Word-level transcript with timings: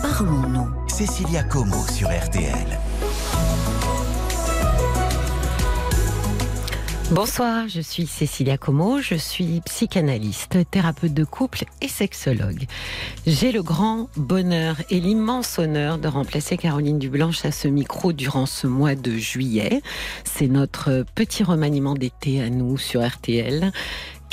parlons-nous. 0.00 0.68
Cécilia 0.88 1.42
Como 1.42 1.76
sur 1.88 2.08
RTL. 2.08 2.78
Bonsoir, 7.10 7.68
je 7.68 7.82
suis 7.82 8.06
Cécilia 8.06 8.56
Como, 8.56 9.00
je 9.00 9.16
suis 9.16 9.60
psychanalyste, 9.66 10.58
thérapeute 10.70 11.12
de 11.12 11.24
couple 11.24 11.64
et 11.82 11.88
sexologue. 11.88 12.64
J'ai 13.26 13.52
le 13.52 13.62
grand 13.62 14.08
bonheur 14.16 14.76
et 14.88 14.98
l'immense 14.98 15.58
honneur 15.58 15.98
de 15.98 16.08
remplacer 16.08 16.56
Caroline 16.56 16.98
Dublanche 16.98 17.44
à 17.44 17.52
ce 17.52 17.68
micro 17.68 18.14
durant 18.14 18.46
ce 18.46 18.66
mois 18.66 18.94
de 18.94 19.12
juillet. 19.12 19.82
C'est 20.24 20.46
notre 20.46 21.04
petit 21.14 21.44
remaniement 21.44 21.94
d'été 21.94 22.40
à 22.40 22.48
nous 22.48 22.78
sur 22.78 23.06
RTL. 23.06 23.72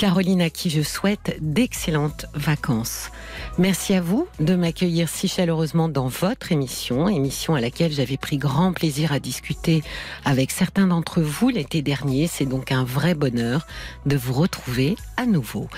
Caroline 0.00 0.40
à 0.40 0.48
qui 0.48 0.70
je 0.70 0.80
souhaite 0.80 1.36
d'excellentes 1.42 2.24
vacances. 2.32 3.10
Merci 3.58 3.92
à 3.92 4.00
vous 4.00 4.26
de 4.38 4.54
m'accueillir 4.54 5.10
si 5.10 5.28
chaleureusement 5.28 5.90
dans 5.90 6.08
votre 6.08 6.52
émission, 6.52 7.06
émission 7.06 7.54
à 7.54 7.60
laquelle 7.60 7.92
j'avais 7.92 8.16
pris 8.16 8.38
grand 8.38 8.72
plaisir 8.72 9.12
à 9.12 9.18
discuter 9.18 9.82
avec 10.24 10.52
certains 10.52 10.86
d'entre 10.86 11.20
vous 11.20 11.50
l'été 11.50 11.82
dernier. 11.82 12.28
C'est 12.28 12.46
donc 12.46 12.72
un 12.72 12.82
vrai 12.82 13.14
bonheur 13.14 13.66
de 14.06 14.16
vous 14.16 14.32
retrouver 14.32 14.96
à 15.18 15.26
nouveau. 15.26 15.68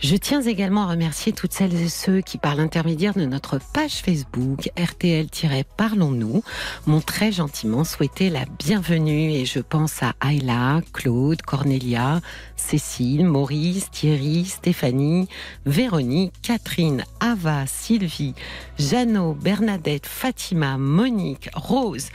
Je 0.00 0.16
tiens 0.16 0.42
également 0.42 0.82
à 0.82 0.90
remercier 0.90 1.30
toutes 1.30 1.52
celles 1.52 1.80
et 1.80 1.88
ceux 1.88 2.20
qui, 2.20 2.36
par 2.36 2.56
l'intermédiaire 2.56 3.14
de 3.14 3.26
notre 3.26 3.60
page 3.72 4.02
Facebook 4.02 4.70
RTL-Parlons-nous, 4.76 6.42
m'ont 6.86 7.00
très 7.00 7.30
gentiment 7.30 7.84
souhaité 7.84 8.28
la 8.28 8.44
bienvenue 8.58 9.30
et 9.30 9.44
je 9.44 9.60
pense 9.60 10.02
à 10.02 10.14
Ayla, 10.28 10.80
Claude, 10.92 11.42
Cornelia, 11.42 12.20
Cécile, 12.56 13.24
Maurice, 13.24 13.67
Thierry, 13.90 14.44
Stéphanie, 14.44 15.28
Véronique, 15.66 16.32
Catherine, 16.42 17.04
Ava, 17.20 17.66
Sylvie, 17.66 18.34
Jeannot, 18.78 19.34
Bernadette, 19.34 20.06
Fatima, 20.06 20.78
Monique, 20.78 21.50
Rose. 21.54 22.08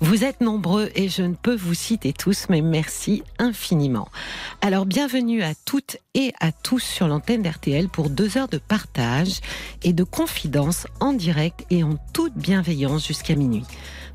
Vous 0.00 0.24
êtes 0.24 0.40
nombreux 0.40 0.90
et 0.94 1.08
je 1.08 1.22
ne 1.22 1.34
peux 1.34 1.54
vous 1.54 1.74
citer 1.74 2.12
tous, 2.12 2.46
mais 2.48 2.60
merci 2.60 3.22
infiniment. 3.38 4.08
Alors 4.60 4.86
bienvenue 4.86 5.42
à 5.42 5.54
toutes 5.64 5.96
et 6.14 6.32
à 6.40 6.52
tous 6.52 6.80
sur 6.80 7.08
l'antenne 7.08 7.42
d'RTL 7.42 7.88
pour 7.88 8.10
deux 8.10 8.38
heures 8.38 8.48
de 8.48 8.58
partage 8.58 9.40
et 9.82 9.92
de 9.92 10.04
confidence 10.04 10.86
en 11.00 11.12
direct 11.12 11.64
et 11.70 11.82
en 11.82 11.96
toute 12.12 12.34
bienveillance 12.34 13.06
jusqu'à 13.06 13.34
minuit. 13.34 13.64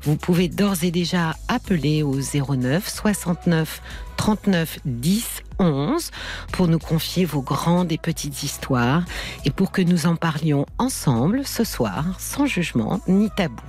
Vous 0.02 0.16
pouvez 0.16 0.48
d'ores 0.48 0.84
et 0.84 0.90
déjà 0.90 1.34
appeler 1.48 2.02
au 2.02 2.16
09 2.20 2.88
69 2.88 3.82
39 4.16 4.78
10 4.84 5.42
11 5.58 6.10
pour 6.52 6.68
nous 6.68 6.78
confier 6.78 7.24
vos 7.24 7.42
grandes 7.42 7.92
et 7.92 7.98
petites 7.98 8.42
histoires 8.42 9.04
et 9.44 9.50
pour 9.50 9.72
que 9.72 9.82
nous 9.82 10.06
en 10.06 10.16
parlions 10.16 10.66
ensemble 10.78 11.44
ce 11.44 11.64
soir 11.64 12.04
sans 12.18 12.46
jugement 12.46 13.00
ni 13.08 13.30
tabou. 13.30 13.62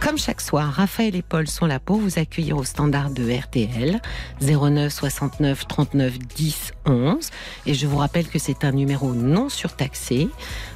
Comme 0.00 0.16
chaque 0.16 0.40
soir, 0.40 0.72
Raphaël 0.72 1.14
et 1.14 1.20
Paul 1.20 1.46
sont 1.46 1.66
là 1.66 1.78
pour 1.78 1.98
vous 1.98 2.18
accueillir 2.18 2.56
au 2.56 2.64
standard 2.64 3.10
de 3.10 3.30
RTL 3.30 4.00
09 4.40 4.90
69 4.90 5.68
39 5.68 6.18
10 6.18 6.72
11. 6.86 7.30
Et 7.66 7.74
je 7.74 7.86
vous 7.86 7.98
rappelle 7.98 8.26
que 8.26 8.38
c'est 8.38 8.64
un 8.64 8.72
numéro 8.72 9.12
non 9.12 9.50
surtaxé. 9.50 10.30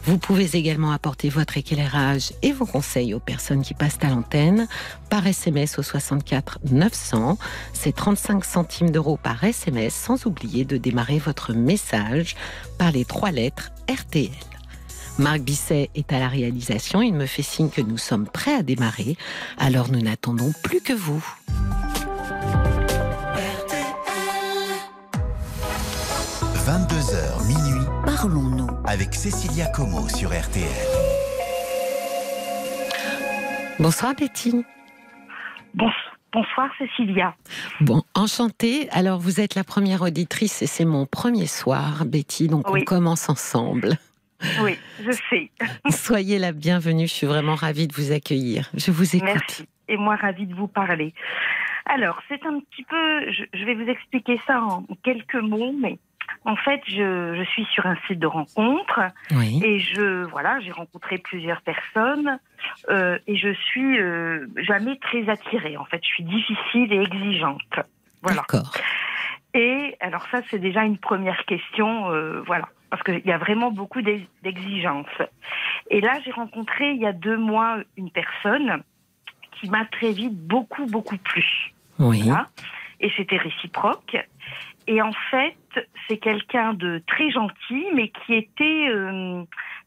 Vous 0.04 0.18
pouvez 0.18 0.56
également 0.56 0.92
apporter 0.92 1.30
votre 1.30 1.56
éclairage 1.56 2.34
et 2.42 2.52
vos 2.52 2.66
conseils 2.66 3.14
aux 3.14 3.20
personnes 3.20 3.62
qui 3.62 3.72
passent 3.72 3.98
à 4.02 4.08
l'antenne 4.08 4.68
par 5.08 5.26
SMS 5.26 5.78
au 5.78 5.82
64 5.82 6.58
900. 6.70 7.38
C'est 7.72 7.96
35 7.96 8.44
centimes 8.44 8.90
d'euros 8.90 9.16
par 9.16 9.42
SMS 9.42 9.94
sans 9.94 10.26
oublier 10.26 10.66
de 10.66 10.76
démarrer 10.76 11.18
votre 11.18 11.54
message 11.54 12.36
par 12.78 12.92
les 12.92 13.06
trois 13.06 13.30
lettres 13.30 13.72
RTL. 13.88 14.53
Marc 15.18 15.40
Bisset 15.42 15.90
est 15.94 16.12
à 16.12 16.18
la 16.18 16.28
réalisation. 16.28 17.00
Il 17.02 17.14
me 17.14 17.26
fait 17.26 17.42
signe 17.42 17.68
que 17.70 17.80
nous 17.80 17.98
sommes 17.98 18.26
prêts 18.26 18.54
à 18.54 18.62
démarrer. 18.62 19.16
Alors 19.58 19.90
nous 19.90 20.00
n'attendons 20.00 20.52
plus 20.62 20.80
que 20.80 20.92
vous. 20.92 21.24
22h 26.66 27.46
minuit 27.46 27.86
Parlons-nous. 28.04 28.68
avec 28.86 29.14
Cécilia 29.14 29.66
Como 29.66 30.08
sur 30.08 30.30
RTL. 30.30 30.64
Bonsoir 33.78 34.14
Betty. 34.14 34.64
Bons- 35.74 35.90
Bonsoir 36.32 36.68
Cécilia. 36.78 37.34
Bon, 37.80 38.02
enchantée. 38.14 38.88
Alors 38.90 39.20
vous 39.20 39.40
êtes 39.40 39.54
la 39.54 39.62
première 39.62 40.02
auditrice 40.02 40.62
et 40.62 40.66
c'est 40.66 40.84
mon 40.84 41.06
premier 41.06 41.46
soir, 41.46 42.04
Betty. 42.06 42.48
Donc 42.48 42.68
Oui. 42.70 42.80
on 42.82 42.84
commence 42.84 43.28
ensemble. 43.28 43.96
Oui, 44.60 44.78
je 45.04 45.12
sais. 45.30 45.50
Soyez 45.90 46.38
la 46.38 46.52
bienvenue. 46.52 47.06
Je 47.06 47.12
suis 47.12 47.26
vraiment 47.26 47.54
ravie 47.54 47.86
de 47.88 47.94
vous 47.94 48.12
accueillir. 48.12 48.70
Je 48.74 48.90
vous 48.90 49.16
écoute. 49.16 49.28
Merci. 49.32 49.68
Et 49.88 49.96
moi, 49.96 50.16
ravie 50.16 50.46
de 50.46 50.54
vous 50.54 50.68
parler. 50.68 51.12
Alors, 51.86 52.20
c'est 52.28 52.44
un 52.46 52.60
petit 52.60 52.84
peu, 52.84 53.30
je, 53.30 53.44
je 53.52 53.64
vais 53.64 53.74
vous 53.74 53.88
expliquer 53.88 54.40
ça 54.46 54.60
en 54.60 54.84
quelques 55.02 55.34
mots, 55.34 55.74
mais 55.78 55.98
en 56.46 56.56
fait, 56.56 56.80
je, 56.86 57.34
je 57.36 57.44
suis 57.50 57.64
sur 57.66 57.86
un 57.86 57.96
site 58.06 58.18
de 58.18 58.26
rencontre 58.26 59.00
Oui. 59.32 59.60
et 59.64 59.78
je, 59.78 60.24
voilà, 60.24 60.60
j'ai 60.60 60.72
rencontré 60.72 61.18
plusieurs 61.18 61.60
personnes 61.62 62.38
euh, 62.90 63.18
et 63.26 63.36
je 63.36 63.52
suis 63.52 63.98
euh, 63.98 64.46
jamais 64.56 64.98
très 64.98 65.28
attirée. 65.28 65.76
En 65.76 65.84
fait, 65.84 66.00
je 66.02 66.08
suis 66.08 66.24
difficile 66.24 66.92
et 66.92 67.02
exigeante. 67.02 67.60
Voilà. 68.22 68.42
D'accord. 68.42 68.72
Et 69.54 69.96
alors 70.00 70.26
ça, 70.30 70.40
c'est 70.50 70.58
déjà 70.58 70.82
une 70.84 70.98
première 70.98 71.44
question, 71.44 72.10
euh, 72.10 72.42
voilà, 72.46 72.68
parce 72.94 73.02
qu'il 73.02 73.26
y 73.26 73.32
a 73.32 73.38
vraiment 73.38 73.72
beaucoup 73.72 74.02
d'ex- 74.02 74.30
d'exigences. 74.44 75.18
Et 75.90 76.00
là, 76.00 76.20
j'ai 76.24 76.30
rencontré 76.30 76.92
il 76.92 77.00
y 77.00 77.06
a 77.06 77.12
deux 77.12 77.36
mois 77.36 77.78
une 77.96 78.12
personne 78.12 78.84
qui 79.54 79.68
m'a 79.68 79.84
très 79.86 80.12
vite 80.12 80.38
beaucoup, 80.46 80.86
beaucoup 80.86 81.16
plu. 81.18 81.44
Oui. 81.98 82.22
Voilà. 82.22 82.46
Et 83.00 83.10
c'était 83.16 83.36
réciproque. 83.36 84.16
Et 84.86 85.02
en 85.02 85.10
fait, 85.32 85.56
c'est 86.06 86.18
quelqu'un 86.18 86.72
de 86.74 87.02
très 87.08 87.32
gentil, 87.32 87.84
mais 87.94 88.10
qui 88.10 88.34
était 88.34 88.86
euh, 88.90 89.42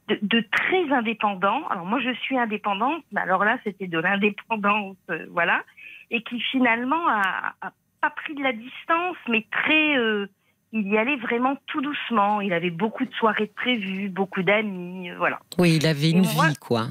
de, 0.10 0.20
de 0.22 0.46
très 0.52 0.92
indépendant. 0.92 1.66
Alors 1.70 1.86
moi, 1.86 2.02
je 2.02 2.14
suis 2.24 2.38
indépendante, 2.38 3.06
mais 3.14 3.22
alors 3.22 3.46
là, 3.46 3.58
c'était 3.64 3.88
de 3.88 4.00
l'indépendance, 4.00 4.98
euh, 5.12 5.26
voilà. 5.32 5.64
Et 6.12 6.24
qui 6.24 6.42
finalement 6.42 7.08
a, 7.08 7.54
a 7.62 7.72
pas 8.02 8.10
pris 8.10 8.36
de 8.36 8.44
la 8.44 8.52
distance, 8.52 9.16
mais 9.30 9.46
très... 9.50 9.98
euh, 9.98 10.28
il 10.74 10.88
y 10.88 10.98
allait 10.98 11.16
vraiment 11.18 11.56
tout 11.68 11.82
doucement. 11.82 12.42
Il 12.42 12.54
avait 12.54 12.70
beaucoup 12.70 13.06
de 13.06 13.14
soirées 13.14 13.52
prévues, 13.56 14.10
beaucoup 14.10 14.44
d'amis, 14.44 15.10
euh, 15.12 15.16
voilà. 15.18 15.40
Oui, 15.58 15.78
il 15.78 15.88
avait 15.88 16.12
une 16.12 16.26
moi- 16.34 16.50
vie, 16.50 16.56
quoi. 16.58 16.88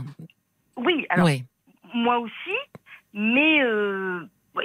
Oui, 0.76 1.06
alors 1.10 1.26
Oui. 1.26 1.44
moi 1.94 2.19
aussi, 2.19 2.56
mais 3.15 3.62
euh, 3.62 4.20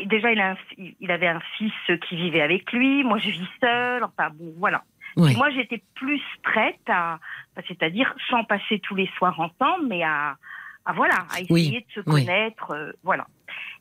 déjà 0.05 0.31
il, 0.31 0.39
a 0.41 0.51
un 0.51 0.55
fi- 0.55 0.95
il 0.99 1.11
avait 1.11 1.27
un 1.27 1.39
fils 1.57 1.73
qui 2.07 2.15
vivait 2.15 2.41
avec 2.41 2.71
lui, 2.73 3.03
moi 3.03 3.17
je 3.17 3.29
vis 3.29 3.47
seule, 3.61 4.03
enfin 4.03 4.29
bon 4.33 4.53
voilà. 4.57 4.83
Oui. 5.17 5.35
Moi 5.35 5.49
j'étais 5.51 5.81
plus 5.95 6.21
prête 6.43 6.79
à, 6.87 7.19
bah, 7.55 7.61
c'est-à-dire 7.67 8.13
sans 8.29 8.43
passer 8.45 8.79
tous 8.79 8.95
les 8.95 9.07
soirs 9.17 9.37
ensemble, 9.39 9.87
mais 9.87 10.03
à, 10.03 10.35
à 10.85 10.93
voilà, 10.93 11.15
à 11.33 11.41
essayer 11.41 11.49
Oui, 11.49 11.85
de 11.87 11.93
se 11.93 11.99
connaître, 12.01 12.71
euh, 12.71 12.91
voilà. 13.03 13.27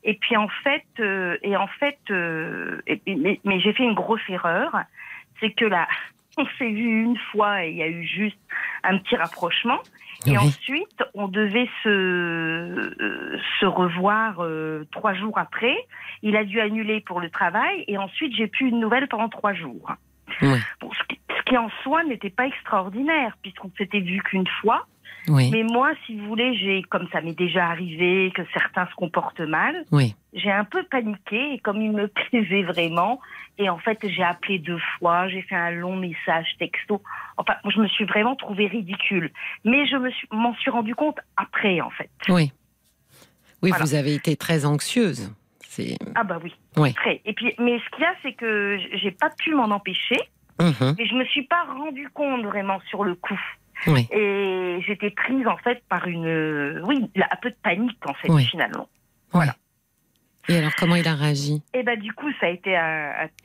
Et 0.03 0.15
puis 0.15 0.35
en 0.37 0.47
fait, 0.63 0.85
euh, 0.99 1.37
et 1.41 1.55
en 1.55 1.67
fait, 1.67 1.99
euh, 2.09 2.81
et- 2.87 3.01
et- 3.05 3.15
mais, 3.15 3.39
mais 3.45 3.59
j'ai 3.59 3.71
fait 3.73 3.83
une 3.83 3.93
grosse 3.93 4.21
erreur, 4.29 4.75
c'est 5.41 5.51
que 5.51 5.65
là, 5.65 5.87
on 6.37 6.45
s'est 6.57 6.69
vu 6.69 7.03
une 7.03 7.17
fois 7.31 7.65
et 7.65 7.71
il 7.71 7.77
y 7.77 7.83
a 7.83 7.87
eu 7.89 8.03
juste 8.05 8.37
un 8.83 8.97
petit 8.99 9.17
rapprochement. 9.17 9.79
Et 10.27 10.31
Oui. 10.31 10.37
ensuite, 10.37 11.03
on 11.15 11.27
devait 11.27 11.67
se, 11.83 11.89
euh, 11.89 13.39
se 13.59 13.65
revoir 13.65 14.35
euh, 14.39 14.85
trois 14.91 15.13
jours 15.15 15.37
après. 15.39 15.75
Il 16.21 16.35
a 16.35 16.43
dû 16.45 16.59
annuler 16.61 17.01
pour 17.01 17.19
le 17.19 17.29
travail 17.31 17.83
et 17.87 17.97
ensuite 17.97 18.35
j'ai 18.35 18.45
plus 18.47 18.69
une 18.69 18.79
nouvelle 18.79 19.07
pendant 19.07 19.29
trois 19.29 19.53
jours. 19.53 19.91
Oui. 20.43 20.59
Bon, 20.79 20.91
ce, 20.93 21.03
qui, 21.07 21.19
ce 21.35 21.41
qui 21.43 21.57
en 21.57 21.69
soi 21.83 22.03
n'était 22.03 22.29
pas 22.29 22.45
extraordinaire 22.45 23.35
puisqu'on 23.41 23.71
s'était 23.77 23.99
vu 23.99 24.21
qu'une 24.23 24.47
fois. 24.61 24.85
Oui. 25.27 25.49
Mais 25.51 25.63
moi, 25.63 25.91
si 26.05 26.17
vous 26.17 26.25
voulez, 26.25 26.55
j'ai 26.57 26.81
comme 26.83 27.07
ça 27.11 27.21
m'est 27.21 27.37
déjà 27.37 27.67
arrivé 27.67 28.31
que 28.35 28.41
certains 28.53 28.87
se 28.87 28.95
comportent 28.95 29.39
mal, 29.41 29.85
Oui. 29.91 30.15
j'ai 30.33 30.51
un 30.51 30.63
peu 30.63 30.83
paniqué 30.83 31.53
et 31.53 31.59
comme 31.59 31.81
il 31.81 31.91
me 31.91 32.07
plaisait 32.29 32.63
vraiment, 32.63 33.19
et 33.59 33.69
en 33.69 33.77
fait 33.77 33.99
j'ai 34.07 34.23
appelé 34.23 34.57
deux 34.59 34.79
fois, 34.97 35.27
j'ai 35.27 35.43
fait 35.43 35.55
un 35.55 35.71
long 35.71 35.95
message 35.95 36.47
texto. 36.57 37.01
Enfin, 37.37 37.53
je 37.69 37.79
me 37.79 37.87
suis 37.87 38.05
vraiment 38.05 38.35
trouvée 38.35 38.67
ridicule, 38.67 39.31
mais 39.63 39.85
je 39.85 39.95
me 39.97 40.09
suis 40.11 40.27
m'en 40.31 40.55
suis 40.55 40.71
rendu 40.71 40.95
compte 40.95 41.19
après 41.37 41.81
en 41.81 41.91
fait. 41.91 42.09
Oui. 42.29 42.51
Oui, 43.61 43.69
Voilà. 43.69 43.85
vous 43.85 43.93
avez 43.93 44.15
été 44.15 44.35
très 44.35 44.65
anxieuse. 44.65 45.31
C'est. 45.59 45.95
Ah 46.15 46.23
bah 46.23 46.39
oui, 46.43 46.53
Oui. 46.77 46.93
très. 46.95 47.21
Et 47.25 47.33
puis, 47.33 47.53
mais 47.59 47.77
ce 47.79 47.89
qu'il 47.95 48.01
y 48.03 48.05
a, 48.05 48.13
c'est 48.23 48.33
que 48.33 48.77
j'ai 48.93 49.11
pas 49.11 49.29
pu 49.29 49.53
m'en 49.53 49.69
empêcher, 49.69 50.17
Mhm. 50.59 50.95
mais 50.97 51.05
je 51.05 51.13
me 51.15 51.23
suis 51.25 51.43
pas 51.43 51.63
rendu 51.77 52.09
compte 52.09 52.43
vraiment 52.43 52.79
sur 52.89 53.03
le 53.03 53.13
coup. 53.15 53.39
Oui. 53.87 54.07
Et 54.11 54.79
j'étais 54.85 55.09
prise 55.11 55.47
en 55.47 55.57
fait 55.57 55.83
par 55.89 56.07
une, 56.07 56.27
euh, 56.27 56.81
oui, 56.83 57.09
un 57.15 57.35
peu 57.41 57.49
de 57.49 57.55
panique 57.63 58.05
en 58.05 58.13
fait 58.13 58.29
Oui. 58.29 58.45
finalement. 58.45 58.87
Voilà. 59.31 59.55
Et 60.49 60.57
alors, 60.57 60.71
comment 60.75 60.95
il 60.95 61.07
a 61.07 61.13
réagi? 61.13 61.61
Et 61.73 61.83
bah 61.83 61.95
du 61.95 62.11
coup, 62.13 62.29
ça 62.39 62.47
a 62.47 62.49
été 62.49 62.75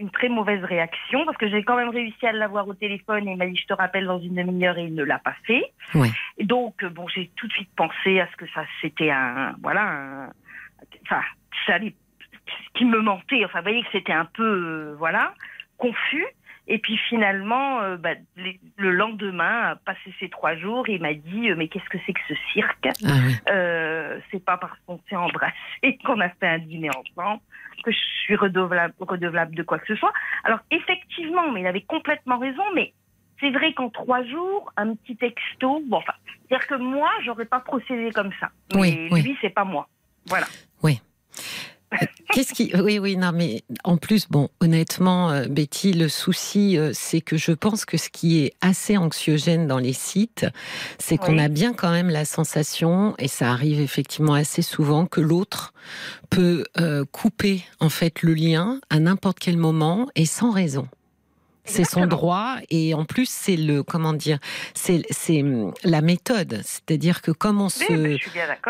une 0.01 0.11
très 0.11 0.29
mauvaise 0.29 0.65
réaction 0.65 1.25
parce 1.27 1.37
que 1.37 1.49
j'ai 1.49 1.63
quand 1.63 1.77
même 1.77 1.91
réussi 1.91 2.27
à 2.27 2.33
l'avoir 2.33 2.67
au 2.67 2.75
téléphone 2.75 3.29
et 3.29 3.33
il 3.33 3.37
m'a 3.37 3.47
dit 3.47 3.57
je 3.57 3.67
te 3.67 3.75
rappelle 3.75 4.07
dans 4.07 4.19
une 4.19 4.35
demi-heure 4.35 4.79
et 4.79 4.85
il 4.85 4.95
ne 4.95 5.05
l'a 5.05 5.19
pas 5.19 5.35
fait. 5.47 5.73
Et 6.39 6.45
donc 6.45 6.83
bon, 6.85 7.07
j'ai 7.09 7.31
tout 7.37 7.47
de 7.47 7.53
suite 7.53 7.69
pensé 7.77 8.19
à 8.19 8.29
ce 8.33 8.37
que 8.37 8.47
ça 8.55 8.65
c'était 8.81 9.11
un 9.11 9.55
voilà, 9.63 9.83
un, 9.83 10.31
enfin 11.03 11.21
ça 11.67 11.79
qui 12.75 12.85
me 12.85 13.01
mentait. 13.01 13.45
Enfin, 13.45 13.59
vous 13.59 13.65
voyez 13.65 13.83
que 13.83 13.89
c'était 13.93 14.13
un 14.13 14.25
peu 14.25 14.43
euh, 14.43 14.95
voilà 14.99 15.35
confus. 15.77 16.25
Et 16.69 16.79
puis 16.79 16.97
finalement, 17.09 17.81
euh, 17.81 17.97
bah, 17.97 18.15
le 18.37 18.91
lendemain, 18.91 19.77
passé 19.85 20.13
ces 20.19 20.29
trois 20.29 20.57
jours, 20.57 20.89
il 20.89 21.01
m'a 21.01 21.15
dit 21.15 21.51
euh, 21.51 21.55
mais 21.57 21.69
qu'est-ce 21.69 21.89
que 21.89 21.99
c'est 22.05 22.13
que 22.13 22.21
ce 22.29 22.35
cirque 22.53 22.89
ah 23.05 23.53
euh, 23.53 24.19
C'est 24.31 24.45
pas 24.45 24.57
parce 24.57 24.77
qu'on 24.87 25.01
s'est 25.09 25.17
embrassé 25.17 25.55
qu'on 26.05 26.21
a 26.21 26.29
fait 26.29 26.49
un 26.49 26.59
dîner 26.59 26.91
ensemble 26.91 27.41
que 27.85 27.93
je 27.93 27.99
suis 28.25 28.35
redevable, 28.35 28.95
redevable 28.99 29.55
de 29.55 29.63
quoi 29.63 29.79
que 29.79 29.87
ce 29.87 29.95
soit. 29.95 30.13
Alors 30.43 30.59
effectivement, 30.71 31.53
mais 31.53 31.61
il 31.61 31.67
avait 31.67 31.83
complètement 31.83 32.39
raison, 32.39 32.65
mais 32.75 32.93
c'est 33.39 33.51
vrai 33.51 33.73
qu'en 33.75 33.91
trois 33.91 34.25
jours, 34.25 34.73
un 34.77 34.95
petit 34.95 35.17
texto, 35.17 35.83
bon, 35.87 35.99
enfin, 35.99 36.15
c'est-à-dire 36.49 36.67
que 36.67 36.75
moi, 36.75 37.11
j'aurais 37.25 37.45
pas 37.45 37.61
procédé 37.61 38.11
comme 38.13 38.33
ça. 38.41 38.51
Mais 38.75 38.81
oui, 38.81 39.09
oui. 39.11 39.23
lui, 39.23 39.39
c'est 39.41 39.51
pas 39.51 39.65
moi. 39.65 39.89
Voilà. 40.27 40.47
Oui. 40.83 41.01
Qu'est-ce 42.33 42.53
qui 42.53 42.73
Oui, 42.75 42.99
oui, 42.99 43.17
non, 43.17 43.33
mais 43.33 43.63
en 43.85 43.97
plus, 43.97 44.29
bon, 44.29 44.49
honnêtement, 44.61 45.31
euh, 45.31 45.47
Betty, 45.49 45.93
le 45.93 46.09
souci, 46.09 46.77
euh, 46.77 46.91
c'est 46.93 47.21
que 47.21 47.37
je 47.37 47.53
pense 47.53 47.85
que 47.85 47.97
ce 47.97 48.11
qui 48.11 48.41
est 48.41 48.53
assez 48.61 48.97
anxiogène 48.97 49.67
dans 49.67 49.79
les 49.79 49.93
sites, 49.93 50.47
c'est 50.99 51.17
qu'on 51.17 51.39
a 51.39 51.49
bien 51.49 51.73
quand 51.73 51.91
même 51.91 52.11
la 52.11 52.25
sensation, 52.25 53.15
et 53.19 53.29
ça 53.29 53.51
arrive 53.51 53.81
effectivement 53.81 54.35
assez 54.35 54.63
souvent, 54.63 55.07
que 55.07 55.21
l'autre 55.21 55.73
peut 56.29 56.65
euh, 56.81 57.05
couper 57.11 57.65
en 57.81 57.89
fait 57.89 58.23
le 58.23 58.35
lien 58.35 58.81
à 58.91 58.99
n'importe 58.99 59.39
quel 59.39 59.57
moment 59.57 60.09
et 60.17 60.27
sans 60.27 60.51
raison. 60.51 60.89
C'est 61.67 61.85
son 61.85 62.07
droit 62.07 62.57
et 62.71 62.95
en 62.95 63.05
plus 63.05 63.29
c'est 63.29 63.57
le 63.57 63.83
comment 63.83 64.13
dire 64.13 64.39
c'est 64.75 65.03
c'est 65.11 65.43
hum, 65.43 65.73
la 65.85 66.01
méthode. 66.01 66.61
C'est-à-dire 66.65 67.23
que 67.23 67.31
comme 67.31 67.61
on 67.61 67.69
se 67.69 68.19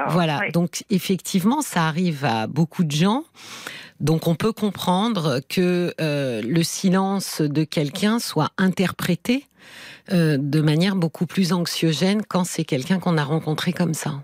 voilà. 0.09 0.41
Donc 0.53 0.85
effectivement 0.91 1.61
ça 1.63 1.87
arrive 1.87 2.25
à 2.25 2.47
beaucoup 2.47 2.85
de 2.85 2.93
gens. 2.93 3.25
Donc 4.01 4.27
on 4.27 4.35
peut 4.35 4.53
comprendre 4.53 5.41
que 5.49 5.95
euh, 6.01 6.43
le 6.43 6.63
silence 6.63 7.41
de 7.41 7.65
quelqu'un 7.65 8.19
soit 8.19 8.51
interprété 8.59 9.47
euh, 10.13 10.37
de 10.39 10.61
manière 10.61 10.97
beaucoup 10.97 11.27
plus 11.27 11.53
anxiogène 11.53 12.23
quand 12.27 12.45
c'est 12.45 12.65
quelqu'un 12.65 12.99
qu'on 12.99 13.17
a 13.17 13.25
rencontré 13.25 13.73
comme 13.73 13.95
ça. 13.95 14.23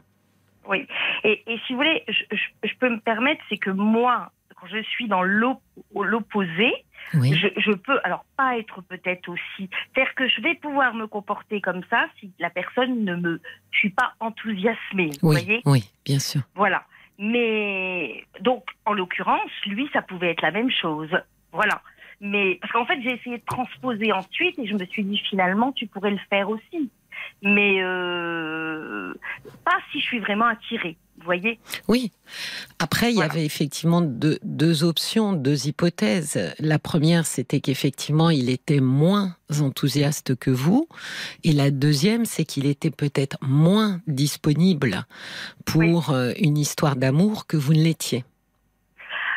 Oui. 0.68 0.86
Et, 1.25 1.42
et 1.46 1.58
si 1.66 1.72
vous 1.72 1.78
voulez 1.78 2.04
je, 2.08 2.36
je, 2.36 2.68
je 2.68 2.72
peux 2.78 2.90
me 2.90 3.00
permettre 3.00 3.40
c'est 3.48 3.56
que 3.56 3.70
moi 3.70 4.30
quand 4.62 4.69
je 4.69 4.82
suis 4.82 5.09
dans 5.09 5.23
l'opposé 5.23 6.73
je, 7.12 7.73
peux, 7.73 7.99
alors 8.05 8.25
pas 8.37 8.56
être 8.59 8.81
peut-être 8.82 9.29
aussi, 9.29 9.69
c'est-à-dire 9.69 10.14
que 10.14 10.29
je 10.29 10.41
vais 10.41 10.55
pouvoir 10.55 10.94
me 10.94 11.06
comporter 11.06 11.61
comme 11.61 11.82
ça 11.91 12.06
si 12.19 12.32
la 12.38 12.49
personne 12.49 13.05
ne 13.05 13.17
me, 13.17 13.41
je 13.70 13.79
suis 13.79 13.91
pas 13.91 14.14
enthousiasmée, 14.20 15.11
oui, 15.11 15.19
vous 15.20 15.31
voyez 15.31 15.62
Oui, 15.67 15.91
bien 16.05 16.19
sûr. 16.19 16.43
Voilà. 16.55 16.85
Mais 17.19 18.25
donc, 18.41 18.64
en 18.87 18.94
l'occurrence, 18.94 19.50
lui, 19.67 19.88
ça 19.93 20.00
pouvait 20.00 20.31
être 20.31 20.43
la 20.43 20.53
même 20.53 20.70
chose. 20.70 21.11
Voilà. 21.53 21.82
Mais 22.20 22.59
parce 22.61 22.73
qu'en 22.73 22.87
fait, 22.87 23.00
j'ai 23.03 23.14
essayé 23.14 23.38
de 23.38 23.44
transposer 23.44 24.12
ensuite 24.12 24.59
et 24.59 24.67
je 24.67 24.75
me 24.75 24.85
suis 24.87 25.05
dit 25.05 25.19
finalement, 25.29 25.73
tu 25.73 25.87
pourrais 25.88 26.12
le 26.12 26.20
faire 26.31 26.49
aussi. 26.49 26.91
Mais 27.42 27.82
euh, 27.82 29.12
pas 29.64 29.78
si 29.90 30.00
je 30.00 30.04
suis 30.04 30.20
vraiment 30.20 30.46
attirée 30.46 30.96
voyez 31.24 31.58
Oui. 31.88 32.12
Après, 32.78 33.12
il 33.12 33.19
y 33.19 33.22
avait 33.22 33.44
effectivement 33.44 34.00
deux, 34.00 34.38
deux, 34.42 34.84
options, 34.84 35.32
deux 35.32 35.66
hypothèses. 35.66 36.54
La 36.58 36.78
première, 36.78 37.26
c'était 37.26 37.60
qu'effectivement, 37.60 38.30
il 38.30 38.50
était 38.50 38.80
moins 38.80 39.36
enthousiaste 39.60 40.34
que 40.36 40.50
vous. 40.50 40.88
Et 41.44 41.52
la 41.52 41.70
deuxième, 41.70 42.24
c'est 42.24 42.44
qu'il 42.44 42.66
était 42.66 42.90
peut-être 42.90 43.36
moins 43.42 44.00
disponible 44.06 45.06
pour 45.64 46.10
euh, 46.10 46.32
une 46.38 46.58
histoire 46.58 46.96
d'amour 46.96 47.46
que 47.46 47.56
vous 47.56 47.75
ne 47.75 47.82
l'étiez. 47.82 48.25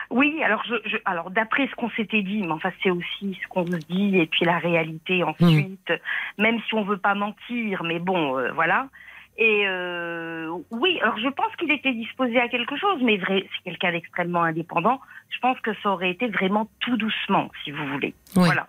Oui, 0.09 0.41
alors 0.43 0.63
je, 0.65 0.97
alors 1.05 1.31
d'après 1.31 1.67
ce 1.67 1.75
qu'on 1.75 1.89
s'était 1.91 2.21
dit, 2.21 2.41
mais 2.41 2.51
enfin 2.51 2.71
c'est 2.83 2.91
aussi 2.91 3.37
ce 3.41 3.47
qu'on 3.47 3.65
se 3.65 3.77
dit 3.87 4.17
et 4.17 4.27
puis 4.27 4.45
la 4.45 4.59
réalité 4.59 5.23
ensuite. 5.23 5.89
Mmh. 5.89 6.41
Même 6.41 6.59
si 6.67 6.75
on 6.75 6.83
veut 6.83 6.97
pas 6.97 7.15
mentir, 7.15 7.83
mais 7.83 7.99
bon, 7.99 8.37
euh, 8.37 8.51
voilà. 8.53 8.87
Et 9.37 9.67
euh, 9.67 10.49
oui, 10.71 10.99
alors 11.01 11.17
je 11.17 11.27
pense 11.27 11.53
qu'il 11.57 11.71
était 11.71 11.93
disposé 11.93 12.39
à 12.39 12.47
quelque 12.47 12.77
chose, 12.77 13.01
mais 13.01 13.17
vrai, 13.17 13.45
c'est 13.51 13.63
quelqu'un 13.69 13.91
d'extrêmement 13.91 14.43
indépendant. 14.43 15.01
Je 15.29 15.39
pense 15.39 15.59
que 15.59 15.71
ça 15.83 15.89
aurait 15.89 16.11
été 16.11 16.27
vraiment 16.27 16.69
tout 16.79 16.95
doucement, 16.95 17.49
si 17.63 17.71
vous 17.71 17.85
voulez. 17.87 18.13
Voilà. 18.33 18.67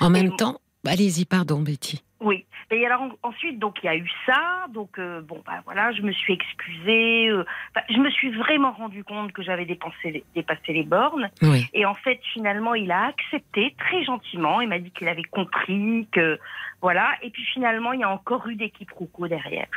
En 0.00 0.08
même 0.08 0.34
temps, 0.36 0.60
allez-y, 0.86 1.24
pardon, 1.24 1.60
Betty. 1.60 2.02
Oui. 2.20 2.44
Et 2.70 2.84
alors 2.84 3.02
ensuite, 3.22 3.58
donc 3.58 3.78
il 3.82 3.86
y 3.86 3.88
a 3.88 3.96
eu 3.96 4.10
ça. 4.26 4.66
Donc 4.74 4.98
euh, 4.98 5.22
bon, 5.22 5.40
bah 5.46 5.62
voilà, 5.64 5.92
je 5.92 6.02
me 6.02 6.12
suis 6.12 6.34
excusée. 6.34 7.28
Euh, 7.28 7.44
je 7.88 7.96
me 7.98 8.10
suis 8.10 8.30
vraiment 8.30 8.72
rendu 8.72 9.04
compte 9.04 9.32
que 9.32 9.42
j'avais 9.42 9.64
dépassé, 9.64 10.24
dépassé 10.34 10.72
les 10.72 10.82
bornes. 10.82 11.30
Oui. 11.42 11.66
Et 11.72 11.86
en 11.86 11.94
fait, 11.94 12.20
finalement, 12.34 12.74
il 12.74 12.90
a 12.90 13.06
accepté 13.06 13.74
très 13.78 14.04
gentiment. 14.04 14.60
Il 14.60 14.68
m'a 14.68 14.80
dit 14.80 14.90
qu'il 14.90 15.08
avait 15.08 15.22
compris 15.22 16.08
que 16.12 16.38
voilà. 16.82 17.08
Et 17.22 17.30
puis 17.30 17.44
finalement, 17.44 17.92
il 17.92 18.00
y 18.00 18.04
a 18.04 18.10
encore 18.10 18.46
eu 18.48 18.56
des 18.56 18.70
quiproquos 18.70 19.28
derrière. 19.28 19.68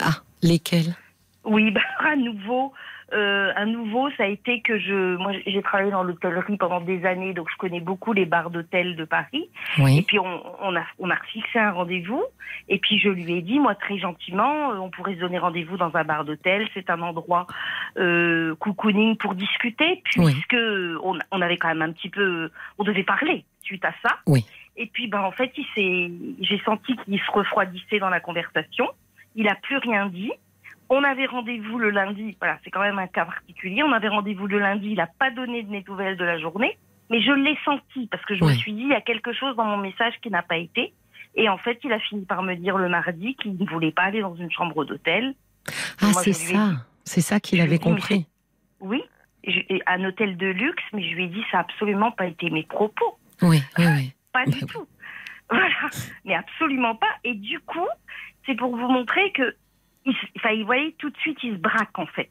Ah, 0.00 0.22
lesquels? 0.42 0.94
Oui, 1.44 1.70
bah, 1.72 1.80
à 2.00 2.16
nouveau, 2.16 2.72
euh, 3.12 3.52
à 3.54 3.64
nouveau, 3.66 4.10
ça 4.16 4.24
a 4.24 4.26
été 4.26 4.60
que 4.62 4.78
je, 4.78 5.16
moi, 5.16 5.32
j'ai 5.46 5.62
travaillé 5.62 5.90
dans 5.90 6.02
l'hôtellerie 6.02 6.56
pendant 6.56 6.80
des 6.80 7.04
années, 7.04 7.34
donc 7.34 7.48
je 7.50 7.56
connais 7.56 7.80
beaucoup 7.80 8.12
les 8.12 8.26
bars 8.26 8.50
d'hôtel 8.50 8.96
de 8.96 9.04
Paris. 9.04 9.48
Oui. 9.78 9.98
Et 9.98 10.02
puis 10.02 10.18
on, 10.18 10.42
on, 10.60 10.74
a, 10.76 10.82
on 10.98 11.10
a 11.10 11.16
fixé 11.32 11.58
un 11.58 11.70
rendez-vous. 11.70 12.22
Et 12.68 12.78
puis 12.78 12.98
je 12.98 13.08
lui 13.08 13.32
ai 13.32 13.42
dit, 13.42 13.60
moi 13.60 13.74
très 13.74 13.98
gentiment, 13.98 14.72
euh, 14.72 14.78
on 14.78 14.90
pourrait 14.90 15.14
se 15.14 15.20
donner 15.20 15.38
rendez-vous 15.38 15.76
dans 15.76 15.94
un 15.94 16.04
bar 16.04 16.24
d'hôtel. 16.24 16.68
C'est 16.74 16.90
un 16.90 17.00
endroit 17.00 17.46
euh, 17.96 18.54
cocooning 18.56 19.16
pour 19.16 19.34
discuter, 19.34 20.02
puisque 20.04 20.56
on, 21.02 21.18
on 21.30 21.40
avait 21.40 21.58
quand 21.58 21.68
même 21.68 21.82
un 21.82 21.92
petit 21.92 22.08
peu, 22.08 22.50
on 22.78 22.84
devait 22.84 23.04
parler 23.04 23.44
suite 23.62 23.84
à 23.84 23.92
ça. 24.02 24.16
Oui. 24.26 24.44
Et 24.76 24.86
puis, 24.86 25.08
ben 25.08 25.20
en 25.20 25.30
fait, 25.30 25.52
il 25.56 25.64
s'est, 25.74 26.10
j'ai 26.40 26.60
senti 26.64 26.96
qu'il 26.96 27.18
se 27.18 27.30
refroidissait 27.30 27.98
dans 27.98 28.10
la 28.10 28.20
conversation. 28.20 28.88
Il 29.34 29.44
n'a 29.44 29.54
plus 29.54 29.78
rien 29.78 30.06
dit. 30.06 30.32
On 30.88 31.02
avait 31.02 31.26
rendez-vous 31.26 31.78
le 31.78 31.90
lundi. 31.90 32.36
Voilà, 32.40 32.58
c'est 32.64 32.70
quand 32.70 32.80
même 32.80 32.98
un 32.98 33.06
cas 33.06 33.24
particulier. 33.24 33.82
On 33.82 33.92
avait 33.92 34.08
rendez-vous 34.08 34.46
le 34.46 34.58
lundi. 34.58 34.88
Il 34.90 34.96
n'a 34.96 35.06
pas 35.06 35.30
donné 35.30 35.62
de 35.62 35.70
mes 35.70 35.84
nouvelles 35.86 36.16
de 36.16 36.24
la 36.24 36.38
journée. 36.38 36.78
Mais 37.10 37.20
je 37.20 37.32
l'ai 37.32 37.56
senti 37.64 38.06
parce 38.08 38.24
que 38.24 38.34
je 38.34 38.44
me 38.44 38.52
suis 38.52 38.72
dit, 38.72 38.82
il 38.82 38.88
y 38.88 38.94
a 38.94 39.00
quelque 39.00 39.32
chose 39.32 39.54
dans 39.56 39.64
mon 39.64 39.76
message 39.76 40.14
qui 40.22 40.30
n'a 40.30 40.42
pas 40.42 40.56
été. 40.56 40.92
Et 41.36 41.48
en 41.48 41.58
fait, 41.58 41.78
il 41.84 41.92
a 41.92 42.00
fini 42.00 42.24
par 42.24 42.42
me 42.42 42.54
dire 42.54 42.78
le 42.78 42.88
mardi 42.88 43.36
qu'il 43.36 43.56
ne 43.56 43.66
voulait 43.66 43.92
pas 43.92 44.02
aller 44.02 44.20
dans 44.20 44.34
une 44.34 44.50
chambre 44.50 44.84
d'hôtel. 44.84 45.34
Ah, 46.00 46.12
c'est 46.14 46.32
ça. 46.32 46.72
C'est 47.04 47.20
ça 47.20 47.38
qu'il 47.38 47.60
avait 47.60 47.78
compris. 47.78 48.26
oui, 48.80 49.02
un 49.86 50.04
hôtel 50.04 50.36
de 50.36 50.46
luxe, 50.46 50.82
mais 50.92 51.08
je 51.08 51.14
lui 51.14 51.24
ai 51.24 51.28
dit, 51.28 51.42
ça 51.50 51.58
n'a 51.58 51.64
absolument 51.64 52.10
pas 52.10 52.26
été 52.26 52.50
mes 52.50 52.64
propos. 52.64 53.18
Oui, 53.42 53.62
oui, 53.78 53.84
oui. 53.86 54.12
Pas 54.32 54.44
du 54.44 54.60
tout. 54.66 54.86
Voilà, 55.48 55.68
mais 56.24 56.34
absolument 56.34 56.96
pas. 56.96 57.14
Et 57.22 57.34
du 57.34 57.60
coup, 57.60 57.86
c'est 58.44 58.56
pour 58.56 58.76
vous 58.76 58.88
montrer 58.88 59.30
que, 59.30 59.54
enfin, 60.36 60.56
vous 60.58 60.66
voyez, 60.66 60.94
tout 60.98 61.10
de 61.10 61.16
suite, 61.18 61.38
il 61.42 61.54
se 61.54 61.60
braque 61.60 61.98
en 61.98 62.06
fait. 62.06 62.30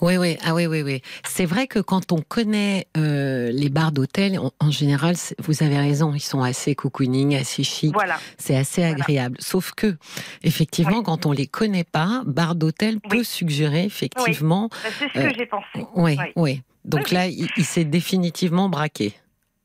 Oui, 0.00 0.16
oui, 0.16 0.36
ah 0.44 0.54
oui, 0.54 0.66
oui, 0.66 0.82
oui. 0.82 1.02
C'est 1.24 1.46
vrai 1.46 1.66
que 1.66 1.78
quand 1.78 2.12
on 2.12 2.20
connaît 2.20 2.86
euh, 2.96 3.50
les 3.50 3.68
bars 3.68 3.92
d'hôtel, 3.92 4.38
en, 4.38 4.70
général, 4.70 5.16
vous 5.38 5.62
avez 5.62 5.78
raison, 5.78 6.14
ils 6.14 6.20
sont 6.20 6.42
assez 6.42 6.74
cocooning, 6.74 7.34
assez 7.34 7.64
chic. 7.64 7.92
Voilà. 7.92 8.18
C'est 8.36 8.56
assez 8.56 8.84
agréable. 8.84 9.36
Sauf 9.40 9.72
que, 9.72 9.96
effectivement, 10.42 11.02
quand 11.02 11.26
on 11.26 11.32
les 11.32 11.46
connaît 11.46 11.84
pas, 11.84 12.22
bar 12.26 12.54
d'hôtel 12.54 13.00
peut 13.00 13.24
suggérer 13.24 13.84
effectivement. 13.84 14.68
Oui. 14.70 14.90
C'est 14.98 15.08
ce 15.08 15.12
que 15.14 15.18
euh, 15.18 15.32
j'ai 15.36 15.46
pensé. 15.46 15.86
Oui, 15.94 16.16
oui. 16.36 16.62
Donc 16.84 17.10
là, 17.10 17.26
il 17.26 17.64
s'est 17.64 17.84
définitivement 17.84 18.68
braqué. 18.68 19.14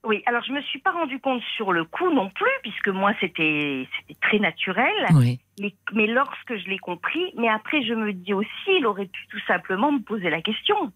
Oui, 0.05 0.21
alors 0.25 0.43
je 0.43 0.51
me 0.51 0.61
suis 0.63 0.79
pas 0.79 0.91
rendu 0.91 1.19
compte 1.19 1.41
sur 1.55 1.71
le 1.71 1.85
coup 1.85 2.11
non 2.11 2.29
plus, 2.29 2.51
puisque 2.61 2.89
moi 2.89 3.13
c'était 3.21 3.87
c'était 3.99 4.19
très 4.21 4.39
naturel. 4.39 4.93
Oui. 5.13 5.39
Mais, 5.59 5.73
mais 5.93 6.07
lorsque 6.07 6.57
je 6.57 6.69
l'ai 6.69 6.79
compris, 6.79 7.33
mais 7.37 7.47
après 7.47 7.83
je 7.83 7.93
me 7.93 8.11
dis 8.11 8.33
aussi, 8.33 8.49
il 8.79 8.85
aurait 8.85 9.05
pu 9.05 9.27
tout 9.29 9.39
simplement 9.47 9.91
me 9.91 9.99
poser 9.99 10.29
la 10.29 10.41
question. 10.41 10.91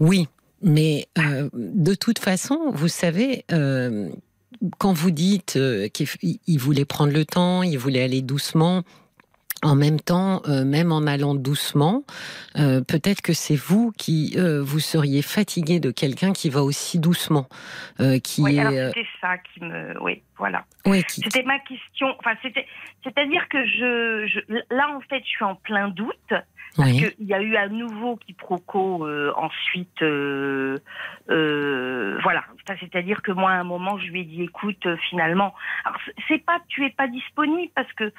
Oui, 0.00 0.26
mais 0.62 1.06
euh, 1.18 1.48
de 1.52 1.94
toute 1.94 2.18
façon, 2.18 2.70
vous 2.72 2.88
savez, 2.88 3.44
euh, 3.52 4.08
quand 4.78 4.92
vous 4.92 5.10
dites 5.10 5.56
euh, 5.56 5.88
qu'il 5.88 6.58
voulait 6.58 6.84
prendre 6.84 7.12
le 7.12 7.24
temps, 7.24 7.62
il 7.62 7.78
voulait 7.78 8.02
aller 8.02 8.22
doucement, 8.22 8.82
en 9.62 9.76
même 9.76 10.00
temps, 10.00 10.42
euh, 10.48 10.64
même 10.64 10.92
en 10.92 11.06
allant 11.06 11.34
doucement, 11.34 12.02
euh, 12.56 12.80
peut-être 12.80 13.22
que 13.22 13.32
c'est 13.32 13.56
vous 13.56 13.92
qui 13.96 14.34
euh, 14.36 14.60
vous 14.62 14.80
seriez 14.80 15.22
fatigué 15.22 15.78
de 15.78 15.90
quelqu'un 15.90 16.32
qui 16.32 16.50
va 16.50 16.62
aussi 16.62 16.98
doucement, 16.98 17.48
qui 18.24 18.42
oui, 18.42 18.58
alors 18.58 18.72
c'était 18.72 19.06
ça 19.20 19.38
qui 19.38 19.62
me, 19.64 20.00
oui, 20.02 20.22
voilà. 20.36 20.64
Oui, 20.84 21.02
C'était 21.06 21.44
ma 21.44 21.58
question. 21.60 22.08
Enfin, 22.18 22.34
c'était, 22.42 22.66
c'est-à-dire 23.04 23.48
que 23.48 23.64
je, 23.64 24.26
je, 24.26 24.74
là 24.74 24.90
en 24.96 25.00
fait, 25.00 25.22
je 25.24 25.28
suis 25.28 25.44
en 25.44 25.54
plein 25.54 25.88
doute 25.88 26.34
Parce 26.76 26.90
qu'il 26.90 27.26
y 27.26 27.34
a 27.34 27.42
eu 27.42 27.56
à 27.56 27.68
nouveau 27.68 28.16
quiproquo 28.16 29.06
euh, 29.06 29.32
ensuite. 29.36 30.00
Euh, 30.02 30.78
euh, 31.30 32.18
voilà. 32.22 32.44
C'est-à-dire 32.80 33.20
que 33.22 33.32
moi, 33.32 33.50
à 33.50 33.54
un 33.54 33.64
moment, 33.64 33.98
je 33.98 34.10
lui 34.10 34.20
ai 34.20 34.24
dit, 34.24 34.42
écoute, 34.42 34.86
finalement, 35.10 35.54
alors 35.84 35.98
c'est 36.28 36.44
pas 36.44 36.60
tu 36.68 36.84
es 36.84 36.90
pas 36.90 37.08
disponible 37.08 37.70
parce 37.74 37.92
que, 37.92 38.12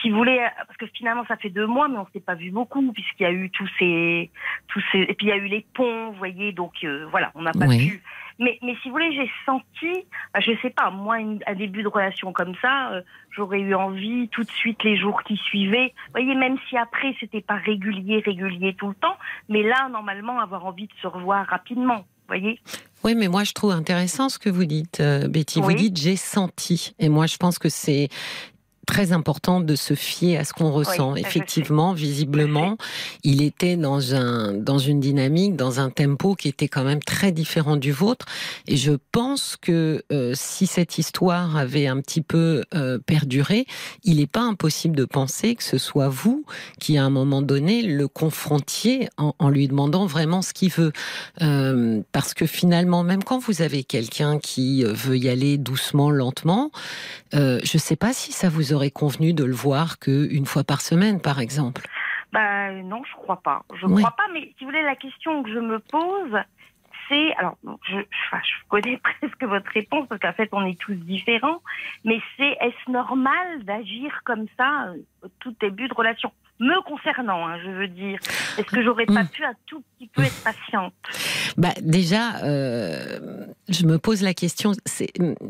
si 0.00 0.10
vous 0.10 0.16
voulez, 0.16 0.44
parce 0.66 0.76
que 0.76 0.86
finalement, 0.86 1.24
ça 1.26 1.36
fait 1.36 1.50
deux 1.50 1.66
mois, 1.66 1.88
mais 1.88 1.98
on 1.98 2.06
s'est 2.12 2.20
pas 2.20 2.34
vu 2.34 2.50
beaucoup 2.50 2.92
puisqu'il 2.92 3.22
y 3.22 3.26
a 3.26 3.32
eu 3.32 3.50
tous 3.50 3.68
ces, 3.78 4.30
tous 4.68 4.82
ces, 4.90 5.00
et 5.00 5.14
puis 5.14 5.26
il 5.26 5.28
y 5.28 5.32
a 5.32 5.36
eu 5.36 5.46
les 5.46 5.64
ponts, 5.74 6.10
vous 6.10 6.18
voyez, 6.18 6.52
donc 6.52 6.84
voilà, 7.10 7.30
on 7.34 7.42
n'a 7.42 7.52
pas 7.52 7.68
pu 7.68 8.02
mais, 8.40 8.58
mais 8.62 8.74
si 8.82 8.88
vous 8.88 8.94
voulez, 8.94 9.12
j'ai 9.14 9.30
senti, 9.44 10.06
bah, 10.32 10.40
je 10.40 10.52
sais 10.62 10.70
pas, 10.70 10.90
moi, 10.90 11.16
un 11.46 11.54
début 11.54 11.82
de 11.82 11.88
relation 11.88 12.32
comme 12.32 12.54
ça, 12.60 12.92
euh, 12.92 13.02
j'aurais 13.30 13.60
eu 13.60 13.74
envie 13.74 14.28
tout 14.28 14.42
de 14.42 14.50
suite 14.50 14.82
les 14.82 14.96
jours 14.96 15.22
qui 15.22 15.36
suivaient. 15.36 15.92
Vous 16.06 16.12
voyez, 16.12 16.34
même 16.34 16.56
si 16.68 16.76
après, 16.76 17.14
c'était 17.20 17.42
pas 17.42 17.56
régulier, 17.56 18.22
régulier 18.24 18.74
tout 18.74 18.88
le 18.88 18.94
temps, 18.94 19.16
mais 19.50 19.62
là, 19.62 19.88
normalement, 19.90 20.40
avoir 20.40 20.64
envie 20.64 20.86
de 20.86 20.92
se 21.02 21.06
revoir 21.06 21.46
rapidement. 21.46 22.04
Voyez 22.28 22.60
oui, 23.02 23.14
mais 23.14 23.28
moi 23.28 23.44
je 23.44 23.52
trouve 23.52 23.70
intéressant 23.70 24.28
ce 24.28 24.38
que 24.38 24.50
vous 24.50 24.66
dites, 24.66 25.00
euh, 25.00 25.26
Betty. 25.26 25.60
Vous 25.60 25.72
dites 25.72 25.96
j'ai 25.96 26.16
senti, 26.16 26.94
et 26.98 27.08
moi 27.08 27.26
je 27.26 27.38
pense 27.38 27.58
que 27.58 27.70
c'est 27.70 28.08
très 28.90 29.12
important 29.12 29.60
de 29.60 29.76
se 29.76 29.94
fier 29.94 30.36
à 30.36 30.44
ce 30.44 30.52
qu'on 30.52 30.72
ressent. 30.72 31.14
Effectivement, 31.14 31.92
visiblement, 31.92 32.76
il 33.22 33.40
était 33.40 33.76
dans 33.76 34.16
un 34.16 34.52
dans 34.52 34.78
une 34.78 34.98
dynamique, 34.98 35.54
dans 35.54 35.78
un 35.78 35.90
tempo 35.90 36.34
qui 36.34 36.48
était 36.48 36.66
quand 36.66 36.82
même 36.82 37.00
très 37.00 37.30
différent 37.30 37.76
du 37.76 37.92
vôtre. 37.92 38.26
Et 38.66 38.76
je 38.76 38.92
pense 39.12 39.56
que 39.56 40.02
euh, 40.10 40.32
si 40.34 40.66
cette 40.66 40.98
histoire 40.98 41.56
avait 41.56 41.86
un 41.86 42.00
petit 42.00 42.20
peu 42.20 42.64
euh, 42.74 42.98
perduré, 42.98 43.64
il 44.02 44.16
n'est 44.16 44.26
pas 44.26 44.42
impossible 44.42 44.96
de 44.96 45.04
penser 45.04 45.54
que 45.54 45.62
ce 45.62 45.78
soit 45.78 46.08
vous 46.08 46.44
qui, 46.80 46.98
à 46.98 47.04
un 47.04 47.10
moment 47.10 47.42
donné, 47.42 47.82
le 47.82 48.08
confrontiez 48.08 49.08
en, 49.18 49.36
en 49.38 49.50
lui 49.50 49.68
demandant 49.68 50.06
vraiment 50.06 50.42
ce 50.42 50.52
qu'il 50.52 50.72
veut. 50.72 50.92
Euh, 51.42 52.00
parce 52.10 52.34
que 52.34 52.44
finalement, 52.44 53.04
même 53.04 53.22
quand 53.22 53.38
vous 53.38 53.62
avez 53.62 53.84
quelqu'un 53.84 54.40
qui 54.40 54.82
veut 54.82 55.16
y 55.16 55.28
aller 55.28 55.58
doucement, 55.58 56.10
lentement, 56.10 56.72
je 57.32 57.60
ne 57.72 57.78
sais 57.78 57.96
pas 57.96 58.12
si 58.12 58.32
ça 58.32 58.48
vous 58.48 58.72
aurait 58.72 58.79
aurait 58.80 58.90
convenu 58.90 59.34
de 59.34 59.44
le 59.44 59.52
voir 59.52 59.98
qu'une 59.98 60.46
fois 60.46 60.64
par 60.64 60.80
semaine, 60.80 61.20
par 61.20 61.38
exemple? 61.38 61.82
Bah, 62.32 62.72
Non, 62.72 63.02
je 63.04 63.12
crois 63.14 63.40
pas. 63.42 63.62
Je 63.78 63.86
ne 63.86 63.96
crois 63.96 64.16
pas, 64.16 64.28
mais 64.32 64.40
si 64.40 64.64
vous 64.64 64.66
voulez, 64.70 64.82
la 64.82 64.96
question 64.96 65.42
que 65.42 65.52
je 65.52 65.58
me 65.58 65.78
pose, 65.78 66.38
c'est. 67.10 67.34
Alors, 67.36 67.58
je, 67.88 67.96
je, 67.98 68.68
connais 68.68 68.98
presque 69.20 69.42
votre 69.42 69.70
réponse, 69.72 70.08
parce 70.08 70.20
qu'en 70.20 70.32
fait, 70.32 70.48
on 70.52 70.64
est 70.64 70.80
tous 70.80 70.94
différents, 70.94 71.60
mais 72.04 72.20
c'est 72.36 72.56
est-ce 72.60 72.90
normal 72.90 73.64
d'agir 73.64 74.22
comme 74.24 74.46
ça 74.56 74.86
euh, 74.86 75.26
au 75.26 75.28
tout 75.40 75.54
début 75.60 75.88
de 75.88 75.94
relation? 75.94 76.32
Me 76.60 76.82
concernant, 76.82 77.48
hein, 77.48 77.58
je 77.64 77.70
veux 77.70 77.88
dire. 77.88 78.18
Est-ce 78.58 78.66
que 78.66 78.82
j'aurais 78.82 79.06
pas 79.06 79.22
hmm. 79.22 79.28
pu 79.28 79.44
un 79.44 79.54
tout 79.64 79.82
petit 79.98 80.08
peu 80.08 80.22
être 80.22 80.44
patiente? 80.44 80.92
Bah 81.56 81.72
déjà, 81.80 82.36
euh, 82.44 83.46
je 83.70 83.86
me 83.86 83.98
pose 83.98 84.22
la 84.22 84.34
question. 84.34 84.72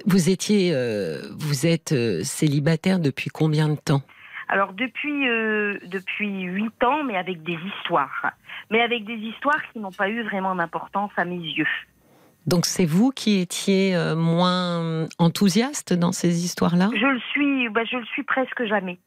Vous 0.07 0.31
étiez, 0.31 0.73
euh, 0.73 1.23
vous 1.37 1.67
êtes 1.67 1.91
euh, 1.91 2.23
célibataire 2.23 3.01
depuis 3.01 3.29
combien 3.29 3.69
de 3.69 3.75
temps? 3.75 4.03
Alors 4.51 4.73
depuis 4.73 5.27
depuis 5.87 6.43
huit 6.43 6.85
ans, 6.85 7.03
mais 7.05 7.17
avec 7.17 7.43
des 7.43 7.59
histoires, 7.79 8.33
mais 8.71 8.83
avec 8.83 9.05
des 9.05 9.15
histoires 9.15 9.63
qui 9.73 9.79
n'ont 9.79 9.93
pas 9.93 10.09
eu 10.09 10.23
vraiment 10.23 10.55
d'importance 10.55 11.13
à 11.17 11.25
mes 11.25 11.39
yeux. 11.39 11.69
Donc 12.47 12.67
c'est 12.67 12.87
vous 12.87 13.11
qui 13.11 13.41
étiez 13.41 13.97
moins 14.17 15.07
enthousiaste 15.19 15.93
dans 15.93 16.13
ces 16.13 16.45
histoires-là? 16.45 16.91
Je 16.95 17.07
le 17.07 17.21
suis, 17.31 17.69
bah, 17.69 17.85
je 17.85 17.97
le 17.97 18.05
suis 18.07 18.25
presque 18.25 18.65
jamais. 18.65 18.99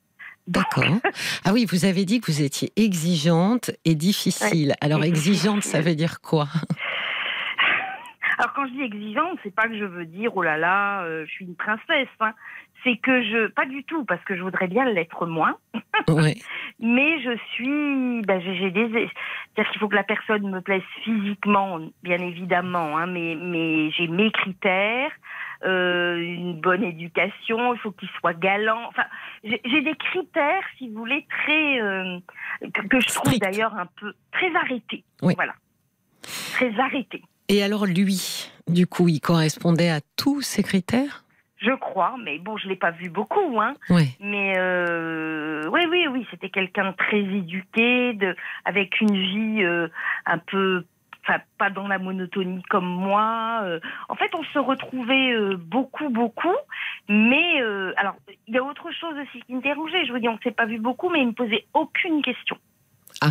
D'accord. 0.47 0.83
Ah 1.45 1.51
oui, 1.53 1.65
vous 1.69 1.85
avez 1.85 2.05
dit 2.05 2.21
que 2.21 2.31
vous 2.31 2.41
étiez 2.41 2.71
exigeante 2.77 3.71
et 3.85 3.95
difficile. 3.95 4.73
Alors 4.81 5.03
exigeante, 5.03 5.63
ça 5.63 5.81
veut 5.81 5.95
dire 5.95 6.21
quoi? 6.21 6.47
Alors 8.37 8.53
quand 8.53 8.65
je 8.67 8.71
dis 8.71 8.81
exigeante, 8.81 9.37
c'est 9.43 9.53
pas 9.53 9.67
que 9.67 9.77
je 9.77 9.83
veux 9.83 10.05
dire 10.05 10.35
oh 10.35 10.41
là 10.41 10.57
là, 10.57 11.03
euh, 11.03 11.25
je 11.25 11.31
suis 11.31 11.45
une 11.45 11.55
princesse. 11.55 12.07
Hein. 12.19 12.33
C'est 12.83 12.97
que 12.97 13.23
je, 13.23 13.47
pas 13.47 13.65
du 13.65 13.83
tout, 13.83 14.03
parce 14.03 14.23
que 14.25 14.35
je 14.35 14.41
voudrais 14.41 14.67
bien 14.67 14.85
l'être 14.85 15.25
moins. 15.25 15.55
Mais 16.79 17.21
je 17.21 17.37
suis, 17.53 18.21
ben, 18.25 18.41
j'ai 18.41 18.71
des, 18.71 18.89
c'est-à-dire 18.89 19.71
qu'il 19.71 19.79
faut 19.79 19.87
que 19.87 19.95
la 19.95 20.03
personne 20.03 20.49
me 20.49 20.59
plaise 20.59 20.81
physiquement, 21.03 21.79
bien 22.01 22.19
évidemment. 22.19 22.97
Hein, 22.97 23.07
mais 23.07 23.35
mais 23.35 23.91
j'ai 23.91 24.07
mes 24.07 24.31
critères. 24.31 25.11
Euh, 25.65 26.17
une 26.17 26.59
bonne 26.59 26.83
éducation, 26.83 27.73
il 27.73 27.79
faut 27.79 27.91
qu'il 27.91 28.09
soit 28.19 28.33
galant. 28.33 28.85
Enfin, 28.89 29.05
j'ai 29.43 29.81
des 29.81 29.95
critères, 29.95 30.63
si 30.77 30.89
vous 30.89 30.99
voulez, 30.99 31.25
très 31.29 31.81
euh, 31.81 32.19
que, 32.89 32.99
je 32.99 33.07
trouve 33.07 33.37
d'ailleurs 33.39 33.73
un 33.75 33.85
peu 33.85 34.13
très 34.33 34.53
arrêtés. 34.55 35.05
Voilà, 35.21 35.53
très 36.53 36.77
arrêtés. 36.77 37.21
Et 37.47 37.63
alors 37.63 37.85
lui, 37.85 38.51
du 38.67 38.87
coup, 38.87 39.07
il 39.07 39.21
correspondait 39.21 39.89
à 39.89 40.01
tous 40.17 40.41
ces 40.41 40.63
critères? 40.63 41.22
Je 41.63 41.71
crois, 41.75 42.15
mais 42.21 42.39
bon, 42.39 42.57
je 42.57 42.67
l'ai 42.67 42.75
pas 42.75 42.91
vu 42.91 43.09
beaucoup, 43.09 43.59
hein. 43.59 43.73
Mais 44.19 44.53
euh, 44.57 45.63
oui, 45.71 45.81
oui, 45.89 46.07
oui, 46.11 46.27
c'était 46.29 46.49
quelqu'un 46.49 46.91
de 46.91 46.95
très 46.95 47.19
éduqué, 47.19 48.13
de, 48.13 48.35
avec 48.65 48.99
une 48.99 49.15
vie 49.15 49.65
un 50.25 50.37
peu 50.37 50.83
enfin 51.23 51.39
pas 51.57 51.69
dans 51.69 51.87
la 51.87 51.99
monotonie 51.99 52.63
comme 52.69 52.85
moi. 52.85 53.61
Euh. 53.63 53.79
en 54.09 54.15
fait, 54.15 54.33
on 54.35 54.43
se 54.43 54.59
retrouvait 54.59 55.31
euh, 55.33 55.57
beaucoup, 55.57 56.09
beaucoup, 56.09 56.55
mais 57.07 57.61
euh, 57.61 57.93
alors 57.97 58.15
il 58.47 58.53
y 58.53 58.57
a 58.57 58.63
autre 58.63 58.91
chose 58.91 59.15
aussi 59.21 59.41
qui 59.45 59.55
me 59.55 59.61
dérangeait. 59.61 60.05
Je 60.05 60.11
vous 60.11 60.19
dis, 60.19 60.27
on 60.27 60.33
ne 60.33 60.39
s'est 60.43 60.51
pas 60.51 60.65
vu 60.65 60.79
beaucoup, 60.79 61.09
mais 61.09 61.21
il 61.21 61.27
me 61.27 61.33
posait 61.33 61.65
aucune 61.73 62.21
question. 62.21 62.57
Ah. 63.21 63.29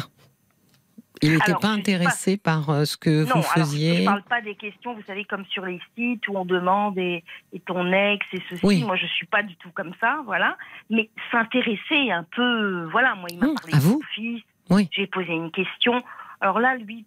Il 1.23 1.33
n'était 1.33 1.55
pas 1.55 1.69
intéressé 1.69 2.37
par 2.37 2.87
ce 2.87 2.97
que 2.97 3.23
vous 3.23 3.43
faisiez. 3.43 3.97
je 3.97 4.01
ne 4.01 4.07
parle 4.07 4.23
pas 4.25 4.41
des 4.41 4.57
questions, 4.57 4.95
vous 4.95 5.03
savez, 5.07 5.25
comme 5.25 5.45
sur 5.47 5.65
les 5.65 5.81
sites 5.97 6.27
où 6.29 6.37
on 6.37 6.45
demande 6.45 6.99
et, 6.99 7.23
ton 7.65 7.93
ex 7.93 8.27
et 8.33 8.43
ceci. 8.51 8.85
Moi, 8.85 8.97
je 8.97 9.07
suis 9.07 9.27
pas 9.27 9.43
du 9.43 9.57
tout 9.57 9.71
comme 9.75 9.93
ça, 10.01 10.21
voilà. 10.25 10.57
Mais 10.91 11.09
s'intéresser 11.31 12.11
un 12.11 12.25
peu, 12.25 12.85
voilà. 12.91 13.15
Moi, 13.15 13.29
il 13.31 13.39
m'a 13.39 13.47
hum, 13.47 13.55
parlé 13.55 13.73
de 13.73 13.81
son 13.81 14.01
fils. 14.15 14.43
Oui. 14.71 14.89
J'ai 14.91 15.07
posé 15.07 15.33
une 15.33 15.51
question. 15.51 16.03
Alors 16.41 16.59
là, 16.59 16.77
lui, 16.77 17.05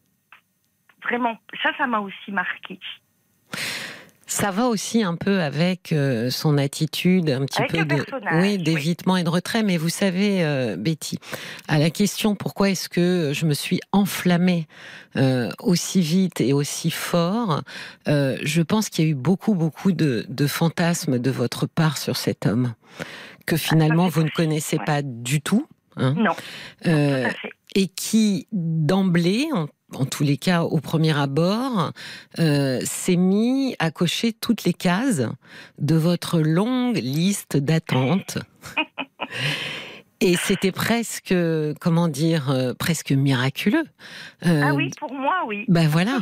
vraiment, 1.04 1.38
ça, 1.62 1.72
ça 1.78 1.88
m'a 1.88 2.00
aussi 2.00 2.32
marqué. 2.32 2.80
Ça 4.28 4.50
va 4.50 4.68
aussi 4.68 5.04
un 5.04 5.16
peu 5.16 5.42
avec 5.42 5.92
euh, 5.92 6.32
son 6.32 6.58
attitude, 6.58 7.30
un 7.30 7.46
petit 7.46 7.62
peu 7.70 7.86
de, 7.86 8.04
oui, 8.42 8.58
d'évitement 8.58 9.18
et 9.18 9.24
de 9.24 9.30
retrait. 9.30 9.62
Mais 9.62 9.78
vous 9.78 9.90
savez, 9.90 10.44
euh, 10.44 10.76
Betty, 10.78 11.20
à 11.68 11.78
la 11.78 11.92
question 11.92 12.36
pourquoi 12.36 12.72
est-ce 12.72 12.90
que 12.90 13.32
je 13.34 13.46
me 13.46 13.54
suis 13.54 13.82
enflammée 13.92 14.68
euh, 15.16 15.52
aussi 15.60 16.02
vite 16.02 16.42
et 16.42 16.54
aussi 16.54 16.90
fort, 16.90 17.62
je 18.08 18.62
pense 18.62 18.90
qu'il 18.90 19.06
y 19.06 19.08
a 19.08 19.12
eu 19.12 19.16
beaucoup, 19.16 19.54
beaucoup 19.54 19.92
de, 19.92 20.26
fantasmes 20.48 21.20
de 21.20 21.32
votre 21.32 21.68
part 21.68 21.98
sur 21.98 22.18
cet 22.18 22.46
homme 22.46 22.74
que 23.46 23.58
finalement 23.58 24.08
vous 24.08 24.24
ne 24.24 24.30
connaissez 24.30 24.78
pas 24.86 25.02
du 25.04 25.42
tout. 25.42 25.68
Hein. 25.98 26.14
non. 26.18 26.34
et 27.74 27.88
qui 27.88 28.48
d'emblée, 28.52 29.48
en 29.54 29.68
tous 30.10 30.24
les 30.24 30.38
cas 30.38 30.64
au 30.64 30.80
premier 30.80 31.18
abord, 31.18 31.92
euh, 32.40 32.80
s'est 32.84 33.16
mis 33.16 33.76
à 33.80 33.92
cocher 33.92 34.34
toutes 34.34 34.64
les 34.64 34.74
cases 34.74 35.24
de 35.80 35.96
votre 35.96 36.40
longue 36.40 36.98
liste 36.98 37.58
d'attente. 37.58 38.38
Et 40.22 40.38
c'était 40.38 40.72
presque, 40.72 41.36
comment 41.82 42.08
dire, 42.08 42.50
euh, 42.50 42.74
presque 42.74 43.12
miraculeux. 43.12 43.84
Euh, 44.46 44.62
ah 44.64 44.74
oui, 44.74 44.90
pour 44.98 45.14
moi, 45.14 45.44
oui. 45.46 45.66
Ben 45.68 45.88
voilà. 45.88 46.20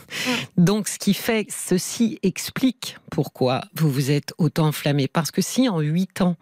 Donc, 0.56 0.88
ce 0.88 0.98
qui 0.98 1.12
fait, 1.12 1.46
ceci 1.50 2.18
explique 2.22 2.96
pourquoi 3.10 3.60
vous 3.74 3.90
vous 3.90 4.10
êtes 4.10 4.32
autant 4.38 4.68
enflammé. 4.68 5.08
Parce 5.08 5.30
que 5.30 5.42
si 5.42 5.68
en 5.68 5.80
huit 5.80 6.22
ans, 6.22 6.36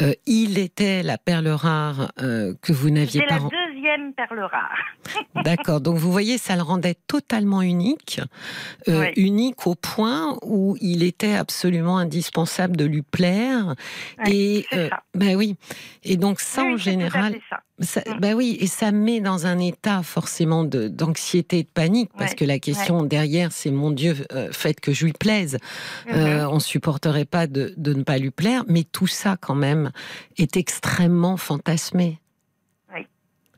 euh, 0.00 0.14
il 0.26 0.58
était 0.58 1.02
la 1.02 1.18
perle 1.18 1.48
rare 1.48 2.10
que 2.16 2.72
vous 2.72 2.90
n'aviez 2.90 3.20
pas. 3.20 3.38
C'est 3.38 3.42
la 3.42 3.48
deuxième 3.80 4.12
perle 4.14 4.40
rare. 4.40 4.78
D'accord. 5.44 5.80
Donc, 5.80 5.96
vous 5.96 6.12
voyez, 6.12 6.38
ça 6.38 6.56
le 6.56 6.62
rendait 6.62 6.96
totalement 7.06 7.62
unique. 7.62 8.20
Unique 9.16 9.66
au 9.66 9.74
point 9.74 10.36
où 10.42 10.76
il 10.80 11.02
était 11.02 11.34
absolument 11.34 11.98
indispensable 11.98 12.76
de 12.76 12.84
lui 12.84 13.02
plaire. 13.02 13.74
et, 14.26 14.66
ben 15.14 15.36
oui. 15.36 15.56
Et 16.02 16.16
donc, 16.16 16.40
ça, 16.40 16.64
en 16.64 16.76
général, 16.76 17.36
ça. 17.48 17.60
Mm. 17.80 18.20
bah 18.20 18.32
oui, 18.34 18.56
et 18.60 18.66
ça 18.66 18.92
met 18.92 19.20
dans 19.20 19.46
un 19.46 19.58
état 19.58 20.02
forcément 20.02 20.64
d'anxiété 20.64 21.58
et 21.58 21.62
de 21.62 21.68
panique, 21.68 22.10
parce 22.16 22.34
que 22.34 22.44
la 22.44 22.58
question 22.58 23.02
derrière, 23.02 23.52
c'est 23.52 23.70
mon 23.70 23.90
Dieu, 23.90 24.16
euh, 24.32 24.48
faites 24.52 24.80
que 24.80 24.92
je 24.92 25.06
lui 25.06 25.12
plaise. 25.12 25.56
Mm-hmm. 26.06 26.12
Euh, 26.14 26.48
on 26.48 26.60
supporterait 26.60 27.24
pas 27.24 27.46
de, 27.46 27.74
ne 27.76 28.02
pas 28.02 28.18
lui 28.18 28.30
plaire, 28.30 28.64
mais 28.68 28.84
tout 28.84 29.06
ça 29.06 29.36
quand 29.40 29.54
même 29.54 29.90
est 30.36 30.56
extrêmement 30.56 31.36
fantasmé. 31.36 32.18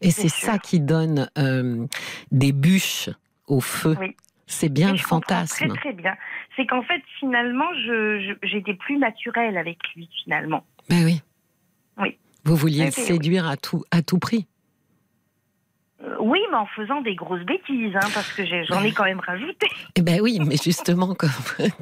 Et 0.03 0.11
c'est 0.11 0.29
ça 0.29 0.59
qui 0.59 0.81
donne 0.81 1.31
euh, 1.39 1.87
des 2.31 2.53
bûches 2.53 3.09
au 3.47 3.61
feu. 3.61 3.97
C'est 4.47 4.69
bien 4.69 4.93
le 4.93 4.99
fantasme. 4.99 5.69
Très 5.69 5.79
très 5.79 5.93
bien. 5.93 6.15
C'est 6.57 6.67
qu'en 6.67 6.83
fait, 6.83 7.01
finalement, 7.19 7.69
j'étais 8.43 8.75
plus 8.75 8.99
naturelle 8.99 9.57
avec 9.57 9.79
lui, 9.97 10.09
finalement. 10.25 10.65
Ben 10.91 11.05
oui. 11.05 11.23
Oui. 11.99 12.19
Vous 12.45 12.57
vouliez 12.57 12.85
le 12.87 12.91
séduire 12.91 13.47
à 13.49 13.57
tout, 13.57 13.85
à 13.91 14.03
tout 14.03 14.19
prix 14.19 14.47
Euh, 16.03 16.17
oui, 16.21 16.41
mais 16.51 16.57
en 16.57 16.67
faisant 16.67 17.01
des 17.01 17.15
grosses 17.15 17.45
bêtises, 17.47 17.95
hein, 17.95 18.09
parce 18.13 18.33
que 18.33 18.43
j'en 18.65 18.83
ai 18.83 18.91
quand 18.93 19.05
même 19.05 19.21
rajouté. 19.21 19.69
Eh 19.95 20.03
ben 20.03 20.21
oui, 20.21 20.41
mais 20.45 20.57
justement, 20.57 21.15
comme, 21.19 21.31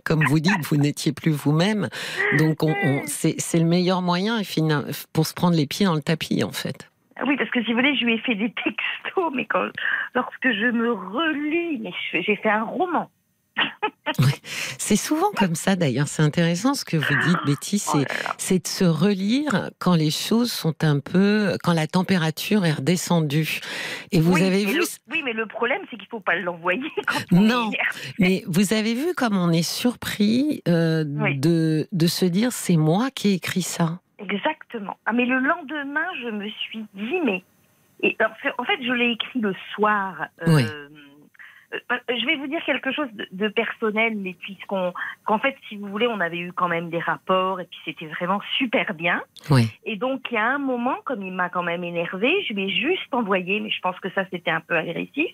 comme 0.05 0.25
vous 0.27 0.41
dites, 0.41 0.63
vous 0.67 0.77
n'étiez 0.77 1.13
plus 1.13 1.31
vous-même. 1.33 1.89
Donc, 2.39 2.63
on, 2.63 2.75
on- 2.85 3.03
c'est 3.07 3.59
le 3.59 3.65
meilleur 3.65 4.03
moyen 4.03 4.43
pour 5.15 5.27
se 5.27 5.33
prendre 5.35 5.57
les 5.57 5.67
pieds 5.67 5.87
dans 5.87 5.95
le 5.95 6.03
tapis, 6.03 6.45
en 6.45 6.53
fait. 6.53 6.90
Ah 7.21 7.25
Oui, 7.27 7.37
parce 7.37 7.51
que 7.51 7.63
si 7.63 7.71
vous 7.73 7.79
voulez, 7.79 7.95
je 7.97 8.05
lui 8.05 8.15
ai 8.15 8.19
fait 8.19 8.35
des 8.35 8.51
textos, 8.53 9.33
mais 9.35 9.45
quand, 9.45 9.69
lorsque 10.15 10.43
je 10.51 10.71
me 10.71 10.93
relis, 10.93 11.79
mais 11.79 11.93
j'ai 12.23 12.37
fait 12.37 12.51
un 12.51 12.65
roman. 12.65 13.11
C'est 14.79 14.97
souvent 14.97 15.31
comme 15.37 15.55
ça, 15.55 15.77
d'ailleurs. 15.77 16.09
C'est 16.09 16.23
intéressant 16.23 16.75
ce 16.75 16.85
que 16.85 16.97
vous 16.97 17.15
dites, 17.27 17.39
Betty. 17.47 17.83
Oh 17.95 17.99
C'est 18.39 18.63
de 18.65 18.67
se 18.69 18.85
relire 18.85 19.71
quand 19.79 19.95
les 19.95 20.11
choses 20.11 20.51
sont 20.51 20.75
un 20.83 20.99
peu, 20.99 21.57
quand 21.63 21.73
la 21.75 21.87
température 21.87 22.65
est 22.65 22.73
redescendue. 22.73 23.61
Et 24.13 24.21
vous 24.21 24.33
oui, 24.35 24.43
avez 24.43 24.65
vu, 24.65 24.79
le, 24.79 24.85
oui, 25.11 25.23
mais 25.25 25.33
le 25.33 25.47
problème, 25.47 25.83
c'est 25.91 25.97
qu'il 25.97 26.07
ne 26.07 26.11
faut 26.11 26.21
pas 26.21 26.37
l'envoyer 26.37 26.83
quand 27.07 27.21
on 27.33 27.41
Non. 27.41 27.71
est 27.71 27.77
mais 28.19 28.43
vous 28.47 28.73
avez 28.73 28.95
vu 28.95 29.15
comme 29.15 29.37
on 29.37 29.51
est 29.53 29.63
surpris 29.69 30.63
euh, 30.69 31.05
Oui. 31.07 31.39
de, 31.39 31.87
de 31.93 32.07
se 32.07 32.25
dire 32.25 32.51
c'est 32.53 32.77
moi 32.77 33.11
qui 33.15 33.29
ai 33.29 33.33
écrit 33.35 33.63
ça? 33.63 34.01
Exactement. 34.21 34.97
Ah, 35.07 35.13
mais 35.13 35.25
le 35.25 35.39
lendemain, 35.39 36.07
je 36.23 36.29
me 36.29 36.49
suis 36.49 36.85
dit, 36.95 37.21
mais. 37.25 37.43
Et, 38.03 38.17
en 38.59 38.65
fait- 38.65 38.83
je 38.83 38.93
l'ai 38.93 39.11
écrit 39.13 39.41
le 39.41 39.55
soir. 39.75 40.27
euh, 40.43 40.55
Oui. 40.55 40.63
euh, 40.65 40.89
je 42.09 42.27
vais 42.27 42.37
vous 42.37 42.47
dire 42.49 42.65
quelque 42.65 42.93
chose 42.93 43.09
de, 43.13 43.29
de 43.31 43.49
personnel, 43.49 44.17
mais 44.17 44.35
puisqu'on, 44.35 44.93
qu'en 45.25 45.39
fait, 45.39 45.57
si 45.69 45.77
vous 45.77 45.87
voulez, 45.87 46.07
on 46.09 46.19
avait 46.19 46.39
eu 46.39 46.53
quand 46.53 46.69
même 46.69 46.91
des 46.91 46.99
rapports 46.99 47.61
et 47.61 47.65
puis 47.65 47.79
c'était 47.85 48.07
vraiment 48.07 48.41
super 48.59 48.93
bien. 48.95 49.23
Oui. 49.51 49.71
Et 49.85 49.97
donc, 49.97 50.23
il 50.31 50.35
y 50.35 50.39
a 50.39 50.47
un 50.47 50.59
moment, 50.59 50.97
comme 51.05 51.23
il 51.23 51.33
m'a 51.33 51.49
quand 51.49 51.63
même 51.63 51.85
énervé, 51.85 52.43
je 52.49 52.55
lui 52.55 52.65
ai 52.65 52.71
juste 52.71 53.13
envoyé, 53.13 53.61
mais 53.61 53.71
je 53.71 53.81
pense 53.81 53.99
que 54.01 54.11
ça, 54.11 54.25
c'était 54.31 54.51
un 54.51 54.61
peu 54.61 54.77
agressif. 54.77 55.31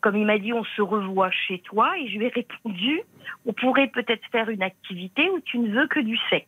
Comme 0.00 0.16
il 0.16 0.24
m'a 0.24 0.38
dit, 0.38 0.52
on 0.52 0.64
se 0.64 0.80
revoit 0.82 1.30
chez 1.32 1.58
toi, 1.58 1.98
et 1.98 2.08
je 2.08 2.18
lui 2.18 2.26
ai 2.26 2.28
répondu, 2.28 3.00
on 3.46 3.52
pourrait 3.52 3.88
peut-être 3.88 4.24
faire 4.30 4.48
une 4.48 4.62
activité 4.62 5.28
où 5.30 5.40
tu 5.40 5.58
ne 5.58 5.72
veux 5.74 5.88
que 5.88 6.00
du 6.00 6.16
sexe. 6.30 6.46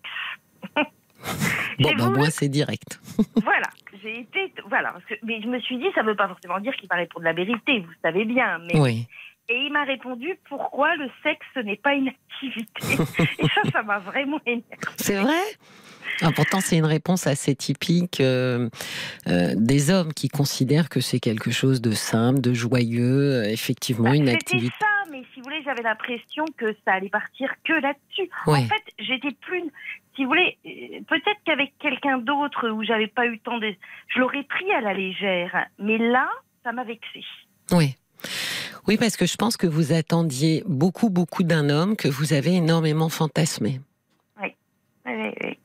Bon, 1.80 1.90
ben 1.96 2.04
voulu- 2.06 2.18
moi 2.18 2.30
c'est 2.30 2.48
direct. 2.48 3.00
voilà, 3.42 3.68
j'ai 4.02 4.20
été, 4.20 4.52
voilà, 4.68 4.92
parce 4.92 5.04
que, 5.04 5.14
mais 5.22 5.40
je 5.42 5.46
me 5.48 5.60
suis 5.60 5.76
dit, 5.78 5.87
ça 5.94 6.02
ne 6.02 6.08
veut 6.08 6.16
pas 6.16 6.28
forcément 6.28 6.58
dire 6.60 6.75
qu'il 6.76 6.88
va 6.88 6.96
répondre 6.96 7.25
la 7.25 7.32
vérité, 7.32 7.80
vous 7.80 7.92
savez 8.02 8.25
bien. 8.25 8.58
Mais, 8.66 8.78
Oui. 8.80 9.06
Et 9.50 9.56
il 9.64 9.72
m'a 9.72 9.84
répondu, 9.84 10.38
pourquoi 10.48 10.94
le 10.96 11.08
sexe 11.22 11.46
n'est 11.64 11.76
pas 11.76 11.94
une 11.94 12.08
activité 12.08 12.82
Et 13.38 13.48
ça, 13.48 13.62
ça 13.72 13.82
m'a 13.82 13.98
vraiment 13.98 14.38
énervé. 14.44 14.66
C'est 14.96 15.16
vrai? 15.16 15.40
Ah, 16.20 16.30
Pourtant, 16.37 16.60
c'est 16.60 16.76
une 16.76 16.84
réponse 16.84 17.26
assez 17.26 17.54
typique 17.54 18.20
euh, 18.20 18.68
euh, 19.26 19.54
des 19.56 19.90
hommes 19.90 20.12
qui 20.12 20.28
considèrent 20.28 20.90
que 20.90 21.00
c'est 21.00 21.18
quelque 21.20 21.50
chose 21.50 21.80
de 21.80 21.92
simple, 21.92 22.40
de 22.42 22.52
joyeux, 22.52 23.37
euh, 23.37 23.44
effectivement, 23.50 24.12
une 24.12 24.26
C'était 24.26 24.32
activité. 24.37 24.75
ça, 24.80 25.10
mais 25.10 25.22
si 25.32 25.40
vous 25.40 25.44
voulez, 25.44 25.62
j'avais 25.64 25.82
l'impression 25.82 26.44
que 26.58 26.75
ça 26.84 26.92
allait 26.94 27.08
partir 27.08 27.50
que 27.64 27.72
là-dessus. 27.72 28.28
Ouais. 28.46 28.58
En 28.58 28.66
fait, 28.68 28.84
j'étais 28.98 29.32
plus. 29.40 29.62
Si 30.18 30.25
vous 30.25 30.30
voulez, 30.30 30.58
euh, 30.66 31.00
peut-être 31.06 31.38
qu'avec 31.44 31.78
quelqu'un 31.78 32.18
d'autre 32.18 32.70
où 32.70 32.82
j'avais 32.82 33.06
pas 33.06 33.26
eu 33.26 33.38
tant 33.38 33.58
de. 33.58 33.72
Je 34.08 34.18
l'aurais 34.18 34.42
pris 34.42 34.68
à 34.72 34.80
la 34.80 34.92
légère. 34.92 35.66
Mais 35.78 35.96
là, 35.96 36.28
ça 36.64 36.72
m'a 36.72 36.82
vexée. 36.82 37.25
Oui. 37.70 37.94
Oui, 38.88 38.96
parce 38.96 39.16
que 39.16 39.26
je 39.26 39.37
pense 39.37 39.56
que 39.56 39.68
vous 39.68 39.92
attendiez 39.92 40.64
beaucoup, 40.66 41.08
beaucoup 41.08 41.44
d'un 41.44 41.70
homme 41.70 41.94
que 41.94 42.08
vous 42.08 42.32
avez 42.32 42.54
énormément 42.54 43.08
fantasmé. 43.08 43.80
Oui, 44.42 44.56
oui, 45.06 45.30
oui. 45.44 45.58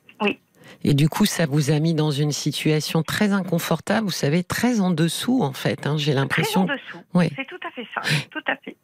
Et 0.83 0.93
du 0.93 1.07
coup, 1.09 1.25
ça 1.25 1.45
vous 1.45 1.71
a 1.71 1.79
mis 1.79 1.93
dans 1.93 2.11
une 2.11 2.31
situation 2.31 3.03
très 3.03 3.31
inconfortable, 3.31 4.05
vous 4.05 4.11
savez, 4.11 4.43
très 4.43 4.81
en 4.81 4.89
dessous, 4.91 5.41
en 5.41 5.53
fait. 5.53 5.87
hein, 5.87 5.95
J'ai 5.97 6.11
Très 6.11 6.19
en 6.19 6.21
l'impression. 6.23 6.63
dessous. 6.65 7.01
Oui. 7.13 7.29
C'est 7.35 7.47
tout 7.47 7.59
à 7.65 7.71
fait 7.71 7.87
ça. 7.95 8.01
Tout 8.31 8.43
à 8.47 8.55
fait. 8.57 8.75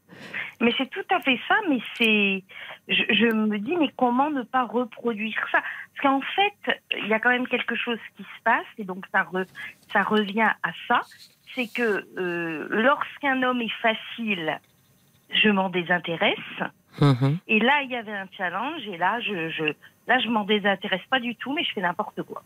Mais 0.61 0.73
c'est 0.77 0.89
tout 0.89 1.05
à 1.13 1.19
fait 1.21 1.39
ça, 1.47 1.55
mais 1.69 1.79
c'est. 1.95 2.43
Je, 2.89 3.03
je 3.13 3.33
me 3.33 3.57
dis, 3.59 3.75
mais 3.77 3.89
comment 3.95 4.29
ne 4.29 4.41
pas 4.43 4.63
reproduire 4.63 5.37
ça? 5.51 5.59
Parce 5.61 6.01
qu'en 6.01 6.21
fait, 6.35 6.79
il 6.97 7.07
y 7.07 7.13
a 7.13 7.19
quand 7.19 7.29
même 7.29 7.47
quelque 7.47 7.75
chose 7.75 7.99
qui 8.17 8.23
se 8.23 8.43
passe, 8.43 8.65
et 8.77 8.83
donc 8.83 9.05
ça, 9.13 9.23
re- 9.31 9.47
ça 9.93 10.01
revient 10.03 10.49
à 10.63 10.71
ça 10.87 11.01
c'est 11.55 11.65
que 11.73 12.05
euh, 12.19 12.67
lorsqu'un 12.69 13.41
homme 13.41 13.59
est 13.61 13.73
facile, 13.81 14.59
je 15.31 15.49
m'en 15.49 15.69
désintéresse. 15.69 16.37
Mhm. 17.01 17.39
Et 17.47 17.59
là, 17.59 17.81
il 17.83 17.89
y 17.89 17.95
avait 17.95 18.11
un 18.13 18.27
challenge, 18.37 18.81
et 18.87 18.97
là, 18.97 19.19
je, 19.21 19.49
je, 19.49 19.63
là, 20.09 20.19
je 20.19 20.27
m'en 20.27 20.43
désintéresse 20.43 21.05
pas 21.09 21.19
du 21.19 21.35
tout, 21.35 21.53
mais 21.53 21.63
je 21.63 21.71
fais 21.71 21.81
n'importe 21.81 22.23
quoi. 22.23 22.43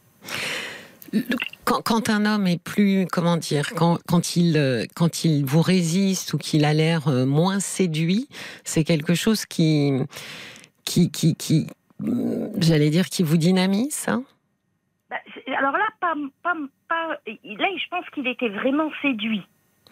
Quand, 1.64 1.82
quand 1.82 2.10
un 2.10 2.26
homme 2.26 2.46
est 2.48 2.62
plus, 2.62 3.08
comment 3.12 3.38
dire, 3.38 3.74
quand, 3.76 3.98
quand, 4.08 4.36
il, 4.36 4.58
euh, 4.58 4.86
quand 4.96 5.24
il 5.24 5.46
vous 5.46 5.62
résiste 5.62 6.34
ou 6.34 6.38
qu'il 6.38 6.66
a 6.66 6.74
l'air 6.74 7.08
euh, 7.08 7.26
moins 7.26 7.60
séduit, 7.60 8.28
c'est 8.64 8.84
quelque 8.84 9.14
chose 9.14 9.46
qui, 9.46 9.94
qui, 10.86 11.10
qui, 11.12 11.36
qui 11.36 11.68
hum, 12.02 12.52
j'allais 12.58 12.90
dire, 12.90 13.06
qui 13.06 13.24
vous 13.24 13.38
dynamise, 13.38 13.94
ça 13.94 14.20
Bah, 15.10 15.18
alors 15.58 15.74
là, 15.74 15.88
pas, 16.02 16.16
pas, 16.42 16.56
pas, 16.90 17.08
là, 17.28 17.68
je 17.78 17.90
pense 17.90 18.10
qu'il 18.14 18.28
était 18.28 18.50
vraiment 18.50 18.92
séduit. 19.02 19.44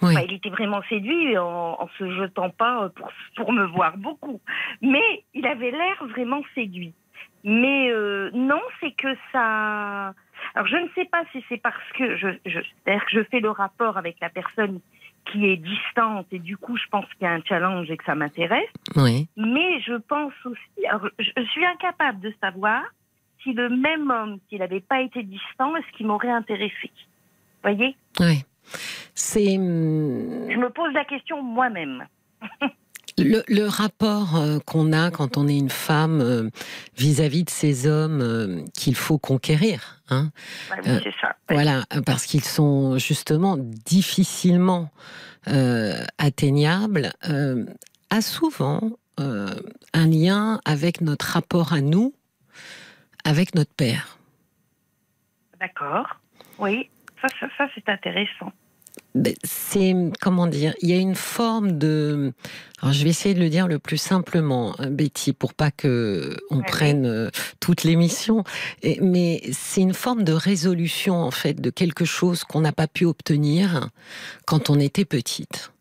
Oui. 0.01 0.15
Enfin, 0.15 0.25
il 0.27 0.33
était 0.33 0.49
vraiment 0.49 0.81
séduit 0.89 1.37
en, 1.37 1.77
en 1.79 1.87
se 1.99 2.11
jetant 2.15 2.49
pas 2.49 2.89
pour, 2.95 3.09
pour 3.37 3.51
me 3.53 3.67
voir 3.67 3.95
beaucoup. 3.97 4.41
Mais 4.81 5.23
il 5.35 5.45
avait 5.45 5.69
l'air 5.69 6.03
vraiment 6.07 6.41
séduit. 6.55 6.95
Mais 7.43 7.89
euh, 7.91 8.29
non, 8.33 8.61
c'est 8.79 8.91
que 8.91 9.15
ça. 9.31 10.13
Alors 10.55 10.67
je 10.67 10.77
ne 10.77 10.87
sais 10.95 11.05
pas 11.05 11.23
si 11.31 11.43
c'est 11.49 11.57
parce 11.61 11.91
que 11.97 12.17
je, 12.17 12.27
je, 12.45 12.59
c'est-à-dire 12.59 13.05
que 13.05 13.11
je 13.11 13.23
fais 13.29 13.39
le 13.39 13.51
rapport 13.51 13.97
avec 13.97 14.17
la 14.21 14.29
personne 14.29 14.79
qui 15.25 15.45
est 15.47 15.57
distante 15.57 16.25
et 16.31 16.39
du 16.39 16.57
coup 16.57 16.75
je 16.77 16.87
pense 16.89 17.05
qu'il 17.13 17.23
y 17.23 17.25
a 17.25 17.31
un 17.33 17.43
challenge 17.43 17.89
et 17.91 17.97
que 17.97 18.03
ça 18.03 18.15
m'intéresse. 18.15 18.69
Oui. 18.95 19.27
Mais 19.37 19.79
je 19.81 19.93
pense 19.93 20.33
aussi, 20.45 20.85
alors, 20.87 21.07
je, 21.19 21.29
je 21.37 21.43
suis 21.43 21.65
incapable 21.65 22.19
de 22.21 22.33
savoir 22.41 22.83
si 23.43 23.53
le 23.53 23.69
même 23.69 24.09
homme, 24.09 24.37
s'il 24.49 24.59
n'avait 24.59 24.81
pas 24.81 25.01
été 25.01 25.23
distant, 25.23 25.75
est-ce 25.75 25.97
qu'il 25.97 26.07
m'aurait 26.07 26.29
intéressé. 26.29 26.91
Vous 27.63 27.71
voyez? 27.73 27.95
Oui. 28.19 28.43
C'est. 29.13 29.57
hum, 29.57 30.49
Je 30.49 30.57
me 30.57 30.69
pose 30.69 30.93
la 30.93 31.05
question 31.05 31.41
moi-même. 31.41 32.05
Le, 33.23 33.43
le 33.47 33.67
rapport 33.67 34.35
euh, 34.35 34.59
qu'on 34.65 34.93
a 34.93 35.11
quand 35.11 35.37
on 35.37 35.47
est 35.47 35.57
une 35.57 35.69
femme 35.69 36.21
euh, 36.21 36.49
vis-à-vis 36.97 37.43
de 37.43 37.49
ces 37.49 37.87
hommes 37.87 38.21
euh, 38.21 38.61
qu'il 38.73 38.95
faut 38.95 39.17
conquérir, 39.17 40.01
hein, 40.09 40.31
Ouais, 40.71 40.77
oui, 40.85 40.99
c'est 41.03 41.13
ça. 41.21 41.35
Voilà, 41.49 41.83
parce 42.05 42.25
qu'ils 42.25 42.43
sont 42.43 42.97
justement 42.97 43.57
difficilement 43.57 44.89
atteignables, 46.17 47.13
a 48.09 48.21
souvent 48.21 48.91
un 49.17 50.07
lien 50.07 50.61
avec 50.65 51.01
notre 51.01 51.25
rapport 51.25 51.73
à 51.73 51.81
nous, 51.81 52.13
avec 53.25 53.55
notre 53.55 53.73
père. 53.73 54.17
D'accord. 55.59 56.07
Oui, 56.59 56.89
ça, 57.21 57.27
ça, 57.39 57.47
ça, 57.57 57.67
c'est 57.75 57.89
intéressant. 57.89 58.51
Ben, 59.13 59.33
C'est 59.43 59.93
comment 60.21 60.47
dire 60.47 60.73
Il 60.81 60.89
y 60.89 60.93
a 60.93 60.97
une 60.97 61.15
forme 61.15 61.77
de. 61.77 62.33
Alors, 62.81 62.93
je 62.93 63.03
vais 63.03 63.09
essayer 63.09 63.35
de 63.35 63.39
le 63.39 63.49
dire 63.49 63.67
le 63.67 63.77
plus 63.77 63.97
simplement, 63.97 64.73
hein, 64.79 64.89
Betty, 64.89 65.33
pour 65.33 65.53
pas 65.53 65.69
que 65.69 66.37
on 66.49 66.57
Ouais, 66.57 66.63
prenne 66.67 67.05
euh, 67.05 67.29
toute 67.59 67.83
l'émission. 67.83 68.43
Mais 69.01 69.41
c'est 69.51 69.81
une 69.81 69.93
forme 69.93 70.23
de 70.23 70.33
résolution 70.33 71.15
en 71.15 71.31
fait 71.31 71.59
de 71.59 71.69
quelque 71.69 72.05
chose 72.05 72.43
qu'on 72.43 72.61
n'a 72.61 72.71
pas 72.71 72.87
pu 72.87 73.05
obtenir 73.05 73.89
quand 74.45 74.69
on 74.69 74.79
était 74.79 75.05
petite. 75.05 75.71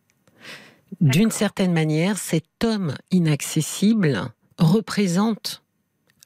D'une 1.00 1.30
certaine 1.30 1.72
manière, 1.72 2.18
cet 2.18 2.64
homme 2.64 2.94
inaccessible 3.10 4.32
représente 4.58 5.62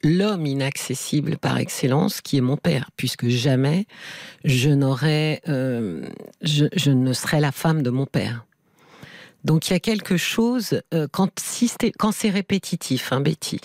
l'homme 0.03 0.45
inaccessible 0.45 1.37
par 1.37 1.57
excellence, 1.57 2.21
qui 2.21 2.37
est 2.37 2.41
mon 2.41 2.57
père, 2.57 2.89
puisque 2.97 3.27
jamais 3.27 3.85
je 4.43 4.69
n'aurais, 4.69 5.41
euh, 5.47 6.07
je, 6.41 6.91
ne 6.91 7.13
serais 7.13 7.39
la 7.39 7.51
femme 7.51 7.81
de 7.81 7.89
mon 7.89 8.05
père. 8.05 8.45
Donc 9.43 9.69
il 9.69 9.73
y 9.73 9.75
a 9.75 9.79
quelque 9.79 10.17
chose 10.17 10.81
euh, 10.93 11.07
quand 11.11 11.29
c'est 12.11 12.29
répétitif, 12.31 13.13
hein, 13.13 13.21
Betty, 13.21 13.59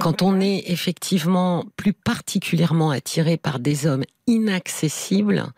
quand 0.00 0.22
on 0.22 0.40
est 0.40 0.64
effectivement 0.68 1.66
plus 1.76 1.92
particulièrement 1.92 2.90
attiré 2.90 3.36
par 3.36 3.58
des 3.58 3.86
hommes 3.86 4.04
inaccessibles, 4.26 5.52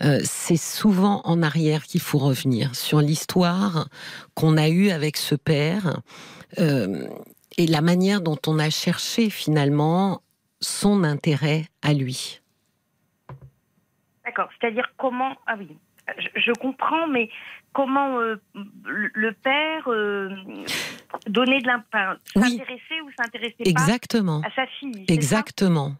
euh, 0.00 0.20
c'est 0.24 0.56
souvent 0.56 1.20
en 1.24 1.42
arrière 1.42 1.84
qu'il 1.84 2.00
faut 2.00 2.18
revenir 2.18 2.74
sur 2.74 3.02
l'histoire 3.02 3.88
qu'on 4.34 4.56
a 4.56 4.70
eue 4.70 4.90
avec 4.90 5.18
ce 5.18 5.34
père 5.34 6.00
et 7.58 7.66
la 7.66 7.80
manière 7.80 8.20
dont 8.20 8.38
on 8.46 8.58
a 8.58 8.70
cherché 8.70 9.30
finalement 9.30 10.22
son 10.60 11.04
intérêt 11.04 11.64
à 11.82 11.92
lui. 11.92 12.40
D'accord. 14.24 14.48
C'est-à-dire 14.60 14.92
comment. 14.96 15.36
Ah 15.46 15.54
oui, 15.58 15.76
je, 16.18 16.28
je 16.40 16.52
comprends, 16.52 17.06
mais 17.08 17.28
comment 17.72 18.18
euh, 18.20 18.36
le 18.84 19.32
père 19.32 19.88
euh, 19.88 20.30
donnait 21.26 21.60
de 21.60 21.66
l'importance 21.66 22.18
Oui. 22.36 22.58
S'intéressait 22.58 23.00
ou 23.04 23.10
s'intéressait 23.16 23.54
Exactement, 23.64 24.40
pas 24.40 24.48
à 24.48 24.50
sa 24.52 24.66
fille 24.66 25.04
exactement. 25.08 25.92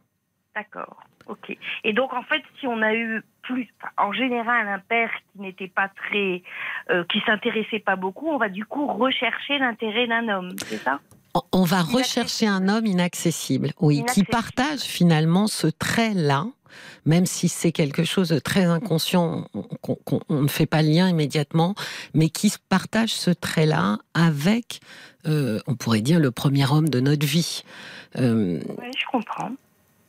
D'accord. 0.54 1.02
Ok. 1.26 1.56
Et 1.84 1.92
donc 1.92 2.12
en 2.12 2.22
fait, 2.22 2.42
si 2.58 2.66
on 2.66 2.82
a 2.82 2.94
eu 2.94 3.22
plus, 3.42 3.68
en 3.96 4.12
général, 4.12 4.68
un 4.68 4.78
père 4.80 5.10
qui 5.32 5.40
n'était 5.40 5.68
pas 5.68 5.88
très, 5.88 6.42
euh, 6.90 7.04
qui 7.04 7.20
s'intéressait 7.20 7.78
pas 7.78 7.96
beaucoup, 7.96 8.28
on 8.28 8.38
va 8.38 8.48
du 8.48 8.64
coup 8.64 8.86
rechercher 8.86 9.58
l'intérêt 9.58 10.06
d'un 10.06 10.28
homme, 10.28 10.54
c'est 10.66 10.78
ça? 10.78 11.00
On 11.52 11.62
va 11.62 11.82
rechercher 11.82 12.46
un 12.46 12.68
homme 12.68 12.86
inaccessible, 12.86 13.72
oui, 13.80 14.04
qui 14.12 14.24
partage 14.24 14.80
finalement 14.80 15.46
ce 15.46 15.66
trait-là 15.66 16.46
même 17.04 17.26
si 17.26 17.48
c'est 17.48 17.72
quelque 17.72 18.04
chose 18.04 18.28
de 18.28 18.38
très 18.38 18.64
inconscient, 18.64 19.46
qu'on 19.82 20.20
ne 20.30 20.48
fait 20.48 20.66
pas 20.66 20.82
le 20.82 20.88
lien 20.88 21.08
immédiatement, 21.08 21.74
mais 22.14 22.28
qui 22.28 22.52
partage 22.68 23.10
ce 23.10 23.30
trait-là 23.30 23.98
avec, 24.14 24.80
euh, 25.26 25.60
on 25.66 25.74
pourrait 25.74 26.00
dire, 26.00 26.20
le 26.20 26.30
premier 26.30 26.70
homme 26.70 26.88
de 26.88 27.00
notre 27.00 27.26
vie. 27.26 27.62
Euh, 28.16 28.60
oui, 28.78 28.90
je 28.96 29.06
comprends. 29.10 29.52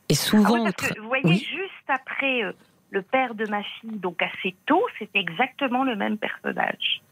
Et 0.08 0.14
souvent, 0.14 0.66
ah 0.66 0.70
vous 1.00 1.08
voyez, 1.08 1.38
juste 1.38 1.88
après 1.88 2.44
euh, 2.44 2.52
le 2.90 3.02
père 3.02 3.34
de 3.34 3.46
ma 3.46 3.62
fille, 3.62 3.98
donc 3.98 4.20
assez 4.22 4.54
tôt, 4.66 4.82
c'était 4.98 5.20
exactement 5.20 5.82
le 5.82 5.96
même 5.96 6.18
personnage. 6.18 7.02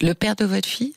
Le 0.00 0.12
père 0.12 0.36
de 0.36 0.44
votre 0.44 0.68
fille? 0.68 0.94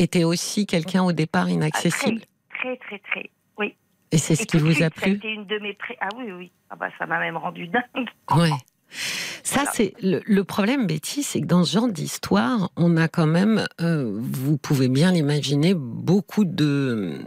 Était 0.00 0.24
aussi 0.24 0.64
quelqu'un 0.66 1.02
au 1.02 1.12
départ 1.12 1.50
inaccessible. 1.50 2.22
Ah, 2.22 2.56
très, 2.58 2.76
très, 2.78 2.98
très, 3.00 3.30
oui. 3.58 3.76
Et 4.10 4.16
c'est 4.16 4.34
ce 4.34 4.46
qui 4.46 4.56
vous 4.56 4.82
a 4.82 4.88
plu 4.88 5.12
C'était 5.12 5.34
une 5.34 5.44
de 5.44 5.58
mes 5.58 5.74
pré... 5.74 5.98
Ah 6.00 6.08
oui, 6.16 6.32
oui. 6.32 6.50
Ah 6.70 6.76
bah 6.76 6.88
ça 6.98 7.04
m'a 7.04 7.18
même 7.18 7.36
rendu 7.36 7.68
dingue. 7.68 8.08
Ouais. 8.34 8.48
Ça, 8.88 9.64
c'est 9.66 9.92
le, 10.00 10.42
problème, 10.42 10.86
Betty, 10.86 11.22
c'est 11.22 11.42
que 11.42 11.46
dans 11.46 11.64
ce 11.64 11.74
genre 11.74 11.88
d'histoire, 11.88 12.70
on 12.76 12.96
a 12.96 13.08
quand 13.08 13.26
même, 13.26 13.66
euh, 13.82 14.10
vous 14.16 14.56
pouvez 14.56 14.88
bien 14.88 15.12
l'imaginer, 15.12 15.74
beaucoup 15.74 16.46
de, 16.46 17.18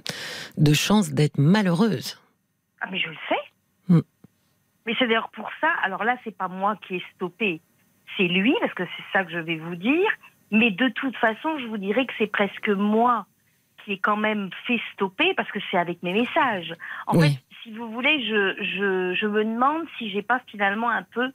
de 0.57 0.73
chances 0.73 1.11
d'être 1.11 1.37
malheureuse. 1.37 2.19
Ah, 2.81 2.87
mais 2.91 2.97
je 2.97 3.09
le 3.09 3.15
sais. 3.29 3.93
Hmm. 3.93 4.01
Mais 4.87 4.95
c'est 4.97 5.05
d'ailleurs 5.05 5.29
pour 5.29 5.49
ça, 5.61 5.67
alors 5.83 6.03
là, 6.03 6.17
c'est 6.23 6.35
pas 6.35 6.47
moi 6.47 6.75
qui 6.87 6.95
ai 6.95 7.03
stoppé, 7.13 7.61
c'est 8.17 8.27
lui, 8.27 8.55
parce 8.61 8.73
que 8.73 8.83
c'est 8.85 9.03
ça 9.13 9.23
que 9.23 9.31
je 9.31 9.37
vais 9.37 9.57
vous 9.57 9.75
dire. 9.75 10.09
Mais 10.53 10.69
de 10.71 10.87
toute 10.89 11.17
façon, 11.17 11.57
je 11.57 11.65
vous 11.65 11.77
dirais 11.77 12.05
que 12.05 12.13
c'est 12.17 12.27
presque 12.27 12.69
moi 12.69 13.25
qui 13.83 13.93
ai 13.93 13.97
quand 13.97 14.15
même 14.15 14.49
fait 14.65 14.79
stopper, 14.93 15.33
parce 15.33 15.51
que 15.51 15.59
c'est 15.69 15.77
avec 15.77 16.01
mes 16.03 16.13
messages. 16.13 16.73
En 17.07 17.19
fait, 17.19 17.33
si 17.63 17.71
vous 17.71 17.91
voulez, 17.91 18.25
je, 18.25 18.55
je, 18.63 19.13
je 19.15 19.27
me 19.27 19.43
demande 19.43 19.83
si 19.97 20.09
j'ai 20.11 20.21
pas 20.21 20.39
finalement 20.47 20.89
un 20.89 21.03
peu 21.03 21.31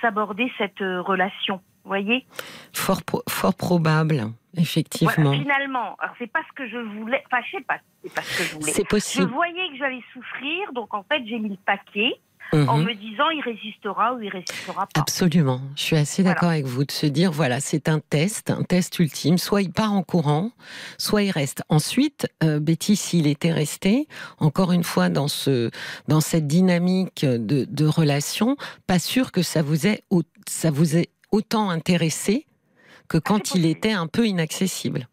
sabordé 0.00 0.50
cette 0.56 0.80
euh, 0.80 1.02
relation. 1.02 1.56
Vous 1.84 1.88
voyez? 1.88 2.24
Fort, 2.72 3.00
fort 3.28 3.54
probable, 3.54 4.22
effectivement. 4.56 5.32
finalement, 5.32 5.96
alors 5.98 6.14
c'est 6.18 6.30
pas 6.30 6.42
ce 6.48 6.52
que 6.54 6.68
je 6.68 6.78
voulais. 6.78 7.22
Enfin, 7.26 7.42
je 7.44 7.56
sais 7.58 7.64
pas, 7.64 7.78
c'est 8.04 8.14
pas 8.14 8.22
ce 8.22 8.38
que 8.38 8.44
je 8.44 8.54
voulais. 8.54 8.72
C'est 8.72 8.88
possible. 8.88 9.28
Je 9.28 9.34
voyais 9.34 9.68
que 9.70 9.76
j'allais 9.76 10.02
souffrir, 10.12 10.72
donc 10.72 10.94
en 10.94 11.02
fait, 11.02 11.24
j'ai 11.26 11.40
mis 11.40 11.50
le 11.50 11.58
paquet 11.66 12.14
en 12.52 12.78
mhm. 12.78 12.84
me 12.84 12.94
disant 12.94 13.30
il 13.30 13.40
résistera 13.42 14.14
ou 14.14 14.20
il 14.20 14.28
résistera 14.28 14.86
pas. 14.86 15.00
Absolument, 15.00 15.60
je 15.74 15.82
suis 15.82 15.96
assez 15.96 16.22
d'accord 16.22 16.50
avec 16.50 16.66
vous 16.66 16.84
de 16.84 16.90
se 16.90 17.06
dire 17.06 17.32
voilà 17.32 17.60
c'est 17.60 17.88
un 17.88 17.98
test, 17.98 18.50
un 18.50 18.62
test 18.62 18.98
ultime. 18.98 19.38
Soit 19.38 19.62
il 19.62 19.72
part 19.72 19.92
en 19.92 20.02
courant, 20.02 20.52
soit 20.98 21.22
il 21.22 21.30
reste. 21.30 21.62
Ensuite, 21.68 22.28
euh, 22.42 22.60
Betty 22.60 22.96
s'il 22.96 23.26
était 23.26 23.52
resté, 23.52 24.06
encore 24.38 24.72
une 24.72 24.84
fois 24.84 25.08
dans 25.08 25.28
ce 25.28 25.70
dans 26.08 26.20
cette 26.20 26.46
dynamique 26.46 27.24
de, 27.24 27.64
de 27.64 27.86
relation, 27.86 28.56
pas 28.86 28.98
sûr 28.98 29.32
que 29.32 29.42
ça 29.42 29.62
vous 29.62 29.86
ait 29.86 30.04
ça 30.46 30.70
vous 30.70 30.96
ait 30.96 31.08
autant 31.30 31.70
intéressé 31.70 32.46
que 33.08 33.18
ah, 33.18 33.22
quand 33.24 33.54
il 33.54 33.66
était 33.66 33.92
un 33.92 34.06
peu 34.06 34.26
inaccessible. 34.26 35.08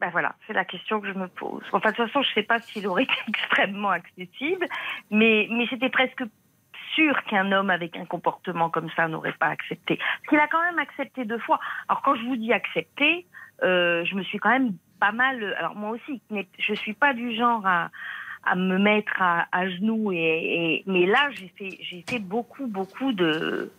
Ben 0.00 0.10
voilà, 0.10 0.34
c'est 0.46 0.52
la 0.52 0.64
question 0.64 1.00
que 1.00 1.08
je 1.08 1.18
me 1.18 1.26
pose. 1.26 1.62
Enfin, 1.72 1.90
de 1.90 1.96
toute 1.96 2.06
façon, 2.06 2.22
je 2.22 2.28
ne 2.28 2.34
sais 2.34 2.42
pas 2.42 2.60
s'il 2.60 2.86
aurait 2.86 3.02
été 3.04 3.14
extrêmement 3.26 3.90
accessible, 3.90 4.66
mais, 5.10 5.48
mais 5.50 5.66
c'était 5.68 5.88
presque 5.88 6.22
sûr 6.94 7.22
qu'un 7.24 7.52
homme 7.52 7.70
avec 7.70 7.96
un 7.96 8.04
comportement 8.04 8.70
comme 8.70 8.88
ça 8.96 9.08
n'aurait 9.08 9.32
pas 9.32 9.48
accepté. 9.48 9.96
Parce 9.96 10.28
qu'il 10.28 10.38
a 10.38 10.46
quand 10.48 10.62
même 10.62 10.78
accepté 10.78 11.24
deux 11.24 11.38
fois. 11.38 11.58
Alors, 11.88 12.02
quand 12.02 12.14
je 12.14 12.24
vous 12.24 12.36
dis 12.36 12.52
accepter, 12.52 13.26
euh, 13.62 14.04
je 14.04 14.14
me 14.14 14.22
suis 14.22 14.38
quand 14.38 14.50
même 14.50 14.74
pas 15.00 15.12
mal. 15.12 15.54
Alors, 15.58 15.74
moi 15.74 15.90
aussi, 15.90 16.22
je 16.58 16.74
suis 16.74 16.94
pas 16.94 17.12
du 17.12 17.34
genre 17.34 17.66
à, 17.66 17.90
à 18.44 18.54
me 18.54 18.78
mettre 18.78 19.20
à, 19.20 19.46
à 19.52 19.68
genoux, 19.68 20.12
et, 20.12 20.16
et, 20.16 20.84
mais 20.86 21.06
là, 21.06 21.28
j'ai 21.32 21.52
fait, 21.58 21.76
j'ai 21.80 22.04
fait 22.08 22.20
beaucoup, 22.20 22.66
beaucoup 22.66 23.12
de 23.12 23.72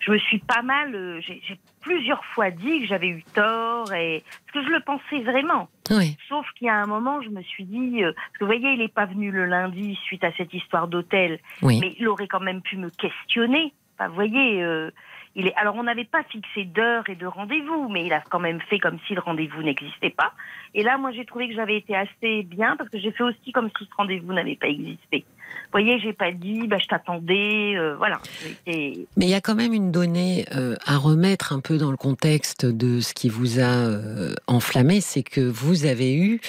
je 0.00 0.12
me 0.12 0.18
suis 0.18 0.38
pas 0.38 0.62
mal, 0.62 0.94
euh, 0.94 1.20
j'ai 1.20 1.58
plusieurs 1.80 2.24
fois 2.26 2.50
dit 2.50 2.80
que 2.80 2.86
j'avais 2.86 3.08
eu 3.08 3.24
tort 3.34 3.92
et 3.92 4.22
parce 4.52 4.64
que 4.64 4.70
je 4.70 4.74
le 4.74 4.80
pensais 4.80 5.20
vraiment. 5.20 5.68
Oui. 5.90 6.16
Sauf 6.28 6.46
qu'il 6.56 6.66
y 6.66 6.70
a 6.70 6.76
un 6.76 6.86
moment, 6.86 7.20
je 7.22 7.28
me 7.28 7.42
suis 7.42 7.64
dit, 7.64 8.02
euh, 8.02 8.12
parce 8.12 8.38
que 8.38 8.44
vous 8.44 8.46
voyez, 8.46 8.72
il 8.72 8.78
n'est 8.78 8.88
pas 8.88 9.06
venu 9.06 9.30
le 9.30 9.46
lundi 9.46 9.94
suite 10.04 10.24
à 10.24 10.32
cette 10.32 10.52
histoire 10.52 10.88
d'hôtel, 10.88 11.38
mais 11.62 11.94
il 11.98 12.08
aurait 12.08 12.28
quand 12.28 12.40
même 12.40 12.62
pu 12.62 12.76
me 12.76 12.90
questionner. 12.90 13.72
Enfin, 13.98 14.08
vous 14.08 14.14
voyez, 14.14 14.62
euh, 14.62 14.90
il 15.36 15.46
est. 15.46 15.54
Alors, 15.54 15.76
on 15.76 15.84
n'avait 15.84 16.04
pas 16.04 16.22
fixé 16.24 16.64
d'heure 16.64 17.08
et 17.08 17.14
de 17.14 17.26
rendez-vous, 17.26 17.88
mais 17.88 18.04
il 18.04 18.12
a 18.12 18.20
quand 18.20 18.40
même 18.40 18.60
fait 18.60 18.78
comme 18.78 18.98
si 19.06 19.14
le 19.14 19.20
rendez-vous 19.20 19.62
n'existait 19.62 20.10
pas. 20.10 20.32
Et 20.74 20.82
là, 20.82 20.98
moi, 20.98 21.12
j'ai 21.12 21.24
trouvé 21.24 21.48
que 21.48 21.54
j'avais 21.54 21.78
été 21.78 21.96
assez 21.96 22.42
bien 22.42 22.76
parce 22.76 22.90
que 22.90 22.98
j'ai 22.98 23.12
fait 23.12 23.22
aussi 23.22 23.52
comme 23.52 23.70
si 23.78 23.84
ce 23.84 23.94
rendez-vous 23.96 24.32
n'avait 24.32 24.56
pas 24.56 24.68
existé. 24.68 25.24
Vous 25.64 25.82
voyez, 25.82 25.98
j'ai 25.98 26.12
pas 26.12 26.32
dit, 26.32 26.66
bah, 26.66 26.78
je 26.78 26.86
t'attendais, 26.86 27.74
euh, 27.76 27.96
voilà. 27.96 28.20
Mais 28.66 29.06
il 29.16 29.28
y 29.28 29.34
a 29.34 29.40
quand 29.40 29.54
même 29.54 29.72
une 29.72 29.90
donnée 29.90 30.46
euh, 30.54 30.76
à 30.84 30.96
remettre 30.96 31.52
un 31.52 31.60
peu 31.60 31.78
dans 31.78 31.90
le 31.90 31.96
contexte 31.96 32.64
de 32.64 33.00
ce 33.00 33.14
qui 33.14 33.28
vous 33.28 33.58
a 33.58 33.62
euh, 33.62 34.34
enflammé, 34.46 35.00
c'est 35.00 35.22
que 35.22 35.40
vous 35.40 35.84
avez 35.84 36.14
eu 36.14 36.40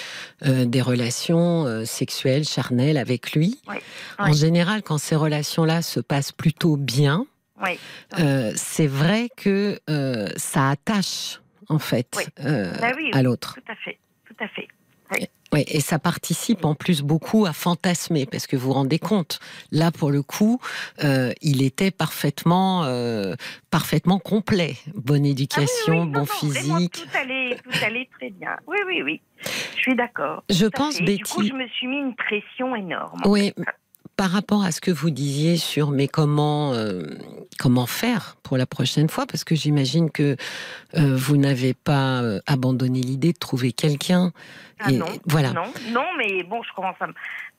des 0.42 0.80
relations 0.80 1.84
sexuelles, 1.84 2.44
charnelles 2.44 2.96
avec 2.96 3.32
lui. 3.32 3.60
En 4.18 4.32
général, 4.32 4.82
quand 4.82 4.98
ces 4.98 5.16
relations-là 5.16 5.82
se 5.82 6.00
passent 6.00 6.32
plutôt 6.32 6.76
bien, 6.76 7.26
c'est 8.54 8.86
vrai 8.86 9.28
que 9.36 9.78
ça 10.36 10.70
attache 10.70 11.40
en 11.68 11.78
fait 11.78 12.30
bah 12.38 12.92
à 13.12 13.22
l'autre. 13.22 13.54
Tout 13.54 13.72
à 13.72 13.76
fait, 13.76 13.98
tout 14.26 14.36
à 14.40 14.48
fait. 14.48 14.68
Oui, 15.50 15.64
et 15.66 15.80
ça 15.80 15.98
participe 15.98 16.66
en 16.66 16.74
plus 16.74 17.00
beaucoup 17.00 17.46
à 17.46 17.54
fantasmer, 17.54 18.26
parce 18.26 18.46
que 18.46 18.54
vous 18.54 18.68
vous 18.68 18.74
rendez 18.74 18.98
compte, 18.98 19.40
là 19.72 19.90
pour 19.90 20.10
le 20.10 20.22
coup, 20.22 20.60
euh, 21.02 21.32
il 21.40 21.62
était 21.62 21.90
parfaitement, 21.90 22.84
euh, 22.84 23.34
parfaitement 23.70 24.18
complet. 24.18 24.76
Bonne 24.94 25.24
ah 25.24 25.28
éducation, 25.28 26.04
bon 26.04 26.26
physique. 26.26 27.02
Tout 27.02 27.18
allait, 27.18 27.56
tout 27.64 27.84
allait 27.84 28.08
très 28.18 28.28
bien. 28.28 28.56
Oui, 28.66 28.76
oui, 28.86 29.02
oui. 29.02 29.20
Je 29.76 29.80
suis 29.80 29.96
d'accord. 29.96 30.44
Je 30.50 30.66
pense, 30.66 30.98
Betty. 31.00 31.16
Du 31.16 31.24
coup, 31.24 31.42
je 31.42 31.54
me 31.54 31.66
suis 31.68 31.86
mis 31.86 31.96
une 31.96 32.14
pression 32.14 32.76
énorme. 32.76 33.22
Oui, 33.24 33.54
par 34.18 34.32
rapport 34.32 34.64
à 34.64 34.72
ce 34.72 34.80
que 34.80 34.90
vous 34.90 35.10
disiez 35.10 35.56
sur 35.56 35.92
mais 35.92 36.08
comment 36.08 36.74
euh, 36.74 37.04
comment 37.56 37.86
faire 37.86 38.34
pour 38.42 38.56
la 38.56 38.66
prochaine 38.66 39.08
fois? 39.08 39.26
Parce 39.26 39.44
que 39.44 39.54
j'imagine 39.54 40.10
que 40.10 40.36
euh, 40.96 41.16
vous 41.16 41.36
n'avez 41.36 41.72
pas 41.72 42.22
euh, 42.22 42.40
abandonné 42.46 43.00
l'idée 43.00 43.32
de 43.32 43.38
trouver 43.38 43.70
quelqu'un. 43.70 44.32
Ah 44.80 44.90
non, 44.90 45.06
voilà. 45.26 45.52
non 45.52 45.72
non 45.92 46.06
mais 46.18 46.42
bon 46.42 46.60
je 46.64 46.72
commence 46.74 46.96
à 47.00 47.06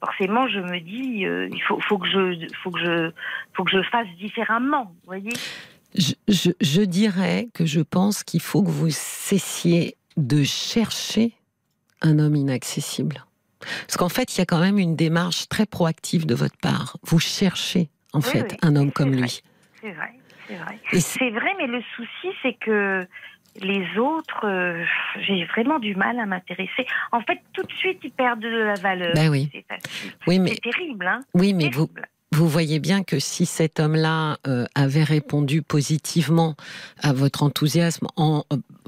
forcément 0.06 0.50
je 0.50 0.60
me 0.60 0.80
dis 0.82 1.24
il 1.56 1.62
faut, 1.66 1.80
faut 1.80 1.98
que 1.98 2.08
je 2.08 2.48
faut 2.62 2.72
que 2.72 2.80
je 2.80 3.12
faut 3.54 3.64
que 3.64 3.72
je 3.72 3.82
fasse 3.90 4.08
différemment 4.20 4.84
vous 4.84 5.08
voyez? 5.08 5.32
Je, 5.96 6.14
je, 6.28 6.52
je 6.60 6.82
dirais 6.82 7.48
que 7.54 7.66
je 7.66 7.80
pense 7.80 8.24
qu'il 8.24 8.42
faut 8.42 8.64
que 8.64 8.70
vous 8.70 8.90
cessiez 8.92 9.96
de 10.18 10.44
chercher 10.44 11.32
un 12.02 12.20
homme 12.20 12.36
inaccessible 12.36 13.24
parce 13.60 13.98
qu'en 13.98 14.10
fait, 14.10 14.36
il 14.36 14.40
y 14.40 14.42
a 14.42 14.46
quand 14.46 14.60
même 14.60 14.80
une 14.80 14.96
démarche 14.96 15.48
très 15.50 15.66
proactive 15.66 16.26
de 16.26 16.36
votre 16.36 16.58
part. 16.58 16.98
Vous 17.04 17.20
cherchez, 17.20 17.90
en 18.14 18.22
fait, 18.22 18.58
un 18.62 18.76
homme 18.76 18.92
comme 18.92 19.12
lui. 19.12 19.42
C'est 19.82 19.92
vrai, 19.92 20.14
c'est 20.48 20.56
vrai. 20.56 20.80
C'est 21.00 21.30
vrai, 21.30 21.54
mais 21.58 21.68
le 21.68 21.82
souci, 21.96 22.36
c'est 22.42 22.54
que 22.54 23.06
les 23.62 23.98
autres, 23.98 24.46
euh, 24.46 24.84
j'ai 25.22 25.46
vraiment 25.46 25.80
du 25.80 25.96
mal 25.96 26.20
à 26.20 26.26
m'intéresser. 26.26 26.86
En 27.12 27.22
fait, 27.22 27.40
tout 27.54 27.64
de 27.64 27.72
suite, 27.74 28.00
ils 28.04 28.12
perdent 28.12 28.42
de 28.42 28.48
la 28.48 28.76
valeur. 28.76 29.14
Ben 29.14 29.30
oui. 29.30 29.50
C'est 30.28 30.62
terrible, 30.62 31.08
hein 31.08 31.22
Oui, 31.34 31.54
mais 31.54 31.70
vous, 31.70 31.90
vous 32.32 32.48
voyez 32.48 32.80
bien 32.80 33.04
que 33.04 33.20
si 33.20 33.46
cet 33.46 33.80
homme-là 33.80 34.38
euh, 34.48 34.66
avait 34.76 35.04
répondu 35.04 35.62
positivement 35.62 36.56
à 37.02 37.12
votre 37.12 37.44
enthousiasme, 37.44 38.08
en, 38.16 38.44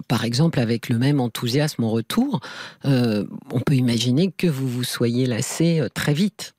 par 0.08 0.24
exemple 0.24 0.60
avec 0.60 0.90
le 0.90 0.98
même 0.98 1.20
enthousiasme 1.20 1.84
en 1.84 1.90
retour, 1.90 2.42
euh, 2.86 3.26
on 3.52 3.60
peut 3.60 3.76
imaginer 3.76 4.32
que 4.32 4.48
vous 4.48 4.68
vous 4.68 4.84
soyez 4.84 5.26
lassé 5.26 5.82
très 5.94 6.14
vite. 6.14 6.54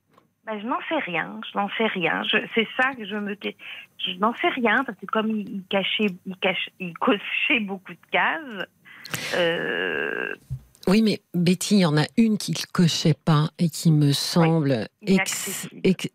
Ben, 0.45 0.59
je 0.59 0.65
n'en 0.67 0.79
sais 0.89 0.99
rien, 1.05 1.39
je 1.51 1.57
n'en 1.57 1.69
sais 1.77 1.87
rien. 1.87 2.21
C'est 2.53 2.67
ça 2.77 2.93
que 2.93 3.05
je 3.05 3.15
me 3.15 3.35
je 4.05 4.19
n'en 4.19 4.33
sais 4.35 4.49
rien 4.49 4.83
parce 4.83 4.97
que 4.99 5.05
comme 5.05 5.29
il, 5.29 5.63
cachait, 5.69 6.07
il, 6.25 6.35
cache, 6.37 6.69
il 6.79 6.93
cochait 6.97 7.61
beaucoup 7.61 7.93
de 7.93 7.97
cases. 8.11 8.67
Oui, 10.87 11.01
mais 11.01 11.21
Betty, 11.33 11.75
il 11.75 11.79
y 11.79 11.85
en 11.85 11.97
a 11.97 12.05
une 12.17 12.37
qui 12.37 12.51
ne 12.51 12.71
cochait 12.71 13.13
pas 13.13 13.49
et 13.57 13.69
qui 13.69 13.91
me 13.91 14.11
semble 14.11 14.87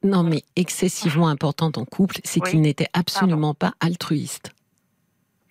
non, 0.02 0.22
mais 0.22 0.42
excessivement 0.56 1.28
importante 1.28 1.78
en 1.78 1.84
couple, 1.84 2.16
c'est 2.24 2.40
qu'il 2.40 2.60
n'était 2.60 2.88
absolument 2.92 3.54
pas 3.54 3.72
altruiste. 3.80 4.52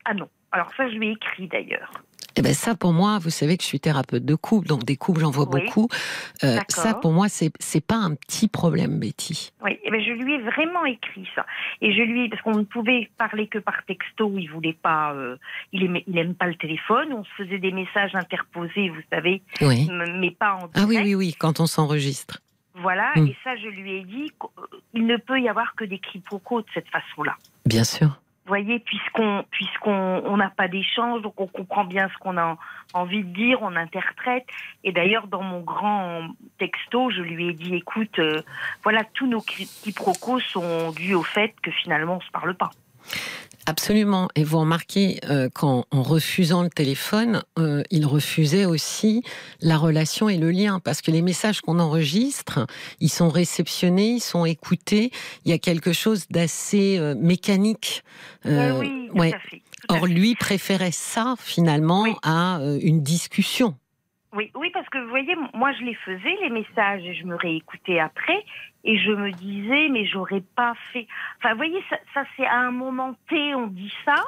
Ah 0.06 0.14
non. 0.14 0.30
Alors 0.58 0.72
ça, 0.76 0.90
je 0.90 0.96
lui 0.96 1.10
ai 1.10 1.12
écrit 1.12 1.48
d'ailleurs. 1.48 1.92
Eh 2.40 2.42
ben 2.44 2.54
ça, 2.54 2.76
pour 2.76 2.94
moi, 2.94 3.18
vous 3.20 3.30
savez 3.32 3.58
que 3.58 3.64
je 3.64 3.68
suis 3.68 3.80
thérapeute 3.80 4.24
de 4.26 4.34
couple, 4.36 4.68
donc 4.68 4.84
des 4.86 4.96
couples, 4.98 5.22
j'en 5.22 5.30
vois 5.32 5.48
Oui. 5.52 5.62
beaucoup. 5.66 5.88
Euh, 6.44 6.58
ça, 6.68 6.94
pour 6.96 7.12
moi, 7.12 7.30
c'est 7.30 7.52
c'est 7.60 7.84
pas 7.86 7.96
un 7.96 8.14
petit 8.16 8.48
problème, 8.48 9.00
Betty. 9.00 9.52
Oui, 9.64 9.80
eh 9.84 9.90
ben, 9.92 10.00
je 10.02 10.12
lui 10.12 10.34
ai 10.36 10.38
vraiment 10.40 10.86
écrit 10.86 11.28
ça. 11.36 11.46
Et 11.82 11.92
je 11.94 12.02
lui 12.02 12.26
ai, 12.26 12.30
parce 12.30 12.42
qu'on 12.44 12.56
ne 12.58 12.64
pouvait 12.64 13.10
parler 13.20 13.48
que 13.48 13.58
par 13.60 13.84
texto, 13.86 14.34
il 14.38 14.48
voulait 14.48 14.74
pas, 14.82 15.14
euh, 15.14 15.36
il 15.74 15.84
aimait, 15.84 16.04
il 16.08 16.18
aime 16.18 16.34
pas 16.36 16.46
le 16.48 16.56
téléphone. 16.56 17.12
On 17.14 17.24
se 17.24 17.30
faisait 17.44 17.58
des 17.60 17.72
messages 17.72 18.14
interposés, 18.16 18.90
vous 18.90 19.02
savez, 19.12 19.42
Oui. 19.62 19.88
mais 19.92 20.32
pas 20.32 20.54
en 20.54 20.68
direct. 20.68 20.74
Ah 20.76 20.86
oui, 20.88 20.98
oui, 21.04 21.16
oui, 21.16 21.34
quand 21.40 21.60
on 21.60 21.66
s'enregistre. 21.68 22.40
Voilà, 22.76 23.12
Mm. 23.16 23.28
et 23.30 23.36
ça, 23.44 23.56
je 23.56 23.68
lui 23.70 23.94
ai 23.98 24.04
dit 24.04 24.32
qu'il 24.92 25.08
ne 25.08 25.18
peut 25.18 25.40
y 25.40 25.50
avoir 25.50 25.74
que 25.76 25.86
des 25.86 25.98
quiproquos 25.98 26.62
de 26.62 26.68
cette 26.76 26.90
façon-là. 26.90 27.36
Bien 27.66 27.84
sûr. 27.84 28.20
Vous 28.48 28.52
voyez, 28.52 28.80
puisqu'on 28.80 29.44
puisqu'on 29.52 30.22
on 30.24 30.38
n'a 30.38 30.50
pas 30.50 30.70
d'échange, 30.70 31.22
donc 31.22 31.34
on 31.38 31.48
comprend 31.48 31.84
bien 31.84 32.08
ce 32.08 32.18
qu'on 32.18 32.38
a 32.38 32.56
envie 32.94 33.22
de 33.26 33.34
dire, 33.34 33.62
on 33.62 33.76
interprète. 33.76 34.46
Et 34.86 34.94
d'ailleurs, 34.94 35.28
dans 35.28 35.42
mon 35.44 35.60
grand 35.60 36.22
texto, 36.58 37.12
je 37.12 37.22
lui 37.22 37.50
ai 37.50 37.54
dit, 37.54 37.76
écoute, 37.76 38.20
euh, 38.20 38.42
voilà, 38.84 39.04
tous 39.04 39.28
nos 39.28 39.42
qui- 39.42 39.68
quiproquos 39.84 40.40
sont 40.40 40.94
dus 40.94 41.14
au 41.14 41.24
fait 41.24 41.54
que 41.62 41.72
finalement, 41.72 42.16
on 42.16 42.22
se 42.22 42.32
parle 42.32 42.56
pas. 42.56 42.70
Absolument. 43.70 44.30
Et 44.36 44.46
vous 44.46 44.60
remarquez 44.60 45.20
euh, 45.30 45.50
qu'en 45.54 45.84
en 45.92 46.02
refusant 46.02 46.64
le 46.64 46.70
téléphone, 46.70 47.44
euh, 47.60 47.84
il 47.92 48.06
refusait 48.06 48.64
aussi 48.64 49.24
la 49.60 49.78
relation 49.78 50.30
et 50.30 50.38
le 50.38 50.52
lien, 50.52 50.80
parce 50.80 51.02
que 51.02 51.12
les 51.12 51.22
messages 51.22 51.60
qu'on 51.60 51.80
enregistre, 51.80 52.66
ils 53.02 53.10
sont 53.10 53.28
réceptionnés, 53.28 54.12
ils 54.12 54.20
sont 54.22 54.46
écoutés. 54.46 55.12
Il 55.44 55.52
y 55.52 55.54
a 55.54 55.58
quelque 55.58 55.92
chose 55.92 56.28
d'assez 56.30 56.98
euh, 56.98 57.14
mécanique. 57.16 58.04
Euh, 58.46 58.72
Euh, 58.72 58.80
oui, 58.80 59.08
tout 59.10 59.18
ouais. 59.20 59.34
à 59.34 59.40
fait. 59.40 59.62
Or, 59.90 60.06
lui 60.08 60.36
préférait 60.36 60.92
ça 60.94 61.36
finalement 61.38 62.04
Oui. 62.04 62.14
à 62.24 62.60
euh, 62.60 62.80
une 62.82 63.04
discussion. 63.04 63.76
Oui, 64.34 64.52
oui, 64.56 64.70
parce 64.74 64.88
que 64.90 64.98
vous 64.98 65.10
voyez, 65.10 65.36
moi 65.54 65.72
je 65.74 65.84
les 65.84 65.96
faisais, 65.96 66.36
les 66.42 66.50
messages, 66.50 67.04
et 67.04 67.14
je 67.16 67.26
me 67.26 67.36
réécoutais 67.36 68.00
après, 68.00 68.44
et 68.84 68.98
je 68.98 69.12
me 69.12 69.32
disais, 69.32 69.88
mais 69.90 70.06
j'aurais 70.06 70.44
pas 70.56 70.74
fait. 70.92 71.08
Enfin, 71.38 71.52
vous 71.52 71.58
voyez, 71.58 71.82
ça, 71.90 71.98
ça, 72.14 72.24
c'est 72.36 72.46
à 72.46 72.58
un 72.58 72.72
moment 72.72 73.16
T, 73.30 73.56
on 73.56 73.68
dit 73.68 73.94
ça, 74.04 74.22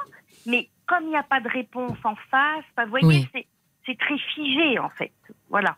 mais 0.46 0.68
comme 0.86 1.04
il 1.04 1.10
n'y 1.10 1.16
a 1.16 1.22
pas 1.22 1.40
de 1.40 1.48
réponse 1.48 1.98
en 2.04 2.14
face, 2.30 2.64
enfin, 2.72 2.84
vous 2.84 2.90
voyez, 2.90 3.06
Oui. 3.06 3.28
c'est, 3.32 3.46
très 3.98 4.18
figé 4.18 4.78
en 4.78 4.88
fait. 4.90 5.12
Voilà. 5.48 5.76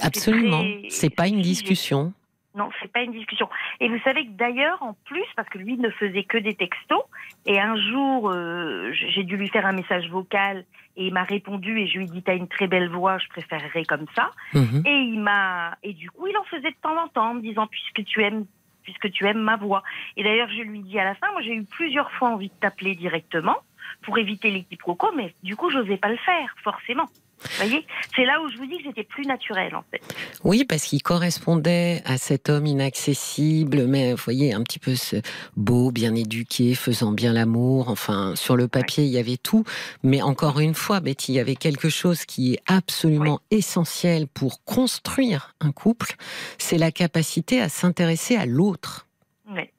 Absolument. 0.00 0.62
C'est 0.88 1.14
pas 1.14 1.26
une 1.26 1.40
discussion. 1.40 2.12
Non, 2.54 2.70
c'est 2.80 2.90
pas 2.90 3.02
une 3.02 3.12
discussion. 3.12 3.48
Et 3.80 3.88
vous 3.88 3.98
savez 4.04 4.26
que 4.26 4.32
d'ailleurs, 4.32 4.82
en 4.82 4.94
plus, 5.04 5.24
parce 5.36 5.48
que 5.48 5.58
lui 5.58 5.76
ne 5.76 5.90
faisait 5.90 6.24
que 6.24 6.38
des 6.38 6.54
textos, 6.54 7.02
et 7.46 7.60
un 7.60 7.76
jour, 7.76 8.30
euh, 8.30 8.90
j'ai 8.92 9.22
dû 9.24 9.36
lui 9.36 9.48
faire 9.48 9.66
un 9.66 9.72
message 9.72 10.08
vocal, 10.08 10.64
et 10.98 11.06
il 11.06 11.14
m'a 11.14 11.22
répondu, 11.22 11.78
et 11.78 11.86
je 11.86 11.96
lui 11.96 12.04
ai 12.04 12.08
dit, 12.08 12.22
t'as 12.22 12.34
une 12.34 12.48
très 12.48 12.66
belle 12.66 12.90
voix, 12.90 13.18
je 13.18 13.28
préférerais 13.28 13.84
comme 13.84 14.06
ça. 14.16 14.32
Mhm. 14.52 14.82
Et 14.84 14.96
il 15.12 15.20
m'a, 15.20 15.78
et 15.84 15.94
du 15.94 16.10
coup, 16.10 16.26
il 16.26 16.36
en 16.36 16.42
faisait 16.44 16.72
de 16.72 16.76
temps 16.82 17.00
en 17.00 17.06
temps, 17.06 17.30
en 17.30 17.34
me 17.34 17.40
disant, 17.40 17.68
puisque 17.68 18.04
tu 18.04 18.22
aimes, 18.24 18.46
puisque 18.82 19.10
tu 19.12 19.24
aimes 19.24 19.40
ma 19.40 19.56
voix. 19.56 19.84
Et 20.16 20.24
d'ailleurs, 20.24 20.48
je 20.50 20.62
lui 20.62 20.80
dis 20.80 20.98
à 20.98 21.04
la 21.04 21.14
fin, 21.14 21.30
moi, 21.32 21.40
j'ai 21.40 21.54
eu 21.54 21.64
plusieurs 21.64 22.10
fois 22.12 22.30
envie 22.30 22.48
de 22.48 22.54
t'appeler 22.60 22.96
directement 22.96 23.56
pour 24.02 24.18
éviter 24.18 24.50
les 24.50 24.64
quiproquos, 24.64 25.12
mais 25.16 25.32
du 25.44 25.54
coup, 25.54 25.70
j'osais 25.70 25.98
pas 25.98 26.10
le 26.10 26.16
faire, 26.16 26.52
forcément. 26.64 27.06
Vous 27.40 27.66
voyez, 27.66 27.86
c'est 28.14 28.24
là 28.24 28.40
où 28.42 28.48
je 28.50 28.56
vous 28.56 28.66
dis 28.66 28.78
que 28.78 28.84
j'étais 28.84 29.04
plus 29.04 29.24
naturelle, 29.24 29.74
en 29.74 29.84
fait. 29.90 30.02
Oui, 30.44 30.64
parce 30.64 30.84
qu'il 30.84 31.02
correspondait 31.02 32.02
à 32.04 32.18
cet 32.18 32.48
homme 32.48 32.66
inaccessible, 32.66 33.86
mais 33.86 34.12
vous 34.12 34.22
voyez, 34.22 34.54
un 34.54 34.62
petit 34.62 34.78
peu 34.78 34.94
ce 34.94 35.16
beau, 35.56 35.90
bien 35.90 36.14
éduqué, 36.14 36.74
faisant 36.74 37.12
bien 37.12 37.32
l'amour. 37.32 37.88
Enfin, 37.88 38.34
sur 38.36 38.56
le 38.56 38.68
papier, 38.68 39.04
il 39.04 39.10
y 39.10 39.18
avait 39.18 39.36
tout. 39.36 39.64
Mais 40.02 40.22
encore 40.22 40.60
une 40.60 40.74
fois, 40.74 41.00
Betty, 41.00 41.32
il 41.32 41.36
y 41.36 41.40
avait 41.40 41.56
quelque 41.56 41.88
chose 41.88 42.24
qui 42.24 42.54
est 42.54 42.62
absolument 42.66 43.40
essentiel 43.50 44.26
pour 44.26 44.64
construire 44.64 45.54
un 45.60 45.72
couple. 45.72 46.14
C'est 46.58 46.78
la 46.78 46.90
capacité 46.90 47.60
à 47.60 47.68
s'intéresser 47.68 48.36
à 48.36 48.46
l'autre. 48.46 49.06
Ouais. 49.50 49.72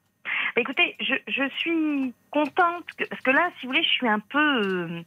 Bah, 0.54 0.62
écoutez, 0.62 0.96
je, 1.00 1.14
je 1.28 1.48
suis 1.58 2.12
contente 2.30 2.84
que, 2.96 3.04
parce 3.04 3.22
que 3.22 3.30
là, 3.30 3.50
si 3.58 3.66
vous 3.66 3.72
voulez, 3.72 3.84
je 3.84 3.88
suis 3.88 4.08
un 4.08 4.18
peu, 4.18 4.38
euh, 4.38 5.02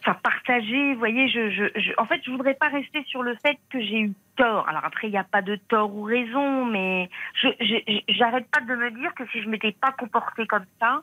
enfin, 0.00 0.14
partagée. 0.22 0.92
Vous 0.94 0.98
voyez, 0.98 1.28
je, 1.28 1.50
je, 1.50 1.64
je- 1.80 1.92
en 1.98 2.06
fait, 2.06 2.20
je 2.24 2.30
voudrais 2.30 2.54
pas 2.54 2.68
rester 2.68 3.02
sur 3.04 3.22
le 3.22 3.34
fait 3.36 3.58
que 3.70 3.80
j'ai 3.80 4.00
eu 4.00 4.12
tort. 4.36 4.68
Alors 4.68 4.84
après, 4.84 5.08
il 5.08 5.10
n'y 5.10 5.18
a 5.18 5.24
pas 5.24 5.42
de 5.42 5.56
tort 5.56 5.94
ou 5.94 6.02
raison, 6.02 6.64
mais 6.64 7.08
je- 7.34 8.00
j'arrête 8.08 8.46
pas 8.50 8.60
de 8.60 8.74
me 8.74 8.90
dire 8.90 9.14
que 9.14 9.26
si 9.28 9.42
je 9.42 9.48
m'étais 9.48 9.72
pas 9.72 9.92
comportée 9.92 10.46
comme 10.46 10.66
ça, 10.80 11.02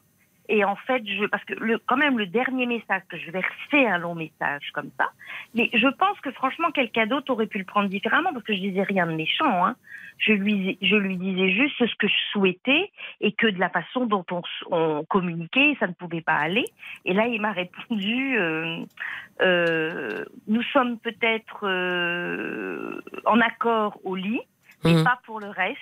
et 0.50 0.64
en 0.64 0.76
fait, 0.76 1.04
je, 1.06 1.26
parce 1.26 1.44
que 1.44 1.54
le, 1.54 1.78
quand 1.78 1.98
même, 1.98 2.18
le 2.18 2.26
dernier 2.26 2.66
message 2.66 3.02
que 3.10 3.18
je 3.18 3.32
c'est 3.70 3.86
un 3.86 3.98
long 3.98 4.16
message 4.16 4.72
comme 4.74 4.90
ça, 4.98 5.10
mais 5.54 5.70
je 5.74 5.88
pense 5.88 6.20
que 6.22 6.32
franchement, 6.32 6.72
quelqu'un 6.72 7.06
d'autre 7.06 7.32
aurait 7.32 7.48
pu 7.48 7.58
le 7.58 7.66
prendre 7.66 7.90
différemment 7.90 8.32
parce 8.34 8.46
que 8.46 8.54
je 8.54 8.60
disais 8.60 8.84
rien 8.84 9.06
de 9.08 9.14
méchant. 9.14 9.66
Hein. 9.66 9.76
Je 10.18 10.34
lui, 10.34 10.78
je 10.82 10.96
lui 10.96 11.18
disais 11.18 11.52
juste 11.52 11.78
ce 11.78 11.96
que 11.96 12.08
je 12.08 12.32
souhaitais 12.32 12.92
et 13.22 13.34
que 13.34 13.48
de 13.48 13.60
la 13.60 13.70
façon 13.70 14.06
dont 14.06 14.26
on, 14.32 14.42
on 14.72 15.04
communiquait, 15.06 15.76
ça 15.80 15.88
ne 15.88 15.94
pouvait 15.94 16.22
pas 16.22 16.36
aller. 16.36 16.66
Et 17.06 17.14
là, 17.14 17.28
il 17.28 17.40
m'a 17.40 17.52
répondu 17.52 18.40
euh, 18.40 18.84
euh, 19.42 20.26
Nous 20.48 20.64
sommes 20.74 20.98
peut-être 20.98 21.68
euh, 21.68 23.00
en 23.26 23.40
accord 23.42 24.00
au 24.04 24.16
lit, 24.16 24.42
mais 24.84 24.94
Mhm. 24.94 25.04
pas 25.04 25.20
pour 25.26 25.40
le 25.40 25.48
reste. 25.50 25.78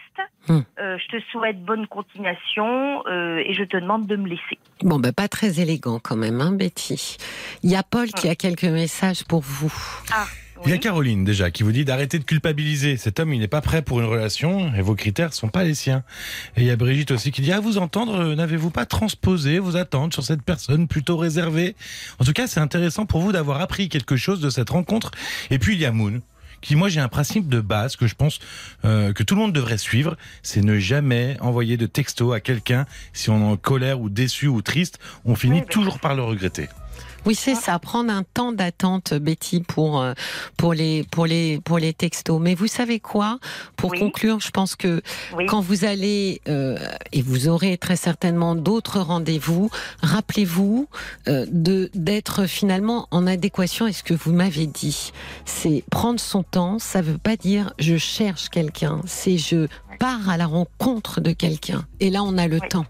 Mhm. 0.48 0.64
Euh, 0.80 0.98
je 0.98 1.18
te 1.18 1.24
souhaite 1.32 1.62
bonne 1.64 1.88
continuation 1.88 3.04
euh, 3.08 3.44
et 3.46 3.54
je 3.54 3.64
te 3.64 3.78
demande 3.78 4.08
de 4.08 4.16
me 4.16 4.28
laisser. 4.28 4.58
Bon, 4.82 5.00
ben, 5.00 5.12
pas 5.14 5.28
très 5.28 5.60
élégant 5.60 6.00
quand 6.00 6.16
même, 6.16 6.42
hein, 6.42 6.52
Betty. 6.52 7.18
Il 7.64 7.70
y 7.72 7.76
a 7.76 7.84
Paul 7.84 8.08
qui 8.10 8.30
a 8.30 8.36
quelques 8.36 8.64
messages 8.64 9.24
pour 9.26 9.42
vous. 9.42 9.74
Ah, 10.14 10.26
Il 10.66 10.70
y 10.72 10.74
a. 10.74 10.78
Caroline 10.78 11.24
déjà 11.26 11.52
qui 11.52 11.64
vous 11.64 11.72
dit 11.74 11.84
d'arrêter 11.84 12.18
de 12.18 12.24
culpabiliser. 12.24 12.96
Cet 12.98 13.20
homme, 13.20 13.34
il 13.34 13.40
n'est 13.40 13.48
pas 13.50 13.62
prêt 13.62 13.82
pour 13.82 14.00
une 14.00 14.06
relation 14.06 14.74
et 14.74 14.82
vos 14.82 14.96
critères 14.96 15.34
sont 15.34 15.50
pas 15.50 15.64
les 15.64 15.74
siens. 15.74 16.04
Et 16.56 16.62
il 16.62 16.66
y 16.68 16.72
a 16.72 16.76
Brigitte 16.78 17.12
aussi 17.12 17.32
qui 17.32 17.42
dit 17.42 17.52
à 17.52 17.60
vous 17.60 17.78
entendre, 17.78 18.16
euh, 18.20 18.36
n'avez-vous 18.36 18.72
pas 18.72 18.86
transposé 18.86 19.60
vos 19.60 19.76
attentes 19.76 20.14
sur 20.14 20.24
cette 20.24 20.42
personne 20.44 20.88
plutôt 20.88 21.18
réservée? 21.18 21.76
En 22.20 22.24
tout 22.24 22.32
cas, 22.34 22.48
c'est 22.48 22.62
intéressant 22.62 23.06
pour 23.06 23.20
vous 23.22 23.32
d'avoir 23.34 23.60
appris 23.62 23.90
quelque 23.90 24.16
chose 24.16 24.40
de 24.40 24.50
cette 24.50 24.70
rencontre. 24.70 25.12
Et 25.52 25.60
puis 25.60 25.74
il 25.76 25.82
y 25.82 25.86
a 25.86 25.92
Moon 25.92 26.22
qui, 26.62 26.76
moi, 26.76 26.90
j'ai 26.90 27.00
un 27.00 27.08
principe 27.08 27.48
de 27.48 27.62
base 27.62 27.96
que 27.96 28.08
je 28.08 28.16
pense 28.16 28.40
euh, 28.84 29.14
que 29.14 29.24
tout 29.24 29.36
le 29.36 29.42
monde 29.42 29.54
devrait 29.54 29.78
suivre, 29.78 30.18
c'est 30.44 30.62
ne 30.62 30.78
jamais 30.80 31.38
envoyer 31.42 31.78
de 31.78 31.86
texto 31.86 32.34
à 32.34 32.40
quelqu'un 32.40 32.86
si 33.14 33.30
on 33.30 33.40
est 33.40 33.52
en 33.52 33.58
colère 33.58 34.00
ou 34.00 34.10
déçu 34.10 34.48
ou 34.48 34.62
triste. 34.62 35.00
On 35.26 35.36
finit 35.36 35.62
Oui, 35.62 35.68
toujours 35.70 36.00
par 36.00 36.16
le 36.16 36.24
regretter. 36.24 36.68
Oui, 37.26 37.34
c'est 37.36 37.56
ça, 37.56 37.80
prendre 37.80 38.12
un 38.12 38.24
temps 38.24 38.52
d'attente, 38.52 39.14
Betty, 39.14 39.62
pour, 39.62 40.00
euh, 40.00 40.14
pour, 40.58 40.74
les, 40.74 41.04
pour, 41.12 41.26
les, 41.26 41.60
pour 41.60 41.80
les 41.80 41.94
textos. 41.94 42.40
Mais 42.40 42.54
vous 42.54 42.68
savez 42.68 43.00
quoi? 43.00 43.40
Pour 43.78 43.92
Oui. 43.92 44.00
conclure, 44.00 44.40
je 44.40 44.52
pense 44.52 44.76
que 44.76 45.02
Oui. 45.36 45.46
quand 45.48 45.60
vous 45.62 45.86
allez, 45.86 46.42
euh, 46.48 46.78
et 47.12 47.22
vous 47.22 47.48
aurez 47.48 47.78
très 47.78 47.96
certainement 47.96 48.56
d'autres 48.56 49.00
rendez-vous, 49.00 49.70
rappelez-vous 50.02 50.88
euh, 51.28 51.46
de 51.52 51.90
d'être 51.96 52.46
finalement 52.46 53.08
en 53.12 53.26
adéquation 53.28 53.86
avec 53.86 53.96
ce 53.98 54.04
que 54.04 54.14
vous 54.14 54.32
m'avez 54.34 54.68
dit. 54.68 55.12
C'est 55.46 55.84
prendre 55.90 56.20
son 56.20 56.44
temps, 56.44 56.78
ça 56.80 57.02
veut 57.02 57.18
pas 57.18 57.36
dire 57.38 57.74
je 57.80 57.98
cherche 57.98 58.50
quelqu'un, 58.50 59.02
c'est 59.06 59.38
je 59.38 59.68
pars 60.00 60.30
à 60.30 60.38
la 60.38 60.46
rencontre 60.46 61.22
de 61.22 61.32
quelqu'un. 61.32 61.86
Et 62.00 62.10
là, 62.10 62.22
on 62.24 62.38
a 62.38 62.48
le 62.48 62.60
Oui. 62.62 62.68
temps. 62.70 62.86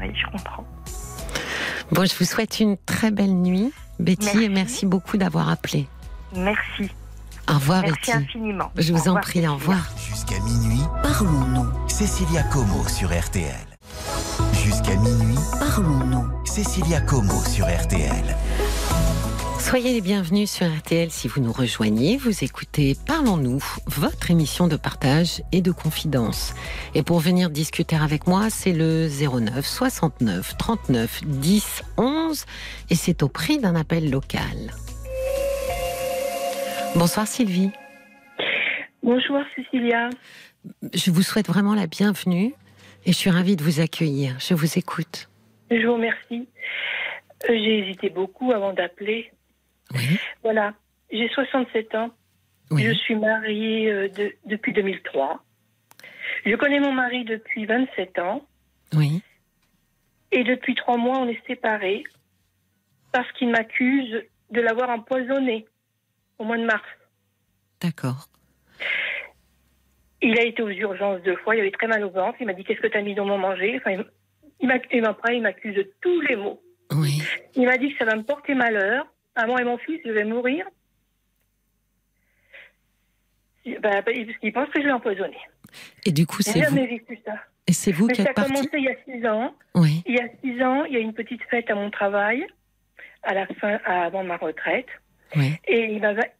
Oui, 0.00 0.06
je 0.14 0.30
comprends. 0.30 0.64
Bon, 1.92 2.04
je 2.04 2.14
vous 2.18 2.24
souhaite 2.24 2.60
une 2.60 2.76
très 2.86 3.10
belle 3.10 3.34
nuit, 3.34 3.72
Betty, 3.98 4.24
Merci. 4.26 4.44
et 4.44 4.48
merci 4.48 4.86
beaucoup 4.86 5.16
d'avoir 5.16 5.48
appelé. 5.48 5.88
Merci. 6.34 6.90
Au 7.50 7.54
revoir, 7.54 7.82
Merci 7.82 7.96
Betty. 7.98 8.12
infiniment. 8.12 8.70
Je 8.76 8.92
Au 8.92 8.96
vous 8.96 9.02
en 9.02 9.14
revoir, 9.14 9.20
prie, 9.22 9.48
au 9.48 9.54
revoir. 9.54 9.88
Jusqu'à 10.08 10.38
minuit, 10.40 10.82
parlons-nous. 11.02 11.66
Cécilia 11.88 12.42
Como 12.44 12.86
sur 12.88 13.08
RTL. 13.08 13.54
Jusqu'à 14.52 14.94
minuit, 14.96 15.38
parlons-nous. 15.58 16.26
Cécilia 16.44 17.00
Como 17.00 17.40
sur 17.44 17.66
RTL. 17.66 18.36
Soyez 19.68 19.92
les 19.92 20.00
bienvenus 20.00 20.50
sur 20.50 20.66
RTL 20.66 21.10
si 21.10 21.28
vous 21.28 21.42
nous 21.42 21.52
rejoignez. 21.52 22.16
Vous 22.16 22.42
écoutez 22.42 22.94
Parlons-nous, 23.06 23.62
votre 23.86 24.30
émission 24.30 24.66
de 24.66 24.76
partage 24.76 25.42
et 25.52 25.60
de 25.60 25.72
confidence. 25.72 26.54
Et 26.94 27.02
pour 27.02 27.18
venir 27.18 27.50
discuter 27.50 27.94
avec 27.94 28.26
moi, 28.26 28.48
c'est 28.48 28.72
le 28.72 29.08
09 29.08 29.66
69 29.66 30.56
39 30.56 31.20
10 31.22 31.82
11 31.98 32.46
et 32.88 32.94
c'est 32.94 33.22
au 33.22 33.28
prix 33.28 33.58
d'un 33.58 33.76
appel 33.76 34.10
local. 34.10 34.72
Bonsoir 36.96 37.26
Sylvie. 37.26 37.70
Bonjour 39.02 39.36
Cécilia. 39.54 40.08
Je 40.94 41.10
vous 41.10 41.22
souhaite 41.22 41.46
vraiment 41.46 41.74
la 41.74 41.86
bienvenue 41.86 42.54
et 43.04 43.12
je 43.12 43.16
suis 43.18 43.28
ravie 43.28 43.54
de 43.56 43.62
vous 43.62 43.80
accueillir. 43.80 44.34
Je 44.38 44.54
vous 44.54 44.78
écoute. 44.78 45.28
Je 45.70 45.86
vous 45.86 45.92
remercie. 45.92 46.48
Euh, 47.50 47.52
J'ai 47.52 47.80
hésité 47.80 48.08
beaucoup 48.08 48.50
avant 48.52 48.72
d'appeler. 48.72 49.30
Oui. 49.94 50.18
Voilà, 50.42 50.74
j'ai 51.10 51.28
67 51.28 51.94
ans. 51.94 52.10
Oui. 52.70 52.82
Je 52.84 52.92
suis 52.92 53.14
mariée 53.14 53.90
euh, 53.90 54.08
de- 54.08 54.34
depuis 54.44 54.72
2003. 54.72 55.42
Je 56.44 56.54
connais 56.56 56.80
mon 56.80 56.92
mari 56.92 57.24
depuis 57.24 57.64
27 57.66 58.18
ans. 58.18 58.46
Oui. 58.94 59.22
Et 60.32 60.44
depuis 60.44 60.74
trois 60.74 60.98
mois, 60.98 61.18
on 61.18 61.28
est 61.28 61.40
séparés 61.46 62.04
parce 63.12 63.30
qu'il 63.32 63.48
m'accuse 63.50 64.22
de 64.50 64.60
l'avoir 64.60 64.90
empoisonné 64.90 65.66
au 66.38 66.44
mois 66.44 66.58
de 66.58 66.64
mars. 66.64 66.84
D'accord. 67.80 68.28
Il 70.20 70.38
a 70.38 70.42
été 70.44 70.62
aux 70.62 70.68
urgences 70.68 71.22
deux 71.22 71.36
fois, 71.36 71.54
il 71.56 71.60
avait 71.60 71.70
très 71.70 71.86
mal 71.86 72.04
au 72.04 72.10
ventre. 72.10 72.36
Il 72.40 72.46
m'a 72.46 72.52
dit 72.52 72.64
Qu'est-ce 72.64 72.80
que 72.80 72.86
tu 72.88 72.98
as 72.98 73.02
mis 73.02 73.14
dans 73.14 73.24
mon 73.24 73.38
manger? 73.38 73.76
Enfin, 73.78 73.92
il 73.92 74.04
il 74.92 75.04
après, 75.04 75.36
il 75.36 75.42
m'accuse 75.42 75.74
de 75.76 75.90
tous 76.02 76.20
les 76.22 76.36
maux. 76.36 76.60
Oui. 76.92 77.22
Il 77.54 77.64
m'a 77.66 77.78
dit 77.78 77.92
que 77.92 77.98
ça 77.98 78.04
va 78.04 78.16
me 78.16 78.22
porter 78.24 78.54
malheur. 78.54 79.06
À 79.38 79.46
moi 79.46 79.60
et 79.60 79.64
mon 79.64 79.78
fils, 79.78 80.00
je 80.04 80.10
vais 80.10 80.24
mourir. 80.24 80.66
Bah, 83.80 84.02
parce 84.02 84.16
qu'il 84.40 84.52
pense 84.52 84.68
que 84.70 84.80
je 84.80 84.86
l'ai 84.86 84.92
empoisonné. 84.92 85.36
Et 86.04 86.10
du 86.10 86.26
coup, 86.26 86.42
c'est 86.42 86.60
vous. 86.60 86.74
vécu 86.74 87.20
ça. 87.24 87.34
Et 87.68 87.72
c'est 87.72 87.92
vous 87.92 88.08
qui 88.08 88.22
êtes 88.22 88.34
parti. 88.34 88.52
Ça 88.52 88.58
a 88.58 88.62
commencé 88.62 88.78
il 88.78 88.84
y 88.84 88.88
a 88.88 88.96
six 89.04 89.26
ans. 89.28 89.54
Oui. 89.76 90.02
Il 90.06 90.16
y 90.16 90.18
a 90.18 90.28
six 90.42 90.60
ans, 90.64 90.84
il 90.86 90.94
y 90.94 90.96
a 90.96 90.98
une 90.98 91.12
petite 91.12 91.42
fête 91.44 91.70
à 91.70 91.76
mon 91.76 91.88
travail, 91.88 92.44
à 93.22 93.32
la 93.32 93.46
fin, 93.46 93.78
avant 93.84 94.24
ma 94.24 94.38
retraite. 94.38 94.88
Oui. 95.36 95.52
Et 95.68 95.84
il 95.84 96.00
m'avait, 96.00 96.32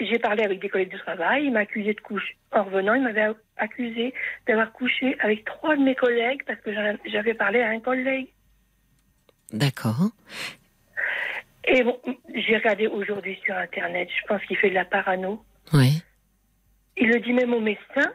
j'ai 0.00 0.18
parlé 0.18 0.42
avec 0.42 0.58
des 0.60 0.70
collègues 0.70 0.92
de 0.92 0.98
travail. 0.98 1.44
Il 1.44 1.52
m'a 1.52 1.60
accusé 1.60 1.92
de 1.92 2.00
couche. 2.00 2.34
En 2.52 2.64
revenant, 2.64 2.94
il 2.94 3.02
m'avait 3.02 3.28
accusé 3.58 4.14
d'avoir 4.46 4.72
couché 4.72 5.18
avec 5.20 5.44
trois 5.44 5.76
de 5.76 5.82
mes 5.82 5.96
collègues 5.96 6.44
parce 6.46 6.60
que 6.60 6.70
j'avais 7.04 7.34
parlé 7.34 7.60
à 7.60 7.68
un 7.68 7.80
collègue. 7.80 8.28
D'accord. 9.52 10.10
Et 11.68 11.82
bon, 11.82 11.98
j'ai 12.34 12.56
regardé 12.56 12.86
aujourd'hui 12.86 13.38
sur 13.44 13.54
Internet. 13.54 14.08
Je 14.20 14.26
pense 14.26 14.42
qu'il 14.44 14.56
fait 14.56 14.70
de 14.70 14.74
la 14.74 14.84
parano. 14.84 15.44
Oui. 15.72 16.02
Il 16.96 17.08
le 17.08 17.20
dit 17.20 17.32
même 17.32 17.52
au 17.52 17.60
médecin. 17.60 18.10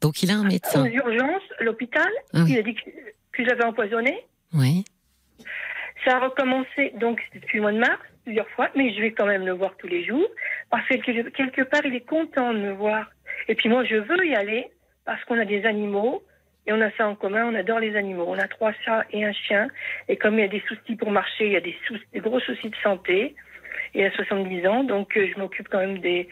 Donc 0.00 0.22
il 0.22 0.30
a 0.30 0.34
un 0.34 0.44
médecin. 0.44 0.82
Aux 0.82 0.86
urgences, 0.86 1.42
l'hôpital. 1.60 2.08
Ah 2.32 2.44
il 2.46 2.56
a 2.58 2.62
dit 2.62 2.74
que, 2.74 2.90
que 3.32 3.44
j'avais 3.44 3.64
empoisonné. 3.64 4.16
Oui. 4.54 4.84
Ça 6.04 6.16
a 6.16 6.20
recommencé 6.20 6.92
donc 7.00 7.20
depuis 7.34 7.56
le 7.56 7.62
mois 7.62 7.72
de 7.72 7.78
mars, 7.78 8.00
plusieurs 8.24 8.48
fois, 8.50 8.70
mais 8.76 8.94
je 8.94 9.00
vais 9.00 9.12
quand 9.12 9.26
même 9.26 9.44
le 9.44 9.52
voir 9.52 9.76
tous 9.78 9.88
les 9.88 10.04
jours 10.04 10.28
parce 10.70 10.86
que 10.86 11.28
quelque 11.30 11.62
part 11.62 11.84
il 11.84 11.94
est 11.94 12.06
content 12.06 12.54
de 12.54 12.58
me 12.58 12.72
voir. 12.72 13.10
Et 13.48 13.56
puis 13.56 13.68
moi 13.68 13.84
je 13.84 13.96
veux 13.96 14.26
y 14.26 14.34
aller 14.34 14.70
parce 15.04 15.22
qu'on 15.24 15.38
a 15.38 15.44
des 15.44 15.64
animaux 15.64 16.22
et 16.68 16.72
on 16.72 16.80
a 16.82 16.90
ça 16.98 17.08
en 17.08 17.14
commun, 17.14 17.46
on 17.46 17.54
adore 17.54 17.80
les 17.80 17.96
animaux. 17.96 18.26
On 18.28 18.38
a 18.38 18.46
trois 18.46 18.72
chats 18.84 19.06
et 19.10 19.24
un 19.24 19.32
chien 19.32 19.68
et 20.08 20.16
comme 20.16 20.34
il 20.34 20.42
y 20.42 20.44
a 20.44 20.48
des 20.48 20.62
soucis 20.68 20.96
pour 20.96 21.10
marcher, 21.10 21.46
il 21.46 21.52
y 21.52 21.56
a 21.56 21.60
des, 21.60 21.74
des 22.12 22.20
gros 22.20 22.40
soucis 22.40 22.68
de 22.68 22.76
santé. 22.82 23.34
Et 23.94 24.04
à 24.04 24.10
70 24.12 24.66
ans, 24.66 24.84
donc 24.84 25.16
euh, 25.16 25.26
je 25.34 25.40
m'occupe 25.40 25.68
quand 25.70 25.78
même 25.78 25.98
des, 26.00 26.28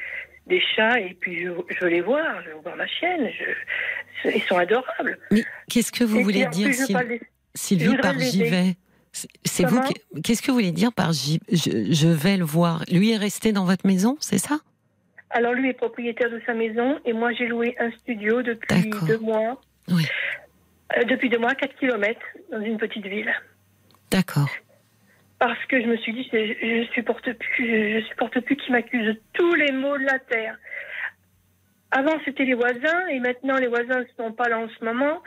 des 0.46 0.61
chats 0.61 1.01
et 1.01 1.16
puis 1.18 1.42
je, 1.42 1.51
je, 1.70 1.81
veux 1.81 1.90
les 1.90 2.03
voir, 2.03 2.42
je 2.44 2.51
veux 2.51 2.61
voir 2.62 2.77
ma 2.77 2.87
chienne. 2.87 3.31
Je, 3.33 4.31
ils 4.31 4.42
sont 4.42 4.59
adorables. 4.59 5.18
Mais 5.31 5.42
qu'est-ce 5.70 5.90
que 5.90 6.05
vous 6.05 6.22
voulez 6.22 6.44
dire, 6.46 6.68
Sylvie, 7.55 7.96
par 7.96 8.18
j'y 8.18 8.44
vais 8.44 8.75
C'est 9.44 9.64
vous. 9.64 9.81
Qu'est-ce 10.22 10.42
que 10.42 10.49
vous 10.49 10.59
voulez 10.59 10.72
dire 10.72 10.92
par 10.92 11.12
je, 11.12 11.38
je, 11.51 12.09
vais 12.09 12.37
le 12.37 12.44
voir? 12.44 12.85
Lui 12.92 13.12
est 13.12 13.16
resté 13.16 13.53
dans 13.53 13.64
votre 13.64 13.87
maison, 13.87 14.18
c'est 14.20 14.38
ça? 14.38 14.59
Alors 15.31 15.55
lui 15.55 15.70
est 15.70 15.75
propriétaire 15.75 16.31
de 16.31 16.40
sa 16.44 16.53
maison 16.53 16.99
et 17.07 17.14
moi 17.14 17.33
j'ai 17.33 17.46
loué 17.46 17.75
un 17.79 17.90
studio 17.90 18.42
depuis 18.42 18.90
deux 19.07 19.18
mois. 19.18 19.59
Oui. 19.88 20.07
Euh, 20.96 21.05
depuis 21.05 21.29
deux 21.29 21.38
mois, 21.38 21.55
4 21.55 21.77
km 21.77 22.20
dans 22.51 22.61
une 22.61 22.79
petite 22.79 23.07
ville. 23.07 23.33
D'accord 24.11 24.51
parce 25.38 25.62
que 25.66 25.81
je 25.81 25.87
me 25.87 25.96
suis 25.99 26.12
dit, 26.12 26.29
je, 26.33 26.38
je 26.38 26.92
supporte 26.94 27.31
plus, 27.33 28.01
je, 28.01 28.07
supporte 28.07 28.40
plus 28.40 28.57
qu'ils 28.57 28.72
m'accusent 28.72 29.07
de 29.07 29.20
tous 29.35 29.55
les 29.55 29.72
maux 29.72 29.99
de 29.99 30.05
la 30.05 30.18
terre. 30.18 30.57
Avant, 31.90 32.14
c'était 32.25 32.44
les 32.44 32.55
voisins, 32.55 33.07
et 33.11 33.20
maintenant, 33.20 33.57
les 33.57 33.68
voisins 33.68 34.01
ne 34.01 34.07
sont 34.16 34.33
pas 34.33 34.49
là 34.49 34.59
en 34.59 34.68
ce 34.68 34.85
moment. 34.85 35.22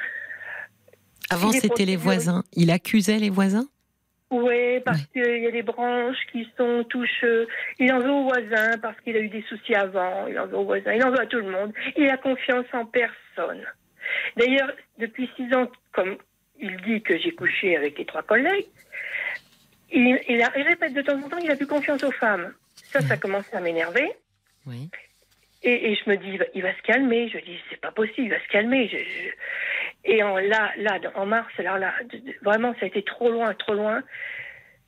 Avant, 1.30 1.52
c'était 1.52 1.86
les 1.86 1.96
voisins. 1.96 2.44
Il 2.54 2.72
accusait 2.72 3.20
les 3.20 3.30
voisins? 3.30 3.68
Oui, 4.32 4.80
parce 4.86 5.04
qu'il 5.08 5.44
y 5.44 5.48
a 5.48 5.52
des 5.52 5.64
branches 5.64 6.18
qui 6.32 6.48
sont 6.58 6.84
touches. 6.88 7.26
Il 7.80 7.92
en 7.92 8.00
veut 8.00 8.12
aux 8.12 8.24
voisins 8.26 8.78
parce 8.80 9.00
qu'il 9.02 9.16
a 9.16 9.20
eu 9.20 9.30
des 9.30 9.44
soucis 9.50 9.74
avant. 9.74 10.28
Il 10.28 10.40
en 10.40 10.46
veut 10.46 10.58
aux 10.58 10.66
voisins. 10.66 10.94
Il 10.94 11.04
en 11.04 11.10
veut 11.10 11.20
à 11.20 11.26
tout 11.26 11.40
le 11.40 11.50
monde. 11.50 11.74
Il 11.98 12.08
a 12.10 12.18
confiance 12.18 12.66
en 12.74 12.86
personne. 12.86 13.64
D'ailleurs, 14.38 14.72
depuis 14.98 15.30
six 15.36 15.54
ans, 15.54 15.70
comme 15.92 16.18
il 16.60 16.76
dit 16.82 17.02
que 17.02 17.18
j'ai 17.18 17.32
couché 17.32 17.76
avec 17.76 17.98
les 17.98 18.06
trois 18.06 18.24
collègues, 18.24 18.68
il, 19.92 20.20
il, 20.28 20.64
répète 20.64 20.94
de 20.94 21.02
temps 21.02 21.18
en 21.18 21.30
temps 21.30 21.40
qu'il 21.40 21.52
a 21.52 21.56
plus 21.56 21.68
confiance 21.68 22.04
aux 22.04 22.12
femmes. 22.12 22.54
Ça, 22.76 23.02
ça 23.02 23.18
commence 23.18 23.52
à 23.54 23.60
m'énerver. 23.60 24.12
Oui. 24.66 24.90
Et, 25.64 25.92
et, 25.92 25.96
je 25.96 26.10
me 26.10 26.16
dis, 26.16 26.40
il 26.54 26.62
va, 26.62 26.74
se 26.76 26.82
calmer. 26.84 27.30
Je 27.30 27.40
dis, 27.40 27.60
c'est 27.70 27.82
pas 27.82 27.92
possible, 27.92 28.28
il 28.28 28.30
va 28.30 28.40
se 28.40 28.48
calmer. 28.48 28.88
Je, 28.88 28.98
Et 30.10 30.24
en, 30.24 30.38
là, 30.38 30.72
là, 30.78 31.00
en 31.16 31.26
mars, 31.26 31.52
alors 31.58 31.78
là, 31.78 31.94
vraiment, 32.42 32.74
ça 32.76 32.86
a 32.86 32.88
été 32.88 33.04
trop 33.04 33.30
loin, 33.30 33.54
trop 33.56 33.74
loin. 33.74 34.04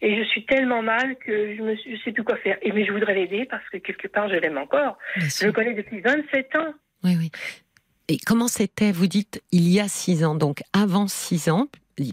Et 0.01 0.17
je 0.17 0.23
suis 0.29 0.45
tellement 0.45 0.81
mal 0.81 1.15
que 1.17 1.55
je 1.55 1.61
ne 1.61 1.75
sais 2.03 2.11
plus 2.11 2.23
quoi 2.23 2.37
faire. 2.37 2.57
Et 2.61 2.71
mais 2.71 2.85
je 2.85 2.91
voudrais 2.91 3.13
l'aider 3.13 3.45
parce 3.45 3.67
que 3.69 3.77
quelque 3.77 4.07
part, 4.07 4.29
je 4.29 4.35
l'aime 4.35 4.57
encore. 4.57 4.97
Je 5.17 5.45
le 5.45 5.51
connais 5.51 5.73
depuis 5.73 5.99
27 5.99 6.55
ans. 6.55 6.73
Oui, 7.03 7.15
oui. 7.19 7.31
Et 8.11 8.17
comment 8.17 8.49
c'était, 8.49 8.91
vous 8.91 9.07
dites, 9.07 9.41
il 9.53 9.69
y 9.69 9.79
a 9.79 9.87
6 9.87 10.25
ans, 10.25 10.35
donc 10.35 10.63
avant 10.73 11.07
6 11.07 11.49
ans, 11.49 11.67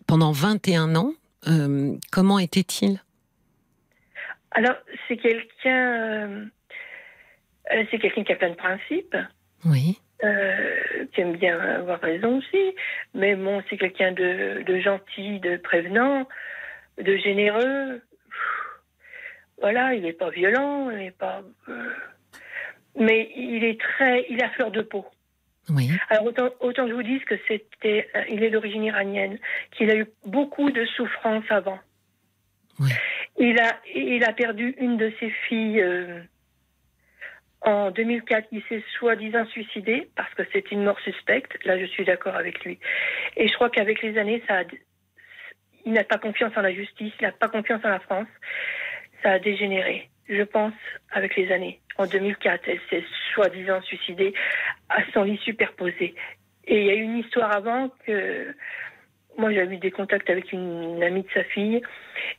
pendant 0.07 0.31
21 0.31 0.95
ans, 0.95 1.13
euh, 1.49 1.97
comment 2.13 2.39
était-il? 2.39 3.03
Alors, 4.53 4.77
c'est 5.09 5.17
quelqu'un, 5.17 6.29
euh, 6.29 6.45
euh, 7.73 7.85
c'est 7.91 7.99
quelqu'un 7.99 8.23
qui 8.23 8.33
a 8.33 8.37
plein 8.37 8.51
de 8.51 8.55
principes. 8.55 9.17
Oui. 9.65 9.99
qui 10.21 11.21
aime 11.21 11.37
bien 11.37 11.59
avoir 11.59 12.01
raison 12.01 12.39
aussi, 12.39 12.77
mais 13.15 13.35
bon, 13.35 13.61
c'est 13.69 13.77
quelqu'un 13.77 14.13
de, 14.13 14.63
de, 14.65 14.79
gentil, 14.79 15.41
de 15.41 15.57
prévenant, 15.57 16.29
de 17.03 17.17
généreux. 17.17 18.01
Voilà, 19.61 19.95
il 19.95 20.03
n'est 20.03 20.13
pas 20.13 20.31
violent, 20.31 20.91
il 20.91 20.99
n'est 20.99 21.11
pas. 21.11 21.43
mais 22.95 23.33
il 23.35 23.65
est 23.65 23.81
très, 23.81 24.27
il 24.31 24.41
a 24.45 24.51
fleur 24.51 24.71
de 24.71 24.83
peau. 24.83 25.05
Oui. 25.71 25.91
Alors 26.09 26.27
autant, 26.27 26.49
autant 26.61 26.89
je 26.89 26.93
vous 26.93 27.03
dise 27.03 27.23
que 27.25 27.35
c'était, 27.47 28.09
euh, 28.15 28.23
il 28.31 28.43
est 28.43 28.51
d'origine 28.51 28.85
iranienne, 28.85 29.39
qu'il 29.73 29.91
a 29.91 29.97
eu 29.97 30.07
beaucoup 30.25 30.71
de 30.71 30.85
souffrances 30.87 31.45
avant. 31.51 31.79
Oui. 32.81 32.91
Il 33.39 33.59
a, 33.61 33.79
il 33.95 34.25
a 34.25 34.33
perdu 34.33 34.75
une 34.79 34.97
de 34.97 35.13
ses 35.21 35.31
filles 35.49 35.81
euh, 35.81 36.21
en 37.63 37.91
2004. 37.91 38.49
Il 38.53 38.63
s'est 38.69 38.83
soi-disant 38.99 39.47
suicidé 39.47 40.09
parce 40.17 40.33
que 40.35 40.43
c'est 40.53 40.71
une 40.71 40.85
mort 40.85 40.99
suspecte. 41.01 41.57
Là, 41.65 41.79
je 41.79 41.87
suis 41.87 42.05
d'accord 42.05 42.35
avec 42.35 42.65
lui. 42.65 42.79
Et 43.37 43.49
je 43.49 43.55
crois 43.55 43.71
qu'avec 43.71 44.03
les 44.03 44.17
années, 44.19 44.43
ça, 44.49 44.61
a, 44.61 44.63
il 45.85 45.93
n'a 45.93 46.05
pas 46.05 46.19
confiance 46.19 46.53
en 46.57 46.63
la 46.63 46.73
justice, 46.73 47.13
il 47.21 47.25
n'a 47.25 47.33
pas 47.33 47.49
confiance 47.49 47.85
en 47.85 47.91
la 47.91 48.01
France. 48.01 48.29
Ça 49.23 49.33
a 49.33 49.39
dégénéré, 49.39 50.09
je 50.29 50.43
pense, 50.43 50.75
avec 51.11 51.37
les 51.37 51.53
années 51.53 51.81
en 51.99 52.07
2004. 52.07 52.69
Elle 52.69 52.81
s'est 52.89 53.05
soi-disant 53.35 53.83
suicidée 53.83 54.33
à 54.89 55.03
son 55.13 55.25
lit 55.25 55.39
superposé. 55.45 56.15
Et 56.67 56.81
il 56.81 56.87
y 56.87 56.91
a 56.91 56.95
eu 56.95 57.03
une 57.03 57.19
histoire 57.19 57.55
avant 57.55 57.91
que 58.07 58.55
moi 59.37 59.53
j'avais 59.53 59.77
eu 59.77 59.79
des 59.79 59.91
contacts 59.91 60.31
avec 60.31 60.53
une 60.53 61.03
amie 61.03 61.23
de 61.23 61.31
sa 61.33 61.45
fille. 61.45 61.83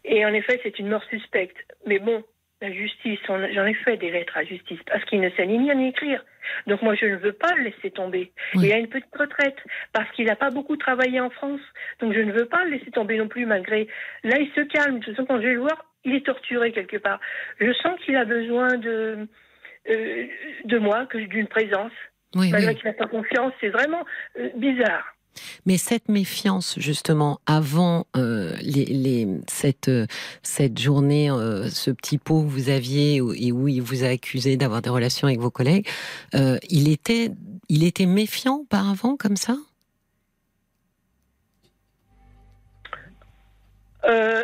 Et 0.06 0.26
en 0.26 0.34
effet, 0.34 0.60
c'est 0.63 0.80
une 0.80 0.89
mort 0.89 1.04
suspecte. 1.06 1.58
Mais 1.86 2.00
bon, 2.00 2.24
la 2.62 2.72
justice, 2.72 3.19
j'en 3.28 3.65
ai 3.65 3.74
fait 3.74 3.98
des 3.98 4.12
lettres 4.12 4.36
à 4.36 4.41
la 4.41 4.48
justice 4.48 4.80
parce 4.86 5.04
qu'il 5.06 5.22
ne 5.22 5.30
sait 5.32 5.45
ni 5.45 5.58
lire 5.60 5.76
ni 5.76 5.89
écrire. 5.89 6.24
Donc 6.67 6.82
moi, 6.82 6.93
je 6.95 7.06
ne 7.06 7.15
veux 7.15 7.32
pas 7.32 7.54
le 7.56 7.63
laisser 7.63 7.89
tomber. 7.91 8.32
Il 8.56 8.72
a 8.72 8.78
une 8.78 8.89
petite 8.89 9.15
retraite 9.15 9.58
parce 9.93 10.10
qu'il 10.12 10.26
n'a 10.26 10.36
pas 10.36 10.50
beaucoup 10.50 10.76
travaillé 10.76 11.19
en 11.22 11.30
France. 11.30 11.62
Donc 12.00 12.13
je 12.13 12.19
ne 12.19 12.32
veux 12.32 12.48
pas 12.48 12.63
le 12.65 12.72
laisser 12.72 12.91
tomber 12.91 13.17
non 13.17 13.28
plus 13.28 13.45
malgré... 13.45 13.88
Là, 14.24 14.38
il 14.39 14.52
se 14.52 14.62
calme. 14.62 15.00
De 15.00 15.06
toute 15.06 15.15
façon, 15.15 15.26
quand 15.26 15.38
je 15.38 15.48
vais 15.48 15.54
le 15.54 15.62
voir, 15.62 15.86
il 16.04 16.15
est 16.15 16.26
torturé 16.26 16.72
quelque 16.72 16.98
part. 16.98 17.19
Je 17.60 17.72
sens 17.74 18.00
qu'il 18.02 18.15
a 18.17 18.26
besoin 18.26 18.78
de 18.78 19.28
euh, 19.89 20.28
de 20.65 20.78
moi, 20.78 21.06
que 21.06 21.18
d'une 21.18 21.48
présence. 21.48 21.92
Oui, 22.36 22.52
Malgré 22.52 22.76
qu'il 22.76 22.86
n'a 22.86 22.94
pas 22.94 23.08
confiance, 23.08 23.54
c'est 23.60 23.70
vraiment 23.70 24.06
euh, 24.38 24.50
bizarre. 24.56 25.15
Mais 25.65 25.78
cette 25.78 26.10
méfiance, 26.10 26.78
justement, 26.80 27.39
avant 27.46 28.06
euh, 28.15 28.54
les, 28.62 29.28
cette, 29.48 29.89
cette 30.44 30.78
journée, 30.78 31.30
ce 31.30 31.92
petit 31.92 32.18
pot 32.18 32.44
que 32.44 32.48
vous 32.50 32.70
aviez 32.70 33.15
et 33.18 33.52
où 33.52 33.68
il 33.68 33.82
vous 33.82 34.04
a 34.04 34.08
accusé 34.08 34.58
d'avoir 34.58 34.82
des 34.82 34.89
relations 34.89 35.28
avec 35.28 35.39
vos 35.39 35.52
collègues, 35.52 35.88
il, 36.34 36.92
était, 36.92 37.30
il 37.70 37.86
était 37.86 38.08
méfiant 38.08 38.58
auparavant, 38.58 39.15
comme 39.15 39.38
ça? 39.38 39.56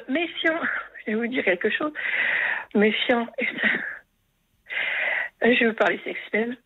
Méfiant, 0.08 0.60
je 1.06 1.12
vais 1.12 1.18
vous 1.18 1.28
dire 1.28 1.44
quelque 1.44 1.70
chose. 1.72 1.92
Méfiant, 2.74 3.28
je 5.54 5.66
veux 5.66 5.74
parler 5.74 6.00
sexuel. 6.04 6.58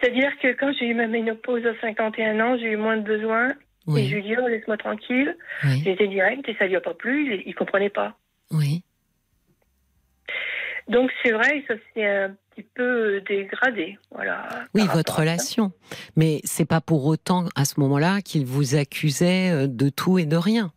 C'est-à-dire 0.00 0.30
que 0.42 0.52
quand 0.52 0.72
j'ai 0.78 0.86
eu 0.86 0.94
ma 0.94 1.06
ménopause 1.06 1.64
à 1.66 1.78
51 1.80 2.40
ans, 2.40 2.56
j'ai 2.58 2.72
eu 2.72 2.76
moins 2.76 2.96
de 2.96 3.02
besoins. 3.02 3.54
Et 3.96 4.06
je 4.06 4.14
lui 4.14 4.20
ai 4.20 4.22
dit, 4.22 4.36
oh, 4.42 4.48
laisse-moi 4.48 4.78
tranquille. 4.78 5.36
J'étais 5.82 6.08
directe 6.08 6.48
et 6.48 6.56
ça 6.58 6.66
lui 6.66 6.76
a 6.76 6.80
pas 6.80 6.94
plu. 6.94 7.42
Il, 7.44 7.48
ne 7.48 7.54
comprenait 7.54 7.90
pas. 7.90 8.16
Oui. 8.50 8.82
Donc 10.88 11.10
c'est 11.22 11.32
vrai, 11.32 11.64
ça 11.66 11.74
s'est 11.92 12.04
un 12.04 12.36
petit 12.50 12.66
peu 12.74 13.20
dégradé, 13.22 13.98
voilà. 14.10 14.48
Oui, 14.74 14.82
votre 14.92 15.18
relation. 15.20 15.72
Mais 16.16 16.40
c'est 16.44 16.68
pas 16.68 16.80
pour 16.82 17.06
autant 17.06 17.46
à 17.56 17.64
ce 17.64 17.80
moment-là 17.80 18.20
qu'il 18.20 18.44
vous 18.44 18.74
accusait 18.74 19.50
euh, 19.50 19.66
de 19.66 19.88
tout 19.88 20.18
et 20.18 20.26
de 20.26 20.36
rien. 20.36 20.72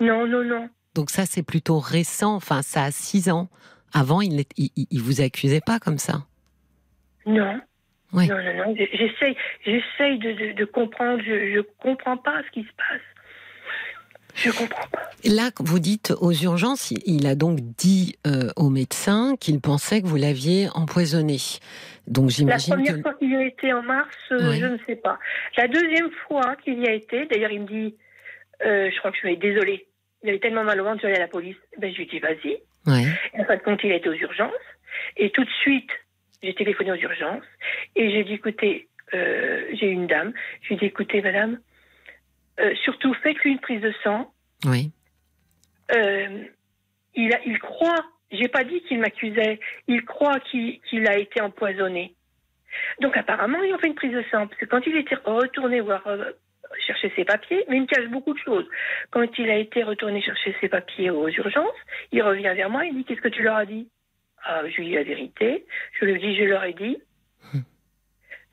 Non, 0.00 0.26
non, 0.26 0.44
non. 0.44 0.68
Donc 0.94 1.10
ça 1.10 1.24
c'est 1.24 1.42
plutôt 1.42 1.78
récent. 1.78 2.34
Enfin, 2.34 2.60
ça 2.62 2.84
a 2.84 2.90
six 2.90 3.30
ans. 3.30 3.48
Avant, 3.94 4.20
il, 4.20 4.44
il, 4.58 5.00
vous 5.00 5.22
accusait 5.22 5.62
pas 5.64 5.78
comme 5.78 5.96
ça 5.96 6.26
Non. 7.28 7.60
Non, 8.12 8.26
non, 8.26 8.54
non. 8.56 8.74
J'essaye, 8.74 9.36
j'essaye 9.64 10.18
de, 10.18 10.52
de, 10.52 10.64
comprendre. 10.64 11.22
Je, 11.22 11.54
je 11.54 11.60
comprends 11.82 12.16
pas 12.16 12.42
ce 12.46 12.50
qui 12.52 12.62
se 12.62 12.72
passe. 12.76 13.02
Je 14.34 14.50
comprends 14.50 14.88
pas. 14.90 15.10
Là, 15.24 15.50
vous 15.58 15.78
dites 15.78 16.14
aux 16.20 16.32
urgences, 16.32 16.90
il 17.04 17.26
a 17.26 17.34
donc 17.34 17.58
dit 17.60 18.16
euh, 18.26 18.48
au 18.56 18.70
médecin 18.70 19.34
qu'il 19.38 19.60
pensait 19.60 20.00
que 20.00 20.06
vous 20.06 20.16
l'aviez 20.16 20.68
empoisonné. 20.74 21.36
Donc 22.06 22.30
j'imagine. 22.30 22.76
La 22.76 22.82
première 22.82 23.02
fois 23.02 23.14
qu'il 23.14 23.30
y 23.30 23.36
a 23.36 23.44
été 23.44 23.72
en 23.72 23.82
mars, 23.82 24.16
euh, 24.32 24.52
je 24.54 24.66
ne 24.66 24.78
sais 24.86 24.96
pas. 24.96 25.18
La 25.56 25.68
deuxième 25.68 26.10
fois 26.26 26.56
qu'il 26.64 26.82
y 26.82 26.88
a 26.88 26.92
été, 26.92 27.26
d'ailleurs, 27.26 27.50
il 27.50 27.62
me 27.62 27.66
dit, 27.66 27.96
euh, 28.64 28.90
je 28.90 28.98
crois 29.00 29.10
que 29.10 29.18
je 29.20 29.26
suis 29.26 29.36
désolée. 29.36 29.86
Il 30.22 30.30
avait 30.30 30.38
tellement 30.38 30.64
mal 30.64 30.80
au 30.80 30.84
ventre, 30.84 31.00
je 31.02 31.06
vais 31.06 31.12
aller 31.12 31.22
à 31.22 31.26
la 31.26 31.28
police. 31.28 31.56
Ben, 31.78 31.92
je 31.92 31.98
lui 31.98 32.06
dis, 32.06 32.20
vas-y. 32.20 32.58
Ouais. 32.86 33.06
En 33.38 33.44
fin 33.44 33.56
de 33.56 33.62
compte, 33.62 33.80
il 33.84 33.92
a 33.92 33.96
été 33.96 34.08
aux 34.08 34.14
urgences. 34.14 34.52
Et 35.16 35.30
tout 35.30 35.44
de 35.44 35.50
suite, 35.62 35.90
j'ai 36.42 36.54
téléphoné 36.54 36.92
aux 36.92 36.96
urgences. 36.96 37.44
Et 37.96 38.10
j'ai 38.10 38.24
dit, 38.24 38.34
écoutez, 38.34 38.88
j'ai 39.12 39.86
une 39.86 40.06
dame. 40.06 40.32
Je 40.62 40.68
lui 40.68 40.74
ai 40.76 40.78
dit, 40.78 40.86
écoutez, 40.86 41.22
madame, 41.22 41.58
euh, 42.60 42.74
surtout, 42.84 43.14
faites-lui 43.14 43.52
une 43.52 43.60
prise 43.60 43.80
de 43.80 43.92
sang. 44.02 44.32
Oui. 44.64 44.90
Euh, 45.94 46.44
il, 47.14 47.32
a, 47.32 47.40
il 47.46 47.58
croit, 47.58 48.04
j'ai 48.30 48.48
pas 48.48 48.64
dit 48.64 48.82
qu'il 48.82 48.98
m'accusait, 48.98 49.60
il 49.86 50.04
croit 50.04 50.40
qu'il 50.40 51.08
a 51.08 51.18
été 51.18 51.40
empoisonné. 51.40 52.14
Donc 53.00 53.16
apparemment, 53.16 53.62
il 53.62 53.72
a 53.72 53.78
fait 53.78 53.86
une 53.86 53.94
prise 53.94 54.12
de 54.12 54.24
sang. 54.30 54.46
Parce 54.46 54.60
que 54.60 54.66
quand 54.66 54.84
il 54.86 54.96
était 54.96 55.16
retourné 55.24 55.80
voir 55.80 56.06
euh, 56.06 56.32
chercher 56.86 57.12
ses 57.16 57.24
papiers, 57.24 57.64
mais 57.68 57.76
il 57.76 57.82
me 57.82 57.86
cache 57.86 58.08
beaucoup 58.08 58.34
de 58.34 58.38
choses. 58.38 58.66
Quand 59.10 59.26
il 59.38 59.48
a 59.50 59.56
été 59.56 59.82
retourné 59.84 60.20
chercher 60.20 60.54
ses 60.60 60.68
papiers 60.68 61.10
aux 61.10 61.28
urgences, 61.28 61.78
il 62.12 62.22
revient 62.22 62.52
vers 62.54 62.70
moi, 62.70 62.84
il 62.84 62.94
dit 62.94 63.04
Qu'est-ce 63.04 63.20
que 63.20 63.28
tu 63.28 63.42
leur 63.42 63.56
as 63.56 63.66
dit? 63.66 63.88
Ah, 64.44 64.62
Je 64.68 64.76
lui 64.76 64.88
dis 64.88 64.94
la 64.94 65.02
vérité. 65.02 65.64
Je 66.00 66.04
lui 66.04 66.20
dis 66.20 66.36
Je 66.36 66.44
leur 66.44 66.64
ai 66.64 66.74
dit. 66.74 66.98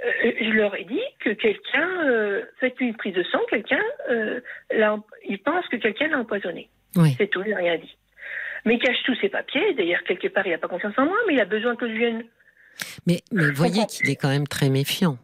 Euh, 0.03 0.31
je 0.41 0.49
leur 0.49 0.75
ai 0.75 0.83
dit 0.83 1.01
que 1.21 1.29
quelqu'un, 1.29 1.89
euh, 2.05 2.43
fait 2.59 2.75
une 2.81 2.95
prise 2.97 3.13
de 3.13 3.23
sang, 3.23 3.39
quelqu'un, 3.49 3.81
euh, 4.09 4.41
il 5.25 5.39
pense 5.39 5.65
que 5.69 5.77
quelqu'un 5.77 6.09
l'a 6.09 6.19
empoisonné. 6.19 6.69
C'est 7.17 7.27
tout, 7.27 7.41
il 7.45 7.51
n'a 7.51 7.57
rien 7.57 7.77
dit. 7.77 7.97
Mais 8.65 8.75
il 8.75 8.79
cache 8.79 9.01
tous 9.05 9.15
ses 9.21 9.29
papiers. 9.29 9.73
D'ailleurs, 9.73 10.03
quelque 10.03 10.27
part, 10.27 10.45
il 10.45 10.51
n'a 10.51 10.57
pas 10.57 10.67
confiance 10.67 10.93
en 10.97 11.05
moi, 11.05 11.17
mais 11.27 11.35
il 11.35 11.39
a 11.39 11.45
besoin 11.45 11.77
que 11.77 11.87
je 11.87 11.93
vienne. 11.93 12.25
Mais, 13.07 13.21
mais 13.31 13.51
voyez 13.51 13.85
qu'il 13.85 14.09
est 14.09 14.17
quand 14.17 14.29
même 14.29 14.47
très 14.47 14.69
méfiant. 14.69 15.17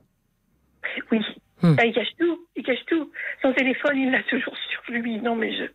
Oui. 1.12 1.20
Hmm. 1.62 1.76
Ah, 1.78 1.86
il 1.86 1.94
cache 1.94 2.16
tout. 2.18 2.48
Il 2.56 2.64
cache 2.64 2.86
tout. 2.88 3.12
Son 3.42 3.52
téléphone, 3.52 3.98
il 3.98 4.10
l'a 4.10 4.24
toujours 4.24 4.56
sur 4.70 4.82
lui. 4.88 5.18
Non, 5.20 5.36
mais 5.36 5.54
je. 5.54 5.66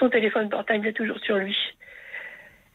Son 0.00 0.10
téléphone 0.10 0.48
portable, 0.48 0.80
il 0.80 0.86
l'a 0.86 0.92
toujours 0.92 1.20
sur 1.20 1.36
lui 1.36 1.56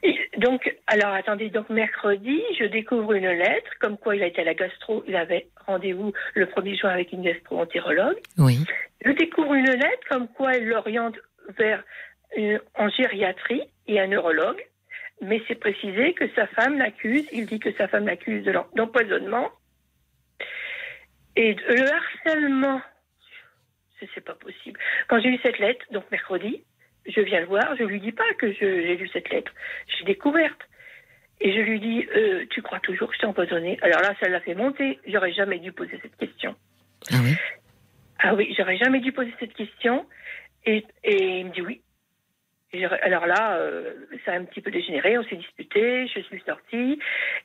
donc, 0.38 0.76
alors 0.88 1.14
attendez, 1.14 1.50
donc 1.50 1.70
mercredi, 1.70 2.42
je 2.60 2.66
découvre 2.66 3.14
une 3.14 3.30
lettre 3.30 3.72
comme 3.80 3.98
quoi 3.98 4.16
il 4.16 4.24
a 4.24 4.28
été 4.28 4.42
à 4.42 4.46
la 4.46 4.54
gastro, 4.54 5.04
il 5.08 5.16
avait 5.16 5.48
rendez-vous 5.66 6.14
le 6.36 6.46
1er 6.46 6.80
juin 6.80 6.90
avec 6.90 7.12
une 7.12 7.24
gastro-entérologue. 7.24 8.18
Oui. 8.38 8.60
Je 9.06 9.12
découvre 9.12 9.54
une 9.54 9.72
lettre 9.72 10.08
comme 10.10 10.28
quoi 10.28 10.56
elle 10.56 10.68
l'oriente 10.68 11.16
vers 11.58 11.84
une, 12.36 12.60
en 12.76 12.90
gériatrie 12.90 13.64
et 13.88 14.00
un 14.00 14.08
neurologue, 14.08 14.64
mais 15.22 15.42
c'est 15.48 15.56
précisé 15.56 16.14
que 16.14 16.30
sa 16.36 16.48
femme 16.48 16.78
l'accuse, 16.78 17.28
il 17.32 17.46
dit 17.46 17.60
que 17.60 17.72
sa 17.74 17.88
femme 17.88 18.06
l'accuse 18.06 18.50
d'empoisonnement. 18.76 19.50
Et 21.36 21.56
le 21.56 21.92
harcèlement, 21.92 22.82
c'est 24.14 24.24
pas 24.24 24.36
possible. 24.36 24.80
Quand 25.08 25.20
j'ai 25.20 25.30
eu 25.30 25.40
cette 25.42 25.60
lettre, 25.60 25.86
donc 25.92 26.04
mercredi, 26.12 26.64
je 27.06 27.22
viens 27.22 27.40
le 27.40 27.46
voir, 27.46 27.76
je 27.78 27.84
lui 27.84 28.00
dis 28.00 28.12
pas 28.12 28.32
que 28.38 28.52
j'ai 28.54 28.96
lu 28.96 29.10
cette 29.12 29.30
lettre, 29.30 29.52
j'ai 29.88 30.06
découverte. 30.06 30.62
Et 31.42 31.52
je 31.52 31.60
lui 31.60 31.80
dis, 31.80 32.08
euh, 32.16 32.46
tu 32.52 32.62
crois 32.62 32.80
toujours 32.80 33.10
que 33.10 33.16
je 33.16 33.20
t'ai 33.20 33.26
empoisonné? 33.26 33.78
Alors 33.82 34.02
là, 34.02 34.14
ça 34.22 34.30
l'a 34.30 34.40
fait 34.40 34.56
monter. 34.56 35.00
J'aurais 35.08 35.34
jamais 35.34 35.60
dû 35.60 35.74
poser 35.74 36.00
cette 36.02 36.16
question. 36.16 36.56
Ah 37.12 37.18
oui? 37.22 37.36
Ah 38.20 38.36
oui, 38.36 38.54
j'aurais 38.58 38.78
jamais 38.78 39.02
dû 39.02 39.12
poser 39.12 39.34
cette 39.40 39.54
question. 39.54 40.06
Et, 40.66 40.86
et 41.04 41.40
il 41.40 41.48
me 41.48 41.52
dit 41.52 41.62
oui. 41.62 41.82
alors 43.02 43.26
là, 43.26 43.58
euh, 43.58 43.94
ça 44.24 44.32
a 44.32 44.36
un 44.38 44.46
petit 44.46 44.62
peu 44.62 44.72
dégénéré, 44.72 45.18
on 45.18 45.24
s'est 45.24 45.36
disputé, 45.36 46.08
je 46.08 46.22
suis 46.22 46.42
sortie. 46.46 47.00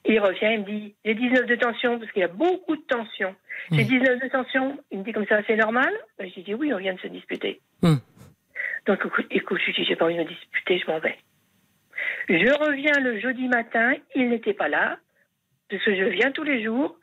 Il 0.05 0.21
revient, 0.21 0.53
il 0.55 0.61
me 0.61 0.65
dit, 0.65 0.95
j'ai 1.05 1.15
19 1.15 1.47
de 1.47 1.57
tension, 1.57 1.99
parce 1.99 2.13
qu'il 2.13 2.21
y 2.21 2.25
a 2.25 2.29
beaucoup 2.29 2.77
de 2.77 2.83
tension. 2.83 3.35
J'ai 3.73 3.85
19 3.85 4.21
de 4.23 4.29
tension. 4.29 4.79
Il 4.93 5.01
me 5.01 5.05
dit 5.05 5.13
comme 5.13 5.27
ça, 5.27 5.41
c'est 5.47 5.57
normal? 5.57 5.93
Ben, 6.19 6.31
J'ai 6.33 6.43
dit 6.43 6.55
oui, 6.55 6.73
on 6.73 6.79
vient 6.79 6.95
de 6.95 7.01
se 7.01 7.09
disputer. 7.09 7.61
Hum. 7.83 8.01
Donc, 8.87 9.01
écoute, 9.31 9.61
je 9.67 9.73
dis, 9.73 9.85
j'ai 9.85 9.97
pas 9.97 10.05
envie 10.05 10.17
de 10.17 10.21
me 10.21 10.29
disputer, 10.29 10.79
je 10.79 10.91
m'en 10.91 10.99
vais. 10.99 11.19
Je 12.29 12.55
reviens 12.65 13.01
le 13.01 13.19
jeudi 13.21 13.49
matin, 13.49 13.95
il 14.15 14.29
n'était 14.29 14.55
pas 14.55 14.69
là, 14.69 14.99
parce 15.71 15.83
que 15.83 15.95
je 15.95 16.05
viens 16.05 16.31
tous 16.31 16.45
les 16.45 16.63
jours, 16.63 16.97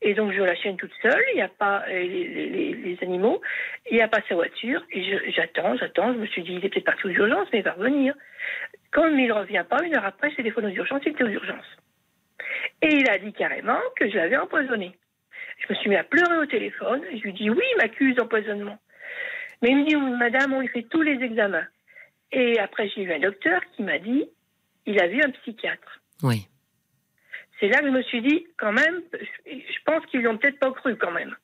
et 0.00 0.14
donc 0.14 0.32
je 0.32 0.42
la 0.42 0.54
chaîne 0.54 0.76
toute 0.76 0.92
seule, 1.02 1.24
il 1.32 1.36
n'y 1.36 1.42
a 1.42 1.48
pas 1.48 1.84
euh, 1.88 2.02
les, 2.02 2.96
animaux, 3.02 3.40
il 3.90 3.96
n'y 3.96 4.02
a 4.02 4.08
pas 4.08 4.20
sa 4.28 4.34
voiture, 4.34 4.84
et 4.92 5.32
j'attends, 5.32 5.76
j'attends, 5.76 6.12
je 6.12 6.18
me 6.18 6.26
suis 6.26 6.42
dit, 6.42 6.52
il 6.52 6.64
est 6.64 6.68
peut-être 6.68 6.84
parti 6.84 7.06
aux 7.06 7.10
urgences, 7.10 7.48
mais 7.52 7.58
il 7.58 7.64
va 7.64 7.72
revenir. 7.72 8.14
Comme 8.92 9.18
il 9.18 9.28
ne 9.28 9.32
revient 9.32 9.64
pas, 9.68 9.82
une 9.84 9.96
heure 9.96 10.06
après, 10.06 10.30
je 10.30 10.36
téléphone 10.36 10.66
aux 10.66 10.70
urgences, 10.70 11.02
il 11.04 11.12
était 11.12 11.24
aux 11.24 11.28
urgences. 11.28 11.76
Et 12.82 12.94
il 12.94 13.10
a 13.10 13.18
dit 13.18 13.32
carrément 13.32 13.80
que 13.96 14.08
je 14.08 14.16
l'avais 14.16 14.36
empoisonné. 14.36 14.96
Je 15.58 15.72
me 15.72 15.78
suis 15.78 15.90
mis 15.90 15.96
à 15.96 16.04
pleurer 16.04 16.38
au 16.38 16.46
téléphone, 16.46 17.02
je 17.12 17.22
lui 17.22 17.32
dis, 17.32 17.50
oui, 17.50 17.64
il 17.72 17.78
m'accuse 17.78 18.14
d'empoisonnement. 18.14 18.78
Mais 19.62 19.70
il 19.70 19.78
me 19.78 19.84
dit, 19.86 19.96
madame, 20.18 20.52
on 20.52 20.60
lui 20.60 20.68
fait 20.68 20.84
tous 20.84 21.02
les 21.02 21.22
examens. 21.22 21.66
Et 22.32 22.58
après, 22.58 22.88
j'ai 22.88 23.02
eu 23.02 23.12
un 23.12 23.18
docteur 23.18 23.60
qui 23.74 23.82
m'a 23.82 23.98
dit, 23.98 24.28
il 24.86 25.00
a 25.00 25.08
vu 25.08 25.20
un 25.22 25.30
psychiatre. 25.30 26.00
Oui. 26.22 26.46
C'est 27.58 27.68
là 27.68 27.80
que 27.80 27.86
je 27.86 27.92
me 27.92 28.02
suis 28.02 28.22
dit, 28.22 28.46
quand 28.56 28.72
même, 28.72 29.02
je 29.46 29.78
pense 29.84 30.04
qu'ils 30.06 30.22
l'ont 30.22 30.36
peut-être 30.38 30.58
pas 30.58 30.70
cru 30.72 30.96
quand 30.96 31.10
même. 31.10 31.34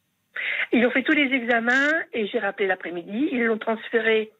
Ils 0.72 0.84
ont 0.86 0.90
fait 0.90 1.02
tous 1.02 1.12
les 1.12 1.32
examens 1.34 1.92
et 2.12 2.26
j'ai 2.26 2.38
rappelé 2.38 2.66
l'après-midi. 2.66 3.28
Ils 3.32 3.44
l'ont 3.44 3.58
transféré 3.58 4.30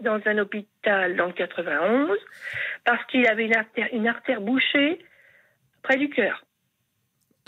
dans 0.00 0.20
un 0.26 0.38
hôpital 0.38 1.16
dans 1.16 1.26
le 1.26 1.32
91 1.32 2.18
parce 2.84 3.04
qu'il 3.06 3.26
avait 3.26 3.46
une 3.46 3.56
artère, 3.56 3.88
une 3.92 4.08
artère 4.08 4.40
bouchée 4.40 4.98
près 5.82 5.96
du 5.96 6.10
cœur. 6.10 6.44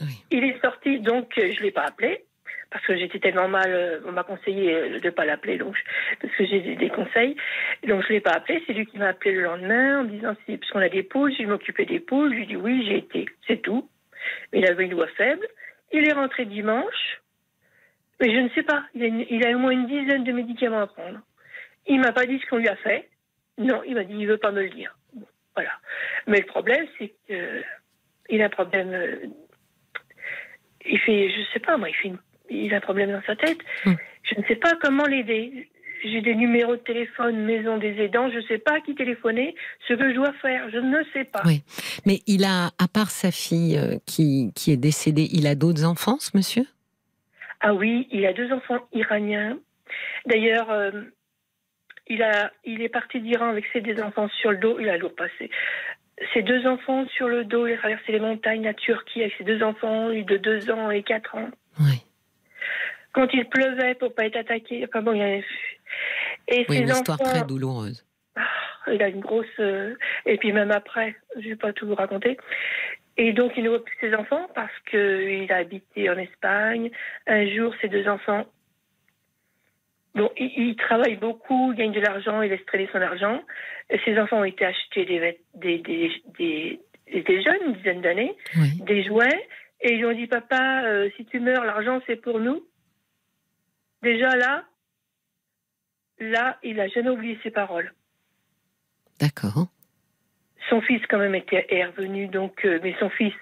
Oui. 0.00 0.24
Il 0.30 0.44
est 0.44 0.60
sorti, 0.60 1.00
donc 1.00 1.32
je 1.36 1.42
ne 1.42 1.62
l'ai 1.62 1.72
pas 1.72 1.84
appelé 1.84 2.24
parce 2.70 2.84
que 2.84 2.96
j'étais 2.96 3.18
tellement 3.18 3.48
mal, 3.48 3.72
euh, 3.72 4.00
on 4.06 4.12
m'a 4.12 4.24
conseillé 4.24 4.74
euh, 4.74 5.00
de 5.00 5.04
ne 5.06 5.10
pas 5.10 5.24
l'appeler, 5.24 5.56
donc 5.56 5.76
parce 6.20 6.34
que 6.34 6.44
j'ai 6.44 6.76
des 6.76 6.90
conseils. 6.90 7.36
Donc 7.86 8.02
je 8.02 8.08
ne 8.08 8.12
l'ai 8.14 8.20
pas 8.20 8.32
appelé, 8.32 8.62
c'est 8.66 8.74
lui 8.74 8.86
qui 8.86 8.98
m'a 8.98 9.08
appelé 9.08 9.32
le 9.32 9.42
lendemain 9.42 10.00
en 10.00 10.04
me 10.04 10.10
disant 10.10 10.34
si, 10.44 10.56
parce 10.58 10.70
qu'on 10.70 10.80
a 10.80 10.88
des 10.88 11.02
poules, 11.02 11.34
je 11.38 11.44
m'occupais 11.44 11.86
des 11.86 12.00
poules, 12.00 12.30
je 12.30 12.36
lui 12.36 12.42
ai 12.42 12.46
dit 12.46 12.56
oui, 12.56 12.84
j'ai 12.86 12.98
été, 12.98 13.26
c'est 13.46 13.62
tout. 13.62 13.88
Mais 14.52 14.60
il 14.60 14.70
avait 14.70 14.84
une 14.84 14.94
voix 14.94 15.08
faible. 15.08 15.46
Il 15.92 16.06
est 16.06 16.12
rentré 16.12 16.44
dimanche, 16.44 17.20
mais 18.20 18.34
je 18.34 18.40
ne 18.40 18.48
sais 18.50 18.62
pas, 18.62 18.84
il 18.94 19.46
a, 19.46 19.56
au 19.56 19.58
moins 19.58 19.70
une 19.70 19.86
dizaine 19.86 20.24
de 20.24 20.32
médicaments 20.32 20.80
à 20.80 20.86
prendre. 20.86 21.20
Il 21.86 22.00
m'a 22.00 22.12
pas 22.12 22.26
dit 22.26 22.38
ce 22.38 22.46
qu'on 22.50 22.58
lui 22.58 22.68
a 22.68 22.76
fait. 22.76 23.08
Non, 23.56 23.82
il 23.86 23.94
m'a 23.94 24.04
dit 24.04 24.14
il 24.18 24.26
veut 24.26 24.36
pas 24.36 24.52
me 24.52 24.62
le 24.62 24.68
dire. 24.68 24.94
voilà. 25.54 25.72
Mais 26.26 26.40
le 26.40 26.46
problème, 26.46 26.86
c'est 26.98 27.14
qu'il 27.26 28.42
a 28.42 28.44
un 28.44 28.50
problème. 28.50 28.92
Euh, 28.92 29.16
il 30.84 30.98
fait, 31.00 31.30
je 31.30 31.52
sais 31.52 31.60
pas 31.60 31.76
moi, 31.76 31.88
il 31.88 31.94
fait 31.94 32.08
une 32.08 32.18
il 32.50 32.72
a 32.74 32.78
un 32.78 32.80
problème 32.80 33.12
dans 33.12 33.22
sa 33.26 33.36
tête. 33.36 33.58
Hmm. 33.84 33.94
Je 34.22 34.40
ne 34.40 34.44
sais 34.46 34.56
pas 34.56 34.74
comment 34.80 35.04
l'aider. 35.04 35.68
J'ai 36.04 36.20
des 36.20 36.36
numéros 36.36 36.76
de 36.76 36.80
téléphone, 36.80 37.44
maison 37.44 37.76
des 37.76 38.00
aidants, 38.00 38.30
je 38.30 38.36
ne 38.36 38.42
sais 38.42 38.58
pas 38.58 38.74
à 38.76 38.80
qui 38.80 38.94
téléphoner, 38.94 39.56
ce 39.88 39.94
que 39.94 40.10
je 40.10 40.14
dois 40.14 40.32
faire, 40.34 40.70
je 40.70 40.78
ne 40.78 41.02
sais 41.12 41.24
pas. 41.24 41.42
Oui, 41.44 41.62
mais 42.06 42.20
il 42.28 42.44
a, 42.44 42.66
à 42.78 42.86
part 42.86 43.10
sa 43.10 43.32
fille 43.32 43.76
euh, 43.76 43.98
qui, 44.06 44.52
qui 44.54 44.70
est 44.70 44.76
décédée, 44.76 45.28
il 45.32 45.48
a 45.48 45.56
d'autres 45.56 45.84
enfants, 45.84 46.18
ce 46.20 46.36
monsieur? 46.36 46.62
Ah 47.60 47.74
oui, 47.74 48.06
il 48.12 48.24
a 48.26 48.32
deux 48.32 48.52
enfants 48.52 48.78
iraniens. 48.92 49.58
D'ailleurs, 50.24 50.70
euh, 50.70 50.92
il, 52.06 52.22
a, 52.22 52.52
il 52.64 52.80
est 52.80 52.88
parti 52.88 53.20
d'Iran 53.20 53.48
avec 53.48 53.64
ses 53.72 53.80
deux 53.80 54.00
enfants 54.00 54.28
sur 54.40 54.52
le 54.52 54.58
dos, 54.58 54.78
il 54.78 54.88
a 54.88 54.98
lourd 54.98 55.16
passé. 55.16 55.50
Ses 56.32 56.42
deux 56.42 56.64
enfants 56.68 57.08
sur 57.08 57.26
le 57.26 57.44
dos, 57.44 57.66
il 57.66 57.72
a 57.72 57.78
traversé 57.78 58.12
les 58.12 58.20
montagnes, 58.20 58.62
la 58.62 58.74
Turquie 58.74 59.22
avec 59.22 59.34
ses 59.36 59.44
deux 59.44 59.64
enfants, 59.64 60.10
de 60.10 60.36
deux 60.36 60.70
ans 60.70 60.92
et 60.92 61.02
quatre 61.02 61.34
ans. 61.34 61.48
Oui 61.80 62.04
quand 63.18 63.34
il 63.34 63.48
pleuvait 63.48 63.96
pour 63.96 64.14
pas 64.14 64.26
être 64.26 64.36
attaqué. 64.36 64.86
Enfin 64.86 65.02
bon, 65.02 65.12
il 65.12 65.18
y 65.18 65.22
a... 65.22 65.36
Et 66.46 66.66
oui, 66.68 66.78
une 66.78 66.88
histoire 66.88 67.18
très 67.18 67.44
douloureuse. 67.44 68.06
Ah, 68.36 68.92
il 68.92 69.02
a 69.02 69.08
une 69.08 69.18
grosse. 69.18 69.46
Euh, 69.58 69.96
et 70.24 70.36
puis 70.36 70.52
même 70.52 70.70
après, 70.70 71.16
je 71.36 71.48
vais 71.48 71.56
pas 71.56 71.72
tout 71.72 71.88
vous 71.88 71.96
raconter. 71.96 72.36
Et 73.16 73.32
donc 73.32 73.54
il 73.56 73.64
ne 73.64 73.70
voit 73.70 73.84
plus 73.84 73.96
ses 74.00 74.14
enfants 74.14 74.46
parce 74.54 74.72
qu'il 74.88 75.50
a 75.50 75.56
habité 75.56 76.08
en 76.08 76.16
Espagne. 76.16 76.92
Un 77.26 77.44
jour, 77.48 77.74
ses 77.80 77.88
deux 77.88 78.06
enfants. 78.06 78.46
Bon, 80.14 80.30
il, 80.36 80.76
travaille 80.76 81.16
beaucoup, 81.16 81.72
il 81.72 81.76
gagne 81.78 81.92
de 81.92 82.00
l'argent, 82.00 82.40
il 82.42 82.50
laisse 82.50 82.64
traîner 82.66 82.88
son 82.92 83.02
argent. 83.02 83.42
ses 84.04 84.16
enfants 84.18 84.40
ont 84.40 84.44
été 84.44 84.64
achetés 84.64 85.04
des, 85.04 85.40
des, 85.54 85.78
des, 86.38 86.80
des, 87.12 87.42
jeunes, 87.42 87.66
une 87.66 87.72
dizaine 87.74 88.00
d'années, 88.00 88.36
des 88.86 89.02
jouets. 89.02 89.48
Et 89.80 89.94
ils 89.94 89.98
lui 89.98 90.06
ont 90.06 90.12
dit, 90.12 90.26
papa, 90.28 90.84
euh, 90.84 91.08
si 91.16 91.24
tu 91.26 91.40
meurs, 91.40 91.64
l'argent 91.64 92.00
c'est 92.06 92.16
pour 92.16 92.38
nous. 92.38 92.64
Déjà 94.02 94.36
là, 94.36 94.64
là, 96.20 96.58
il 96.62 96.76
n'a 96.76 96.88
jamais 96.88 97.10
oublié 97.10 97.38
ses 97.42 97.50
paroles. 97.50 97.92
D'accord. 99.20 99.66
Son 100.70 100.80
fils, 100.80 101.00
quand 101.08 101.18
même, 101.18 101.34
était, 101.34 101.66
est 101.70 101.84
revenu, 101.84 102.28
donc, 102.28 102.64
euh, 102.64 102.78
mais 102.82 102.94
son 103.00 103.08
fils, 103.10 103.34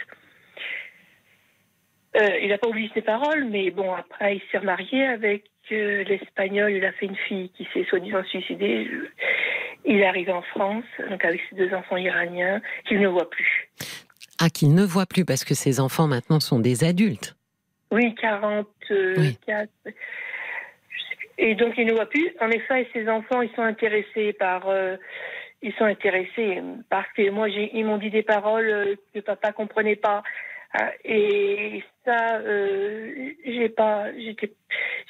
euh, 2.16 2.38
il 2.40 2.48
n'a 2.48 2.58
pas 2.58 2.68
oublié 2.68 2.90
ses 2.94 3.02
paroles, 3.02 3.44
mais 3.44 3.70
bon, 3.70 3.92
après, 3.92 4.36
il 4.36 4.42
s'est 4.50 4.58
remarié 4.58 5.04
avec 5.06 5.44
euh, 5.72 6.04
l'Espagnol. 6.04 6.72
Il 6.72 6.84
a 6.84 6.92
fait 6.92 7.06
une 7.06 7.16
fille 7.16 7.50
qui 7.50 7.68
s'est 7.74 7.84
soi-disant 7.84 8.24
suicidée. 8.24 8.88
Il 9.84 9.96
est 9.96 10.06
arrivé 10.06 10.32
en 10.32 10.42
France, 10.42 10.84
donc 11.10 11.24
avec 11.24 11.40
ses 11.50 11.56
deux 11.56 11.74
enfants 11.74 11.96
iraniens, 11.96 12.62
qu'il 12.88 13.00
ne 13.00 13.08
voit 13.08 13.28
plus. 13.28 13.68
Ah, 14.40 14.48
qu'il 14.48 14.74
ne 14.74 14.84
voit 14.84 15.06
plus, 15.06 15.24
parce 15.24 15.44
que 15.44 15.54
ses 15.54 15.78
enfants 15.78 16.06
maintenant 16.06 16.40
sont 16.40 16.58
des 16.58 16.84
adultes. 16.84 17.36
Oui, 17.90 18.14
44. 18.14 19.68
Et 21.38 21.54
donc, 21.54 21.74
il 21.76 21.86
ne 21.86 21.92
voit 21.92 22.08
plus. 22.08 22.30
En 22.40 22.50
effet, 22.50 22.88
ses 22.92 23.08
enfants, 23.08 23.42
ils 23.42 23.54
sont 23.54 23.62
intéressés 23.62 24.32
par. 24.32 24.68
Euh, 24.68 24.96
ils 25.62 25.72
sont 25.74 25.84
intéressés 25.84 26.62
parce 26.90 27.10
que 27.14 27.30
moi, 27.30 27.48
ils 27.48 27.84
m'ont 27.84 27.96
dit 27.96 28.10
des 28.10 28.22
paroles 28.22 28.96
que 29.14 29.20
papa 29.20 29.52
comprenait 29.52 29.96
pas. 29.96 30.22
Ah, 30.72 30.92
et 31.04 31.82
ça, 32.04 32.38
euh, 32.38 33.30
j'ai 33.44 33.68
pas, 33.68 34.12
j'étais, 34.18 34.52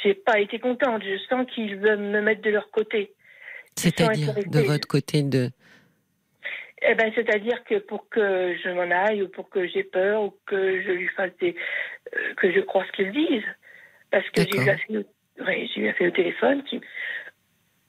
j'ai 0.03 0.15
pas 0.15 0.39
été 0.39 0.59
contente. 0.59 1.03
Je 1.03 1.19
sens 1.29 1.47
qu'ils 1.53 1.77
veulent 1.77 1.99
me 1.99 2.21
mettre 2.21 2.43
de 2.43 2.51
leur 2.51 2.71
côté. 2.71 3.13
C'est-à-dire 3.75 4.35
de 4.35 4.61
votre 4.61 4.87
côté 4.87 5.23
de. 5.23 5.51
Eh 6.83 6.95
ben, 6.95 7.11
c'est-à-dire 7.15 7.65
que 7.65 7.79
pour 7.79 8.09
que 8.09 8.55
je 8.63 8.69
m'en 8.69 8.91
aille 8.91 9.23
ou 9.23 9.29
pour 9.29 9.49
que 9.49 9.67
j'ai 9.67 9.83
peur 9.83 10.23
ou 10.23 10.35
que 10.47 10.83
je 10.83 10.93
lui 10.93 11.09
fasse 11.09 11.33
des, 11.41 11.57
euh, 12.15 12.35
que 12.37 12.53
je 12.53 12.61
crois 12.61 12.85
ce 12.87 12.93
qu'ils 12.93 13.13
disent, 13.13 13.51
parce 14.11 14.29
que 14.31 14.43
j'ai 14.43 14.95
eu 14.95 15.05
j'ai 15.39 15.81
eu 15.81 16.09
au 16.09 16.11
téléphone 16.11 16.63
qui, 16.65 16.81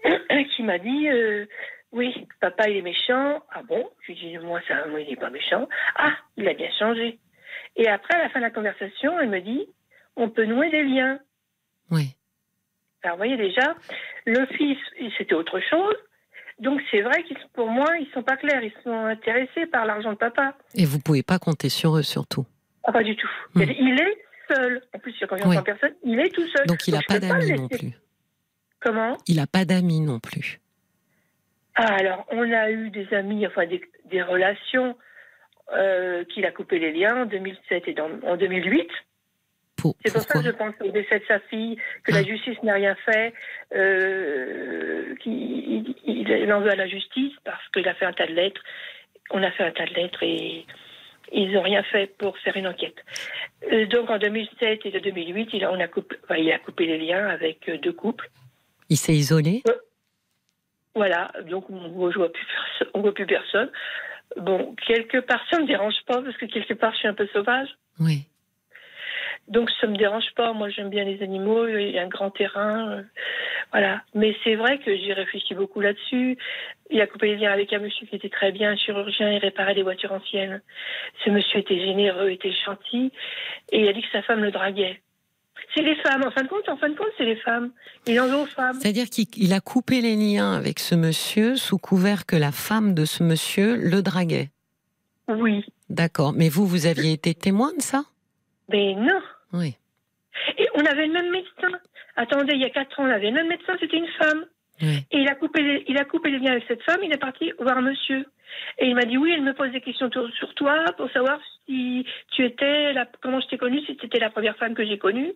qui 0.55 0.63
m'a 0.63 0.77
dit. 0.77 1.09
Euh, 1.09 1.45
oui, 1.93 2.27
papa 2.41 2.69
il 2.69 2.77
est 2.77 2.81
méchant. 2.81 3.41
Ah 3.51 3.63
bon? 3.63 3.89
Je 4.01 4.11
lui 4.11 4.19
dis 4.19 4.37
moi 4.39 4.59
ça, 4.67 4.85
moi 4.87 4.99
il 4.99 5.09
n'est 5.09 5.15
pas 5.15 5.29
méchant. 5.29 5.69
Ah, 5.95 6.13
il 6.35 6.47
a 6.47 6.53
bien 6.53 6.69
changé. 6.77 7.19
Et 7.77 7.87
après, 7.87 8.15
à 8.15 8.23
la 8.23 8.29
fin 8.29 8.39
de 8.39 8.45
la 8.45 8.51
conversation, 8.51 9.17
elle 9.19 9.29
me 9.29 9.39
dit 9.39 9.67
on 10.17 10.29
peut 10.29 10.45
nouer 10.45 10.69
des 10.69 10.83
liens. 10.83 11.19
Oui. 11.91 12.15
Alors, 13.03 13.15
vous 13.15 13.19
voyez 13.19 13.37
déjà, 13.37 13.75
le 14.25 14.45
fils, 14.47 14.77
c'était 15.17 15.35
autre 15.35 15.59
chose. 15.69 15.95
Donc, 16.59 16.81
c'est 16.89 17.01
vrai 17.01 17.23
qu'ils, 17.23 17.37
pour 17.53 17.69
moi, 17.69 17.85
ils 17.99 18.09
sont 18.13 18.23
pas 18.23 18.35
clairs. 18.35 18.63
Ils 18.63 18.73
sont 18.83 19.05
intéressés 19.05 19.67
par 19.67 19.85
l'argent 19.85 20.11
de 20.11 20.17
papa. 20.17 20.55
Et 20.73 20.85
vous 20.85 20.99
pouvez 20.99 21.23
pas 21.23 21.37
compter 21.37 21.69
sur 21.69 21.97
eux, 21.97 22.01
surtout. 22.01 22.45
Ah, 22.83 22.91
pas 22.91 23.03
du 23.03 23.15
tout. 23.15 23.29
Hmm. 23.53 23.61
Il 23.61 24.01
est 24.01 24.17
seul. 24.47 24.81
En 24.93 24.99
plus, 24.99 25.13
quand 25.27 25.35
il 25.35 25.63
personne, 25.63 25.93
il 26.03 26.19
est 26.19 26.29
tout 26.29 26.47
seul. 26.47 26.65
Donc, 26.67 26.87
il 26.87 26.93
n'a 26.93 27.01
pas 27.07 27.19
d'amis 27.19 27.53
non 27.53 27.67
plus. 27.67 27.91
Comment? 28.79 29.17
Il 29.27 29.37
n'a 29.37 29.47
pas 29.47 29.65
d'amis 29.65 30.01
non 30.01 30.19
plus. 30.19 30.59
Ah, 31.75 31.93
alors, 31.95 32.25
on 32.31 32.51
a 32.51 32.71
eu 32.71 32.89
des 32.89 33.13
amis, 33.13 33.45
enfin, 33.45 33.65
des, 33.65 33.81
des 34.05 34.21
relations 34.21 34.95
euh, 35.73 36.23
qu'il 36.25 36.45
a 36.45 36.51
coupé 36.51 36.79
les 36.79 36.91
liens 36.91 37.23
en 37.23 37.25
2007 37.25 37.87
et 37.87 37.95
en 38.01 38.37
2008. 38.37 38.89
C'est 40.03 40.13
pour 40.13 40.21
ça 40.21 40.39
que 40.39 40.45
je 40.45 40.51
pense 40.51 40.73
au 40.81 40.89
décès 40.89 41.19
de 41.19 41.25
sa 41.27 41.39
fille, 41.39 41.77
que 42.03 42.11
la 42.11 42.19
ah. 42.19 42.23
justice 42.23 42.57
n'a 42.63 42.73
rien 42.73 42.95
fait, 43.05 43.33
euh, 43.75 45.15
qu'il 45.17 45.93
il, 46.05 46.53
en 46.53 46.61
veut 46.61 46.71
à 46.71 46.75
la 46.75 46.87
justice 46.87 47.33
parce 47.43 47.67
qu'il 47.69 47.87
a 47.87 47.93
fait 47.93 48.05
un 48.05 48.13
tas 48.13 48.27
de 48.27 48.33
lettres. 48.33 48.61
On 49.31 49.43
a 49.43 49.51
fait 49.51 49.63
un 49.63 49.71
tas 49.71 49.85
de 49.85 49.93
lettres 49.93 50.23
et 50.23 50.65
ils 51.31 51.51
n'ont 51.51 51.61
rien 51.61 51.83
fait 51.83 52.07
pour 52.17 52.37
faire 52.39 52.55
une 52.57 52.67
enquête. 52.67 52.97
Euh, 53.71 53.85
donc 53.87 54.09
en 54.09 54.17
2007 54.17 54.85
et 54.85 54.99
2008, 54.99 55.49
il 55.53 55.63
a, 55.63 55.71
on 55.71 55.79
a 55.79 55.87
coupé, 55.87 56.15
il 56.37 56.51
a 56.51 56.59
coupé 56.59 56.85
les 56.85 56.97
liens 56.97 57.27
avec 57.27 57.69
deux 57.81 57.93
couples. 57.93 58.29
Il 58.89 58.97
s'est 58.97 59.13
isolé? 59.13 59.63
Voilà, 60.95 61.31
donc 61.47 61.69
on 61.69 61.81
ne 61.81 61.89
voit, 61.89 62.11
voit 62.95 63.13
plus 63.13 63.25
personne. 63.27 63.69
Bon, 64.37 64.75
quelque 64.85 65.19
part, 65.19 65.41
ça 65.49 65.57
ne 65.57 65.63
me 65.63 65.67
dérange 65.67 65.95
pas 66.05 66.21
parce 66.21 66.35
que 66.37 66.45
quelque 66.45 66.73
part, 66.73 66.91
je 66.93 66.97
suis 66.99 67.07
un 67.07 67.13
peu 67.13 67.27
sauvage. 67.27 67.69
Oui. 67.99 68.25
Donc 69.47 69.69
ça 69.79 69.87
me 69.87 69.95
dérange 69.95 70.33
pas. 70.35 70.53
Moi, 70.53 70.69
j'aime 70.69 70.89
bien 70.89 71.05
les 71.05 71.21
animaux. 71.23 71.67
Il 71.67 71.91
y 71.91 71.99
a 71.99 72.03
un 72.03 72.07
grand 72.07 72.31
terrain, 72.31 72.91
euh, 72.91 73.01
voilà. 73.71 74.01
Mais 74.13 74.35
c'est 74.43 74.55
vrai 74.55 74.79
que 74.79 74.95
j'ai 74.95 75.13
réfléchi 75.13 75.55
beaucoup 75.55 75.79
là-dessus. 75.79 76.37
Il 76.89 77.01
a 77.01 77.07
coupé 77.07 77.27
les 77.27 77.37
liens 77.37 77.51
avec 77.51 77.71
un 77.73 77.79
monsieur 77.79 78.05
qui 78.07 78.15
était 78.15 78.29
très 78.29 78.51
bien, 78.51 78.71
un 78.71 78.77
chirurgien, 78.77 79.31
il 79.31 79.39
réparait 79.39 79.75
des 79.75 79.83
voitures 79.83 80.11
anciennes. 80.11 80.61
Ce 81.23 81.29
monsieur 81.29 81.59
était 81.59 81.79
généreux, 81.79 82.29
était 82.29 82.53
gentil, 82.65 83.11
et 83.71 83.81
il 83.81 83.87
a 83.87 83.93
dit 83.93 84.01
que 84.01 84.11
sa 84.11 84.21
femme 84.21 84.41
le 84.41 84.51
draguait. 84.51 85.01
C'est 85.75 85.81
les 85.81 85.95
femmes, 85.95 86.23
en 86.25 86.31
fin 86.31 86.43
de 86.43 86.47
compte, 86.47 86.69
en 86.69 86.77
fin 86.77 86.89
de 86.89 86.95
compte, 86.95 87.11
c'est 87.17 87.25
les 87.25 87.35
femmes. 87.35 87.71
Il 88.05 88.19
en 88.21 88.27
veut 88.27 88.37
aux 88.37 88.45
femmes. 88.45 88.77
C'est-à-dire 88.79 89.09
qu'il 89.09 89.53
a 89.53 89.59
coupé 89.59 90.01
les 90.01 90.15
liens 90.15 90.53
avec 90.53 90.79
ce 90.79 90.95
monsieur 90.95 91.55
sous 91.55 91.77
couvert 91.77 92.25
que 92.25 92.35
la 92.35 92.51
femme 92.51 92.93
de 92.93 93.05
ce 93.05 93.23
monsieur 93.23 93.75
le 93.75 94.01
draguait. 94.01 94.49
Oui. 95.27 95.65
D'accord. 95.89 96.31
Mais 96.33 96.47
vous, 96.47 96.65
vous 96.65 96.85
aviez 96.85 97.11
été 97.11 97.33
témoin 97.33 97.73
de 97.75 97.81
ça? 97.81 98.03
Mais 98.69 98.95
non. 98.95 99.19
Oui. 99.53 99.75
Et 100.57 100.67
on 100.75 100.85
avait 100.85 101.07
le 101.07 101.13
même 101.13 101.31
médecin. 101.31 101.79
Attendez, 102.15 102.53
il 102.53 102.61
y 102.61 102.65
a 102.65 102.69
quatre 102.69 102.99
ans, 102.99 103.05
on 103.05 103.11
avait 103.11 103.29
le 103.29 103.35
même 103.35 103.47
médecin, 103.47 103.75
c'était 103.79 103.97
une 103.97 104.07
femme. 104.19 104.45
Et 104.79 105.05
il 105.11 105.27
a, 105.27 105.33
coupé 105.33 105.63
les, 105.63 105.85
il 105.87 105.97
a 105.97 106.05
coupé 106.05 106.29
les 106.29 106.37
liens 106.37 106.51
avec 106.51 106.65
cette 106.67 106.83
femme, 106.83 106.99
il 107.03 107.11
est 107.11 107.17
parti 107.17 107.51
voir 107.59 107.81
monsieur. 107.81 108.25
Et 108.77 108.85
il 108.85 108.95
m'a 108.95 109.05
dit 109.05 109.17
oui, 109.17 109.31
elle 109.33 109.41
me 109.41 109.53
pose 109.53 109.71
des 109.71 109.81
questions 109.81 110.09
sur 110.11 110.53
toi 110.53 110.85
pour 110.97 111.09
savoir 111.11 111.39
si 111.65 112.05
tu 112.31 112.45
étais, 112.45 112.93
la, 112.93 113.07
comment 113.21 113.39
je 113.39 113.47
t'ai 113.47 113.57
connue, 113.57 113.81
si 113.85 113.97
c'était 113.99 114.19
la 114.19 114.29
première 114.29 114.55
femme 114.57 114.75
que 114.75 114.85
j'ai 114.85 114.99
connue. 114.99 115.33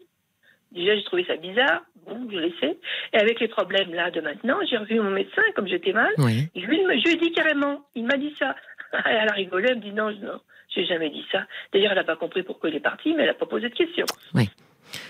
Déjà, 0.71 0.95
j'ai 0.95 1.03
trouvé 1.03 1.25
ça 1.25 1.35
bizarre. 1.35 1.81
Bon, 2.05 2.27
je 2.31 2.37
l'ai 2.37 2.51
fait. 2.51 2.77
Et 3.13 3.17
avec 3.17 3.39
les 3.39 3.47
problèmes 3.47 3.93
là 3.93 4.09
de 4.09 4.21
maintenant, 4.21 4.57
j'ai 4.69 4.77
revu 4.77 4.99
mon 4.99 5.11
médecin, 5.11 5.41
comme 5.55 5.67
j'étais 5.67 5.91
mal. 5.91 6.13
Oui. 6.17 6.47
Je, 6.55 6.65
lui, 6.65 6.77
je 6.77 7.03
lui 7.03 7.13
ai 7.13 7.17
dit 7.17 7.31
carrément, 7.33 7.81
il 7.95 8.05
m'a 8.05 8.17
dit 8.17 8.33
ça. 8.39 8.55
Elle 9.05 9.29
a 9.29 9.33
rigolé, 9.33 9.69
elle 9.69 9.77
me 9.77 9.81
dit 9.81 9.93
non, 9.93 10.11
non, 10.11 10.41
j'ai 10.73 10.85
jamais 10.85 11.09
dit 11.09 11.23
ça. 11.31 11.45
D'ailleurs, 11.73 11.91
elle 11.91 11.97
n'a 11.97 12.03
pas 12.03 12.15
compris 12.15 12.43
pourquoi 12.43 12.69
il 12.69 12.75
est 12.75 12.81
parti, 12.81 13.13
mais 13.13 13.23
elle 13.23 13.29
n'a 13.29 13.33
pas 13.33 13.45
posé 13.45 13.69
de 13.69 13.75
questions. 13.75 14.05
Oui. 14.33 14.49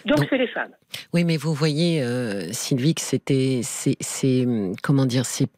Donc, 0.05 0.26
c'est 0.30 0.38
les 0.38 0.47
femmes. 0.47 0.74
Oui, 1.14 1.24
mais 1.24 1.38
vous 1.38 1.53
voyez, 1.53 2.03
euh, 2.03 2.51
Sylvie, 2.51 2.93
que 2.93 3.01
c'était, 3.01 3.62
c'est, 3.64 4.47
comment 4.82 5.05
dire, 5.05 5.26
c'est 5.26 5.49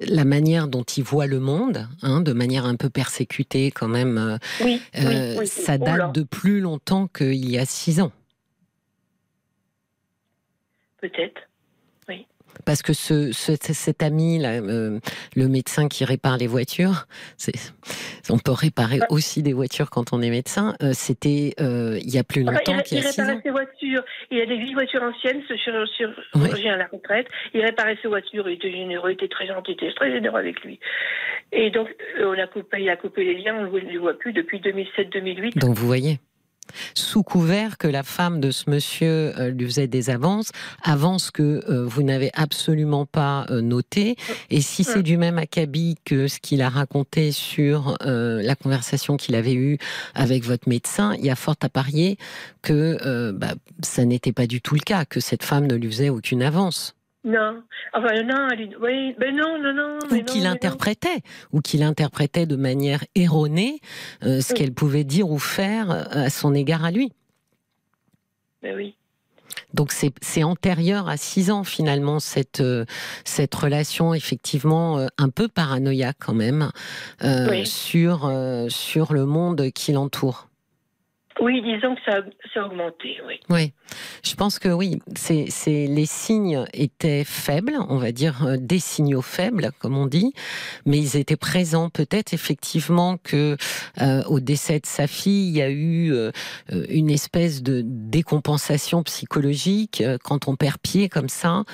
la 0.00 0.24
manière 0.24 0.68
dont 0.68 0.82
il 0.82 1.04
voit 1.04 1.26
le 1.26 1.38
monde, 1.38 1.86
hein, 2.02 2.20
de 2.20 2.32
manière 2.32 2.64
un 2.64 2.76
peu 2.76 2.88
persécutée 2.88 3.70
quand 3.70 3.88
même, 3.88 4.16
euh, 4.16 4.38
oui, 4.64 4.80
euh, 4.96 5.44
ça 5.44 5.76
date 5.76 6.14
de 6.14 6.22
plus 6.22 6.60
longtemps 6.60 7.08
qu'il 7.08 7.48
y 7.48 7.58
a 7.58 7.66
six 7.66 8.00
ans. 8.00 8.12
Peut-être. 11.00 11.42
Parce 12.64 12.82
que 12.82 12.92
ce, 12.92 13.30
cet 13.32 14.02
ami, 14.02 14.38
là, 14.38 14.54
euh, 14.54 14.98
le 15.36 15.48
médecin 15.48 15.88
qui 15.88 16.04
répare 16.04 16.36
les 16.36 16.46
voitures, 16.46 17.06
on 18.30 18.38
peut 18.38 18.52
réparer 18.52 19.00
aussi 19.10 19.42
des 19.42 19.52
voitures 19.52 19.90
quand 19.90 20.12
on 20.12 20.22
est 20.22 20.30
médecin. 20.30 20.74
Euh, 20.82 20.90
c'était 20.92 21.54
euh, 21.60 21.98
il 22.02 22.12
y 22.12 22.18
a 22.18 22.24
plus 22.24 22.42
longtemps 22.42 22.78
qu'il 22.82 22.98
y 22.98 23.00
a 23.00 23.04
Il 23.04 23.06
réparait 23.06 23.40
ses 23.42 23.50
voitures. 23.50 24.04
Il 24.30 24.38
y 24.38 24.40
a 24.40 24.46
des 24.46 24.56
vieilles 24.56 24.74
voitures 24.74 25.02
anciennes, 25.02 25.42
ce 25.48 25.56
chirurgien 25.56 26.74
à 26.74 26.76
la 26.76 26.86
retraite. 26.86 27.26
Il 27.52 27.60
réparait 27.60 27.98
ses 28.02 28.08
voitures. 28.08 28.48
Il 28.48 28.54
était 28.54 28.70
généreux, 28.70 29.10
il 29.10 29.14
était 29.14 29.28
très 29.28 29.46
gentil, 29.46 29.72
il 29.72 29.74
était 29.74 29.94
très 29.94 30.10
généreux 30.10 30.38
avec 30.38 30.60
lui. 30.62 30.80
Et 31.52 31.70
donc, 31.70 31.88
on 32.20 32.32
a 32.32 32.46
coupé, 32.46 32.82
il 32.82 32.88
a 32.88 32.96
coupé 32.96 33.24
les 33.24 33.42
liens. 33.42 33.56
On 33.56 33.70
ne 33.70 33.78
le 33.78 33.98
voit 33.98 34.18
plus 34.18 34.32
depuis 34.32 34.60
2007-2008. 34.60 35.58
Donc, 35.58 35.76
vous 35.76 35.86
voyez 35.86 36.18
sous 36.94 37.22
couvert 37.22 37.78
que 37.78 37.88
la 37.88 38.02
femme 38.02 38.40
de 38.40 38.50
ce 38.50 38.68
monsieur 38.70 39.32
euh, 39.38 39.50
lui 39.50 39.66
faisait 39.66 39.86
des 39.86 40.10
avances, 40.10 40.50
avances 40.82 41.30
que 41.30 41.62
euh, 41.68 41.84
vous 41.86 42.02
n'avez 42.02 42.30
absolument 42.34 43.06
pas 43.06 43.46
euh, 43.50 43.60
notées. 43.60 44.16
Et 44.50 44.60
si 44.60 44.84
c'est 44.84 45.02
du 45.02 45.16
même 45.16 45.38
acabit 45.38 45.96
que 46.04 46.28
ce 46.28 46.38
qu'il 46.40 46.62
a 46.62 46.68
raconté 46.68 47.32
sur 47.32 47.96
la 48.00 48.56
conversation 48.56 49.16
qu'il 49.16 49.34
avait 49.34 49.54
eue 49.54 49.78
avec 50.14 50.44
votre 50.44 50.68
médecin, 50.68 51.14
il 51.18 51.24
y 51.24 51.30
a 51.30 51.36
fort 51.36 51.56
à 51.62 51.68
parier 51.68 52.18
que 52.62 53.30
bah, 53.32 53.54
ça 53.82 54.04
n'était 54.04 54.32
pas 54.32 54.46
du 54.46 54.60
tout 54.60 54.74
le 54.74 54.80
cas, 54.80 55.04
que 55.04 55.20
cette 55.20 55.42
femme 55.42 55.66
ne 55.66 55.74
lui 55.74 55.90
faisait 55.90 56.10
aucune 56.10 56.42
avance. 56.42 56.94
Non. 57.24 57.62
Enfin, 57.94 58.22
non, 58.22 58.48
oui, 58.82 59.14
ben 59.18 59.34
non, 59.34 59.58
non, 59.58 59.72
non. 59.72 59.98
Ou 60.10 60.22
qu'il 60.24 60.46
interprétait, 60.46 61.22
ou 61.52 61.62
qu'il 61.62 61.82
interprétait 61.82 62.44
de 62.44 62.56
manière 62.56 63.02
erronée 63.14 63.80
euh, 64.24 64.42
ce 64.42 64.52
qu'elle 64.52 64.74
pouvait 64.74 65.04
dire 65.04 65.30
ou 65.30 65.38
faire 65.38 65.90
euh, 65.90 66.04
à 66.26 66.30
son 66.30 66.54
égard 66.54 66.84
à 66.84 66.90
lui. 66.90 67.12
Ben 68.62 68.76
oui. 68.76 68.94
Donc 69.72 69.92
c'est 69.92 70.42
antérieur 70.42 71.08
à 71.08 71.16
six 71.16 71.50
ans 71.50 71.64
finalement 71.64 72.18
cette 72.18 72.60
euh, 72.60 72.84
cette 73.24 73.54
relation 73.54 74.12
effectivement 74.12 75.06
un 75.16 75.28
peu 75.28 75.48
paranoïaque 75.48 76.16
quand 76.18 76.34
même 76.34 76.70
sur 77.64 78.30
sur 78.68 79.12
le 79.12 79.26
monde 79.26 79.70
qui 79.70 79.92
l'entoure. 79.92 80.48
Oui, 81.40 81.62
disons 81.62 81.96
que 81.96 82.00
ça, 82.06 82.20
ça 82.52 82.62
a 82.62 82.66
augmenté, 82.66 83.18
oui. 83.26 83.40
Oui, 83.50 83.72
je 84.22 84.34
pense 84.34 84.60
que 84.60 84.68
oui, 84.68 85.00
c'est, 85.16 85.48
les 85.66 86.06
signes 86.06 86.64
étaient 86.72 87.24
faibles, 87.24 87.76
on 87.88 87.98
va 87.98 88.12
dire 88.12 88.46
euh, 88.46 88.56
des 88.56 88.78
signaux 88.78 89.22
faibles, 89.22 89.70
comme 89.80 89.96
on 89.96 90.06
dit, 90.06 90.32
mais 90.86 90.98
ils 90.98 91.16
étaient 91.16 91.36
présents. 91.36 91.90
Peut-être 91.90 92.34
effectivement 92.34 93.16
que 93.18 93.56
euh, 94.00 94.22
au 94.28 94.38
décès 94.38 94.78
de 94.78 94.86
sa 94.86 95.08
fille, 95.08 95.48
il 95.48 95.56
y 95.56 95.62
a 95.62 95.70
eu 95.70 96.12
euh, 96.12 96.30
une 96.88 97.10
espèce 97.10 97.62
de 97.62 97.82
décompensation 97.84 99.02
psychologique 99.02 100.02
quand 100.22 100.46
on 100.46 100.54
perd 100.54 100.78
pied 100.78 101.08
comme 101.08 101.28
ça, 101.28 101.64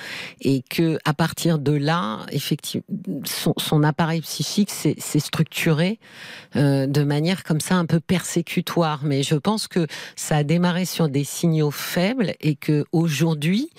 et 0.41 0.63
que 0.69 0.97
à 1.05 1.13
partir 1.13 1.59
de 1.59 1.73
là, 1.73 2.25
effectivement, 2.31 2.85
son, 3.25 3.53
son 3.57 3.83
appareil 3.83 4.21
psychique 4.21 4.71
s'est 4.71 5.19
structuré 5.19 5.99
de 6.55 7.03
manière 7.03 7.43
comme 7.43 7.59
ça 7.59 7.75
un 7.75 7.85
peu 7.85 7.99
persécutoire. 7.99 9.01
Mais 9.03 9.23
je 9.23 9.35
pense 9.35 9.50
pense 9.51 9.67
que 9.67 9.85
ça 10.15 10.37
a 10.37 10.43
démarré 10.43 10.85
sur 10.85 11.09
des 11.09 11.25
signaux 11.25 11.71
faibles 11.71 12.35
et 12.39 12.55
que 12.55 12.85
aujourd'hui 12.93 13.69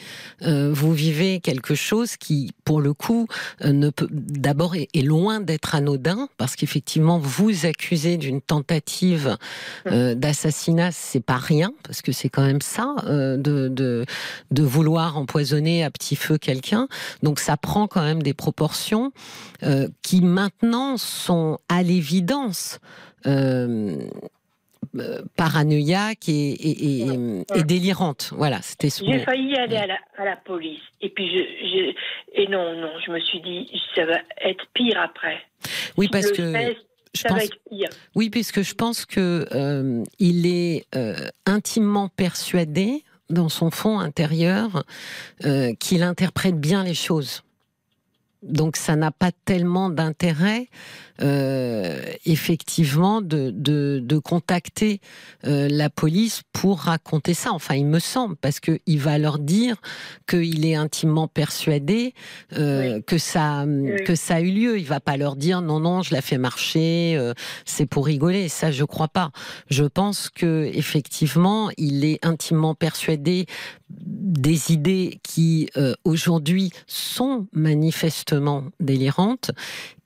euh, 0.43 0.71
vous 0.71 0.93
vivez 0.93 1.41
quelque 1.41 1.75
chose 1.75 2.19
qui, 2.19 2.53
pour 2.67 2.83
le 2.83 2.93
coup, 2.93 3.27
euh, 3.65 3.73
ne 3.73 3.89
peut 3.89 4.07
d'abord 4.11 4.75
est, 4.75 4.91
loin 5.03 5.41
d'être 5.41 5.75
anodin 5.75 6.29
parce 6.37 6.57
qu'effectivement 6.57 7.19
vous 7.19 7.65
accusez 7.65 8.19
d'une 8.19 8.43
tentative 8.43 9.39
euh, 9.87 10.15
d'assassinat, 10.15 10.93
c'est 10.93 11.25
pas 11.25 11.39
rien 11.39 11.73
parce 11.85 12.03
que 12.03 12.13
c'est 12.13 12.29
quand 12.29 12.45
même 12.45 12.61
ça 12.61 12.95
de, 13.07 13.39
de, 13.69 14.05
de 14.51 14.63
vouloir 14.63 15.17
empoisonner 15.17 15.85
à 15.85 15.91
petit 15.91 16.17
feu 16.17 16.37
quelqu'un. 16.37 16.87
Donc 17.23 17.39
ça 17.39 17.57
prend 17.57 17.87
quand 17.87 18.03
même 18.03 18.23
des 18.23 18.35
proportions 18.35 19.11
qui 20.03 20.21
maintenant 20.21 20.99
sont 20.99 21.59
à 21.69 21.83
l'évidence 21.83 22.79
euh, 23.27 23.97
paranoïaque 25.37 26.29
et, 26.29 27.03
et, 27.03 27.63
délirante. 27.65 28.33
Voilà, 28.37 28.61
c'était 28.63 28.89
J'ai 28.91 29.19
failli 29.21 29.55
aller 29.57 29.77
à 29.77 30.25
la, 30.25 30.37
police. 30.37 30.81
Et 31.01 31.09
puis, 31.09 31.29
je, 31.29 31.93
et 32.35 32.47
non, 32.49 32.75
non, 32.81 32.93
je 33.05 33.11
me 33.11 33.21
suis 33.21 33.41
dit, 33.41 33.71
ça 33.95 34.05
va 34.05 34.19
être 34.45 34.65
pire 34.75 34.99
après. 35.01 35.39
Oui, 35.97 36.09
parce 36.11 36.31
que. 36.33 36.53
je 37.15 37.23
pense, 37.25 37.49
Oui, 38.15 38.31
puisque 38.31 38.63
je 38.63 38.75
pense 38.75 39.07
que 39.07 39.47
euh, 39.53 40.03
il 40.19 40.47
est 40.47 40.87
euh, 40.95 41.15
intimement 41.47 42.09
persuadé 42.09 43.05
dans 43.31 43.49
son 43.49 43.71
fond 43.71 43.99
intérieur 43.99 44.85
qu'il 45.81 46.03
interprète 46.03 46.61
bien 46.61 46.85
les 46.85 46.95
choses. 46.95 47.43
Donc 48.43 48.77
ça 48.77 48.97
n'a 48.97 49.13
pas 49.13 49.31
tellement 49.45 49.89
d'intérêt 49.89 50.69
euh, 51.21 52.03
effectivement 52.25 53.21
de, 53.21 53.53
de, 53.55 54.01
de 54.03 54.19
contacter 54.19 55.01
euh, 55.47 55.69
la 55.71 55.91
police 55.91 56.43
pour 56.53 56.81
raconter 56.81 57.35
ça. 57.35 57.53
Enfin, 57.53 57.77
il 57.77 57.87
me 57.87 58.01
semble, 58.01 58.35
parce 58.37 58.59
que 58.59 58.81
il 58.87 58.99
va 58.99 59.19
leur 59.19 59.39
dire 59.39 59.77
qu'il 60.27 60.67
est 60.67 60.75
intimement 60.75 61.29
persuadé 61.29 62.15
euh, 62.55 63.01
que 63.03 63.19
ça 63.19 63.65
que 64.05 64.15
ça 64.17 64.37
a 64.37 64.41
eu 64.41 64.51
lieu. 64.51 64.79
Il 64.79 64.87
va 64.87 65.01
pas 65.01 65.17
leur 65.17 65.37
dire 65.37 65.63
non 65.63 65.79
non, 65.79 66.03
je 66.03 66.13
la 66.13 66.23
fais 66.23 66.39
marcher, 66.39 67.33
c'est 67.65 67.87
pour 67.87 68.07
rigoler. 68.07 68.49
Ça, 68.49 68.73
je 68.73 68.85
crois 68.85 69.09
pas. 69.09 69.31
Je 69.71 69.85
pense 69.85 70.29
que 70.31 70.71
effectivement, 70.75 71.71
il 71.77 72.05
est 72.05 72.25
intimement 72.25 72.75
persuadé 72.75 73.47
des 73.91 74.73
idées 74.73 75.21
qui 75.23 75.69
aujourd'hui 76.05 76.73
sont 76.87 77.47
manifestement 77.53 78.32
délirantes 78.81 79.51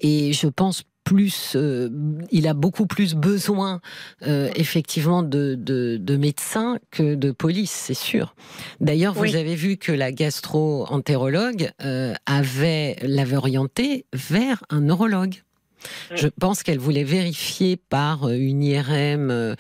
et 0.01 0.33
je 0.33 0.49
pense 0.49 0.85
plus, 1.07 1.53
euh, 1.55 1.89
il 2.33 2.49
a 2.49 2.53
beaucoup 2.53 2.87
plus 2.87 3.14
besoin 3.14 3.81
euh, 4.27 4.51
effectivement 4.57 5.22
de, 5.22 5.55
de, 5.57 6.16
médecins 6.16 6.79
que 6.91 7.14
de 7.14 7.31
police, 7.31 7.70
c'est 7.70 7.95
sûr. 7.95 8.35
D'ailleurs, 8.81 9.14
vous 9.14 9.37
avez 9.37 9.55
vu 9.55 9.77
que 9.77 9.93
la 9.93 10.11
gastro-entérologue 10.11 11.70
euh, 11.83 12.12
avait 12.27 12.97
l'avait 13.03 13.37
orienté 13.37 14.07
vers 14.12 14.64
un 14.68 14.81
neurologue. 14.81 15.43
Je 16.14 16.29
pense 16.29 16.62
qu'elle 16.62 16.79
voulait 16.79 17.05
vérifier 17.05 17.77
par 17.77 18.24
euh, 18.24 18.35
une 18.35 18.62
IRM, 18.62 19.31
euh, 19.31 19.55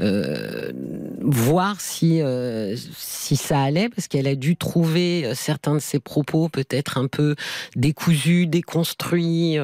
euh, 0.00 0.72
voir 1.20 1.80
si, 1.80 2.20
si 2.96 3.36
ça 3.36 3.60
allait, 3.60 3.88
parce 3.88 4.08
qu'elle 4.08 4.26
a 4.26 4.34
dû 4.34 4.56
trouver 4.56 5.32
certains 5.34 5.74
de 5.74 5.80
ses 5.80 5.98
propos 5.98 6.48
peut-être 6.48 6.98
un 6.98 7.06
peu 7.06 7.34
décousus, 7.76 8.46
déconstruits, 8.46 9.56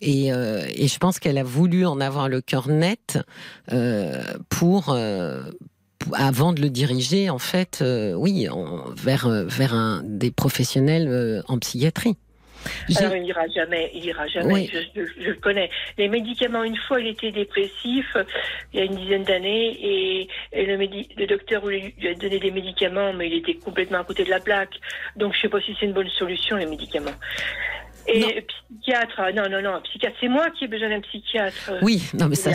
et, 0.00 0.30
je 0.30 0.98
pense 0.98 1.18
qu'elle 1.18 1.38
a 1.38 1.42
voulu 1.42 1.86
en 1.86 2.00
avoir 2.00 2.28
le 2.28 2.40
cœur 2.40 2.68
net 2.68 3.18
pour 4.48 4.96
avant 6.12 6.52
de 6.52 6.60
le 6.60 6.70
diriger, 6.70 7.30
en 7.30 7.38
fait, 7.38 7.82
oui, 8.16 8.46
vers, 8.96 9.28
vers 9.28 10.02
des 10.04 10.30
professionnels 10.30 11.42
en 11.48 11.58
psychiatrie. 11.58 12.16
Alors 12.96 13.14
il 13.16 13.22
n'ira 13.22 13.46
jamais, 13.48 13.90
il 13.94 14.04
ira 14.04 14.26
jamais. 14.26 14.66
Je, 14.66 15.00
le 15.22 15.34
connais. 15.34 15.70
Les 15.98 16.08
médicaments, 16.08 16.64
une 16.64 16.76
fois, 16.76 17.00
il 17.00 17.08
était 17.08 17.32
dépressif 17.32 18.16
il 18.72 18.78
y 18.78 18.82
a 18.82 18.84
une 18.84 18.96
dizaine 18.96 19.24
d'années 19.24 19.78
et, 19.82 20.28
le, 20.52 20.76
le, 20.76 21.26
docteur 21.26 21.66
lui 21.66 21.94
a 22.08 22.14
donné 22.14 22.38
des 22.38 22.50
médicaments, 22.50 23.12
mais 23.12 23.28
il 23.28 23.34
était 23.38 23.54
complètement 23.54 23.98
à 23.98 24.04
côté 24.04 24.24
de 24.24 24.30
la 24.30 24.40
plaque. 24.40 24.74
Donc 25.16 25.32
je 25.32 25.38
ne 25.38 25.42
sais 25.42 25.48
pas 25.48 25.60
si 25.60 25.76
c'est 25.78 25.86
une 25.86 25.92
bonne 25.92 26.08
solution 26.08 26.56
les 26.56 26.66
médicaments. 26.66 27.10
Et 28.06 28.44
psychiatre, 28.80 29.20
non, 29.34 29.48
non, 29.48 29.62
non, 29.62 29.80
psychiatre, 29.82 30.16
c'est 30.20 30.28
moi 30.28 30.50
qui 30.50 30.64
ai 30.64 30.68
besoin 30.68 30.88
d'un 30.88 31.00
psychiatre. 31.00 31.72
Oui, 31.82 32.02
non, 32.14 32.28
mais 32.28 32.34
ça, 32.34 32.52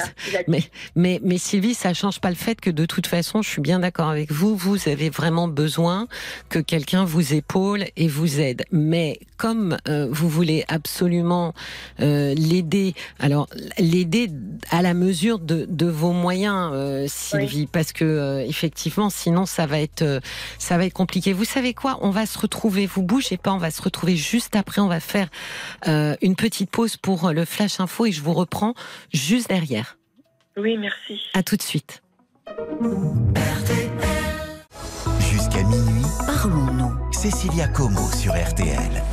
mais, 0.47 0.59
mais, 0.95 1.19
mais 1.23 1.37
Sylvie, 1.37 1.73
ça 1.73 1.93
change 1.93 2.19
pas 2.19 2.29
le 2.29 2.35
fait 2.35 2.59
que 2.59 2.69
de 2.69 2.85
toute 2.85 3.07
façon, 3.07 3.41
je 3.41 3.49
suis 3.49 3.61
bien 3.61 3.79
d'accord 3.79 4.09
avec 4.09 4.31
vous, 4.31 4.55
vous 4.55 4.89
avez 4.89 5.09
vraiment 5.09 5.47
besoin 5.47 6.07
que 6.49 6.59
quelqu'un 6.59 7.05
vous 7.05 7.33
épaule 7.33 7.85
et 7.95 8.07
vous 8.07 8.41
aide. 8.41 8.65
Mais 8.71 9.19
comme 9.37 9.77
euh, 9.87 10.07
vous 10.09 10.29
voulez 10.29 10.63
absolument 10.67 11.53
euh, 12.01 12.33
l'aider, 12.35 12.93
alors 13.19 13.47
l'aider 13.77 14.29
à 14.71 14.81
la 14.81 14.93
mesure 14.93 15.39
de, 15.39 15.65
de 15.69 15.85
vos 15.85 16.11
moyens, 16.11 16.71
euh, 16.73 17.05
Sylvie, 17.07 17.67
parce 17.67 17.91
que 17.91 18.45
effectivement, 18.47 19.09
sinon 19.09 19.45
ça 19.45 19.65
va 19.65 19.79
être, 19.79 20.21
ça 20.57 20.77
va 20.77 20.85
être 20.85 20.93
compliqué. 20.93 21.33
Vous 21.33 21.45
savez 21.45 21.73
quoi? 21.73 21.97
On 22.01 22.09
va 22.09 22.25
se 22.25 22.37
retrouver. 22.37 22.85
Vous 22.85 23.03
bougez 23.03 23.37
pas, 23.37 23.51
on 23.53 23.57
va 23.57 23.71
se 23.71 23.81
retrouver 23.81 24.15
juste 24.15 24.55
après. 24.55 24.81
On 24.81 24.87
va 24.87 24.99
faire 24.99 25.29
euh, 25.87 26.15
une 26.21 26.35
petite 26.35 26.69
pause 26.69 26.97
pour 26.97 27.31
le 27.31 27.45
Flash 27.45 27.79
Info 27.79 28.05
et 28.05 28.11
je 28.11 28.21
vous 28.21 28.33
reprends 28.33 28.73
juste 29.13 29.49
derrière. 29.49 29.97
Oui, 30.57 30.77
merci. 30.77 31.21
À 31.33 31.43
tout 31.43 31.57
de 31.57 31.61
suite. 31.61 32.01
Jusqu'à 35.19 35.63
minuit, 35.63 36.05
parlons-nous. 36.25 37.11
Cécilia 37.11 37.67
Como 37.67 38.09
sur 38.11 38.33
RTL. 38.33 39.03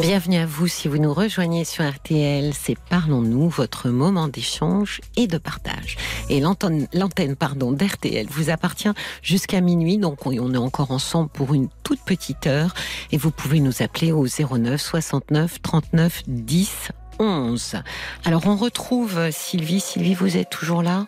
Bienvenue 0.00 0.38
à 0.38 0.46
vous 0.46 0.66
si 0.66 0.88
vous 0.88 0.98
nous 0.98 1.12
rejoignez 1.12 1.64
sur 1.64 1.88
RTL, 1.88 2.52
c'est 2.54 2.76
Parlons-nous, 2.88 3.48
votre 3.48 3.88
moment 3.90 4.26
d'échange 4.26 5.00
et 5.16 5.26
de 5.26 5.38
partage. 5.38 5.96
Et 6.28 6.40
l'antenne 6.40 7.36
pardon 7.38 7.72
d'RTL 7.72 8.26
vous 8.28 8.50
appartient 8.50 8.90
jusqu'à 9.22 9.60
minuit, 9.60 9.98
donc 9.98 10.26
on 10.26 10.32
est 10.54 10.56
encore 10.56 10.90
ensemble 10.90 11.28
pour 11.28 11.54
une 11.54 11.68
toute 11.84 12.00
petite 12.00 12.46
heure 12.46 12.74
et 13.12 13.16
vous 13.16 13.30
pouvez 13.30 13.60
nous 13.60 13.82
appeler 13.82 14.12
au 14.12 14.26
09 14.26 14.80
69 14.80 15.62
39 15.62 16.22
10 16.26 16.88
11. 17.20 17.76
Alors 18.24 18.46
on 18.46 18.56
retrouve 18.56 19.30
Sylvie. 19.30 19.80
Sylvie, 19.80 20.14
vous 20.14 20.36
êtes 20.36 20.50
toujours 20.50 20.82
là? 20.82 21.06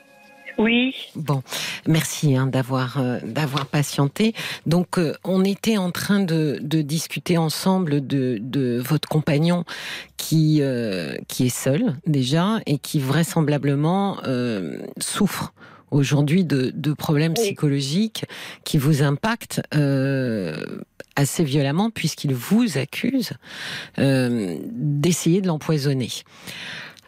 Oui. 0.59 0.95
Bon, 1.17 1.43
merci 1.87 2.37
hein, 2.37 2.47
d'avoir 2.47 2.99
euh, 2.99 3.19
d'avoir 3.25 3.67
patienté. 3.67 4.35
Donc, 4.67 4.99
euh, 4.99 5.15
on 5.25 5.45
était 5.45 5.77
en 5.77 5.91
train 5.91 6.21
de, 6.21 6.59
de 6.63 6.83
discuter 6.83 7.37
ensemble 7.39 8.07
de, 8.07 8.39
de 8.41 8.79
votre 8.79 9.09
compagnon 9.09 9.65
qui 10.17 10.59
euh, 10.61 11.17
qui 11.29 11.47
est 11.47 11.57
seul 11.57 11.95
déjà 12.07 12.61
et 12.67 12.79
qui 12.79 13.01
vraisemblablement 13.01 14.19
souffre 14.99 15.53
aujourd'hui 15.91 16.45
de, 16.45 16.73
de 16.75 16.93
problèmes 16.93 17.35
psychologiques 17.35 18.25
qui 18.65 18.79
vous 18.79 19.03
impactent 19.03 19.63
assez 21.17 21.45
violemment 21.45 21.91
puisqu'il 21.91 22.35
vous 22.35 22.79
accuse 22.79 23.33
d'essayer 23.99 25.41
de 25.41 25.47
l'empoisonner. 25.47 26.11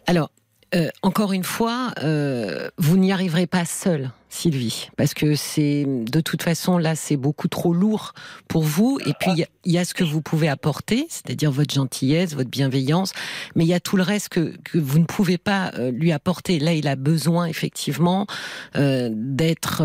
Alors, 0.05 0.31
euh, 0.75 0.89
encore 1.01 1.31
une 1.31 1.43
fois, 1.43 1.93
euh, 2.03 2.69
vous 2.77 2.97
n'y 2.97 3.11
arriverez 3.11 3.47
pas 3.47 3.65
seul. 3.65 4.11
Sylvie, 4.29 4.89
parce 4.97 5.13
que 5.13 5.35
c'est 5.35 5.85
de 5.87 6.19
toute 6.19 6.43
façon 6.43 6.77
là 6.77 6.97
c'est 6.97 7.15
beaucoup 7.15 7.47
trop 7.47 7.73
lourd 7.73 8.13
pour 8.49 8.63
vous. 8.63 8.99
Et 9.05 9.13
puis 9.17 9.31
il 9.63 9.71
y, 9.71 9.77
a 9.77 9.85
ce 9.85 9.93
que 9.93 10.03
vous 10.03 10.21
pouvez 10.21 10.49
apporter, 10.49 11.07
c'est-à-dire 11.09 11.49
votre 11.49 11.73
gentillesse, 11.73 12.35
votre 12.35 12.49
bienveillance, 12.49 13.13
mais 13.55 13.63
il 13.63 13.69
y 13.69 13.73
a 13.73 13.79
tout 13.79 13.95
le 13.95 14.03
reste 14.03 14.27
que, 14.27 14.53
vous 14.73 14.99
ne 14.99 15.05
pouvez 15.05 15.37
pas 15.37 15.71
euh, 15.75 15.91
lui 15.91 16.11
apporter. 16.11 16.59
Là 16.59 16.73
il 16.73 16.89
a 16.89 16.97
besoin 16.97 17.45
effectivement 17.45 18.27
d'être 18.75 19.83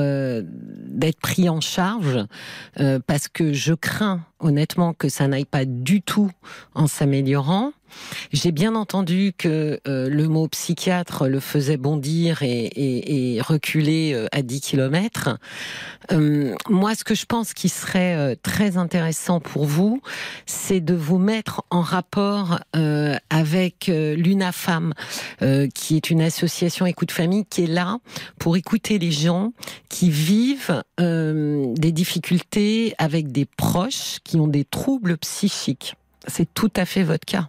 d'être 0.89 1.21
pris 1.21 1.49
en 1.49 1.61
charge 1.61 2.19
parce 3.07 3.29
que 3.29 3.53
je 3.53 3.75
crains 3.75 4.27
honnêtement 4.41 4.93
que 4.93 5.09
ça 5.09 5.29
n'aille 5.29 5.45
pas 5.45 5.65
du 5.65 6.03
tout 6.03 6.33
en 6.75 6.89
s'améliorant. 6.89 7.73
J'ai 8.33 8.53
bien 8.53 8.75
entendu 8.75 9.33
que 9.37 9.81
euh, 9.87 10.09
le 10.09 10.29
mot 10.29 10.49
psychiatre 10.49 11.29
le 11.29 11.41
faisait 11.41 11.77
bondir 11.77 12.43
et, 12.43 13.39
reculer 13.43 14.13
euh, 14.15 14.27
à 14.33 14.43
10 14.43 14.61
km. 14.61 15.39
Euh, 16.11 16.55
moi, 16.69 16.95
ce 16.95 17.05
que 17.05 17.15
je 17.15 17.27
pense 17.27 17.55
qui 17.55 17.69
serait 17.69 18.37
très 18.37 18.77
intéressant 18.77 19.41
pour 19.41 19.65
vous, 19.65 20.01
c'est 20.47 20.81
de 20.81 20.95
vous 20.95 21.19
mettre 21.19 21.63
en 21.71 21.81
rapport 21.81 22.61
avec 23.31 23.87
l'UNAFAM, 23.89 24.95
qui 25.75 25.97
est 25.97 26.11
une 26.11 26.21
association 26.21 26.87
écoute 26.87 27.11
famille, 27.11 27.45
qui 27.47 27.65
est 27.65 27.69
là 27.69 27.99
pour 28.39 28.57
écouter 28.57 28.99
les 28.99 29.11
gens 29.11 29.53
qui 29.89 30.11
vivent 30.11 30.83
des 30.99 31.93
difficultés 31.93 32.95
avec 32.99 33.33
des 33.33 33.47
proches 33.47 34.19
qui 34.25 34.37
ont 34.37 34.49
des 34.49 34.65
troubles 34.65 35.17
psychiques. 35.19 35.95
C'est 36.27 36.53
tout 36.55 36.71
à 36.77 36.85
fait 36.85 37.03
votre 37.03 37.25
cas. 37.25 37.49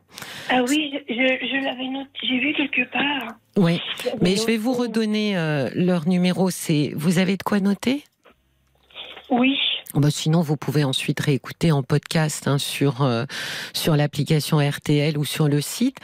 Ah 0.50 0.64
oui, 0.68 0.94
je, 1.08 1.14
je 1.14 1.64
l'avais 1.64 1.88
noté, 1.90 2.10
j'ai 2.24 2.40
vu 2.40 2.54
quelque 2.54 2.90
part. 2.92 3.36
Oui, 3.56 3.80
mais 4.22 4.36
je 4.36 4.46
vais 4.46 4.58
vous 4.58 4.74
redonner 4.74 5.36
leur 5.76 6.08
numéro. 6.08 6.50
C'est, 6.50 6.92
vous 6.96 7.20
avez 7.20 7.38
de 7.38 7.44
quoi 7.44 7.60
noter? 7.60 8.04
Oui. 9.30 9.58
Bah 9.96 10.10
sinon, 10.10 10.42
vous 10.42 10.58
pouvez 10.58 10.84
ensuite 10.84 11.20
réécouter 11.20 11.72
en 11.72 11.84
podcast 11.84 12.48
hein, 12.48 12.58
sur 12.58 13.04
euh, 13.04 13.26
sur 13.74 13.96
l'application 13.96 14.58
RTL 14.58 15.18
ou 15.20 15.26
sur 15.26 15.48
le 15.48 15.62
site. 15.62 15.98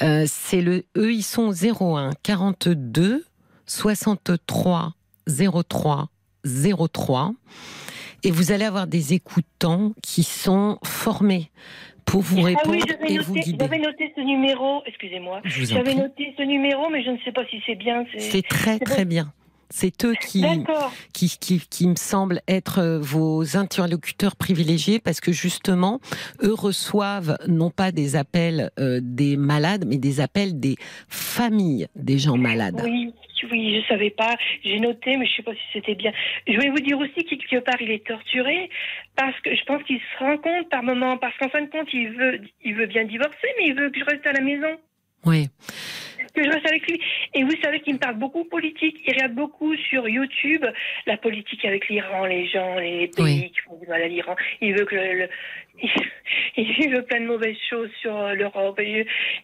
Euh, 0.00 0.24
c'est 0.26 0.62
le 0.62 0.84
eux, 0.96 1.12
ils 1.12 1.22
sont 1.22 1.52
01 1.52 2.12
42 2.22 3.24
63 3.66 4.94
03 5.26 6.08
03 6.46 7.32
et 8.22 8.30
vous 8.30 8.52
allez 8.52 8.64
avoir 8.64 8.86
des 8.86 9.12
écoutants 9.12 9.92
qui 10.02 10.22
sont 10.22 10.78
formés 10.82 11.50
pour 12.06 12.22
vous 12.22 12.40
répondre 12.40 12.78
ah 12.88 12.92
oui, 13.02 13.14
et 13.14 13.18
vous 13.18 13.34
guider. 13.34 13.58
J'avais 13.60 13.78
noté 13.78 14.12
ce 14.16 14.20
numéro, 14.22 14.82
excusez-moi. 14.86 15.42
J'avais 15.44 15.94
noté 15.94 16.32
ce 16.38 16.42
numéro, 16.42 16.88
mais 16.88 17.04
je 17.04 17.10
ne 17.10 17.18
sais 17.24 17.32
pas 17.32 17.44
si 17.50 17.60
c'est 17.66 17.74
bien. 17.74 18.06
C'est 18.16 18.46
très 18.46 18.78
très 18.78 19.04
bien. 19.04 19.32
C'est 19.68 20.04
eux 20.04 20.14
qui, 20.14 20.44
qui, 21.12 21.36
qui, 21.40 21.58
qui, 21.58 21.88
me 21.88 21.96
semblent 21.96 22.40
être 22.46 22.78
euh, 22.78 23.00
vos 23.00 23.56
interlocuteurs 23.56 24.36
privilégiés 24.36 25.00
parce 25.00 25.20
que 25.20 25.32
justement, 25.32 26.00
eux 26.44 26.54
reçoivent 26.54 27.36
non 27.48 27.70
pas 27.70 27.90
des 27.90 28.14
appels 28.14 28.70
euh, 28.78 29.00
des 29.02 29.36
malades, 29.36 29.84
mais 29.84 29.98
des 29.98 30.20
appels 30.20 30.60
des 30.60 30.76
familles 31.08 31.88
des 31.96 32.16
gens 32.16 32.36
malades. 32.36 32.80
Oui, 32.84 33.12
oui, 33.44 33.80
je 33.80 33.86
savais 33.88 34.10
pas. 34.10 34.36
J'ai 34.64 34.80
noté, 34.80 35.16
mais 35.16 35.26
je 35.26 35.36
sais 35.36 35.42
pas 35.42 35.54
si 35.54 35.60
c'était 35.72 35.94
bien. 35.94 36.12
Je 36.46 36.54
voulais 36.54 36.70
vous 36.70 36.80
dire 36.80 36.98
aussi 36.98 37.24
qu'il 37.24 37.38
quelque 37.38 37.64
part 37.64 37.80
il 37.80 37.90
est 37.90 38.06
torturé 38.06 38.70
parce 39.16 39.38
que 39.40 39.54
je 39.54 39.64
pense 39.64 39.82
qu'il 39.84 39.98
se 39.98 40.18
rend 40.18 40.38
compte 40.38 40.68
par 40.70 40.82
moment, 40.82 41.16
parce 41.18 41.36
qu'en 41.38 41.48
fin 41.48 41.62
de 41.62 41.70
compte 41.70 41.92
il 41.92 42.10
veut, 42.10 42.40
il 42.64 42.74
veut 42.74 42.86
bien 42.86 43.04
divorcer, 43.04 43.48
mais 43.58 43.68
il 43.68 43.74
veut 43.74 43.90
que 43.90 43.98
je 43.98 44.04
reste 44.04 44.26
à 44.26 44.32
la 44.32 44.40
maison. 44.40 44.76
Oui 45.24 45.48
que 46.36 46.44
je 46.44 46.50
reste 46.50 46.66
avec 46.66 46.88
lui. 46.88 47.00
Et 47.34 47.42
vous 47.42 47.56
savez 47.62 47.80
qu'il 47.80 47.94
me 47.94 47.98
parle 47.98 48.16
beaucoup 48.16 48.44
politique. 48.44 48.96
Il 49.06 49.14
regarde 49.14 49.34
beaucoup 49.34 49.74
sur 49.76 50.08
YouTube 50.08 50.64
la 51.06 51.16
politique 51.16 51.64
avec 51.64 51.88
l'Iran, 51.88 52.26
les 52.26 52.46
gens, 52.48 52.76
les 52.76 53.08
pays 53.08 53.50
qui 53.50 53.60
font 53.66 53.76
du 53.76 53.86
mal 53.86 54.02
à 54.02 54.08
l'Iran. 54.08 54.36
Il 54.60 54.74
veut 54.74 54.84
que 54.84 54.94
le, 54.94 55.28
il 56.56 56.90
veut 56.90 57.02
plein 57.02 57.20
de 57.20 57.26
mauvaises 57.26 57.56
choses 57.68 57.90
sur 58.00 58.12
l'Europe, 58.34 58.80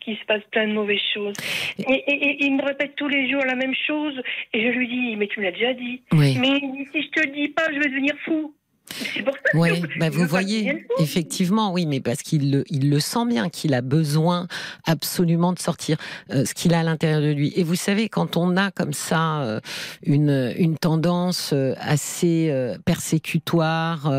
qu'il 0.01 0.17
se 0.17 0.25
passe 0.27 0.43
plein 0.51 0.69
de 0.69 0.73
mauvaises 0.73 1.01
choses. 1.15 1.35
Et, 1.79 1.93
et, 1.95 2.45
il 2.45 2.57
me 2.57 2.63
répète 2.63 2.95
tous 2.97 3.09
les 3.09 3.31
jours 3.31 3.45
la 3.45 3.55
même 3.55 3.75
chose. 3.87 4.21
Et 4.53 4.63
je 4.63 4.79
lui 4.79 4.89
dis, 4.89 5.17
mais 5.17 5.27
tu 5.27 5.41
me 5.41 5.45
l'as 5.47 5.53
déjà 5.53 5.75
dit. 5.75 6.03
Mais 6.13 6.61
si 6.93 7.03
je 7.03 7.09
te 7.09 7.27
le 7.27 7.33
dis 7.33 7.49
pas, 7.49 7.65
je 7.73 7.79
vais 7.79 7.89
devenir 7.89 8.15
fou. 8.25 8.55
Oui, 9.55 9.83
bah 9.99 10.09
vous 10.11 10.27
voyez, 10.27 10.87
effectivement, 10.99 11.73
oui, 11.73 11.87
mais 11.87 12.01
parce 12.01 12.23
qu'il 12.23 12.51
le, 12.51 12.65
il 12.71 12.91
le 12.91 13.01
sent 13.01 13.27
bien 13.27 13.49
qu'il 13.49 13.75
a 13.75 13.83
besoin 13.83 14.47
absolument 14.87 15.53
de 15.53 15.59
sortir 15.59 15.99
euh, 16.31 16.45
ce 16.45 16.55
qu'il 16.55 16.75
a 16.75 16.81
à 16.81 16.83
l'intérieur 16.83 17.21
de 17.21 17.33
lui. 17.33 17.53
Et 17.57 17.63
vous 17.63 17.75
savez, 17.75 18.09
quand 18.09 18.37
on 18.37 18.57
a 18.57 18.71
comme 18.71 18.93
ça 18.93 19.43
euh, 19.43 19.61
une, 20.03 20.55
une 20.57 20.79
tendance 20.79 21.51
euh, 21.53 21.75
assez 21.79 22.53
persécutoire, 22.85 24.11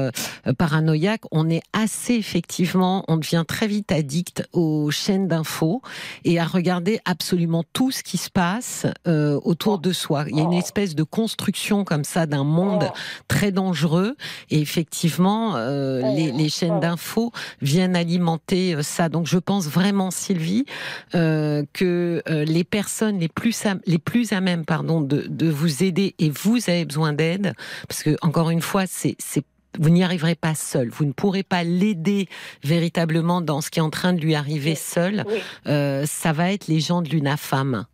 paranoïaque, 0.57 1.21
on 1.31 1.49
est 1.49 1.61
assez 1.73 2.13
effectivement, 2.15 3.03
on 3.07 3.17
devient 3.17 3.43
très 3.47 3.67
vite 3.67 3.91
addict 3.91 4.47
aux 4.53 4.91
chaînes 4.91 5.27
d'infos 5.27 5.81
et 6.25 6.39
à 6.39 6.45
regarder 6.45 6.99
absolument 7.05 7.63
tout 7.73 7.91
ce 7.91 8.03
qui 8.03 8.17
se 8.17 8.29
passe 8.29 8.85
autour 9.05 9.79
de 9.79 9.91
soi. 9.91 10.25
Il 10.29 10.37
y 10.37 10.39
a 10.39 10.43
une 10.43 10.53
espèce 10.53 10.95
de 10.95 11.03
construction 11.03 11.83
comme 11.83 12.03
ça 12.03 12.25
d'un 12.25 12.43
monde 12.43 12.89
très 13.27 13.51
dangereux 13.51 14.15
et 14.53 14.61
effectivement, 14.61 15.55
euh, 15.55 16.01
les, 16.13 16.47
chaînes 16.47 16.79
d'infos 16.79 17.31
viennent 17.63 17.95
alimenter 17.95 18.75
euh, 18.75 18.83
ça. 18.83 19.09
Donc 19.09 19.25
je 19.25 19.39
pense 19.39 19.67
vraiment, 19.67 20.11
Sylvie, 20.11 20.65
euh, 21.15 21.63
que 21.73 22.21
les 22.27 22.63
personnes 22.63 23.17
les 23.17 23.29
plus 23.29 23.65
à, 23.65 23.75
les 23.87 23.97
plus 23.97 24.31
à 24.31 24.41
même, 24.41 24.63
pardon, 24.63 25.01
de, 25.01 25.25
de 25.27 25.49
vous 25.49 25.83
aider 25.83 26.13
et 26.19 26.29
vous 26.29 26.59
avez 26.67 26.85
besoin 26.85 27.13
d'aide, 27.13 27.55
parce 27.87 28.03
que 28.03 28.15
encore 28.21 28.51
une 28.51 28.61
fois, 28.61 28.83
c'est 28.87 29.17
vous 29.79 29.89
n'y 29.89 30.03
arriverez 30.03 30.35
pas 30.35 30.53
seul. 30.53 30.89
Vous 30.89 31.05
ne 31.05 31.13
pourrez 31.13 31.41
pas 31.41 31.63
l'aider 31.63 32.29
véritablement 32.63 33.41
dans 33.41 33.59
ce 33.59 33.71
qui 33.71 33.79
est 33.79 33.81
en 33.81 33.89
train 33.89 34.13
de 34.13 34.21
lui 34.21 34.35
arriver 34.35 34.75
seul. 34.75 35.25
ça 35.65 36.31
va 36.31 36.51
être 36.51 36.67
les 36.67 36.79
gens 36.79 37.01
de 37.01 37.09
l'UNAFAM. 37.09 37.87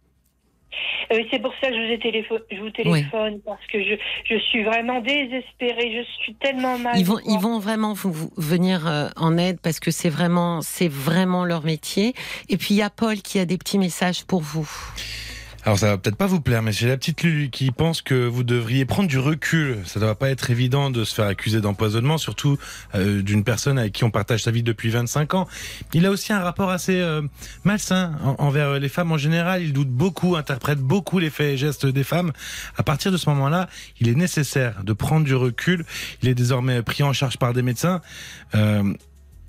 Euh, 1.12 1.24
c'est 1.32 1.40
pour 1.40 1.54
ça 1.62 1.70
que 1.70 1.76
je 1.76 2.30
vous, 2.30 2.40
je 2.52 2.60
vous 2.60 2.70
téléphone, 2.70 3.40
parce 3.46 3.66
que 3.72 3.84
je, 3.84 3.96
je, 4.26 4.38
suis 4.40 4.64
vraiment 4.64 5.02
désespérée, 5.02 5.92
je 5.98 6.24
suis 6.24 6.36
tellement 6.36 6.78
mal. 6.78 6.98
Ils 6.98 7.06
vont, 7.06 7.20
ils 7.26 7.40
vont 7.40 7.60
vraiment 7.60 7.94
vous, 7.94 8.32
venir 8.38 8.88
euh, 8.88 9.10
en 9.16 9.38
aide 9.38 9.60
parce 9.62 9.80
que 9.80 9.92
c'est 9.92 10.10
vraiment, 10.10 10.62
c'est 10.62 10.90
vraiment 10.90 11.46
leur 11.46 11.64
métier. 11.64 12.14
Et 12.50 12.58
puis 12.58 12.76
il 12.76 12.78
y 12.78 12.82
a 12.82 12.90
Paul 12.90 13.18
qui 13.18 13.40
a 13.40 13.46
des 13.46 13.58
petits 13.58 13.80
messages 13.80 14.26
pour 14.26 14.42
vous. 14.42 14.70
Alors 15.66 15.78
ça 15.78 15.88
va 15.88 15.98
peut-être 15.98 16.16
pas 16.16 16.26
vous 16.26 16.40
plaire, 16.40 16.62
mais 16.62 16.72
j'ai 16.72 16.88
la 16.88 16.96
petite 16.96 17.22
Lulu 17.22 17.50
qui 17.50 17.72
pense 17.72 18.02
que 18.02 18.26
vous 18.26 18.44
devriez 18.44 18.86
prendre 18.86 19.10
du 19.10 19.20
recul. 19.20 19.80
Ça 19.86 20.00
ne 20.00 20.06
doit 20.06 20.16
pas 20.16 20.30
être 20.30 20.50
évident 20.52 20.90
de 20.90 21.04
se 21.04 21.14
faire 21.14 21.26
accuser 21.26 21.60
d'empoisonnement, 21.60 22.18
surtout 22.18 22.58
euh, 22.96 23.22
d'une 23.22 23.44
personne 23.44 23.78
avec 23.78 23.94
qui 23.94 24.04
on 24.06 24.12
partage 24.12 24.44
sa 24.44 24.52
vie 24.52 24.64
depuis 24.64 24.90
25 24.90 25.34
ans. 25.34 25.48
Il 25.94 26.06
a 26.06 26.12
aussi 26.12 26.32
un 26.32 26.40
rapport 26.40 26.70
assez 26.70 27.02
euh, 27.02 27.22
malsain 27.66 28.14
envers 28.38 28.80
les 28.80 28.90
femmes 28.90 29.12
en 29.12 29.18
général. 29.18 29.62
Il 29.62 29.74
doute 29.74 29.90
beaucoup, 29.90 30.38
interprète 30.38 30.80
beaucoup 30.80 31.20
les 31.20 31.30
faits 31.30 31.54
et 31.54 31.58
gestes 31.58 31.86
des 31.86 32.04
femmes. 32.06 32.32
À 32.78 32.84
partir 32.84 33.12
de 33.12 33.18
ce 33.18 33.30
moment-là, 33.30 33.68
il 34.00 34.08
est 34.08 34.16
nécessaire 34.16 34.84
de 34.84 34.94
prendre 34.94 35.26
du 35.26 35.36
recul. 35.36 35.86
Il 36.22 36.30
est 36.30 36.36
désormais 36.36 36.82
pris 36.84 37.04
en 37.04 37.12
charge 37.12 37.38
par 37.38 37.54
des 37.54 37.62
médecins. 37.62 38.02
Euh, 38.56 38.94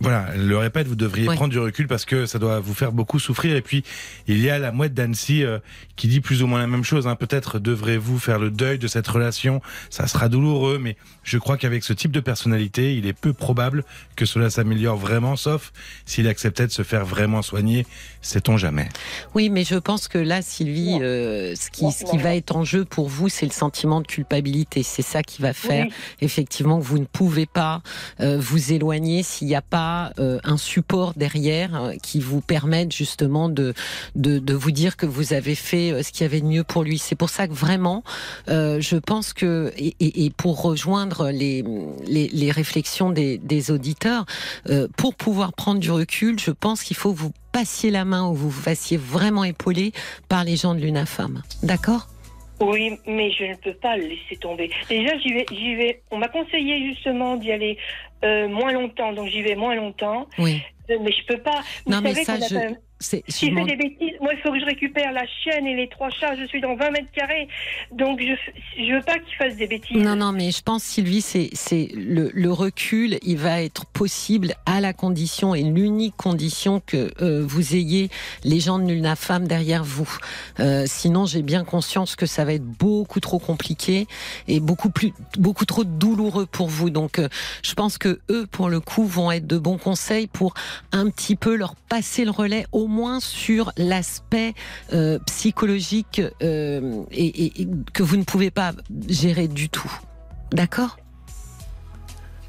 voilà, 0.00 0.28
le 0.34 0.56
répète, 0.56 0.86
vous 0.86 0.96
devriez 0.96 1.26
prendre 1.26 1.50
du 1.50 1.58
recul 1.58 1.86
parce 1.86 2.06
que 2.06 2.24
ça 2.24 2.38
doit 2.38 2.58
vous 2.58 2.72
faire 2.72 2.90
beaucoup 2.90 3.18
souffrir. 3.18 3.54
Et 3.54 3.60
puis, 3.60 3.84
il 4.26 4.38
y 4.40 4.48
a 4.48 4.58
la 4.58 4.72
mouette 4.72 4.94
d'Annecy 4.94 5.44
euh, 5.44 5.58
qui 5.96 6.08
dit 6.08 6.20
plus 6.20 6.42
ou 6.42 6.46
moins 6.46 6.58
la 6.58 6.66
même 6.66 6.84
chose. 6.84 7.06
Hein. 7.06 7.16
Peut-être 7.16 7.58
devrez-vous 7.58 8.18
faire 8.18 8.38
le 8.38 8.50
deuil 8.50 8.78
de 8.78 8.88
cette 8.88 9.06
relation. 9.06 9.60
Ça 9.90 10.06
sera 10.06 10.30
douloureux, 10.30 10.78
mais 10.78 10.96
je 11.22 11.36
crois 11.36 11.58
qu'avec 11.58 11.84
ce 11.84 11.92
type 11.92 12.12
de 12.12 12.20
personnalité, 12.20 12.96
il 12.96 13.06
est 13.06 13.12
peu 13.12 13.34
probable 13.34 13.84
que 14.16 14.24
cela 14.24 14.48
s'améliore 14.48 14.96
vraiment, 14.96 15.36
sauf 15.36 15.70
s'il 16.06 16.28
acceptait 16.28 16.66
de 16.66 16.72
se 16.72 16.82
faire 16.82 17.04
vraiment 17.04 17.42
soigner. 17.42 17.86
Sait-on 18.22 18.56
jamais 18.56 18.88
Oui, 19.34 19.50
mais 19.50 19.64
je 19.64 19.76
pense 19.76 20.08
que 20.08 20.18
là, 20.18 20.40
Sylvie, 20.40 20.98
euh, 21.02 21.54
ce, 21.56 21.70
qui, 21.70 21.92
ce 21.92 22.04
qui 22.04 22.16
va 22.16 22.34
être 22.34 22.56
en 22.56 22.64
jeu 22.64 22.86
pour 22.86 23.08
vous, 23.08 23.28
c'est 23.28 23.46
le 23.46 23.52
sentiment 23.52 24.00
de 24.00 24.06
culpabilité. 24.06 24.82
C'est 24.82 25.02
ça 25.02 25.22
qui 25.22 25.42
va 25.42 25.52
faire 25.52 25.86
effectivement 26.22 26.78
que 26.78 26.84
vous 26.84 26.98
ne 26.98 27.04
pouvez 27.04 27.44
pas 27.44 27.82
euh, 28.20 28.38
vous 28.40 28.72
éloigner 28.72 29.22
s'il 29.22 29.48
n'y 29.48 29.54
a 29.54 29.62
pas 29.62 29.89
euh, 30.18 30.38
un 30.44 30.56
support 30.56 31.14
derrière 31.16 31.74
euh, 31.74 31.92
qui 32.02 32.20
vous 32.20 32.40
permette 32.40 32.92
justement 32.92 33.48
de, 33.48 33.74
de, 34.14 34.54
vous 34.54 34.70
dire 34.70 34.96
que 34.96 35.06
vous 35.06 35.32
avez 35.32 35.54
fait 35.54 35.92
euh, 35.92 36.02
ce 36.02 36.12
qu'il 36.12 36.22
y 36.22 36.24
avait 36.24 36.40
de 36.40 36.46
mieux 36.46 36.64
pour 36.64 36.82
lui. 36.82 36.98
C'est 36.98 37.14
pour 37.14 37.30
ça 37.30 37.48
que 37.48 37.52
vraiment, 37.52 38.02
je 38.48 38.96
pense 38.96 39.32
que, 39.32 39.72
et, 39.76 40.32
pour 40.36 40.62
rejoindre 40.62 41.30
les, 41.30 41.64
les, 42.06 42.50
réflexions 42.50 43.10
des, 43.10 43.70
auditeurs, 43.70 44.24
pour 44.96 45.14
pouvoir 45.14 45.52
prendre 45.52 45.80
du 45.80 45.90
recul, 45.90 46.38
je 46.38 46.50
pense 46.50 46.82
qu'il 46.82 46.96
faut 46.96 47.12
que 47.12 47.18
vous 47.18 47.32
passiez 47.52 47.90
la 47.90 48.04
main 48.04 48.28
ou 48.28 48.34
vous 48.34 48.50
vous 48.50 48.62
fassiez 48.62 48.96
vraiment 48.96 49.44
épauler 49.44 49.92
par 50.28 50.44
les 50.44 50.56
gens 50.56 50.74
de 50.74 50.80
l'UNAFAM. 50.80 51.42
D'accord? 51.62 52.08
Oui, 52.60 52.98
mais 53.06 53.30
je 53.32 53.44
ne 53.44 53.54
peux 53.56 53.74
pas 53.74 53.96
le 53.96 54.04
laisser 54.04 54.36
tomber. 54.38 54.70
Déjà, 54.88 55.16
j'y 55.18 55.32
vais, 55.32 55.46
j'y 55.50 55.74
vais. 55.74 56.02
On 56.10 56.18
m'a 56.18 56.28
conseillé 56.28 56.86
justement 56.88 57.36
d'y 57.36 57.52
aller 57.52 57.78
euh, 58.24 58.48
moins 58.48 58.72
longtemps, 58.72 59.12
donc 59.12 59.28
j'y 59.28 59.42
vais 59.42 59.54
moins 59.54 59.74
longtemps. 59.74 60.28
Oui. 60.38 60.62
Euh, 60.90 60.98
mais 61.00 61.12
je 61.12 61.24
peux 61.26 61.40
pas. 61.40 61.62
non, 61.86 62.00
mais 62.00 62.14
ça, 62.14 62.36
je... 62.36 62.44
c'est. 62.44 62.80
Si 63.00 63.22
je 63.28 63.54
fais 63.54 63.64
des 63.64 63.76
bêtises, 63.76 64.12
moi, 64.20 64.34
il 64.34 64.40
faut 64.40 64.52
que 64.52 64.60
je 64.60 64.64
récupère 64.66 65.12
la 65.12 65.26
chienne 65.26 65.66
et 65.66 65.74
les 65.74 65.88
trois 65.88 66.10
chats. 66.10 66.36
Je 66.36 66.44
suis 66.44 66.60
dans 66.60 66.76
20 66.76 66.90
mètres 66.90 67.10
carrés. 67.14 67.48
Donc, 67.92 68.20
je, 68.20 68.34
je 68.76 68.94
veux 68.94 69.00
pas 69.00 69.18
qu'il 69.18 69.34
fasse 69.36 69.56
des 69.56 69.66
bêtises. 69.66 69.96
Non, 69.96 70.16
non, 70.16 70.32
mais 70.32 70.50
je 70.50 70.62
pense, 70.62 70.82
Sylvie, 70.82 71.22
c'est 71.22 71.48
c'est 71.54 71.88
le, 71.94 72.30
le 72.34 72.52
recul, 72.52 73.18
il 73.22 73.38
va 73.38 73.62
être 73.62 73.86
possible 73.86 74.54
à 74.66 74.80
la 74.80 74.92
condition 74.92 75.54
et 75.54 75.62
l'unique 75.62 76.16
condition 76.16 76.82
que 76.84 77.10
euh, 77.22 77.42
vous 77.46 77.74
ayez 77.74 78.10
les 78.44 78.60
gens 78.60 78.78
de 78.78 78.84
Nulna 78.84 79.16
Femme 79.16 79.48
derrière 79.48 79.82
vous. 79.82 80.08
Euh, 80.58 80.84
sinon, 80.86 81.24
j'ai 81.24 81.42
bien 81.42 81.64
conscience 81.64 82.16
que 82.16 82.26
ça 82.26 82.44
va 82.44 82.52
être 82.52 82.64
beaucoup 82.64 83.20
trop 83.20 83.38
compliqué 83.38 84.06
et 84.46 84.60
beaucoup 84.60 84.90
plus, 84.90 85.12
beaucoup 85.38 85.64
trop 85.64 85.84
douloureux 85.84 86.46
pour 86.46 86.68
vous. 86.68 86.90
Donc, 86.90 87.18
euh, 87.18 87.28
je 87.62 87.72
pense 87.72 87.96
que 87.96 88.20
eux, 88.30 88.46
pour 88.46 88.68
le 88.68 88.80
coup, 88.80 89.04
vont 89.04 89.30
être 89.32 89.46
de 89.46 89.58
bons 89.58 89.78
conseils 89.78 90.26
pour 90.26 90.52
un 90.92 91.08
petit 91.08 91.36
peu 91.36 91.54
leur 91.54 91.74
passer 91.76 92.24
le 92.24 92.30
relais, 92.30 92.66
au 92.72 92.89
moins 92.90 93.20
sur 93.20 93.72
l'aspect 93.76 94.52
euh, 94.92 95.18
psychologique 95.26 96.20
euh, 96.42 97.04
et, 97.12 97.66
que 97.94 98.02
vous 98.02 98.16
ne 98.16 98.24
pouvez 98.24 98.50
pas 98.50 98.72
gérer 99.08 99.48
du 99.48 99.68
tout. 99.68 99.90
D'accord? 100.52 100.98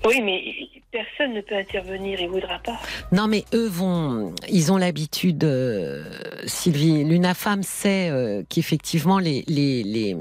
Oui, 0.06 0.20
mais 0.22 0.44
personne 0.92 1.34
ne 1.34 1.42
peut 1.42 1.56
intervenir. 1.56 2.20
Il 2.20 2.30
voudra 2.30 2.60
pas. 2.60 2.80
Non, 3.12 3.28
mais 3.28 3.46
eux 3.54 3.68
vont, 3.68 4.34
ils 4.50 4.72
ont 4.72 4.78
l'habitude. 4.78 5.44
euh, 5.44 6.04
Sylvie, 6.46 7.04
l'UNAFAM 7.04 7.64
sait 7.64 8.10
euh, 8.10 8.44
qu'effectivement 8.50 9.20
les, 9.20 9.44
les 9.48 9.84
les 9.84 10.18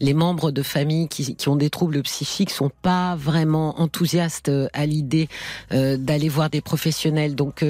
les 0.00 0.14
membres 0.14 0.50
de 0.50 0.62
famille 0.62 1.08
qui, 1.08 1.36
ont 1.48 1.56
des 1.56 1.70
troubles 1.70 2.02
psychiques 2.02 2.50
sont 2.50 2.70
pas 2.82 3.16
vraiment 3.16 3.80
enthousiastes 3.80 4.48
euh, 4.48 4.68
à 4.72 4.86
l'idée 4.86 5.28
euh, 5.72 5.96
d'aller 5.96 6.28
voir 6.28 6.50
des 6.50 6.60
professionnels. 6.60 7.34
Donc, 7.34 7.64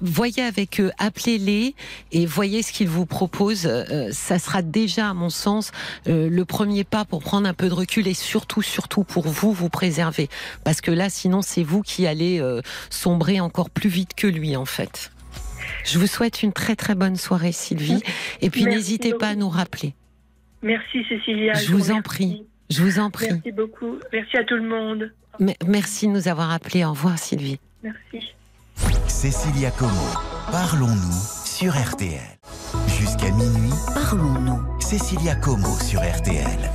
voyez 0.00 0.42
avec 0.42 0.80
eux, 0.80 0.90
appelez-les 0.98 1.74
et 2.12 2.26
voyez 2.26 2.62
ce 2.62 2.72
qu'ils 2.72 2.88
vous 2.88 3.06
proposent. 3.06 3.68
Ça 4.10 4.38
sera 4.38 4.62
déjà, 4.62 5.10
à 5.10 5.14
mon 5.14 5.30
sens, 5.30 5.70
le 6.06 6.42
premier 6.42 6.84
pas 6.84 7.04
pour 7.04 7.22
prendre 7.22 7.48
un 7.48 7.54
peu 7.54 7.68
de 7.68 7.74
recul 7.74 8.06
et 8.08 8.14
surtout, 8.14 8.62
surtout 8.62 9.04
pour 9.04 9.26
vous, 9.28 9.52
vous 9.52 9.68
préserver. 9.68 10.28
Parce 10.64 10.80
que 10.80 10.90
là, 10.90 11.08
sinon, 11.10 11.42
c'est 11.42 11.61
vous 11.64 11.82
qui 11.82 12.06
allez 12.06 12.40
euh, 12.40 12.60
sombrer 12.90 13.40
encore 13.40 13.70
plus 13.70 13.88
vite 13.90 14.14
que 14.14 14.26
lui, 14.26 14.56
en 14.56 14.64
fait. 14.64 15.10
Je 15.84 15.98
vous 15.98 16.06
souhaite 16.06 16.42
une 16.42 16.52
très 16.52 16.76
très 16.76 16.94
bonne 16.94 17.16
soirée, 17.16 17.52
Sylvie. 17.52 18.02
Et 18.40 18.50
puis 18.50 18.64
Merci 18.64 18.76
n'hésitez 18.76 19.14
pas 19.14 19.28
à 19.28 19.34
nous 19.34 19.48
rappeler. 19.48 19.94
Merci, 20.62 21.04
Cécilia. 21.08 21.54
Je 21.54 21.72
vous 21.72 21.90
en 21.90 22.02
prie. 22.02 22.44
Je 22.70 22.82
vous 22.82 22.98
en 22.98 23.10
prie. 23.10 23.28
Merci 23.30 23.52
beaucoup. 23.52 23.96
Merci 24.12 24.36
à 24.36 24.44
tout 24.44 24.54
le 24.56 24.68
monde. 24.68 25.12
Me- 25.40 25.52
Merci 25.66 26.06
de 26.06 26.12
nous 26.12 26.28
avoir 26.28 26.50
appelés. 26.50 26.84
Au 26.84 26.90
revoir, 26.90 27.18
Sylvie. 27.18 27.58
Merci. 27.82 28.32
Cécilia 29.08 29.70
Como, 29.72 29.90
parlons-nous 30.50 31.22
sur 31.44 31.72
RTL. 31.74 32.18
Jusqu'à 32.98 33.30
minuit, 33.30 33.72
parlons-nous. 33.94 34.80
Cécilia 34.80 35.34
Como 35.36 35.76
sur 35.80 36.00
RTL. 36.00 36.70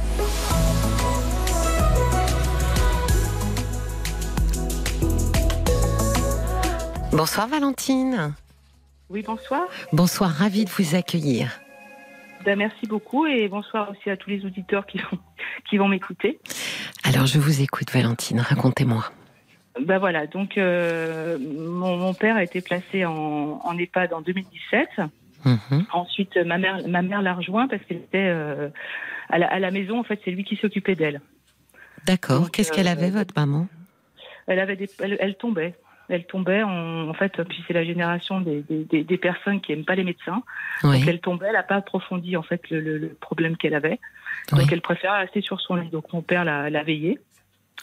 Bonsoir, 7.17 7.47
Valentine. 7.47 8.35
Oui, 9.09 9.23
bonsoir. 9.25 9.63
Bonsoir, 9.91 10.29
ravie 10.29 10.65
de 10.65 10.69
vous 10.69 10.93
accueillir. 10.93 11.59
Ben, 12.45 12.55
merci 12.55 12.85
beaucoup 12.85 13.25
et 13.25 13.47
bonsoir 13.47 13.89
aussi 13.89 14.11
à 14.11 14.17
tous 14.17 14.29
les 14.29 14.45
auditeurs 14.45 14.85
qui 14.85 14.99
vont, 14.99 15.17
qui 15.67 15.77
vont 15.79 15.87
m'écouter. 15.87 16.37
Alors, 17.03 17.25
je 17.25 17.39
vous 17.39 17.63
écoute, 17.63 17.91
Valentine. 17.91 18.39
Racontez-moi. 18.39 19.03
Ben 19.81 19.97
voilà, 19.97 20.27
donc 20.27 20.59
euh, 20.59 21.39
mon, 21.39 21.97
mon 21.97 22.13
père 22.13 22.35
a 22.35 22.43
été 22.43 22.61
placé 22.61 23.03
en, 23.03 23.61
en 23.63 23.77
EHPAD 23.79 24.13
en 24.13 24.21
2017. 24.21 24.87
Mhm. 25.43 25.85
Ensuite, 25.93 26.37
ma 26.37 26.59
mère, 26.59 26.87
ma 26.87 27.01
mère 27.01 27.23
l'a 27.23 27.33
rejoint 27.33 27.67
parce 27.67 27.81
qu'elle 27.85 27.97
était 27.97 28.27
euh, 28.29 28.69
à, 29.29 29.39
la, 29.39 29.47
à 29.47 29.57
la 29.57 29.71
maison. 29.71 29.99
En 29.99 30.03
fait, 30.03 30.21
c'est 30.23 30.29
lui 30.31 30.43
qui 30.43 30.55
s'occupait 30.55 30.95
d'elle. 30.95 31.19
D'accord. 32.05 32.51
Qu'est-ce 32.51 32.71
qu'elle 32.71 32.87
euh, 32.87 32.91
avait, 32.91 33.09
votre 33.09 33.33
maman? 33.35 33.67
Elle 34.45 34.59
avait 34.59 34.75
des, 34.75 34.87
elle, 34.99 35.17
elle 35.19 35.35
tombait. 35.35 35.73
Elle 36.09 36.25
tombait. 36.25 36.63
En, 36.63 37.09
en 37.09 37.13
fait, 37.13 37.41
puis 37.43 37.63
c'est 37.67 37.73
la 37.73 37.83
génération 37.83 38.39
des, 38.41 38.61
des, 38.61 38.83
des- 38.85 39.03
des 39.03 39.17
personnes 39.17 39.59
qui 39.61 39.73
aiment 39.73 39.85
pas 39.85 39.95
les 39.95 40.03
médecins. 40.03 40.41
Oui. 40.83 40.99
Donc 40.99 41.07
elle 41.07 41.19
tombait. 41.19 41.47
Elle 41.47 41.53
n'a 41.53 41.63
pas 41.63 41.75
approfondi 41.75 42.37
en 42.37 42.43
fait 42.43 42.61
le, 42.69 42.79
le- 42.79 42.97
le 42.97 43.09
problème 43.09 43.57
qu'elle 43.57 43.75
avait. 43.75 43.99
Oui. 44.53 44.59
Donc 44.59 44.71
elle 44.71 44.81
préférait 44.81 45.19
rester 45.19 45.41
sur 45.41 45.59
son 45.61 45.75
lit. 45.75 45.89
Donc 45.89 46.11
mon 46.13 46.21
père 46.21 46.45
l'a 46.45 46.69
l'a 46.69 46.83
veillée. 46.83 47.19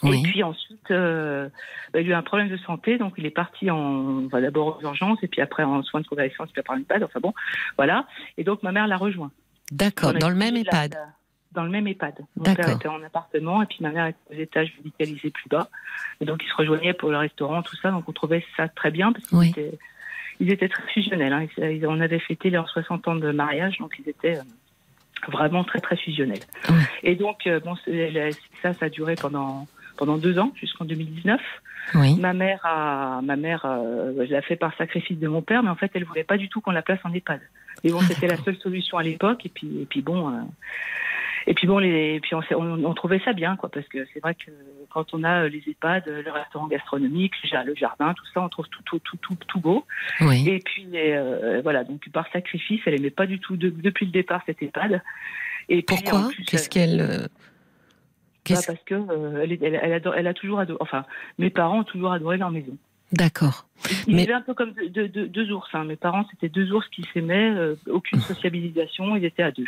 Oui. 0.03 0.19
Et 0.19 0.23
puis 0.23 0.43
ensuite, 0.43 0.91
euh, 0.91 1.47
bah, 1.93 2.01
il 2.01 2.07
a 2.07 2.09
eu 2.09 2.13
un 2.13 2.21
problème 2.21 2.49
de 2.49 2.57
santé, 2.57 2.97
donc 2.97 3.13
il 3.17 3.25
est 3.25 3.29
parti 3.29 3.71
en, 3.71 4.25
enfin, 4.25 4.41
d'abord 4.41 4.77
aux 4.77 4.81
urgences, 4.81 5.19
et 5.23 5.27
puis 5.29 5.39
après 5.39 5.63
en 5.63 5.83
soins 5.83 6.01
de 6.01 6.07
convalescence, 6.07 6.49
puis 6.51 6.59
après 6.59 6.73
en 6.75 6.79
EHPAD, 6.79 7.03
enfin 7.03 7.21
bon, 7.21 7.33
voilà. 7.77 8.05
Et 8.37 8.43
donc 8.43 8.61
ma 8.61 8.73
mère 8.73 8.87
l'a 8.87 8.97
rejoint. 8.97 9.31
D'accord. 9.71 10.13
Dans 10.13 10.27
le 10.29 10.35
même 10.35 10.57
EHPAD. 10.57 10.95
la- 10.95 11.07
Dans 11.55 11.63
le 11.63 11.69
même 11.69 11.87
EHPAD. 11.87 12.15
Mon 12.35 12.43
père 12.43 12.69
était 12.69 12.87
en 12.87 13.01
appartement, 13.03 13.61
et 13.63 13.65
puis 13.65 13.77
ma 13.81 13.89
mère 13.91 14.07
était 14.07 14.35
aux 14.35 14.39
étages 14.39 14.73
médicalisés 14.77 15.29
plus 15.31 15.47
bas. 15.49 15.69
Et 16.21 16.25
donc 16.25 16.43
ils 16.43 16.49
se 16.49 16.55
rejoignaient 16.55 16.93
pour 16.93 17.09
le 17.11 17.17
restaurant, 17.17 17.61
tout 17.63 17.75
ça, 17.77 17.91
donc 17.91 18.07
on 18.07 18.11
trouvait 18.11 18.45
ça 18.57 18.67
très 18.67 18.91
bien, 18.91 19.11
parce 19.13 19.25
qu'ils 19.27 19.37
Oui. 19.37 19.49
étaient, 19.49 19.77
ils 20.41 20.51
étaient 20.51 20.67
très 20.69 20.83
fusionnels. 20.91 21.31
Hein. 21.33 21.47
Ils- 21.57 21.87
on 21.87 21.99
avait 22.01 22.19
fêté 22.19 22.49
leurs 22.49 22.69
60 22.69 23.07
ans 23.07 23.15
de 23.15 23.31
mariage, 23.31 23.77
donc 23.79 23.95
ils 23.99 24.09
étaient 24.09 24.37
euh, 24.37 24.41
vraiment 25.31 25.63
très 25.63 25.79
très 25.79 25.95
fusionnels. 25.95 26.39
Oui. 26.69 26.75
Et 27.03 27.15
donc, 27.15 27.47
euh, 27.47 27.59
bon, 27.61 27.75
la- 27.87 28.31
ça, 28.61 28.73
ça 28.73 28.85
a 28.85 28.89
duré 28.89 29.15
pendant 29.15 29.67
pendant 29.97 30.17
deux 30.17 30.37
ans, 30.39 30.51
jusqu'en 30.55 30.83
2019. 30.83 31.39
Oui. 31.93 32.19
Ma 32.19 32.33
mère 32.33 32.59
a, 32.65 33.21
ma 33.23 33.37
mère, 33.37 33.63
euh, 33.65 34.11
je 34.27 34.33
l'ai 34.35 34.41
fait 34.41 34.57
par 34.57 34.75
sacrifice 34.75 35.17
de 35.17 35.27
mon 35.29 35.41
père, 35.41 35.63
mais 35.63 35.69
en 35.69 35.75
fait, 35.75 35.89
elle 35.93 36.03
voulait 36.03 36.25
pas 36.25 36.35
du 36.35 36.49
tout 36.49 36.59
qu'on 36.59 36.71
la 36.71 36.81
place 36.81 36.99
en 37.05 37.13
EHPAD. 37.13 37.39
Et 37.85 37.91
bon, 37.91 37.99
Ah, 38.01 38.05
c'était 38.05 38.27
la 38.27 38.35
seule 38.35 38.57
solution 38.57 38.97
à 38.97 39.03
l'époque. 39.03 39.45
Et 39.45 39.49
puis, 39.49 39.69
et 39.83 39.85
puis 39.85 40.01
bon, 40.01 40.27
euh, 40.29 40.41
et 41.47 41.53
puis 41.53 41.67
bon, 41.67 41.77
les, 41.79 42.19
puis 42.21 42.33
on, 42.35 42.41
s'est- 42.43 42.55
on, 42.55 42.83
on 42.83 42.93
trouvait 42.93 43.21
ça 43.25 43.33
bien, 43.33 43.55
quoi, 43.55 43.69
parce 43.69 43.87
que 43.87 44.05
c'est 44.13 44.19
vrai 44.19 44.35
que 44.35 44.51
quand 44.89 45.13
on 45.13 45.23
a 45.23 45.43
euh, 45.43 45.49
les 45.49 45.63
EHPAD, 45.67 46.07
euh, 46.07 46.21
le 46.23 46.31
restaurant 46.31 46.67
gastronomique, 46.67 47.33
le 47.43 47.49
ja- 47.49 47.63
le 47.63 47.75
jardin, 47.75 48.13
tout 48.13 48.25
ça, 48.33 48.41
on 48.41 48.49
trouve 48.49 48.67
tout, 48.69 48.81
tout, 48.85 48.99
tout, 48.99 49.17
tout, 49.17 49.35
tout 49.47 49.59
beau. 49.59 49.85
Oui. 50.21 50.47
Et 50.49 50.59
puis 50.59 50.87
euh, 50.95 51.61
voilà, 51.63 51.83
donc 51.83 52.07
par 52.09 52.27
sacrifice, 52.31 52.81
elle 52.85 52.95
aimait 52.95 53.09
pas 53.09 53.25
du 53.27 53.39
tout 53.39 53.57
de- 53.57 53.69
depuis 53.69 54.05
le 54.05 54.11
départ 54.11 54.41
cette 54.45 54.61
EHPAD. 54.61 55.01
Et 55.69 55.81
Pourquoi 55.81 56.29
Qu'est-ce 56.47 56.69
qu'elle. 56.69 57.01
euh, 57.01 57.27
bah, 58.47 58.59
parce 58.67 58.83
que 58.85 58.93
euh, 58.93 59.41
elle, 59.43 59.53
elle, 59.61 59.79
elle 59.81 59.93
adore- 59.93 60.13
elle 60.15 60.27
a 60.27 60.33
toujours 60.35 60.59
adoré, 60.59 60.77
enfin, 60.79 61.03
mes 61.39 61.49
parents 61.49 61.79
ont 61.79 61.83
toujours 61.83 62.11
adoré 62.11 62.37
leur 62.37 62.51
maison. 62.51 62.77
D'accord. 63.11 63.67
Ils 64.07 64.15
Mais- 64.15 64.31
un 64.31 64.41
peu 64.41 64.53
comme 64.53 64.73
deux, 64.89 65.51
ours. 65.51 65.67
hein. 65.73 65.83
Mes 65.85 65.95
parents, 65.95 66.25
c'était 66.31 66.49
deux 66.49 66.71
ours 66.71 66.87
qui 66.89 67.03
s'aimaient, 67.13 67.49
euh, 67.51 67.75
aucune 67.87 68.19
sociabilisation, 68.19 69.15
ils 69.15 69.25
étaient 69.25 69.43
à 69.43 69.51
deux. 69.51 69.65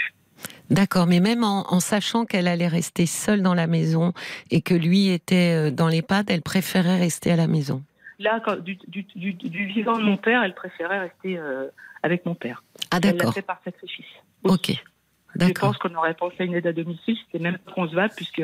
D'accord, 0.70 1.07
mais 1.07 1.20
même 1.20 1.43
en, 1.43 1.72
en 1.74 1.80
sachant 1.80 2.26
qu'elle 2.26 2.47
allait 2.47 2.68
rester 2.68 3.05
seule 3.05 3.41
dans 3.41 3.53
la 3.53 3.68
maison 3.68 4.13
et 4.51 4.61
que 4.61 4.74
lui 4.74 5.07
était 5.09 5.53
euh, 5.55 5.72
dans 5.72 5.88
l'EHPAD, 5.88 6.30
elle 6.30 6.41
préférait 6.41 6.97
rester 6.97 7.32
à 7.32 7.36
la 7.36 7.47
maison. 7.47 7.82
Là, 8.20 8.41
quand- 8.43 8.59
du, 8.59 8.78
du, 8.88 9.03
du, 9.15 9.34
du 9.34 9.65
vivant 9.68 9.97
de 9.97 10.03
mon 10.03 10.18
père, 10.18 10.43
elle 10.43 10.53
préférait 10.55 10.99
rester 10.99 11.38
euh, 11.38 11.68
avec 12.03 12.26
mon 12.26 12.36
père. 12.36 12.63
Ah 12.91 12.97
Elle 13.01 13.11
l'a 13.11 13.11
d'accord, 13.13 13.34
fait 13.34 13.41
par 13.43 13.61
sacrifice. 13.63 14.05
ok, 14.43 14.72
Je 14.72 15.39
d'accord. 15.39 15.70
pense 15.70 15.78
qu'on 15.78 15.93
aurait 15.95 16.13
pensé 16.15 16.36
à 16.39 16.43
une 16.43 16.55
aide 16.55 16.68
à 16.68 16.74
domicile, 16.74 17.15
c'était 17.26 17.43
même 17.43 17.57
pas 17.59 17.72
concevable, 17.72 18.13
puisque 18.15 18.41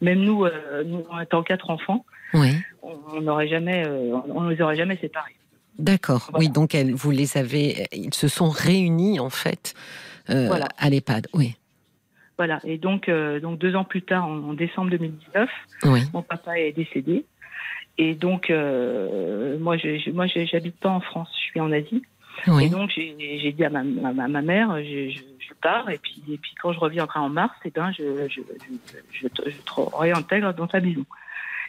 même 0.00 0.20
nous, 0.20 0.44
euh, 0.44 0.82
nous 0.84 1.04
en 1.10 1.20
étant 1.20 1.42
quatre 1.42 1.70
enfants, 1.70 2.04
Oui, 2.32 2.56
on 2.82 3.20
n'aurait 3.20 3.48
jamais, 3.48 3.86
euh, 3.86 4.16
on 4.28 4.40
ne 4.42 4.52
les 4.54 4.60
aurait 4.60 4.76
jamais 4.76 4.96
séparés. 4.96 5.36
d'accord. 5.78 6.28
Voilà. 6.32 6.38
Oui, 6.46 6.48
donc 6.52 6.74
elle, 6.74 6.94
vous 6.94 7.10
les 7.10 7.36
avez, 7.36 7.86
ils 7.92 8.12
se 8.14 8.26
sont 8.28 8.48
réunis 8.48 9.20
en 9.20 9.30
fait 9.30 9.74
Voilà. 10.28 10.68
à 10.78 10.90
l'EHPAD. 10.90 11.26
Oui, 11.34 11.54
Voilà. 12.38 12.58
Et 12.64 12.78
donc, 12.78 13.08
euh, 13.08 13.40
donc 13.40 13.58
deux 13.58 13.74
ans 13.76 13.84
plus 13.84 14.02
tard, 14.02 14.26
en, 14.26 14.36
en 14.50 14.54
décembre 14.54 14.90
2019, 14.90 15.48
oui, 15.84 16.00
mon 16.12 16.22
papa 16.22 16.58
est 16.58 16.72
décédé. 16.72 17.24
Et 17.98 18.14
donc, 18.14 18.50
euh, 18.50 19.56
moi, 19.58 19.76
je, 19.76 20.10
moi, 20.10 20.26
j'habite 20.26 20.76
pas 20.80 20.88
en 20.90 21.00
France, 21.00 21.28
je 21.38 21.44
suis 21.50 21.60
en 21.60 21.70
Asie. 21.70 22.02
Et 22.64 22.68
donc, 22.68 22.90
j'ai 22.96 23.52
dit 23.52 23.64
à 23.64 23.70
ma, 23.70 23.84
ma, 23.84 24.42
mère, 24.42 24.76
je, 24.82 25.10
je, 25.10 25.18
je 25.38 25.54
pars, 25.62 25.88
et 25.88 25.98
puis, 25.98 26.20
et 26.28 26.36
puis 26.38 26.52
quand 26.60 26.72
je 26.72 26.80
reviendrai 26.80 27.20
en 27.20 27.28
mars, 27.28 27.54
eh 27.64 27.70
ben, 27.70 27.92
je, 27.92 28.26
je, 28.28 28.40
je, 29.12 29.28
te- 29.28 29.42
réintègre 29.96 30.52
dans 30.54 30.66
ta 30.66 30.80
maison. 30.80 31.04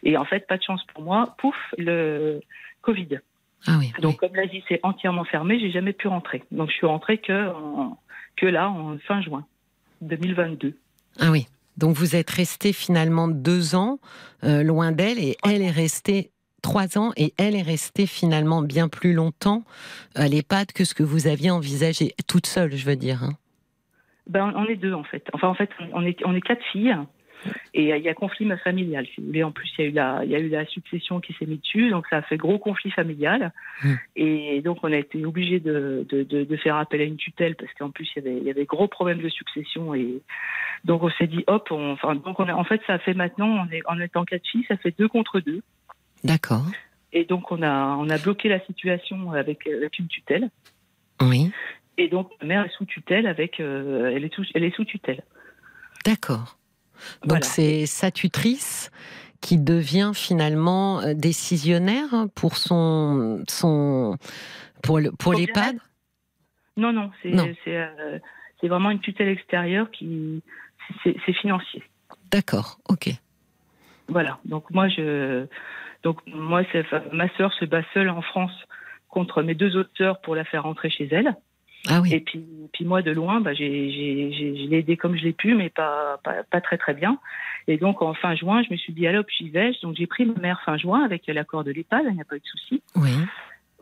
Et 0.04 0.18
en 0.18 0.26
fait, 0.26 0.48
pas 0.48 0.58
de 0.58 0.64
chance 0.64 0.84
pour 0.94 1.04
moi, 1.04 1.36
pouf, 1.38 1.56
le 1.78 2.40
Covid. 2.82 3.20
Ah 3.68 3.78
oui. 3.80 3.94
Donc, 4.02 4.18
comme 4.18 4.36
l'Asie 4.36 4.64
s'est 4.68 4.80
entièrement 4.84 5.24
fermée, 5.26 5.60
j'ai 5.60 5.72
jamais 5.72 5.94
pu 5.94 6.08
rentrer. 6.08 6.44
Donc, 6.52 6.70
je 6.72 6.76
suis 6.76 6.88
rentrée 6.88 7.20
que, 7.20 7.50
en- 7.50 7.98
que 8.38 8.46
là, 8.46 8.70
en 8.70 8.98
fin 9.08 9.22
juin 9.22 9.46
2022. 10.02 10.68
oui. 10.68 10.74
Ah 11.20 11.32
oui. 11.32 11.48
Donc 11.78 11.96
vous 11.96 12.16
êtes 12.16 12.30
resté 12.30 12.72
finalement 12.74 13.28
deux 13.28 13.76
ans 13.76 14.00
euh, 14.44 14.64
loin 14.64 14.92
d'elle 14.92 15.20
et 15.20 15.36
elle 15.44 15.62
est 15.62 15.72
restée 15.72 16.32
trois 16.62 16.98
ans 16.98 17.12
et 17.18 17.34
elle 17.38 17.56
est 17.56 17.62
restée 17.62 18.08
finalement 18.08 18.62
bien 18.62 18.88
plus 18.88 19.14
longtemps 19.14 19.64
à 20.16 20.28
l'EHPAD 20.28 20.72
que 20.72 20.84
ce 20.84 20.94
que 20.94 21.04
vous 21.04 21.28
aviez 21.28 21.52
envisagé, 21.52 22.14
toute 22.28 22.48
seule, 22.48 22.76
je 22.76 22.86
veux 22.86 22.96
dire. 22.96 23.24
hein. 23.24 23.34
Ben, 24.28 24.52
on 24.56 24.66
est 24.66 24.76
deux, 24.76 24.94
en 24.94 25.04
fait. 25.04 25.24
Enfin, 25.34 25.48
en 25.48 25.54
fait, 25.54 25.70
on 25.94 26.04
est, 26.04 26.18
on 26.26 26.34
est 26.34 26.42
quatre 26.42 26.64
filles. 26.72 26.96
Et 27.74 27.90
il 27.90 28.04
y 28.04 28.10
a 28.10 28.14
conflit 28.14 28.50
familial, 28.64 29.06
si 29.08 29.22
vous 29.22 29.28
voulez. 29.28 29.44
En 29.44 29.52
plus, 29.52 29.72
il 29.78 29.82
y 29.82 29.86
a 29.86 29.90
eu 29.90 29.92
la, 29.92 30.22
il 30.24 30.32
y 30.32 30.36
a 30.36 30.40
eu 30.40 30.50
la 30.50 30.66
succession 30.66 31.20
qui 31.20 31.34
s'est 31.34 31.46
mise 31.46 31.62
dessus, 31.62 31.90
donc 31.90 32.06
ça 32.10 32.18
a 32.18 32.22
fait 32.22 32.38
gros 32.38 32.58
conflit 32.58 32.92
familial. 32.92 33.52
Mm. 33.84 33.94
Et 34.16 34.62
donc, 34.62 34.80
on 34.84 34.92
a 34.92 34.98
été 34.98 35.26
obligé 35.26 35.60
de, 35.60 36.06
de, 36.10 36.24
de, 36.24 36.44
de 36.44 36.58
faire 36.58 36.78
appel 36.78 37.02
à 37.02 37.04
une 37.04 37.18
tutelle 37.18 37.56
parce 37.56 37.74
qu'en 37.74 37.92
plus, 37.92 38.10
il 38.16 38.24
y 38.24 38.28
avait, 38.28 38.38
il 38.38 38.44
y 38.44 38.50
avait 38.50 38.66
gros 38.66 38.88
problèmes 38.88 39.22
de 39.22 39.30
succession. 39.30 39.94
Et 39.94 40.22
donc, 40.84 41.04
on 41.04 41.10
s'est 41.12 41.28
dit, 41.28 41.44
hop, 41.48 41.68
on, 41.72 41.92
enfin, 41.94 42.16
donc 42.16 42.40
on 42.40 42.48
a, 42.48 42.54
en 42.54 42.64
fait, 42.64 42.82
ça 42.88 43.00
fait 43.00 43.14
maintenant, 43.14 43.68
on 43.68 43.72
est, 43.72 43.82
en 43.86 44.00
étant 44.00 44.26
quatre 44.26 44.48
filles, 44.48 44.66
ça 44.68 44.78
fait 44.78 44.94
deux 44.98 45.08
contre 45.08 45.40
deux. 45.40 45.62
D'accord. 46.24 46.66
Et 47.14 47.26
donc, 47.26 47.52
on 47.52 47.62
a, 47.62 47.96
on 47.98 48.10
a 48.10 48.18
bloqué 48.18 48.50
la 48.50 48.60
situation 48.66 49.32
avec, 49.32 49.68
avec 49.68 50.00
une 50.00 50.08
tutelle. 50.08 50.50
Oui. 51.22 51.52
Et 51.98 52.10
donc, 52.10 52.30
ma 52.42 52.48
mère 52.48 52.66
est 52.66 52.76
sous 52.78 52.86
tutelle 52.86 53.26
avec, 53.26 53.60
euh, 53.60 54.12
elle 54.14 54.26
est 54.26 54.34
sous, 54.34 54.44
elle 54.54 54.66
est 54.66 54.76
sous 54.76 54.84
tutelle. 54.84 55.24
D'accord. 56.04 56.58
Donc 57.22 57.30
Voilà. 57.30 57.46
c'est 57.46 57.86
sa 57.86 58.12
tutrice 58.12 58.92
qui 59.42 59.58
devient 59.58 60.12
finalement 60.14 61.02
euh, 61.02 61.14
décisionnaire 61.14 62.28
pour 62.36 62.58
son 62.58 63.44
son 63.48 64.18
pour 64.82 65.00
le 65.00 65.12
pour 65.12 65.34
l'EHPAD. 65.34 65.78
Non, 66.78 66.92
non, 66.92 67.10
c'est, 67.22 67.34
euh, 67.68 68.20
c'est 68.60 68.68
vraiment 68.68 68.92
une 68.92 69.00
tutelle 69.00 69.30
extérieure 69.30 69.90
qui, 69.92 70.44
c'est, 71.04 71.34
financier. 71.34 71.84
D'accord. 72.32 72.80
Ok. 72.90 73.10
Voilà. 74.10 74.40
Donc 74.46 74.70
moi, 74.72 74.90
je, 74.90 75.46
donc 76.04 76.20
moi, 76.28 76.64
ma 77.14 77.30
sœur 77.38 77.54
se 77.54 77.66
bat 77.66 77.84
seule 77.94 78.10
en 78.10 78.22
France 78.22 78.52
contre 79.08 79.42
mes 79.42 79.56
deux 79.56 79.78
autres 79.78 79.92
sœurs 79.98 80.20
pour 80.22 80.36
la 80.36 80.44
faire 80.44 80.64
rentrer 80.64 80.90
chez 80.90 81.08
elle. 81.12 81.36
Ah 81.88 82.02
oui. 82.02 82.14
Et 82.14 82.20
puis, 82.20 82.44
puis 82.74 82.86
moi, 82.86 83.02
de 83.02 83.12
loin, 83.12 83.42
bah, 83.42 83.54
j'ai, 83.54 83.92
j'ai, 83.92 84.32
j'ai, 84.32 84.56
je 84.64 84.70
l'ai 84.70 84.78
aidé 84.80 84.98
comme 84.98 85.16
je 85.18 85.24
l'ai 85.24 85.34
pu, 85.34 85.54
mais 85.54 85.70
pas, 85.70 86.20
pas, 86.24 86.44
pas 86.44 86.62
très 86.62 86.78
très 86.78 86.94
bien. 86.94 87.20
Et 87.68 87.78
donc 87.78 88.02
en 88.02 88.14
fin 88.14 88.36
juin, 88.36 88.64
je 88.64 88.72
me 88.72 88.78
suis 88.78 88.94
dit, 88.94 89.08
allez 89.08 89.18
hop, 89.18 89.28
j'y 89.38 89.50
vais. 89.50 89.72
Donc 89.82 89.96
j'ai 89.96 90.08
pris 90.08 90.26
ma 90.26 90.34
mère 90.40 90.62
fin 90.66 90.78
juin 90.78 91.04
avec 91.04 91.26
l'accord 91.28 91.64
de 91.64 91.72
l'EHPAD, 91.72 92.06
il 92.10 92.16
n'y 92.16 92.22
a 92.22 92.26
pas 92.26 92.36
eu 92.36 92.40
de 92.40 92.46
souci. 92.46 92.82
Oui. 92.96 93.10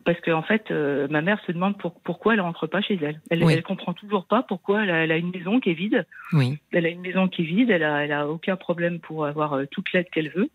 Parce 0.06 0.20
qu'en 0.20 0.42
fait, 0.42 0.70
euh, 0.70 1.08
ma 1.10 1.22
mère 1.22 1.40
se 1.48 1.52
demande 1.54 1.78
pour- 1.78 1.98
pourquoi 2.02 2.34
elle 2.34 2.42
rentre 2.42 2.68
pas 2.68 2.82
chez 2.82 3.00
elle. 3.02 3.22
Elle, 3.30 3.42
Oui. 3.44 3.54
elle 3.54 3.64
comprend 3.64 3.94
toujours 3.94 4.26
pas 4.26 4.44
pourquoi 4.44 4.84
elle 4.84 4.90
a, 4.92 5.04
elle 5.06 5.12
a 5.14 5.18
une 5.18 5.32
maison 5.32 5.62
qui 5.62 5.70
est 5.70 5.74
vide. 5.76 6.06
Oui. 6.34 6.58
Elle 6.74 6.86
a 6.86 6.90
une 6.90 7.00
maison 7.00 7.30
qui 7.30 7.44
est 7.44 7.46
vide. 7.46 7.70
Elle 7.70 7.84
a, 7.84 8.04
elle 8.04 8.12
a 8.12 8.28
aucun 8.28 8.58
problème 8.58 9.00
pour 9.00 9.26
avoir 9.26 9.54
euh, 9.54 9.66
toute 9.72 9.94
l'aide 9.94 10.10
qu'elle 10.10 10.30
veut, 10.30 10.50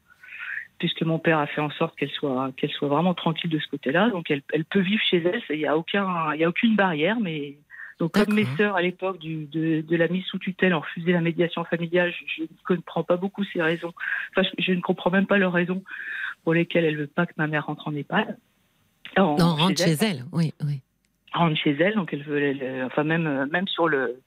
puisque 0.79 1.03
mon 1.03 1.18
père 1.18 1.39
a 1.39 1.47
fait 1.47 1.61
en 1.61 1.70
sorte 1.70 1.97
qu'elle 1.99 2.11
soit, 2.11 2.53
qu'elle 2.57 2.70
soit 2.70 2.89
vraiment 2.89 3.14
tranquille 3.14 3.51
de 3.51 3.59
ce 3.59 3.66
côté-là. 3.68 4.11
Donc 4.11 4.31
elle, 4.31 4.43
elle 4.53 4.64
peut 4.64 4.81
vivre 4.81 5.03
chez 5.03 5.18
elle. 5.18 5.43
Il 5.51 5.61
y 5.61 5.66
a 5.66 5.76
aucun, 5.76 6.35
y 6.35 6.45
a 6.45 6.49
aucune 6.49 6.76
barrière. 6.76 7.18
Mais 7.20 7.57
donc 7.99 8.12
comme 8.12 8.35
mes 8.35 8.47
sœurs 8.57 8.76
à 8.76 8.83
l'époque 8.83 9.18
de, 9.20 9.81
de 9.81 9.97
la 9.97 10.09
mise 10.09 10.24
sous 10.26 10.39
tutelle 10.39 10.74
ont 10.74 10.81
refusé 10.81 11.12
la 11.12 11.20
médiation 11.20 11.64
familiale, 11.64 12.12
je, 12.12 12.24
je 12.37 12.43
ne 12.43 12.76
comprends 12.76 13.03
pas 13.03 13.16
beaucoup 13.16 13.45
ces 13.53 13.61
raisons. 13.61 13.93
Enfin, 14.31 14.49
je, 14.57 14.62
je 14.62 14.72
ne 14.72 14.81
comprends 14.81 15.11
même 15.11 15.26
pas 15.26 15.39
leurs 15.39 15.53
raisons 15.53 15.83
pour 16.45 16.55
lesquelles 16.55 16.85
elle 16.85 16.97
veut 16.97 17.07
pas 17.09 17.26
que 17.26 17.33
ma 17.37 17.47
mère 17.49 17.66
rentre 17.66 17.89
en 17.89 17.95
EHPAD. 17.95 18.37
Non, 19.16 19.35
rentre 19.37 19.70
elle 19.70 19.76
chez 19.99 20.05
elle. 20.05 20.24
Oui. 20.33 20.55
Oui. 20.64 20.81
rentre 21.33 21.57
chez 21.57 21.72
elle, 21.81 21.95
donc 21.97 22.12
elle 22.12 22.22
veut, 22.22 22.41
elle- 22.43 22.85
enfin 22.85 23.03
même 23.05 23.49
même 23.51 23.66
sur 23.66 23.89
le, 23.89 24.20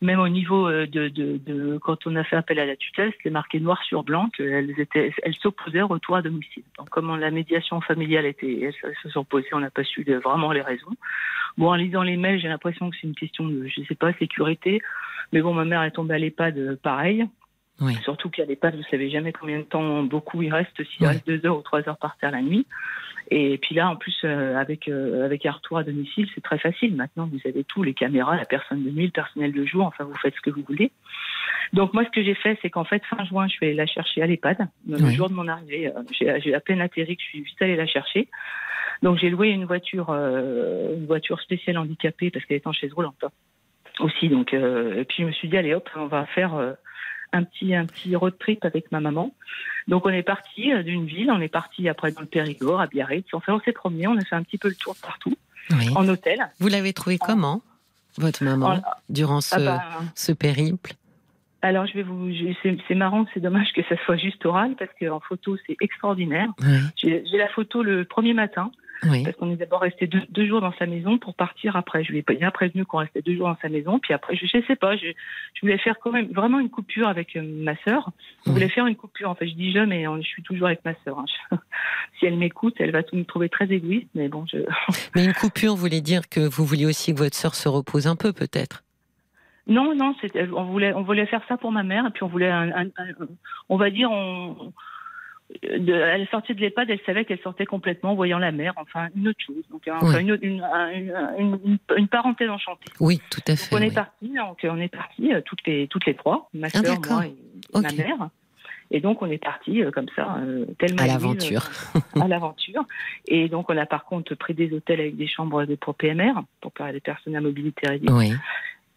même 0.00 0.20
au 0.20 0.28
niveau 0.28 0.68
euh, 0.68 0.86
de, 0.86 1.08
de, 1.08 1.38
de 1.38 1.78
quand 1.78 2.06
on 2.06 2.16
a 2.16 2.24
fait 2.24 2.36
appel 2.36 2.58
à 2.58 2.66
la 2.66 2.76
tutelle, 2.76 3.12
c'était 3.16 3.30
marqué 3.30 3.60
noir 3.60 3.82
sur 3.84 4.02
blanc 4.02 4.28
qu'elles 4.36 4.78
étaient, 4.78 5.12
elles 5.22 5.34
s'opposaient 5.34 5.82
au 5.82 5.88
retour 5.88 6.16
à 6.16 6.22
domicile. 6.22 6.64
Donc 6.78 6.90
comme 6.90 7.18
la 7.18 7.30
médiation 7.30 7.80
familiale 7.80 8.26
était, 8.26 8.60
elles 8.60 8.94
se- 9.02 9.08
sont 9.10 9.20
opposées, 9.20 9.48
on 9.52 9.60
n'a 9.60 9.70
pas 9.70 9.84
su 9.84 10.04
vraiment 10.22 10.52
les 10.52 10.62
raisons. 10.62 10.94
Bon, 11.56 11.68
en 11.70 11.74
lisant 11.74 12.02
les 12.02 12.16
mails, 12.16 12.40
j'ai 12.40 12.48
l'impression 12.48 12.90
que 12.90 12.96
c'est 13.00 13.06
une 13.06 13.14
question 13.14 13.46
de, 13.46 13.66
je 13.66 13.82
sais 13.82 13.94
pas, 13.94 14.12
sécurité. 14.14 14.82
Mais 15.32 15.40
bon, 15.40 15.54
ma 15.54 15.64
mère 15.64 15.82
est 15.82 15.92
tombée 15.92 16.14
à 16.14 16.18
l'EHPAD 16.18 16.58
euh, 16.58 16.76
pareil. 16.82 17.26
Oui. 17.80 17.94
Surtout 18.04 18.30
qu'à 18.30 18.44
l'EHPAD, 18.44 18.76
vous 18.76 18.84
savez 18.90 19.10
jamais 19.10 19.32
combien 19.32 19.58
de 19.58 19.64
temps 19.64 20.02
beaucoup 20.04 20.42
il 20.42 20.52
reste, 20.52 20.76
s'il 20.84 21.02
Ouais. 21.06 21.12
reste 21.12 21.26
deux 21.26 21.44
heures 21.44 21.58
ou 21.58 21.62
trois 21.62 21.86
heures 21.88 21.96
par 21.98 22.16
terre 22.18 22.30
la 22.30 22.40
nuit. 22.42 22.66
Et 23.30 23.58
puis 23.58 23.74
là, 23.74 23.88
en 23.88 23.96
plus, 23.96 24.14
euh, 24.24 24.56
avec 24.56 24.86
euh, 24.86 25.24
avec 25.24 25.46
un 25.46 25.52
retour 25.52 25.78
à 25.78 25.82
domicile, 25.82 26.28
c'est 26.34 26.42
très 26.42 26.58
facile. 26.58 26.94
Maintenant, 26.94 27.26
vous 27.26 27.40
avez 27.46 27.64
tout, 27.64 27.82
les 27.82 27.94
caméras, 27.94 28.36
la 28.36 28.44
personne 28.44 28.84
de 28.84 28.90
nuit, 28.90 29.06
le 29.06 29.12
personnel 29.12 29.52
de 29.52 29.64
jour, 29.64 29.86
enfin, 29.86 30.04
vous 30.04 30.14
faites 30.16 30.34
ce 30.34 30.40
que 30.40 30.50
vous 30.50 30.62
voulez. 30.68 30.92
Donc 31.72 31.94
moi, 31.94 32.04
ce 32.04 32.10
que 32.10 32.22
j'ai 32.22 32.34
fait, 32.34 32.58
c'est 32.60 32.70
qu'en 32.70 32.84
fait, 32.84 33.02
fin 33.06 33.24
juin, 33.24 33.48
je 33.48 33.56
vais 33.60 33.72
la 33.72 33.86
chercher 33.86 34.22
à 34.22 34.26
l'EHPAD. 34.26 34.68
Le 34.86 35.10
jour 35.10 35.28
de 35.30 35.34
mon 35.34 35.48
arrivée, 35.48 35.88
euh, 35.88 36.02
j'ai 36.42 36.54
à 36.54 36.60
peine 36.60 36.80
atterri 36.82 37.16
que 37.16 37.22
je 37.22 37.28
suis 37.28 37.40
vite 37.42 37.60
allée 37.62 37.76
la 37.76 37.86
chercher. 37.86 38.28
Donc 39.02 39.18
j'ai 39.18 39.30
loué 39.30 39.48
une 39.48 39.64
voiture, 39.64 40.10
euh, 40.10 40.94
une 40.96 41.06
voiture 41.06 41.40
spéciale 41.40 41.78
handicapée 41.78 42.30
parce 42.30 42.44
qu'elle 42.44 42.58
est 42.58 42.66
en 42.66 42.72
chaise 42.72 42.92
roulante 42.92 43.16
hein, 43.22 43.30
aussi. 44.00 44.28
Donc 44.28 44.54
euh, 44.54 45.00
et 45.00 45.04
puis 45.04 45.16
je 45.20 45.24
me 45.24 45.32
suis 45.32 45.48
dit 45.48 45.56
allez 45.56 45.74
hop, 45.74 45.88
on 45.96 46.06
va 46.06 46.26
faire 46.26 46.54
un 47.34 47.44
petit 47.44 47.74
un 47.74 47.84
petit 47.86 48.14
road 48.16 48.34
trip 48.38 48.64
avec 48.64 48.90
ma 48.92 49.00
maman. 49.00 49.34
Donc 49.88 50.06
on 50.06 50.10
est 50.10 50.22
parti 50.22 50.72
euh, 50.72 50.82
d'une 50.82 51.04
ville, 51.04 51.30
on 51.30 51.40
est 51.40 51.48
parti 51.48 51.88
après 51.88 52.12
dans 52.12 52.20
le 52.22 52.26
Périgord, 52.26 52.80
à 52.80 52.86
Biarritz. 52.86 53.26
Enfin 53.32 53.52
on 53.54 53.60
s'est 53.60 53.72
promené, 53.72 54.06
on 54.06 54.16
a 54.16 54.24
fait 54.24 54.36
un 54.36 54.42
petit 54.42 54.58
peu 54.58 54.68
le 54.68 54.74
tour 54.74 54.96
partout 55.02 55.36
Oui. 55.72 55.88
en 55.94 56.08
hôtel. 56.08 56.38
Vous 56.60 56.68
l'avez 56.68 56.92
trouvé 56.92 57.18
comment 57.18 57.60
votre 58.16 58.42
maman 58.44 58.74
En- 58.76 58.82
durant 59.10 59.40
ce 59.40 59.56
Ah 59.56 59.58
bah, 59.60 59.82
ce 60.14 60.32
périple? 60.32 60.94
Alors 61.62 61.86
je 61.86 61.94
vais 61.94 62.02
vous, 62.02 62.30
c'est 62.88 62.94
marrant, 62.94 63.26
c'est 63.32 63.40
dommage 63.40 63.72
que 63.74 63.82
ça 63.88 63.96
soit 64.04 64.16
juste 64.18 64.44
oral 64.46 64.74
parce 64.78 64.90
qu'en 65.00 65.20
photo 65.20 65.56
c'est 65.66 65.76
extraordinaire. 65.80 66.48
Oui. 66.62 66.78
J'ai 67.02 67.38
la 67.38 67.48
photo 67.48 67.82
le 67.82 68.04
premier 68.04 68.34
matin. 68.34 68.70
Oui. 69.02 69.24
parce 69.24 69.36
qu'on 69.36 69.50
est 69.50 69.56
d'abord 69.56 69.80
resté 69.80 70.06
deux, 70.06 70.22
deux 70.30 70.46
jours 70.46 70.60
dans 70.60 70.72
sa 70.78 70.86
maison 70.86 71.18
pour 71.18 71.34
partir 71.34 71.76
après. 71.76 72.04
Je 72.04 72.12
lui 72.12 72.18
ai 72.26 72.34
bien 72.34 72.50
prévenu 72.50 72.84
qu'on 72.86 72.98
restait 72.98 73.22
deux 73.22 73.34
jours 73.36 73.48
dans 73.48 73.58
sa 73.60 73.68
maison, 73.68 73.98
puis 73.98 74.14
après, 74.14 74.36
je, 74.36 74.46
je 74.46 74.64
sais 74.66 74.76
pas, 74.76 74.96
je, 74.96 75.06
je 75.54 75.60
voulais 75.60 75.78
faire 75.78 75.98
quand 75.98 76.12
même 76.12 76.28
vraiment 76.32 76.58
une 76.60 76.70
coupure 76.70 77.08
avec 77.08 77.36
euh, 77.36 77.42
ma 77.42 77.76
sœur. 77.84 78.10
Je 78.46 78.52
voulais 78.52 78.68
faire 78.68 78.86
une 78.86 78.96
coupure. 78.96 79.28
En 79.30 79.34
fait, 79.34 79.48
je 79.48 79.54
dis 79.54 79.72
je, 79.72 79.80
mais 79.80 80.04
je 80.04 80.26
suis 80.26 80.42
toujours 80.42 80.68
avec 80.68 80.84
ma 80.84 80.94
sœur. 81.04 81.18
hein. 81.18 81.24
Si 82.18 82.26
elle 82.26 82.36
m'écoute, 82.36 82.74
elle 82.78 82.92
va 82.92 83.02
tout 83.02 83.16
me 83.16 83.24
trouver 83.24 83.48
très 83.48 83.66
égoïste, 83.70 84.06
mais 84.14 84.28
bon, 84.28 84.46
je. 84.46 84.58
Mais 85.16 85.24
une 85.24 85.32
coupure 85.34 85.74
voulait 85.74 86.00
dire 86.00 86.28
que 86.28 86.40
vous 86.40 86.64
vouliez 86.64 86.86
aussi 86.86 87.12
que 87.12 87.18
votre 87.18 87.36
sœur 87.36 87.54
se 87.56 87.68
repose 87.68 88.06
un 88.06 88.14
peu, 88.16 88.32
peut-être? 88.32 88.84
Non, 89.66 89.94
non, 89.96 90.14
on 90.54 90.64
voulait, 90.64 90.92
on 90.92 91.02
voulait 91.02 91.26
faire 91.26 91.42
ça 91.48 91.56
pour 91.56 91.72
ma 91.72 91.82
mère, 91.82 92.06
et 92.06 92.10
puis 92.10 92.22
on 92.22 92.28
voulait, 92.28 92.50
un, 92.50 92.70
un- 92.70 92.86
un- 92.86 93.26
on 93.68 93.76
va 93.76 93.90
dire, 93.90 94.10
on. 94.10 94.72
De, 95.62 95.92
elle 95.92 96.26
sortait 96.28 96.54
de 96.54 96.60
l'EHPAD, 96.60 96.88
elle 96.88 97.00
savait 97.04 97.26
qu'elle 97.26 97.38
sortait 97.40 97.66
complètement 97.66 98.12
en 98.12 98.14
voyant 98.14 98.38
la 98.38 98.50
mer, 98.50 98.72
enfin 98.76 99.08
une 99.14 99.28
autre 99.28 99.40
chose, 99.46 99.62
donc 99.70 99.82
enfin, 99.90 100.24
Oui. 100.24 100.38
une, 100.42 102.08
parenthèse 102.08 102.48
enchantée. 102.48 102.90
Oui, 102.98 103.20
tout 103.30 103.40
à 103.46 103.52
Donc, 103.52 103.58
fait. 103.58 103.74
on 103.74 103.78
est 103.78 103.94
parti, 103.94 104.28
donc 104.34 104.58
on 104.64 104.80
est 104.80 104.88
parti 104.88 105.32
euh, 105.34 105.42
toutes 105.44 105.64
les 105.66 105.86
toutes 105.86 106.06
les 106.06 106.14
trois, 106.14 106.48
ma 106.54 106.68
Ah, 106.68 106.70
sœur, 106.70 106.82
d'accord. 106.82 107.22
moi 107.22 107.26
et 107.26 107.80
ma 107.82 107.92
mère. 107.92 108.28
Et 108.90 109.00
donc 109.00 109.20
on 109.20 109.30
est 109.30 109.38
parti 109.42 109.82
euh, 109.82 109.90
comme 109.90 110.08
ça, 110.16 110.38
euh, 110.38 110.64
tellement 110.78 111.02
À 111.02 111.06
l'aventure. 111.06 111.68
à 112.20 112.26
l'aventure. 112.26 112.84
Et 113.28 113.48
donc 113.48 113.70
on 113.70 113.76
a 113.76 113.84
par 113.86 114.06
contre 114.06 114.34
pris 114.34 114.54
des 114.54 114.72
hôtels 114.72 115.00
avec 115.00 115.16
des 115.16 115.26
chambres 115.26 115.66
de, 115.66 115.74
pour 115.74 115.94
PMR, 115.94 116.32
pour 116.62 116.72
des 116.90 117.00
personnes 117.00 117.36
à 117.36 117.40
mobilité 117.42 117.86
réduite. 117.86 118.10
Oui. 118.10 118.32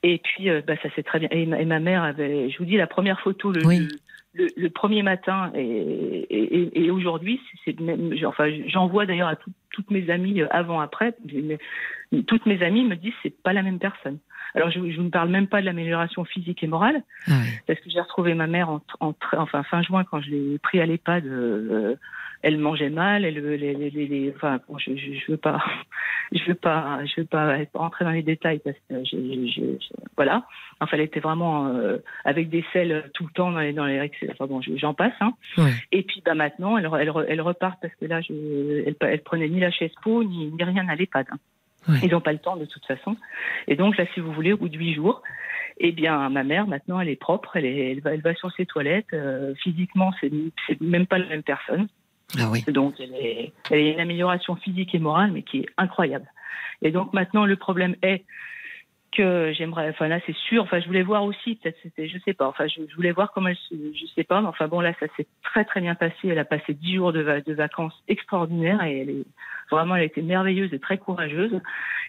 Et 0.04 0.20
puis 0.20 0.50
bah, 0.66 0.76
ça 0.82 0.88
c'est 0.96 1.04
très 1.04 1.20
bien. 1.20 1.28
Et 1.32 1.46
ma, 1.46 1.60
et 1.60 1.66
ma 1.66 1.80
mère 1.80 2.04
avait, 2.04 2.50
je 2.50 2.58
vous 2.58 2.66
dis 2.66 2.78
la 2.78 2.88
première 2.88 3.20
photo 3.20 3.52
le, 3.52 3.66
Oui. 3.66 3.88
Le, 4.38 4.70
premier 4.70 5.04
matin 5.04 5.52
et, 5.56 5.62
et, 6.30 6.62
et- 6.62 6.86
et 6.86 6.92
aujourd'hui, 6.92 7.40
c'est 7.66 7.80
même, 7.80 8.14
enfin 8.26 8.46
j'envoie 8.68 9.06
d'ailleurs 9.06 9.28
à 9.30 9.36
tout- 9.36 9.52
toutes 9.72 9.92
mes 9.92 10.10
amies 10.10 10.42
euh, 10.42 10.48
avant 10.52 10.80
après, 10.80 11.16
mais 11.34 11.58
toutes 12.24 12.46
mes 12.46 12.62
amies 12.64 12.86
me 12.86 12.96
disent 12.96 13.14
c'est 13.24 13.36
pas 13.44 13.54
la 13.54 13.64
même 13.64 13.80
personne. 13.80 14.20
Alors 14.56 14.72
je, 14.72 14.80
ne 14.80 15.10
parle 15.10 15.30
même 15.30 15.48
pas 15.48 15.60
de 15.62 15.66
l'amélioration 15.66 16.24
physique 16.24 16.64
et 16.64 16.68
morale, 16.68 17.04
Ah 17.28 17.32
oui. 17.44 17.50
parce 17.68 17.80
que 17.80 17.90
j'ai 17.90 18.00
retrouvé 18.00 18.34
ma 18.34 18.48
mère 18.48 18.70
en, 18.70 18.82
en 19.02 19.14
très- 19.14 19.38
enfin 19.38 19.64
fin 19.64 19.82
juin 19.82 20.04
quand 20.04 20.22
je 20.22 20.30
l'ai 20.32 20.58
pris 20.60 20.80
à 20.80 20.86
l'EHPAD. 20.86 21.26
euh, 21.28 21.96
elle 22.48 22.58
mangeait 22.60 22.90
mal, 22.90 23.26
elle, 23.26 23.36
les, 23.36 23.58
les, 23.74 23.90
les- 23.90 24.08
les- 24.08 24.34
enfin 24.36 24.60
bon, 24.70 24.78
je, 24.78 24.96
je, 24.96 25.14
je 25.14 25.32
veux 25.32 25.38
pas, 25.38 25.62
je 26.32 26.44
veux 26.46 26.56
pas, 26.56 27.04
je 27.06 27.22
veux 27.22 27.28
pas 27.28 27.58
rentrer 27.74 28.06
dans 28.06 28.12
les 28.12 28.24
détails 28.24 28.60
parce 28.64 28.78
que 28.90 29.04
je, 29.04 29.62
voilà. 30.16 30.46
Enfin, 30.80 30.96
elle 30.98 31.04
était 31.04 31.20
vraiment 31.20 31.68
euh, 31.68 31.98
avec 32.24 32.50
des 32.50 32.64
selles 32.72 33.10
tout 33.14 33.26
le 33.26 33.32
temps 33.34 33.52
dans 33.52 33.60
les, 33.60 33.74
dans 33.74 33.86
les 33.86 34.00
enfin 34.32 34.46
bon, 34.48 34.62
je- 34.62 34.78
j'en 34.78 34.94
passe. 34.94 35.14
Hein. 35.20 35.34
Et 35.92 36.04
puis 36.04 36.22
bah 36.26 36.36
maintenant, 36.36 36.78
elle, 36.78 36.86
re- 36.88 37.00
elle, 37.00 37.10
re- 37.10 37.26
elle 37.28 37.42
repart 37.42 37.78
parce 37.82 37.94
que 37.96 38.06
là, 38.06 38.22
je, 38.22 38.32
elle, 38.88 38.96
elle 39.02 39.22
prenait 39.24 39.50
ni 39.50 39.60
la 39.60 39.72
chaise 39.72 39.92
po 40.04 40.24
ni, 40.24 40.48
ni 40.52 40.64
rien 40.64 40.88
à 40.88 40.96
l'EHPAD. 40.96 41.28
hein. 41.32 41.38
Ouais. 41.90 42.00
Ils 42.04 42.12
n'ont 42.12 42.22
pas 42.22 42.34
le 42.34 42.40
temps 42.40 42.58
de 42.58 42.66
toute 42.66 42.86
façon. 42.86 43.16
Et 43.68 43.76
donc 43.76 43.98
là, 43.98 44.06
si 44.14 44.20
vous 44.20 44.32
voulez, 44.34 44.52
au 44.54 44.58
bout 44.58 44.68
de 44.70 44.78
huit 44.78 44.94
jours, 44.94 45.22
eh 45.80 45.92
bien, 45.94 46.28
ma 46.30 46.44
mère 46.44 46.68
maintenant, 46.68 47.00
elle 47.00 47.08
est 47.08 47.16
propre, 47.16 47.56
elle, 47.56 47.66
est, 47.66 47.92
elle, 47.92 48.02
va, 48.02 48.14
elle 48.14 48.22
va 48.22 48.34
sur 48.36 48.52
ses 48.52 48.66
toilettes. 48.66 49.14
euh, 49.14 49.54
physiquement, 49.56 50.12
c'est 50.20 50.32
même 50.82 51.06
pas 51.08 51.18
la 51.18 51.28
même 51.28 51.44
personne. 51.44 51.88
Ah. 52.38 52.52
Donc, 52.72 52.96
elle, 53.00 53.14
est, 53.14 53.54
a 53.72 53.76
une 53.76 54.00
amélioration 54.00 54.56
physique 54.56 54.94
et 54.94 55.00
morale, 55.00 55.32
mais 55.32 55.44
qui 55.44 55.60
est 55.60 55.70
incroyable. 55.78 56.26
Et 56.82 56.92
donc, 56.92 57.14
maintenant, 57.14 57.46
le 57.46 57.56
problème 57.56 57.96
est 58.02 58.26
que 59.14 59.54
j'aimerais, 59.58 59.90
enfin 59.90 60.10
là, 60.10 60.20
c'est 60.26 60.36
sûr, 60.36 60.64
enfin, 60.64 60.80
je 60.80 60.86
voulais 60.86 61.02
voir 61.02 61.24
aussi, 61.24 61.56
peut-être, 61.56 61.78
je 61.98 62.18
sais 62.26 62.34
pas, 62.34 62.48
enfin, 62.48 62.68
je, 62.68 62.94
voulais 62.96 63.14
voir 63.14 63.32
comment 63.32 63.48
elle 63.48 63.56
se, 63.56 63.76
je 63.94 64.06
sais 64.14 64.26
pas, 64.26 64.42
mais 64.42 64.48
enfin, 64.48 64.68
bon, 64.68 64.82
là, 64.82 64.94
ça 65.00 65.08
s'est 65.16 65.26
très, 65.44 65.64
très 65.64 65.80
bien 65.80 65.96
passé. 65.96 66.16
Elle 66.26 66.40
a 66.40 66.46
passé 66.46 66.74
dix 66.74 66.96
jours 66.96 67.14
de, 67.14 67.22
va- 67.22 67.42
de 67.42 67.54
vacances 67.54 68.04
extraordinaires 68.08 68.84
et 68.84 69.26
vraiment, 69.72 69.96
elle 69.96 70.02
a 70.02 70.06
été 70.06 70.22
merveilleuse 70.22 70.74
et 70.74 70.80
très 70.80 70.98
courageuse. 70.98 71.62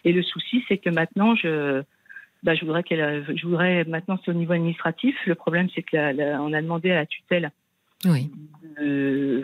Et 0.04 0.12
le 0.12 0.22
souci, 0.22 0.64
c'est 0.68 0.78
que 0.78 0.90
maintenant, 0.90 1.34
je, 1.36 1.82
bah, 2.42 2.54
je 2.54 2.64
voudrais 2.64 2.82
qu'elle, 2.82 3.24
je 3.36 3.46
voudrais 3.46 3.84
maintenant 3.84 4.18
c'est 4.24 4.30
au 4.30 4.34
niveau 4.34 4.52
administratif. 4.52 5.16
Le 5.26 5.34
problème 5.34 5.68
c'est 5.74 5.82
qu'on 5.82 6.52
a 6.52 6.62
demandé 6.62 6.90
à 6.90 6.96
la 6.96 7.06
tutelle 7.06 7.50
oui. 8.04 8.30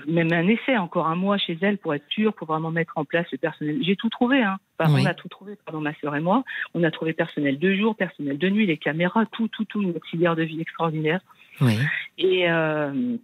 même 0.07 0.33
un 0.33 0.47
essai, 0.47 0.77
encore 0.77 1.07
un 1.07 1.17
mois 1.17 1.39
chez 1.39 1.59
elle 1.61 1.79
pour 1.79 1.95
être 1.95 2.05
sûr, 2.09 2.33
pour 2.35 2.47
vraiment 2.47 2.71
mettre 2.71 2.93
en 2.97 3.05
place 3.05 3.27
le 3.33 3.39
personnel. 3.39 3.79
J'ai 3.83 3.97
tout 3.97 4.09
trouvé, 4.09 4.43
hein. 4.43 4.59
On 4.79 5.05
a 5.05 5.15
tout 5.15 5.29
trouvé, 5.29 5.57
pardon, 5.65 5.81
ma 5.81 5.95
sœur 6.01 6.15
et 6.17 6.21
moi. 6.21 6.45
On 6.75 6.83
a 6.85 6.91
trouvé 6.91 7.13
personnel 7.13 7.59
de 7.59 7.75
jour, 7.75 7.97
personnel 7.97 8.39
de 8.39 8.49
nuit, 8.49 8.67
les 8.67 8.77
caméras, 8.77 9.25
tout, 9.33 9.49
tout, 9.49 9.65
tout, 9.65 9.83
une 9.83 9.97
auxiliaire 9.97 10.37
de 10.37 10.43
vie 10.43 10.61
extraordinaire. 10.61 11.21
Oui. 11.61 11.79
Et, 12.19 12.51
euh, 12.51 13.17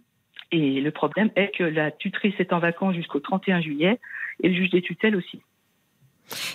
et 0.51 0.81
le 0.81 0.91
problème 0.91 1.29
est 1.35 1.51
que 1.57 1.63
la 1.63 1.91
tutrice 1.91 2.35
est 2.39 2.53
en 2.53 2.59
vacances 2.59 2.95
jusqu'au 2.95 3.19
31 3.19 3.61
juillet 3.61 3.99
et 4.43 4.49
le 4.49 4.55
juge 4.55 4.69
des 4.69 4.81
tutelles 4.81 5.15
aussi. 5.15 5.41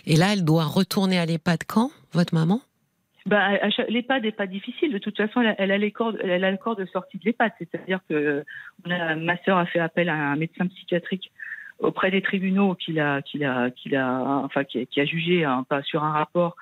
Et 0.07 0.17
là, 0.17 0.33
elle 0.33 0.45
doit 0.45 0.65
retourner 0.65 1.19
à 1.19 1.27
l'EHPAD 1.27 1.65
quand, 1.67 1.91
votre 2.13 2.35
maman? 2.35 2.61
Bah, 3.27 3.59
L'EHPAD 3.89 4.23
n'est 4.23 4.33
pas 4.33 4.47
difficile. 4.47 4.93
De 4.93 4.99
toute 4.99 5.17
façon, 5.17 5.41
elle, 5.41 5.49
a, 5.49 5.55
elle 5.59 5.73
a 5.73 6.39
l'accord 6.51 6.77
de 6.77 6.87
sortie 6.87 7.19
de 7.19 7.25
l'EHPAD. 7.25 7.53
C'est-à-dire 7.59 8.01
que 8.09 8.45
ma 8.87 9.37
sœur 9.45 9.59
a 9.59 9.67
fait 9.67 9.81
appel 9.81 10.09
à 10.09 10.15
un 10.15 10.37
médecin 10.37 10.67
psychiatrique 10.69 11.33
auprès 11.79 12.11
des 12.11 12.23
tribunaux 12.23 12.75
qui 12.75 12.99
a, 12.99 13.21
qui 13.23 13.45
a, 13.45 13.71
qui 13.71 13.95
a, 13.95 14.23
enfin, 14.45 14.65
qui 14.65 15.01
a, 15.01 15.05
jugé 15.05 15.45
hein, 15.45 15.67
pas 15.69 15.83
sur 15.83 16.05
un 16.05 16.13
rapport 16.13 16.57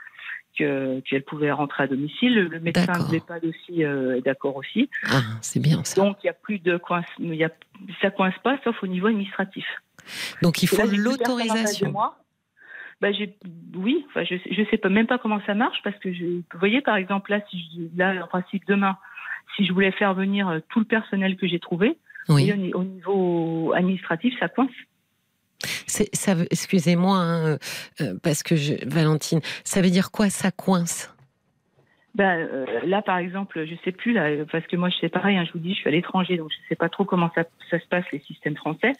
qu'elle 0.56 1.24
pouvait 1.26 1.50
rentrer 1.50 1.84
à 1.84 1.86
domicile. 1.86 2.34
Le 2.34 2.60
médecin 2.60 3.06
de 3.06 3.12
l'EHPAD 3.12 3.44
aussi 3.44 3.84
euh, 3.84 4.16
est 4.16 4.22
d'accord 4.22 4.56
aussi. 4.56 4.88
Ah, 5.08 5.20
c'est 5.40 5.60
bien 5.60 5.82
ça. 5.84 6.00
Donc 6.00 6.16
il 6.22 6.26
n'y 6.26 6.30
a 6.30 6.34
plus 6.34 6.60
de 6.60 6.76
coince, 6.76 7.06
y 7.18 7.44
a, 7.44 7.50
ça 8.00 8.10
coince 8.10 8.38
pas 8.42 8.58
sauf 8.64 8.82
au 8.82 8.86
niveau 8.86 9.08
administratif. 9.08 9.66
Donc 10.42 10.62
il 10.62 10.68
faut 10.68 10.82
l'autorisation. 10.86 11.94
Bah, 13.04 13.10
oui, 13.76 14.02
enfin, 14.08 14.24
je 14.24 14.34
ne 14.34 14.66
sais 14.70 14.78
pas, 14.78 14.88
même 14.88 15.06
pas 15.06 15.18
comment 15.18 15.38
ça 15.44 15.52
marche 15.52 15.76
parce 15.84 15.98
que 15.98 16.10
je, 16.10 16.24
vous 16.24 16.58
voyez 16.58 16.80
par 16.80 16.96
exemple 16.96 17.32
là, 17.32 17.40
si 17.50 17.58
je, 17.58 17.98
là 17.98 18.24
en 18.24 18.26
principe 18.26 18.62
demain, 18.66 18.96
si 19.54 19.66
je 19.66 19.74
voulais 19.74 19.90
faire 19.90 20.14
venir 20.14 20.48
euh, 20.48 20.60
tout 20.70 20.78
le 20.78 20.86
personnel 20.86 21.36
que 21.36 21.46
j'ai 21.46 21.58
trouvé, 21.58 21.98
au, 22.30 22.40
niveau 22.40 23.74
administratif, 23.74 24.32
ça 24.40 24.48
coince. 24.48 24.70
Ça, 25.86 26.32
excusez-moi, 26.50 27.18
hein, 27.18 27.58
euh, 28.00 28.14
parce 28.22 28.42
que 28.42 28.56
je, 28.56 28.72
Valentine, 28.88 29.40
ça 29.64 29.82
veut 29.82 29.90
dire 29.90 30.10
quoi 30.10 30.30
ça 30.30 30.50
coince? 30.50 31.14
Ben, 32.14 32.48
là, 32.86 33.02
par 33.02 33.18
exemple, 33.18 33.66
je 33.66 33.74
sais 33.84 33.92
plus 33.92 34.14
là, 34.14 34.46
parce 34.50 34.66
que 34.66 34.76
moi, 34.76 34.88
je 34.88 34.96
sais 34.96 35.10
pareil. 35.10 35.36
Hein, 35.36 35.44
je 35.46 35.52
vous 35.52 35.58
dis, 35.58 35.74
je 35.74 35.80
suis 35.80 35.88
à 35.88 35.92
l'étranger, 35.92 36.38
donc 36.38 36.50
je 36.52 36.68
sais 36.70 36.76
pas 36.76 36.88
trop 36.88 37.04
comment 37.04 37.30
ça, 37.34 37.44
ça 37.70 37.78
se 37.78 37.86
passe 37.86 38.04
les 38.12 38.20
systèmes 38.20 38.56
français. 38.56 38.92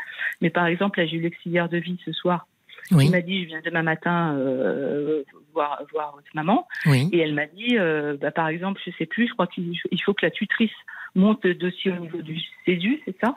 Mais 0.42 0.50
par 0.50 0.66
exemple, 0.66 1.00
là, 1.00 1.07
j'ai 1.07 1.16
eu 1.16 1.20
l'exiliaire 1.20 1.70
de 1.70 1.78
vie 1.78 1.98
ce 2.05 2.12
soir 2.12 2.46
il 2.91 3.11
m'a 3.11 3.20
dit, 3.20 3.45
je 3.45 3.49
viens 3.49 3.61
demain 3.64 3.82
matin 3.82 4.35
euh, 4.37 5.22
voir, 5.53 5.82
voir 5.93 6.14
votre 6.14 6.28
maman. 6.35 6.66
Et 6.87 7.18
elle 7.18 7.35
m'a 7.35 7.47
dit, 7.47 7.78
euh, 7.78 8.16
bah, 8.20 8.30
par 8.30 8.49
exemple, 8.49 8.80
je 8.85 8.91
sais 8.99 9.07
plus, 9.07 9.28
je 9.28 9.32
crois 9.32 9.47
qu'il 9.47 10.03
faut 10.05 10.14
que 10.14 10.24
la 10.24 10.30
tutrice 10.30 10.72
monte 11.14 11.45
le 11.45 11.55
dossier 11.55 11.93
au 11.93 11.97
niveau 11.97 12.22
du 12.22 12.41
CESU, 12.66 13.01
c'est 13.05 13.16
ça? 13.20 13.37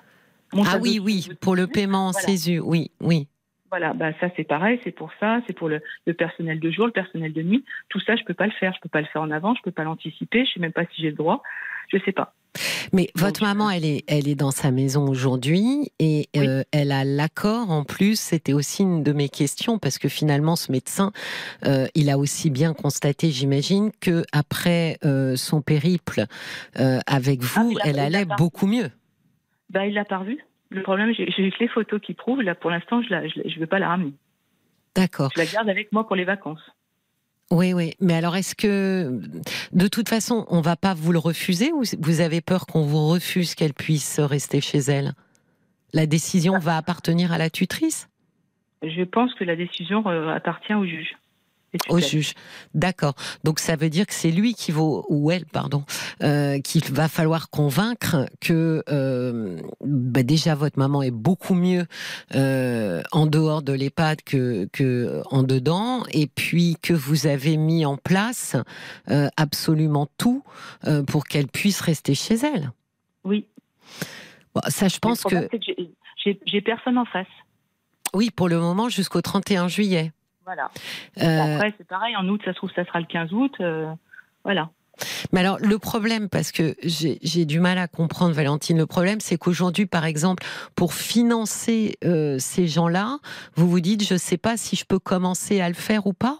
Ah 0.66 0.78
oui, 0.82 1.00
oui, 1.00 1.30
pour 1.42 1.56
le 1.56 1.68
paiement 1.68 2.08
en 2.08 2.14
CESU, 2.14 2.60
oui, 2.60 2.92
oui. 3.02 3.28
Voilà, 3.70 3.94
bah 3.94 4.14
ça 4.22 4.30
c'est 4.38 4.46
pareil, 4.46 4.80
c'est 4.86 4.94
pour 4.94 5.12
ça, 5.20 5.42
c'est 5.46 5.52
pour 5.52 5.68
le, 5.68 5.82
personnel 6.14 6.58
de 6.62 6.72
jour, 6.72 6.86
le 6.86 6.94
personnel 6.94 7.34
de 7.34 7.42
nuit. 7.42 7.66
Tout 7.90 8.00
ça, 8.00 8.16
je 8.16 8.24
peux 8.24 8.34
pas 8.34 8.46
le 8.46 8.54
faire, 8.54 8.74
je 8.74 8.80
peux 8.80 8.88
pas 8.88 9.02
le 9.02 9.08
faire 9.08 9.22
en 9.22 9.30
avant, 9.30 9.56
je 9.56 9.62
peux 9.62 9.72
pas 9.72 9.84
l'anticiper, 9.84 10.46
je 10.46 10.54
sais 10.54 10.60
même 10.62 10.72
pas 10.72 10.86
si 10.86 11.02
j'ai 11.02 11.10
le 11.10 11.18
droit, 11.18 11.44
je 11.92 11.98
sais 12.06 12.14
pas. 12.14 12.34
Mais 12.94 13.10
votre 13.16 13.44
maman, 13.44 13.70
elle 13.70 13.86
est, 13.86 14.04
elle 14.08 14.28
est 14.28 14.36
dans 14.36 14.52
sa 14.52 14.72
maison 14.72 15.08
aujourd'hui 15.08 15.92
et 16.00 16.28
euh, 16.38 16.64
elle 16.72 16.92
a 16.92 17.04
l'accord 17.04 17.72
en 17.72 17.84
plus. 17.84 18.20
C'était 18.20 18.54
aussi 18.54 18.84
une 18.84 19.04
de 19.04 19.14
mes 19.14 19.30
questions 19.30 19.80
parce 19.80 19.98
que 19.98 20.10
finalement, 20.10 20.56
ce 20.56 20.72
médecin, 20.72 21.12
euh, 21.66 21.88
il 21.96 22.10
a 22.10 22.18
aussi 22.18 22.50
bien 22.50 22.74
constaté, 22.74 23.32
j'imagine, 23.32 23.92
que 24.00 24.24
après 24.32 24.98
euh, 25.06 25.36
son 25.36 25.62
périple 25.62 26.26
avec 26.76 27.42
ah, 27.44 27.62
vous, 27.62 27.78
elle 27.84 28.00
allait 28.00 28.26
beaucoup 28.26 28.68
mieux. 28.68 28.90
Bah, 29.70 29.86
il 29.86 29.94
l'a 29.94 30.06
pas 30.06 30.24
vu. 30.24 30.40
Le 30.70 30.84
problème, 30.84 31.14
j'ai 31.14 31.26
que 31.26 31.60
les 31.60 31.68
photos 31.68 32.02
qui 32.02 32.14
prouvent. 32.14 32.42
Là, 32.42 32.56
pour 32.56 32.70
l'instant, 32.70 33.02
je 33.02 33.14
ne 33.14 33.50
je, 33.50 33.60
veux 33.60 33.68
pas 33.68 33.80
la 33.80 33.90
ramener. 33.90 34.14
D'accord. 34.96 35.32
Je 35.36 35.42
la 35.42 35.46
garde 35.46 35.70
avec 35.70 35.92
moi 35.92 36.06
pour 36.06 36.16
les 36.16 36.26
vacances. 36.26 36.62
Oui, 37.50 37.74
oui. 37.74 37.94
Mais 38.02 38.14
alors, 38.14 38.36
est-ce 38.36 38.56
que, 38.56 39.22
de 39.72 39.88
toute 39.88 40.10
façon, 40.10 40.46
on 40.50 40.62
va 40.62 40.76
pas 40.76 40.94
vous 40.94 41.14
le 41.14 41.20
refuser 41.20 41.72
ou 41.72 41.84
vous 42.00 42.22
avez 42.22 42.42
peur 42.42 42.66
qu'on 42.66 42.84
vous 42.84 43.08
refuse 43.08 43.56
qu'elle 43.56 43.74
puisse 43.74 44.20
rester 44.20 44.60
chez 44.60 44.80
elle? 44.80 45.14
La 45.94 46.06
décision 46.06 46.60
va 46.60 46.76
appartenir 46.76 47.32
à 47.32 47.38
la 47.38 47.50
tutrice? 47.50 48.10
Je 48.84 49.04
pense 49.04 49.34
que 49.36 49.44
la 49.44 49.56
décision 49.56 50.06
euh, 50.08 50.30
appartient 50.36 50.74
au 50.74 50.86
juge. 50.86 51.16
Au 51.90 52.00
juge, 52.00 52.34
d'accord. 52.74 53.14
Donc 53.44 53.60
ça 53.60 53.76
veut 53.76 53.90
dire 53.90 54.06
que 54.08 54.14
c'est 54.14 54.32
lui 54.32 54.54
qui 54.54 54.72
vaut 54.72 55.06
ou 55.10 55.32
elle, 55.32 55.46
pardon, 55.46 55.84
euh, 56.24 56.60
qu'il 56.60 56.84
va 56.86 57.10
falloir 57.10 57.50
convaincre 57.50 58.26
que 58.40 58.84
euh, 58.90 59.60
bah 59.82 60.24
déjà 60.24 60.56
votre 60.56 60.80
maman 60.80 61.04
est 61.04 61.12
beaucoup 61.12 61.56
mieux 61.56 61.86
euh, 62.36 63.04
en 63.12 63.26
dehors 63.26 63.62
de 63.62 63.74
l'EHPAD 63.74 64.22
que, 64.24 64.70
que 64.72 65.22
en 65.30 65.44
dedans, 65.44 66.04
et 66.12 66.28
puis 66.28 66.78
que 66.82 66.94
vous 66.94 67.28
avez 67.28 67.58
mis 67.58 67.86
en 67.86 67.98
place 67.98 68.56
euh, 69.10 69.28
absolument 69.36 70.08
tout 70.18 70.44
pour 71.08 71.26
qu'elle 71.26 71.48
puisse 71.48 71.82
rester 71.82 72.16
chez 72.16 72.36
elle. 72.36 72.72
Oui. 73.24 73.46
Bon, 74.56 74.62
ça, 74.68 74.88
je 74.88 75.00
pense 75.00 75.24
que, 75.24 75.48
que 75.48 75.58
j'ai 76.46 76.62
personne 76.62 76.98
en 76.98 77.06
face. 77.06 77.28
Oui, 78.14 78.32
pour 78.32 78.48
le 78.48 78.58
moment 78.58 78.90
jusqu'au 78.90 79.22
31 79.22 79.68
juillet. 79.68 80.12
Voilà. 80.48 80.72
Euh, 81.22 81.56
après, 81.56 81.74
c'est 81.78 81.86
pareil, 81.86 82.16
en 82.16 82.26
août, 82.30 82.42
ça 82.46 82.54
se 82.54 82.56
trouve, 82.56 82.72
ça 82.74 82.86
sera 82.86 83.02
le 83.02 83.06
15 83.06 83.34
août. 83.34 83.54
Euh, 83.60 83.92
voilà. 84.46 84.70
Mais 85.34 85.42
alors, 85.42 85.58
le 85.60 85.78
problème, 85.78 86.30
parce 86.30 86.54
que 86.54 86.74
j'ai 86.82 87.46
du 87.46 87.60
mal 87.60 87.78
à 87.78 87.90
comprendre, 87.90 88.34
Valentine, 88.34 88.78
le 88.78 88.86
problème, 88.86 89.20
c'est 89.20 89.38
qu'aujourd'hui, 89.38 89.88
par 89.88 90.06
exemple, 90.06 90.44
pour 90.74 90.94
financer 90.94 91.98
euh, 92.06 92.38
ces 92.40 92.66
gens-là, 92.66 93.18
vous 93.56 93.70
vous 93.70 93.82
dites, 93.82 94.08
je 94.08 94.14
ne 94.14 94.18
sais 94.18 94.38
pas 94.38 94.56
si 94.56 94.78
je 94.78 94.86
peux 94.86 95.00
commencer 95.00 95.60
à 95.60 95.68
le 95.68 95.76
faire 95.76 96.08
ou 96.08 96.14
pas? 96.14 96.38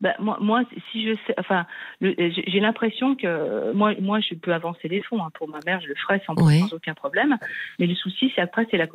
Bah, 0.00 0.14
moi, 0.18 0.36
moi, 0.40 0.62
si 0.90 1.06
je 1.06 1.14
sais, 1.28 1.34
enfin, 1.38 1.64
j'ai 2.00 2.60
l'impression 2.60 3.14
que 3.14 3.72
moi, 3.72 3.94
moi, 4.00 4.18
je 4.18 4.34
peux 4.34 4.52
avancer 4.52 4.88
les 4.88 5.00
fonds 5.02 5.22
hein. 5.22 5.30
pour 5.34 5.48
ma 5.48 5.60
mère, 5.64 5.80
je 5.80 5.86
le 5.86 5.94
ferai 5.94 6.20
sans, 6.26 6.34
aucun 6.74 6.94
problème. 6.94 7.38
Mais 7.78 7.86
le 7.86 7.94
souci, 7.94 8.32
c'est 8.34 8.42
après, 8.42 8.66
c'est 8.68 8.76
la, 8.76 8.88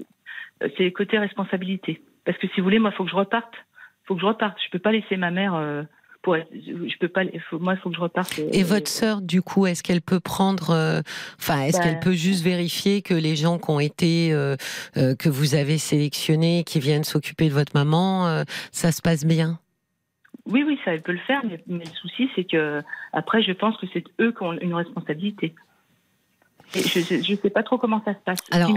c'est 0.78 0.92
côté 0.92 1.18
responsabilité. 1.18 2.04
Parce 2.26 2.38
que 2.38 2.48
si 2.50 2.60
vous 2.60 2.66
voulez, 2.66 2.78
moi, 2.78 2.92
il 2.94 2.98
faut 2.98 3.06
que 3.06 3.10
je 3.10 3.16
reparte 3.16 3.56
faut 4.12 4.16
que 4.16 4.22
je 4.22 4.26
reparte. 4.26 4.58
Je 4.66 4.70
peux 4.72 4.80
pas 4.80 4.92
laisser 4.92 5.16
ma 5.18 5.32
mère. 5.32 5.56
Euh, 5.56 5.84
pour 6.22 6.36
je 6.36 6.98
peux 7.00 7.08
pas. 7.08 7.22
Faut, 7.50 7.60
moi, 7.60 7.74
il 7.74 7.80
faut 7.80 7.90
que 7.90 7.96
je 7.96 8.02
reparte. 8.02 8.38
Et, 8.38 8.60
et 8.60 8.64
votre 8.64 8.90
sœur, 8.90 9.22
du 9.22 9.42
coup, 9.42 9.66
est-ce 9.66 9.82
qu'elle 9.82 10.02
peut 10.02 10.20
prendre, 10.20 10.70
euh, 10.70 11.02
enfin, 11.40 11.62
est-ce 11.62 11.82
qu'elle 11.82 11.96
ben 11.96 12.00
peut 12.00 12.14
juste 12.14 12.44
vérifier 12.44 13.02
que 13.02 13.14
les 13.14 13.36
gens 13.36 13.58
qui 13.58 13.72
ont 13.72 13.80
été, 13.80 14.32
euh, 14.34 14.56
que 14.96 15.30
vous 15.30 15.56
avez 15.56 15.78
sélectionnés, 15.78 16.64
qui 16.64 16.80
viennent 16.80 17.04
s'occuper 17.04 17.48
de 17.48 17.54
votre 17.54 17.72
maman, 17.74 18.44
ça 18.72 18.92
se 18.92 19.02
passe 19.02 19.26
bien? 19.26 19.60
Oui, 20.46 20.64
oui, 20.66 20.78
ça, 20.84 20.94
elle 20.94 21.02
peut 21.02 21.12
le 21.12 21.20
faire, 21.20 21.42
mais, 21.44 21.64
mais 21.68 21.86
le 21.86 21.96
souci, 21.96 22.30
c'est 22.36 22.44
que 22.44 22.82
après, 23.14 23.42
je 23.42 23.52
pense 23.52 23.78
que 23.78 23.88
c'est 23.94 24.04
eux 24.20 24.32
qui 24.32 24.44
ont 24.44 24.54
une 24.54 24.74
responsabilité 24.74 25.56
je 26.74 27.32
ne 27.32 27.38
sais 27.38 27.50
pas 27.50 27.64
trop 27.64 27.78
comment 27.78 28.02
ça 28.04 28.14
se 28.14 28.20
passe. 28.20 28.40
Alors, 28.52 28.70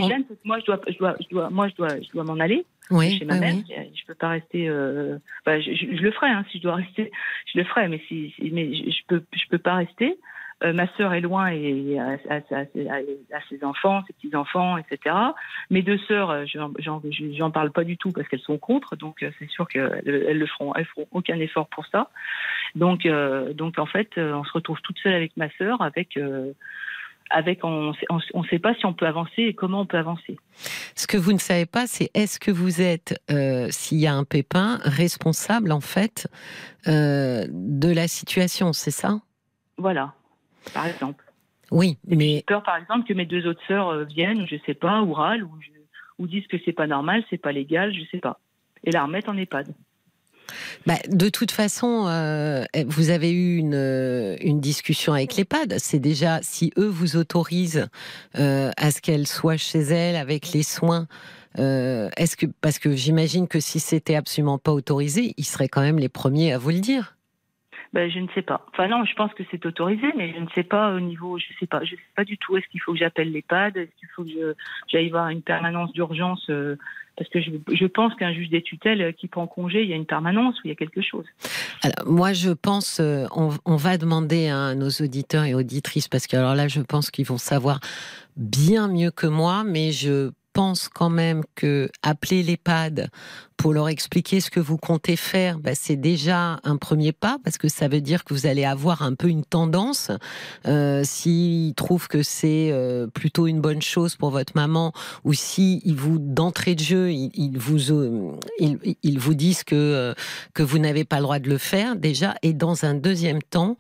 moi, 0.45 0.59
je 0.61 0.67
dois, 0.67 0.81
je 0.89 0.99
dois, 0.99 1.15
je 1.21 1.29
dois, 1.29 1.51
moi, 1.51 1.69
je 1.69 1.75
dois, 1.75 2.01
je 2.01 2.11
dois 2.13 2.25
m'en 2.25 2.41
aller 2.41 2.65
oui, 2.91 3.19
chez 3.19 3.25
ma 3.25 3.39
mère. 3.39 3.55
Je 3.69 3.75
ne 3.75 4.07
peux 4.07 4.15
pas 4.15 4.29
rester. 4.29 4.69
Euh... 4.69 5.19
Enfin, 5.41 5.61
je, 5.61 5.73
je, 5.73 6.03
le 6.03 6.11
ferai, 6.11 6.29
hein, 6.29 6.45
si 6.51 6.59
je 6.59 6.63
dois 6.65 6.77
rester, 6.77 7.11
je 7.53 7.59
le 7.59 7.65
ferai. 7.65 7.89
Mais 7.89 8.01
si, 8.09 8.35
mais 8.53 8.75
je 8.75 9.03
peux, 9.07 9.23
je 9.33 9.45
peux 9.49 9.59
pas 9.59 9.75
rester. 9.77 10.19
Euh, 10.63 10.73
ma 10.73 10.87
sœur 10.97 11.13
est 11.13 11.21
loin 11.21 11.49
et 11.49 11.99
à, 11.99 12.17
à, 12.31 12.37
à, 12.37 13.41
ses 13.49 13.65
enfants, 13.65 14.03
ses 14.07 14.13
petits 14.13 14.37
enfants, 14.37 14.79
etc. 14.79 15.15
Mes 15.69 15.83
deux 15.83 15.99
sœurs, 15.99 16.31
euh, 16.31 16.45
j'en 16.47 17.51
parle 17.51 17.73
pas 17.73 17.85
du 17.85 17.97
tout 17.97 18.13
parce 18.13 18.29
qu'elles 18.29 18.41
sont 18.41 18.59
contre, 18.59 18.95
donc 18.95 19.23
euh, 19.23 19.31
c'est 19.39 19.49
sûr 19.51 19.67
qu'elles 19.67 20.03
elles 20.07 20.39
le 20.39 20.47
feront, 20.47 20.73
elles 20.75 20.87
feront 20.87 21.09
aucun 21.11 21.39
effort 21.41 21.67
pour 21.69 21.85
ça. 21.87 22.09
Donc, 22.77 23.05
euh, 23.05 23.53
donc 23.53 23.79
en 23.79 23.87
fait, 23.87 24.11
on 24.17 24.45
se 24.45 24.53
retrouve 24.53 24.81
toute 24.83 24.99
seule 25.01 25.15
avec 25.15 25.37
ma 25.37 25.51
sœur, 25.59 25.83
avec 25.83 26.19
avec 27.35 27.65
on 27.65 27.93
ne 27.93 28.47
sait 28.49 28.61
pas 28.61 28.75
si 28.75 28.87
on 28.87 28.95
peut 28.95 29.07
avancer 29.07 29.43
et 29.43 29.55
comment 29.55 29.81
on 29.81 29.87
peut 29.87 29.99
avancer. 29.99 30.39
Ce 30.95 31.09
que 31.09 31.17
vous 31.17 31.33
ne 31.33 31.39
savez 31.39 31.67
pas, 31.67 31.87
c'est 31.89 32.09
est-ce 32.15 32.39
que 32.39 32.53
vous 32.53 32.81
êtes, 32.81 33.21
euh, 33.31 33.67
s'il 33.71 33.99
y 33.99 34.07
a 34.07 34.15
un 34.15 34.23
pépin, 34.23 34.79
responsable 34.85 35.73
en 35.73 35.81
fait 35.81 36.29
euh, 36.87 37.45
de 37.51 37.93
la 37.93 38.07
situation, 38.07 38.73
c'est 38.73 38.93
ça? 38.93 39.19
Voilà, 39.77 40.15
par 40.73 40.87
exemple. 40.87 41.25
Oui, 41.73 41.99
mais 42.07 42.37
j'ai 42.37 42.45
peur 42.47 42.63
par 42.63 42.77
exemple 42.77 43.05
que 43.07 43.15
mes 43.15 43.27
deux 43.27 43.47
autres 43.49 43.63
sœurs 43.67 43.89
euh, 43.89 44.05
viennent, 44.05 44.47
je 44.47 44.57
sais 44.65 44.75
pas, 44.75 45.03
ou 45.03 45.13
râlent, 45.13 45.43
ou, 45.43 45.59
ou 46.21 46.27
disent 46.29 46.47
que 46.47 46.57
c'est 46.65 46.73
pas 46.73 46.87
normal, 46.87 47.25
c'est 47.31 47.39
pas 47.39 47.51
légal, 47.51 47.93
je 47.93 48.05
sais 48.13 48.21
pas, 48.21 48.39
et 48.85 48.93
la 48.93 49.03
remettre 49.03 49.29
en 49.29 49.37
EHPAD. 49.37 49.75
Bah, 50.87 50.95
de 51.09 51.29
toute 51.29 51.51
façon, 51.51 52.07
euh, 52.09 52.65
vous 52.87 53.11
avez 53.11 53.33
eu 53.33 53.57
une, 53.59 53.75
euh, 53.75 54.37
discussion 54.55 55.13
avec 55.13 55.37
l'EHPAD. 55.37 55.77
C'est 55.79 55.99
déjà, 55.99 56.41
si 56.43 56.73
eux 56.79 56.89
vous 56.89 57.17
autorisent 57.17 57.89
euh, 58.39 58.71
à 58.77 58.91
ce 58.91 59.01
qu'elle 59.01 59.27
soit 59.27 59.57
chez 59.57 59.81
elle 59.81 60.17
avec 60.17 60.53
les 60.53 60.63
soins, 60.63 61.07
est-ce 61.57 62.37
que, 62.37 62.47
parce 62.61 62.81
que 62.81 62.97
j'imagine 62.97 63.47
que 63.47 63.61
si 63.61 63.79
c'était 63.79 64.17
absolument 64.17 64.59
pas 64.59 64.73
autorisé, 64.73 65.35
ils 65.37 65.45
seraient 65.45 65.69
quand 65.69 65.83
même 65.83 65.99
les 65.99 66.09
premiers 66.09 66.53
à 66.53 66.59
vous 66.59 66.71
le 66.71 66.81
dire. 66.81 67.15
ben, 67.93 68.11
je 68.11 68.19
ne 68.19 68.27
sais 68.35 68.43
pas. 68.43 68.67
Enfin 68.73 68.89
non, 68.89 69.05
je 69.05 69.15
pense 69.15 69.33
que 69.35 69.45
c'est 69.53 69.65
autorisé, 69.65 70.09
mais 70.17 70.35
je 70.35 70.41
ne 70.41 70.49
sais 70.53 70.65
pas 70.65 70.93
au 70.93 70.99
niveau, 70.99 71.39
je 71.39 71.47
sais 71.61 71.69
pas, 71.69 71.85
je 71.85 71.91
sais 71.91 72.13
pas 72.17 72.25
du 72.25 72.37
tout. 72.39 72.57
Est-ce 72.57 72.67
qu'il 72.67 72.81
faut 72.81 72.93
que 72.93 72.99
j'appelle 72.99 73.31
l'EHPAD 73.31 73.77
Est-ce 73.77 73.95
qu'il 74.01 74.09
faut 74.17 74.25
que 74.25 74.57
j'aille 74.89 75.11
voir 75.11 75.29
une 75.29 75.43
permanence 75.43 75.93
d'urgence 75.93 76.51
Parce 77.17 77.31
que 77.31 77.41
je, 77.41 77.87
pense 77.87 78.15
qu'un 78.17 78.33
juge 78.33 78.49
des 78.49 78.63
tutelles 78.63 79.01
euh, 79.01 79.13
qui 79.13 79.29
prend 79.29 79.47
congé, 79.47 79.83
il 79.83 79.89
y 79.89 79.93
a 79.93 79.97
une 79.97 80.07
permanence 80.07 80.57
ou 80.57 80.63
il 80.65 80.69
y 80.69 80.73
a 80.73 80.75
quelque 80.75 81.01
chose. 81.01 81.25
Alors 81.83 82.13
moi, 82.13 82.33
je 82.33 82.51
pense, 82.51 82.99
euh, 83.01 83.27
on, 83.35 83.51
on 83.65 83.77
va 83.77 83.99
demander 83.99 84.49
à 84.49 84.75
nos 84.75 84.91
auditeurs 84.91 85.45
et 85.45 85.55
auditrices, 85.55 86.09
parce 86.09 86.27
que 86.27 86.37
alors 86.37 86.55
là, 86.55 86.67
je 86.67 86.81
pense 86.81 87.11
qu'ils 87.11 87.27
vont 87.27 87.39
savoir 87.39 87.79
bien 88.37 88.89
mieux 88.89 89.13
que 89.13 89.29
moi, 89.29 89.63
mais 89.65 89.93
je 89.93 90.31
pense 90.55 90.89
quand 90.89 91.11
même 91.11 91.43
que 91.57 91.91
appeler 92.03 92.43
l'EHPAD 92.43 93.11
pour 93.57 93.73
leur 93.73 93.89
expliquer 93.89 94.41
ce 94.41 94.51
que 94.51 94.61
vous 94.61 94.77
comptez 94.77 95.17
faire, 95.17 95.59
bah, 95.59 95.75
c'est 95.75 95.97
déjà 95.97 96.61
un 96.65 96.77
premier 96.77 97.13
pas 97.13 97.39
parce 97.45 97.59
que 97.59 97.69
ça 97.69 97.89
veut 97.89 98.01
dire 98.01 98.25
que 98.25 98.35
vous 98.35 98.47
allez 98.47 98.65
avoir 98.65 99.03
un 99.03 99.15
peu 99.15 99.29
une 99.29 99.45
tendance. 99.45 100.11
Euh, 100.67 101.03
S'ils 101.05 101.75
trouvent 101.75 102.09
que 102.09 102.23
c'est 102.23 102.71
euh, 102.73 103.07
plutôt 103.07 103.47
une 103.47 103.61
bonne 103.61 103.83
chose 103.83 104.17
pour 104.17 104.31
votre 104.31 104.53
maman 104.55 104.93
ou 105.25 105.33
si 105.33 105.83
ils 105.85 105.97
vous 105.97 106.19
d'entrée 106.19 106.75
de 106.75 106.81
jeu, 106.81 107.13
ils, 107.13 107.59
vous 107.59 107.93
euh, 107.93 108.33
ils, 108.59 109.19
vous 109.19 109.35
disent 109.35 109.65
que 109.65 109.75
euh, 109.75 110.15
que 110.53 110.63
vous 110.63 110.79
n'avez 110.79 111.05
pas 111.05 111.17
le 111.17 111.23
droit 111.23 111.39
de 111.41 111.49
le 111.49 111.59
faire 111.59 111.97
déjà 111.97 112.35
et 112.43 112.53
dans 112.53 112.85
un 112.85 112.95
deuxième 112.95 113.43
temps 113.43 113.77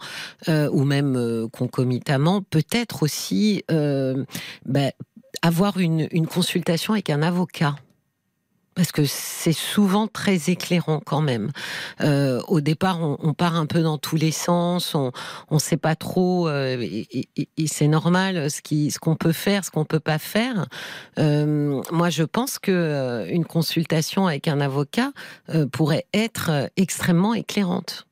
ou 0.48 0.84
même 0.84 1.48
concomitamment 1.52 2.42
peut-être 2.42 3.02
aussi 3.02 3.62
bah, 3.68 4.90
avoir 5.44 5.78
une, 5.78 6.08
consultation 6.26 6.94
avec 6.94 7.10
un 7.10 7.22
avocat 7.22 7.76
parce 8.74 8.90
que 8.90 9.04
c'est 9.04 9.52
souvent 9.52 10.08
très 10.08 10.50
éclairant 10.50 11.00
quand 11.04 11.20
même. 11.20 11.52
Euh, 12.00 12.40
au 12.48 12.60
départ, 12.60 12.98
on, 13.00 13.32
part 13.32 13.54
un 13.54 13.66
peu 13.66 13.82
dans 13.82 13.98
tous 13.98 14.16
les 14.16 14.32
sens, 14.32 14.96
on 14.96 15.12
ne 15.52 15.58
sait 15.60 15.76
pas 15.76 15.94
trop, 15.94 16.48
euh, 16.48 16.76
et, 16.80 17.28
c'est 17.66 17.86
normal 17.86 18.50
ce 18.50 18.98
qu'on 18.98 19.14
peut 19.14 19.30
faire, 19.30 19.64
ce 19.64 19.70
qu'on 19.70 19.84
peut 19.84 20.00
pas 20.00 20.18
faire. 20.18 20.66
Euh, 21.20 21.80
moi, 21.92 22.10
je 22.10 22.24
pense 22.24 22.58
que 22.58 23.24
une 23.30 23.44
consultation 23.44 24.26
avec 24.26 24.48
un 24.48 24.60
avocat 24.60 25.12
pourrait 25.70 26.06
être 26.12 26.68
extrêmement 26.76 27.34
éclairante. 27.34 28.08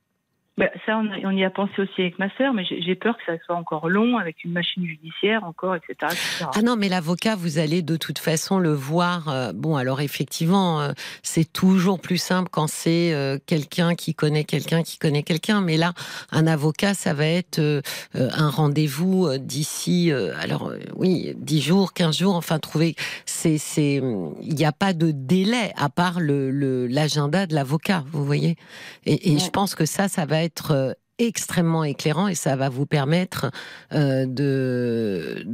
Bah, 0.58 0.66
ça, 0.84 0.98
on, 0.98 1.30
y 1.30 1.44
a 1.44 1.50
pensé 1.50 1.72
aussi 1.78 2.02
avec 2.02 2.18
ma 2.18 2.28
sœur, 2.36 2.52
mais 2.52 2.62
j'ai 2.66 2.94
peur 2.94 3.16
que 3.16 3.22
ça 3.24 3.42
soit 3.46 3.56
encore 3.56 3.88
long 3.88 4.18
avec 4.18 4.44
une 4.44 4.52
machine 4.52 4.84
judiciaire 4.84 5.44
encore, 5.44 5.74
etc. 5.76 6.12
Ah 6.54 6.60
non, 6.60 6.76
mais 6.76 6.90
l'avocat, 6.90 7.36
vous 7.36 7.58
allez 7.58 7.80
de 7.80 7.96
toute 7.96 8.18
façon 8.18 8.58
le 8.58 8.74
voir. 8.74 9.28
Euh, 9.28 9.52
bon, 9.54 9.76
alors 9.76 10.02
effectivement, 10.02 10.82
euh, 10.82 10.92
c'est 11.22 11.50
toujours 11.50 12.00
plus 12.00 12.18
simple 12.18 12.50
quand 12.52 12.66
c'est 12.66 13.14
euh, 13.14 13.38
quelqu'un 13.46 13.94
qui 13.94 14.14
connaît 14.14 14.44
quelqu'un 14.44 14.82
qui 14.82 14.98
connaît 14.98 15.22
quelqu'un. 15.22 15.62
Mais 15.62 15.78
là, 15.78 15.94
un 16.30 16.46
avocat, 16.46 16.92
ça 16.92 17.14
va 17.14 17.26
être 17.26 17.58
un 18.12 18.50
rendez-vous 18.50 19.38
d'ici, 19.38 20.12
alors 20.38 20.70
oui, 20.96 21.32
10 21.34 21.62
jours, 21.62 21.94
15 21.94 22.18
jours. 22.18 22.34
Enfin, 22.34 22.58
trouver, 22.58 22.94
c'est, 23.24 23.56
il 23.94 24.54
n'y 24.54 24.66
a 24.66 24.72
pas 24.72 24.92
de 24.92 25.12
délai 25.12 25.72
à 25.76 25.88
part 25.88 26.20
le 26.20 26.50
l'agenda 26.86 27.46
de 27.46 27.54
l'avocat, 27.54 28.04
vous 28.12 28.24
voyez. 28.24 28.56
Et, 29.06 29.32
et 29.32 29.38
je 29.38 29.48
pense 29.48 29.74
que 29.74 29.86
ça, 29.86 30.08
ça 30.08 30.26
va 30.26 30.41
être 30.42 30.70
euh, 30.72 30.92
extrêmement 31.18 31.84
éclairant 31.84 32.28
et 32.28 32.34
ça 32.34 32.56
va 32.56 32.68
vous 32.68 32.86
permettre 32.86 33.50
euh, 33.92 34.26
de 34.26 35.46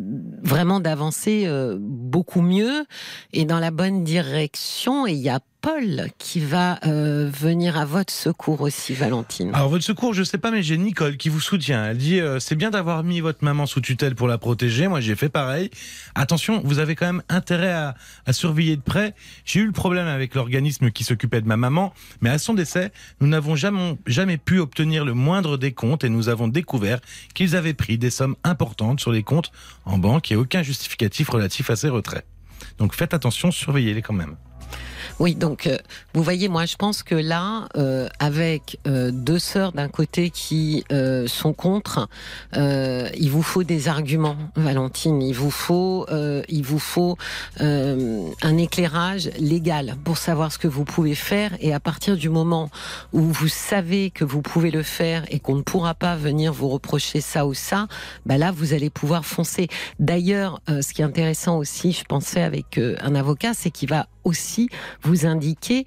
vraiment 0.42 0.80
d'avancer 0.80 1.44
euh, 1.46 1.76
beaucoup 1.78 2.40
mieux 2.40 2.84
et 3.32 3.44
dans 3.44 3.58
la 3.60 3.70
bonne 3.70 4.04
direction. 4.04 5.06
Et 5.06 5.12
il 5.12 5.18
y 5.18 5.28
a 5.28 5.40
Paul 5.60 6.08
qui 6.18 6.38
va 6.38 6.78
euh, 6.86 7.28
venir 7.32 7.76
à 7.76 7.84
votre 7.84 8.12
secours 8.12 8.60
aussi, 8.60 8.94
Valentine. 8.94 9.50
Alors 9.54 9.68
votre 9.68 9.84
secours, 9.84 10.14
je 10.14 10.22
sais 10.22 10.38
pas, 10.38 10.52
mais 10.52 10.62
j'ai 10.62 10.78
Nicole 10.78 11.16
qui 11.16 11.28
vous 11.28 11.40
soutient. 11.40 11.84
Elle 11.86 11.98
dit 11.98 12.20
euh, 12.20 12.38
c'est 12.38 12.54
bien 12.54 12.70
d'avoir 12.70 13.02
mis 13.02 13.20
votre 13.20 13.44
maman 13.44 13.66
sous 13.66 13.80
tutelle 13.80 14.14
pour 14.14 14.28
la 14.28 14.38
protéger. 14.38 14.86
Moi, 14.86 15.00
j'ai 15.00 15.16
fait 15.16 15.28
pareil. 15.28 15.70
Attention, 16.14 16.62
vous 16.64 16.78
avez 16.78 16.94
quand 16.94 17.06
même 17.06 17.22
intérêt 17.28 17.72
à, 17.72 17.96
à 18.26 18.32
surveiller 18.32 18.76
de 18.76 18.82
près. 18.82 19.14
J'ai 19.44 19.60
eu 19.60 19.66
le 19.66 19.72
problème 19.72 20.06
avec 20.06 20.34
l'organisme 20.34 20.90
qui 20.90 21.02
s'occupait 21.02 21.40
de 21.40 21.48
ma 21.48 21.56
maman, 21.56 21.92
mais 22.20 22.30
à 22.30 22.38
son 22.38 22.54
décès, 22.54 22.92
nous 23.20 23.26
n'avons 23.26 23.56
jamais, 23.56 23.98
jamais 24.06 24.38
pu 24.38 24.60
obtenir 24.60 25.04
le 25.04 25.14
moindre 25.14 25.56
des 25.56 25.72
comptes 25.72 26.04
et 26.04 26.08
nous 26.08 26.28
avons 26.28 26.46
découvert 26.46 27.00
qu'ils 27.34 27.56
avaient 27.56 27.74
pris 27.74 27.98
des 27.98 28.10
sommes 28.10 28.36
importantes 28.44 29.00
sur 29.00 29.10
les 29.10 29.24
comptes 29.24 29.50
en 29.84 29.98
banque 29.98 30.30
et 30.30 30.36
aucun 30.36 30.62
justificatif 30.62 31.28
relatif 31.30 31.68
à 31.70 31.76
ces 31.76 31.88
retraits. 31.88 32.24
Donc 32.78 32.94
faites 32.94 33.12
attention, 33.12 33.50
surveillez-les 33.50 34.02
quand 34.02 34.14
même. 34.14 34.36
Oui, 35.20 35.34
donc 35.34 35.66
euh, 35.66 35.76
vous 36.14 36.22
voyez, 36.22 36.48
moi 36.48 36.64
je 36.64 36.76
pense 36.76 37.02
que 37.02 37.16
là, 37.16 37.68
euh, 37.76 38.08
avec 38.20 38.78
euh, 38.86 39.10
deux 39.10 39.40
sœurs 39.40 39.72
d'un 39.72 39.88
côté 39.88 40.30
qui 40.30 40.84
sont 41.26 41.52
contre, 41.52 42.08
il 42.54 43.28
vous 43.30 43.42
faut 43.42 43.62
des 43.62 43.88
arguments, 43.88 44.36
Valentine. 44.56 45.20
Il 45.22 45.34
vous 45.34 45.50
faut, 45.50 46.06
il 46.48 46.62
vous 46.62 46.78
faut 46.78 47.16
un 47.60 48.56
éclairage 48.56 49.30
légal 49.38 49.96
pour 50.04 50.18
savoir 50.18 50.52
ce 50.52 50.58
que 50.58 50.68
vous 50.68 50.84
pouvez 50.84 51.14
faire. 51.14 51.52
Et 51.60 51.72
à 51.74 51.80
partir 51.80 52.16
du 52.16 52.28
moment 52.28 52.70
où 53.12 53.20
vous 53.20 53.48
savez 53.48 54.10
que 54.10 54.24
vous 54.24 54.42
pouvez 54.42 54.70
le 54.70 54.82
faire 54.82 55.24
et 55.30 55.40
qu'on 55.40 55.56
ne 55.56 55.62
pourra 55.62 55.94
pas 55.94 56.16
venir 56.16 56.52
vous 56.52 56.68
reprocher 56.68 57.20
ça 57.20 57.46
ou 57.46 57.54
ça, 57.54 57.86
bah 58.26 58.38
là 58.38 58.50
vous 58.50 58.72
allez 58.72 58.90
pouvoir 58.90 59.24
foncer. 59.24 59.68
D'ailleurs, 59.98 60.60
ce 60.68 60.92
qui 60.92 61.02
est 61.02 61.06
intéressant 61.06 61.58
aussi, 61.58 61.92
je 61.92 62.04
pensais 62.04 62.42
avec 62.42 62.78
un 62.78 63.14
avocat, 63.14 63.54
c'est 63.54 63.70
qu'il 63.70 63.88
va 63.88 64.06
aussi 64.28 64.68
vous 65.02 65.26
indiquer 65.26 65.86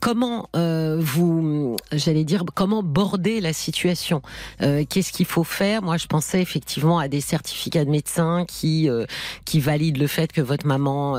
comment 0.00 0.48
euh, 0.56 0.96
vous, 1.00 1.76
j'allais 1.92 2.24
dire, 2.24 2.44
comment 2.54 2.82
border 2.82 3.40
la 3.40 3.52
situation 3.52 4.22
euh, 4.62 4.84
Qu'est-ce 4.88 5.12
qu'il 5.12 5.26
faut 5.26 5.44
faire? 5.44 5.82
Moi, 5.82 5.96
je 5.96 6.06
pensais 6.06 6.40
effectivement 6.40 6.98
à 6.98 7.08
des 7.08 7.20
certificats 7.20 7.84
de 7.84 7.90
médecins 7.90 8.44
qui 8.46 8.88
euh, 8.88 9.04
qui 9.44 9.60
valident 9.60 9.98
le 9.98 10.06
fait 10.06 10.32
que 10.32 10.40
votre 10.40 10.66
maman, 10.66 11.12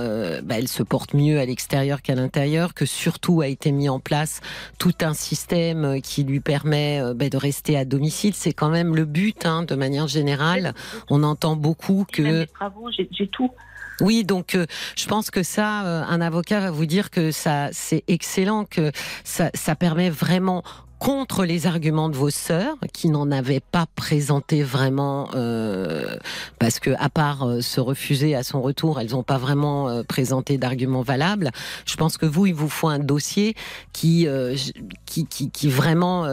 bah, 0.43 0.55
elle 0.57 0.67
se 0.67 0.83
porte 0.83 1.13
mieux 1.13 1.39
à 1.39 1.45
l'extérieur 1.45 2.01
qu'à 2.01 2.15
l'intérieur, 2.15 2.73
que 2.73 2.85
surtout 2.85 3.41
a 3.41 3.47
été 3.47 3.71
mis 3.71 3.89
en 3.89 3.99
place 3.99 4.41
tout 4.77 4.93
un 5.01 5.13
système 5.13 6.01
qui 6.01 6.23
lui 6.23 6.39
permet 6.39 7.01
bah, 7.15 7.29
de 7.29 7.37
rester 7.37 7.77
à 7.77 7.85
domicile. 7.85 8.33
C'est 8.33 8.53
quand 8.53 8.69
même 8.69 8.95
le 8.95 9.05
but, 9.05 9.45
hein, 9.45 9.63
de 9.63 9.75
manière 9.75 10.07
générale. 10.07 10.73
On 11.09 11.23
entend 11.23 11.55
beaucoup 11.55 12.05
que. 12.11 12.45
J'ai 13.11 13.27
tout. 13.27 13.51
Oui, 14.01 14.23
donc 14.23 14.55
euh, 14.55 14.65
je 14.97 15.05
pense 15.07 15.31
que 15.31 15.43
ça, 15.43 15.85
euh, 15.85 16.03
un 16.03 16.21
avocat 16.21 16.59
va 16.59 16.71
vous 16.71 16.85
dire 16.85 17.09
que 17.09 17.31
ça, 17.31 17.69
c'est 17.71 18.03
excellent, 18.07 18.65
que 18.65 18.91
ça, 19.23 19.51
ça 19.53 19.75
permet 19.75 20.09
vraiment 20.09 20.63
contre 20.99 21.45
les 21.45 21.65
arguments 21.65 22.09
de 22.09 22.15
vos 22.15 22.29
sœurs 22.29 22.75
qui 22.93 23.09
n'en 23.09 23.31
avaient 23.31 23.61
pas 23.61 23.85
présenté 23.95 24.61
vraiment 24.63 25.29
euh, 25.33 26.17
parce 26.59 26.79
que 26.79 26.91
à 26.99 27.09
part 27.09 27.47
euh, 27.47 27.61
se 27.61 27.79
refuser 27.79 28.35
à 28.35 28.43
son 28.43 28.61
retour, 28.61 28.99
elles 28.99 29.11
n'ont 29.11 29.23
pas 29.23 29.37
vraiment 29.37 29.87
euh, 29.87 30.03
présenté 30.03 30.57
d'arguments 30.57 31.01
valables. 31.01 31.51
Je 31.85 31.95
pense 31.95 32.17
que 32.17 32.25
vous, 32.25 32.45
il 32.47 32.53
vous 32.53 32.69
faut 32.69 32.89
un 32.89 32.99
dossier 32.99 33.55
qui 33.93 34.27
euh, 34.27 34.55
qui, 35.05 35.25
qui, 35.25 35.49
qui, 35.49 35.69
vraiment, 35.69 36.25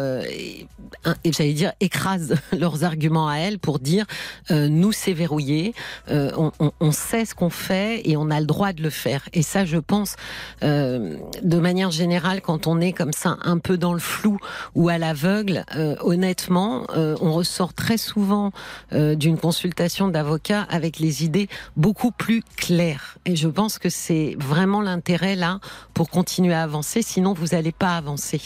j'allais 1.24 1.52
dire, 1.52 1.72
écrase 1.80 2.34
leurs 2.52 2.84
arguments 2.84 3.28
à 3.28 3.36
elles 3.36 3.58
pour 3.58 3.78
dire 3.78 4.04
nous 4.50 4.92
c'est 4.92 5.12
verrouillé, 5.12 5.74
on, 6.10 6.52
on, 6.58 6.72
on, 6.80 6.92
sait 6.92 7.24
ce 7.24 7.34
qu'on 7.34 7.50
fait 7.50 8.02
et 8.04 8.16
on 8.16 8.30
a 8.30 8.40
le 8.40 8.46
droit 8.46 8.72
de 8.72 8.82
le 8.82 8.90
faire. 8.90 9.22
Et 9.32 9.42
ça, 9.42 9.64
je 9.64 9.78
pense, 9.78 10.16
de 10.62 11.58
manière 11.58 11.90
générale, 11.90 12.42
quand 12.42 12.66
on 12.66 12.80
est 12.80 12.92
comme 12.92 13.12
ça 13.12 13.38
un 13.42 13.58
peu 13.58 13.78
dans 13.78 13.94
le 13.94 13.98
flou 13.98 14.38
ou 14.74 14.88
à 14.88 14.98
l'aveugle, 14.98 15.64
euh, 15.74 15.96
honnêtement, 16.00 16.86
euh, 16.96 17.16
on 17.20 17.32
ressort 17.32 17.74
très 17.74 17.96
souvent 17.96 18.52
euh, 18.92 19.14
d'une 19.14 19.38
consultation 19.38 20.08
d'avocat 20.08 20.62
avec 20.62 20.98
les 20.98 21.24
idées 21.24 21.48
beaucoup 21.76 22.10
plus 22.10 22.42
claires. 22.56 23.18
Et 23.24 23.36
je 23.36 23.48
pense 23.48 23.78
que 23.78 23.88
c'est 23.88 24.36
vraiment 24.38 24.80
l'intérêt 24.80 25.36
là 25.36 25.60
pour 25.94 26.10
continuer 26.10 26.54
à 26.54 26.62
avancer, 26.62 27.02
sinon 27.02 27.32
vous 27.32 27.48
n'allez 27.48 27.72
pas 27.72 27.96
avancer. 27.96 28.40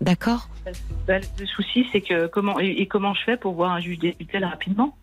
D'accord? 0.00 0.48
Bah, 1.06 1.18
Le 1.38 1.46
souci, 1.46 1.86
c'est 1.92 2.00
que 2.00 2.26
comment 2.26 2.58
et, 2.58 2.86
comment 2.86 3.14
je 3.14 3.22
fais 3.24 3.36
pour 3.36 3.54
voir 3.54 3.72
un 3.72 3.80
juge 3.80 3.98
des 3.98 4.16
rapidement? 4.42 4.96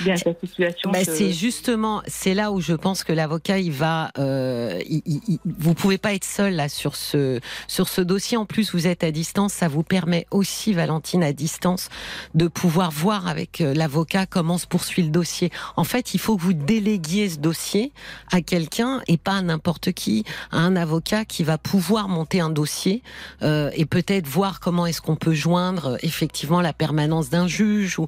Bien, 0.00 0.14
situation. 0.16 0.90
Bah, 0.90 1.04
C'est 1.04 1.32
justement, 1.32 2.02
c'est 2.06 2.34
là 2.34 2.52
où 2.52 2.60
je 2.60 2.74
pense 2.74 3.04
que 3.04 3.12
l'avocat, 3.12 3.58
il 3.58 3.72
va, 3.72 4.10
euh, 4.18 4.80
il, 4.88 5.38
vous 5.44 5.74
pouvez 5.74 5.98
pas 5.98 6.14
être 6.14 6.24
seul 6.24 6.54
là 6.54 6.68
sur 6.68 6.96
ce 6.96 7.40
sur 7.68 7.88
ce 7.88 8.00
dossier. 8.00 8.36
En 8.36 8.46
plus, 8.46 8.72
vous 8.72 8.86
êtes 8.86 9.04
à 9.04 9.10
distance, 9.10 9.52
ça 9.52 9.68
vous 9.68 9.82
permet 9.82 10.26
aussi, 10.30 10.72
Valentine, 10.72 11.22
à 11.22 11.32
distance, 11.32 11.88
de 12.34 12.48
pouvoir 12.48 12.90
voir 12.90 13.28
avec 13.28 13.60
euh, 13.60 13.74
l'avocat 13.74 14.26
comment 14.26 14.58
se 14.58 14.66
poursuit 14.66 15.02
le 15.02 15.10
dossier. 15.10 15.50
En 15.76 15.84
fait, 15.84 16.14
il 16.14 16.18
faut 16.18 16.36
que 16.36 16.42
vous 16.42 16.52
déléguiez 16.52 17.28
ce 17.28 17.38
dossier 17.38 17.92
à 18.30 18.40
quelqu'un 18.40 19.00
et 19.06 19.16
pas 19.16 19.36
à 19.36 19.42
n'importe 19.42 19.92
qui, 19.92 20.24
à 20.50 20.58
un 20.58 20.76
avocat 20.76 21.24
qui 21.24 21.44
va 21.44 21.58
pouvoir 21.58 22.08
monter 22.08 22.40
un 22.40 22.50
dossier 22.50 23.02
euh, 23.42 23.70
et 23.74 23.86
peut-être 23.86 24.26
voir 24.26 24.60
comment 24.60 24.86
est-ce 24.86 25.00
qu'on 25.00 25.16
peut 25.16 25.34
joindre 25.34 25.98
effectivement 26.02 26.60
la 26.60 26.72
permanence 26.72 27.30
d'un 27.30 27.46
juge 27.46 27.98
ou 27.98 28.06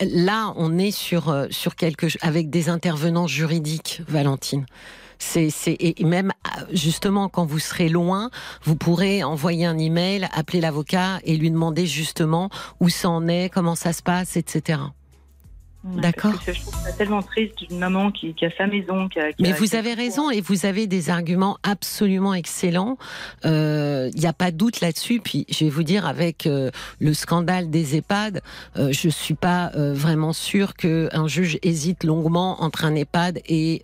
là 0.00 0.52
on 0.56 0.78
est 0.78 0.85
sur 0.90 1.46
sur 1.50 1.76
quelque 1.76 2.06
avec 2.20 2.50
des 2.50 2.68
intervenants 2.68 3.26
juridiques, 3.26 4.02
Valentine. 4.08 4.66
C'est, 5.18 5.50
et 5.66 6.04
même 6.04 6.30
justement 6.72 7.30
quand 7.30 7.46
vous 7.46 7.58
serez 7.58 7.88
loin, 7.88 8.30
vous 8.62 8.76
pourrez 8.76 9.24
envoyer 9.24 9.64
un 9.64 9.78
email, 9.78 10.28
appeler 10.32 10.60
l'avocat 10.60 11.20
et 11.24 11.36
lui 11.36 11.50
demander 11.50 11.86
justement 11.86 12.50
où 12.80 12.90
ça 12.90 13.08
en 13.08 13.26
est, 13.26 13.48
comment 13.48 13.74
ça 13.74 13.94
se 13.94 14.02
passe, 14.02 14.36
etc. 14.36 14.80
D'accord. 15.94 16.32
Je 16.46 16.60
trouve 16.60 16.74
ça 16.74 16.92
tellement 16.92 17.22
triste 17.22 17.58
d'une 17.58 17.78
maman 17.78 18.10
qui, 18.10 18.34
a 18.44 18.50
sa 18.56 18.66
maison. 18.66 19.08
Qui 19.08 19.20
a, 19.20 19.28
Mais 19.38 19.52
vous 19.52 19.76
avez 19.76 19.94
raison 19.94 20.30
et 20.30 20.40
vous 20.40 20.66
avez 20.66 20.86
des 20.86 21.10
arguments 21.10 21.58
absolument 21.62 22.34
excellents. 22.34 22.98
Il 23.44 23.50
euh, 23.50 24.10
n'y 24.10 24.26
a 24.26 24.32
pas 24.32 24.50
de 24.50 24.56
doute 24.56 24.80
là-dessus. 24.80 25.20
Puis 25.20 25.46
je 25.48 25.64
vais 25.64 25.70
vous 25.70 25.84
dire, 25.84 26.06
avec 26.06 26.46
euh, 26.46 26.70
le 27.00 27.14
scandale 27.14 27.70
des 27.70 27.96
EHPAD, 27.96 28.42
euh, 28.76 28.90
je 28.92 29.08
suis 29.08 29.34
pas 29.34 29.70
euh, 29.76 29.94
vraiment 29.94 30.32
sûre 30.32 30.74
qu'un 30.74 31.28
juge 31.28 31.58
hésite 31.62 32.04
longuement 32.04 32.62
entre 32.62 32.84
un 32.84 32.94
EHPAD 32.94 33.40
et 33.46 33.82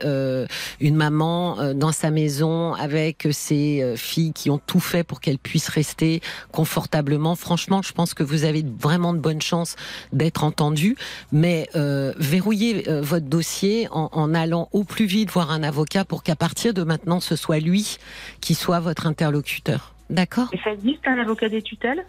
une 0.81 0.97
maman 0.97 1.74
dans 1.74 1.93
sa 1.93 2.11
maison 2.11 2.74
avec 2.74 3.29
ses 3.31 3.95
filles 3.97 4.33
qui 4.33 4.51
ont 4.51 4.59
tout 4.59 4.81
fait 4.81 5.05
pour 5.05 5.20
qu'elles 5.20 5.39
puissent 5.39 5.69
rester 5.69 6.20
confortablement. 6.51 7.37
Franchement, 7.37 7.83
je 7.83 7.93
pense 7.93 8.15
que 8.15 8.23
vous 8.23 8.45
avez 8.45 8.65
vraiment 8.79 9.12
de 9.12 9.19
bonnes 9.19 9.43
chances 9.43 9.77
d'être 10.12 10.45
entendu. 10.45 10.97
Mais 11.31 11.69
euh, 11.74 11.91
verrouiller 12.16 12.89
euh, 12.89 13.01
votre 13.01 13.27
dossier 13.27 13.89
en, 13.90 14.35
allant 14.35 14.69
au 14.73 14.85
plus 14.85 15.06
vite 15.06 15.31
voir 15.31 15.51
un 15.51 15.62
avocat 15.62 16.05
pour 16.05 16.23
qu'à 16.23 16.36
partir 16.36 16.74
de 16.74 16.82
maintenant, 16.82 17.20
ce 17.20 17.36
soit 17.36 17.59
lui 17.59 17.97
qui 18.40 18.55
soit 18.55 18.81
votre 18.81 19.06
interlocuteur. 19.06 19.94
D'accord 20.10 20.48
Et 20.52 20.59
ça 20.62 20.73
existe 20.73 21.06
un 21.06 21.19
avocat 21.19 21.48
des 21.48 21.62
tutelles? 21.62 22.05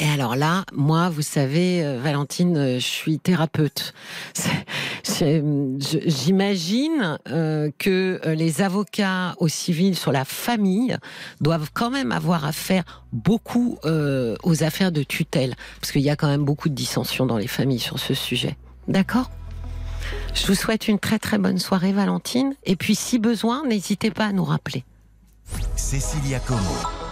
Et 0.00 0.08
alors 0.08 0.36
là, 0.36 0.64
moi, 0.72 1.10
vous 1.10 1.22
savez, 1.22 1.84
euh, 1.84 1.98
Valentine, 2.00 2.78
je 2.78 2.86
suis 2.86 3.18
thérapeute. 3.18 3.92
J'imagine 5.04 7.18
que 7.78 8.20
les 8.32 8.62
avocats 8.62 9.34
au 9.38 9.48
civil 9.48 9.96
sur 9.96 10.12
la 10.12 10.24
famille 10.24 10.96
doivent 11.40 11.70
quand 11.74 11.90
même 11.90 12.12
avoir 12.12 12.46
affaire 12.46 13.04
beaucoup 13.12 13.78
aux 13.84 14.64
affaires 14.64 14.92
de 14.92 15.02
tutelle, 15.02 15.54
parce 15.80 15.90
qu'il 15.92 16.02
y 16.02 16.10
a 16.10 16.16
quand 16.16 16.28
même 16.28 16.44
beaucoup 16.44 16.70
de 16.70 16.74
dissensions 16.74 17.26
dans 17.26 17.36
les 17.36 17.48
familles 17.48 17.80
sur 17.80 17.98
ce 17.98 18.14
sujet. 18.14 18.56
D'accord 18.88 19.30
Je 20.34 20.46
vous 20.46 20.54
souhaite 20.54 20.88
une 20.88 20.98
très 20.98 21.18
très 21.18 21.38
bonne 21.38 21.58
soirée 21.58 21.92
Valentine. 21.92 22.54
Et 22.64 22.76
puis 22.76 22.94
si 22.94 23.18
besoin, 23.18 23.64
n'hésitez 23.66 24.10
pas 24.10 24.26
à 24.26 24.32
nous 24.32 24.44
rappeler. 24.44 24.84
Cécilia 25.76 26.40
Como, 26.40 26.60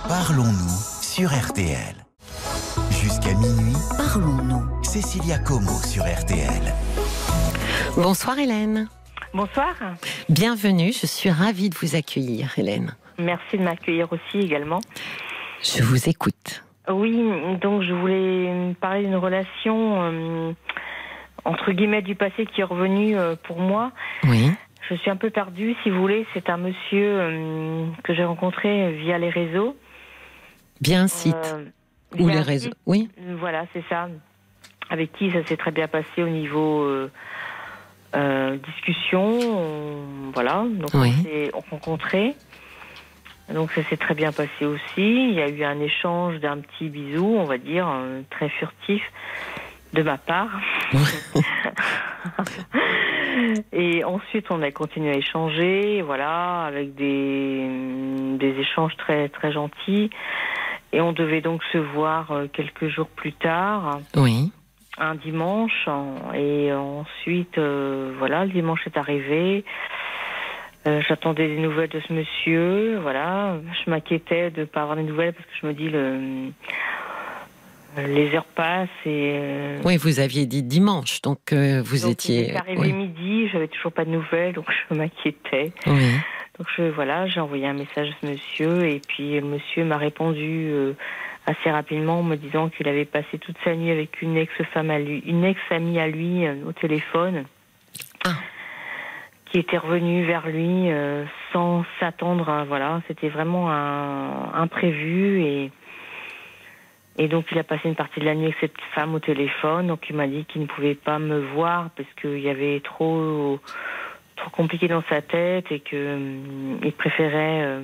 parlons-nous 0.08 1.02
sur 1.02 1.30
RTL. 1.30 1.94
Jusqu'à 2.90 3.34
minuit, 3.34 3.76
parlons-nous. 3.96 4.82
Cécilia 4.82 5.38
Como 5.38 5.70
sur 5.82 6.04
RTL. 6.04 6.74
Bonsoir 7.96 8.38
Hélène. 8.38 8.88
Bonsoir. 9.32 9.74
Bienvenue, 10.28 10.92
je 10.92 11.06
suis 11.06 11.30
ravie 11.30 11.70
de 11.70 11.76
vous 11.76 11.94
accueillir 11.94 12.52
Hélène. 12.58 12.96
Merci 13.18 13.58
de 13.58 13.62
m'accueillir 13.62 14.08
aussi 14.12 14.38
également. 14.44 14.80
Je 15.62 15.82
vous 15.82 16.08
écoute. 16.08 16.64
Oui, 16.88 17.16
donc 17.60 17.82
je 17.82 17.92
voulais 17.92 18.74
parler 18.80 19.02
d'une 19.02 19.16
relation 19.16 20.02
euh, 20.02 20.52
entre 21.44 21.72
guillemets 21.72 22.02
du 22.02 22.14
passé 22.14 22.46
qui 22.46 22.60
est 22.60 22.64
revenu 22.64 23.16
euh, 23.16 23.36
pour 23.42 23.60
moi. 23.60 23.92
Oui. 24.24 24.50
Je 24.88 24.94
suis 24.94 25.10
un 25.10 25.16
peu 25.16 25.30
perdue, 25.30 25.76
si 25.82 25.90
vous 25.90 26.00
voulez. 26.00 26.26
C'est 26.34 26.48
un 26.50 26.56
monsieur 26.56 27.20
euh, 27.20 27.86
que 28.02 28.14
j'ai 28.14 28.24
rencontré 28.24 28.92
via 28.92 29.18
les 29.18 29.30
réseaux. 29.30 29.76
Bien 30.80 31.02
un 31.04 31.08
site. 31.08 31.56
Ou 32.18 32.28
les 32.28 32.40
réseaux. 32.40 32.70
Oui. 32.86 33.08
Voilà, 33.38 33.66
c'est 33.72 33.84
ça. 33.88 34.08
Avec 34.88 35.12
qui 35.12 35.30
ça 35.30 35.44
s'est 35.44 35.56
très 35.56 35.70
bien 35.70 35.86
passé 35.86 36.22
au 36.22 36.28
niveau 36.28 36.88
discussion. 38.66 39.38
voilà. 40.34 40.64
Donc 40.68 40.90
on 40.94 41.04
s'est 41.04 41.50
rencontrés. 41.70 42.34
Donc 43.52 43.72
ça 43.72 43.82
s'est 43.84 43.96
très 43.96 44.14
bien 44.14 44.32
passé 44.32 44.64
aussi. 44.64 44.80
Il 44.98 45.34
y 45.34 45.40
a 45.40 45.48
eu 45.48 45.64
un 45.64 45.80
échange 45.80 46.38
d'un 46.38 46.58
petit 46.58 46.88
bisou, 46.88 47.36
on 47.36 47.44
va 47.44 47.58
dire, 47.58 47.88
euh, 47.88 48.22
très 48.30 48.48
furtif 48.48 49.02
de 49.92 50.02
ma 50.02 50.18
part. 50.18 50.60
et 53.72 54.04
ensuite, 54.04 54.46
on 54.50 54.62
a 54.62 54.70
continué 54.70 55.10
à 55.10 55.16
échanger, 55.16 56.02
voilà, 56.02 56.64
avec 56.64 56.94
des, 56.94 57.66
des 58.38 58.58
échanges 58.58 58.96
très 58.96 59.28
très 59.28 59.52
gentils. 59.52 60.10
Et 60.92 61.00
on 61.00 61.12
devait 61.12 61.40
donc 61.40 61.62
se 61.72 61.78
voir 61.78 62.32
euh, 62.32 62.46
quelques 62.52 62.88
jours 62.88 63.08
plus 63.08 63.32
tard. 63.32 64.00
Oui. 64.16 64.50
Un 64.98 65.14
dimanche. 65.14 65.88
Et 66.34 66.72
ensuite, 66.72 67.58
euh, 67.58 68.12
voilà, 68.18 68.44
le 68.44 68.50
dimanche 68.50 68.86
est 68.86 68.96
arrivé. 68.96 69.64
Euh, 70.86 71.02
j'attendais 71.06 71.46
des 71.46 71.58
nouvelles 71.58 71.90
de 71.90 72.00
ce 72.00 72.12
monsieur, 72.12 72.98
voilà. 73.02 73.58
Je 73.84 73.90
m'inquiétais 73.90 74.50
de 74.50 74.60
ne 74.60 74.64
pas 74.64 74.82
avoir 74.82 74.96
des 74.96 75.02
nouvelles 75.02 75.34
parce 75.34 75.46
que 75.46 75.52
je 75.60 75.66
me 75.66 75.74
dis 75.74 75.90
le 75.90 76.50
les 77.96 78.34
heures 78.34 78.44
passent 78.44 78.88
et. 79.04 79.32
Euh, 79.34 79.78
oui, 79.84 79.96
vous 79.96 80.20
aviez 80.20 80.46
dit 80.46 80.62
dimanche, 80.62 81.22
donc 81.22 81.52
euh, 81.52 81.82
vous 81.84 82.06
étiez. 82.06 82.56
arrivé 82.56 82.92
midi, 82.92 83.48
j'avais 83.48 83.68
toujours 83.68 83.92
pas 83.92 84.04
de 84.04 84.10
nouvelles, 84.10 84.54
donc 84.54 84.66
je 84.70 84.94
m'inquiétais. 84.94 85.72
Oui. 85.86 86.10
Donc 86.58 86.68
je 86.76 86.82
voilà, 86.82 87.26
j'ai 87.26 87.40
envoyé 87.40 87.66
un 87.66 87.74
message 87.74 88.08
à 88.08 88.12
ce 88.20 88.30
monsieur 88.30 88.84
et 88.84 89.00
puis 89.00 89.40
le 89.40 89.46
monsieur 89.46 89.84
m'a 89.84 89.96
répondu 89.96 90.70
assez 91.46 91.70
rapidement 91.70 92.18
en 92.18 92.22
me 92.22 92.36
disant 92.36 92.68
qu'il 92.68 92.86
avait 92.86 93.06
passé 93.06 93.38
toute 93.38 93.56
sa 93.64 93.74
nuit 93.74 93.90
avec 93.90 94.20
une 94.20 94.36
ex-femme 94.36 94.90
à 94.90 94.98
lui, 94.98 95.22
une 95.26 95.42
ex-amie 95.42 95.98
à 95.98 96.06
lui 96.06 96.46
au 96.66 96.72
téléphone. 96.72 97.44
Ah 98.26 98.36
qui 99.50 99.58
était 99.58 99.78
revenu 99.78 100.24
vers 100.24 100.46
lui 100.48 100.90
euh, 100.90 101.24
sans 101.52 101.84
s'attendre. 101.98 102.64
Voilà, 102.68 103.02
c'était 103.08 103.28
vraiment 103.28 103.70
un 103.70 104.52
imprévu 104.54 105.42
et 105.42 105.70
et 107.20 107.28
donc 107.28 107.44
il 107.52 107.58
a 107.58 107.64
passé 107.64 107.82
une 107.86 107.94
partie 107.94 108.18
de 108.18 108.24
la 108.24 108.34
nuit 108.34 108.46
avec 108.46 108.56
cette 108.60 108.80
femme 108.94 109.14
au 109.14 109.18
téléphone. 109.18 109.88
Donc 109.88 110.06
il 110.08 110.16
m'a 110.16 110.26
dit 110.26 110.46
qu'il 110.46 110.62
ne 110.62 110.66
pouvait 110.66 110.94
pas 110.94 111.18
me 111.18 111.38
voir 111.52 111.90
parce 111.90 112.08
qu'il 112.18 112.40
y 112.40 112.48
avait 112.48 112.80
trop 112.80 113.60
trop 114.36 114.50
compliqué 114.50 114.88
dans 114.88 115.02
sa 115.06 115.20
tête 115.20 115.66
et 115.70 115.80
que 115.80 115.96
euh, 115.96 116.76
il 116.82 116.92
préférait. 116.92 117.62
Euh, 117.62 117.82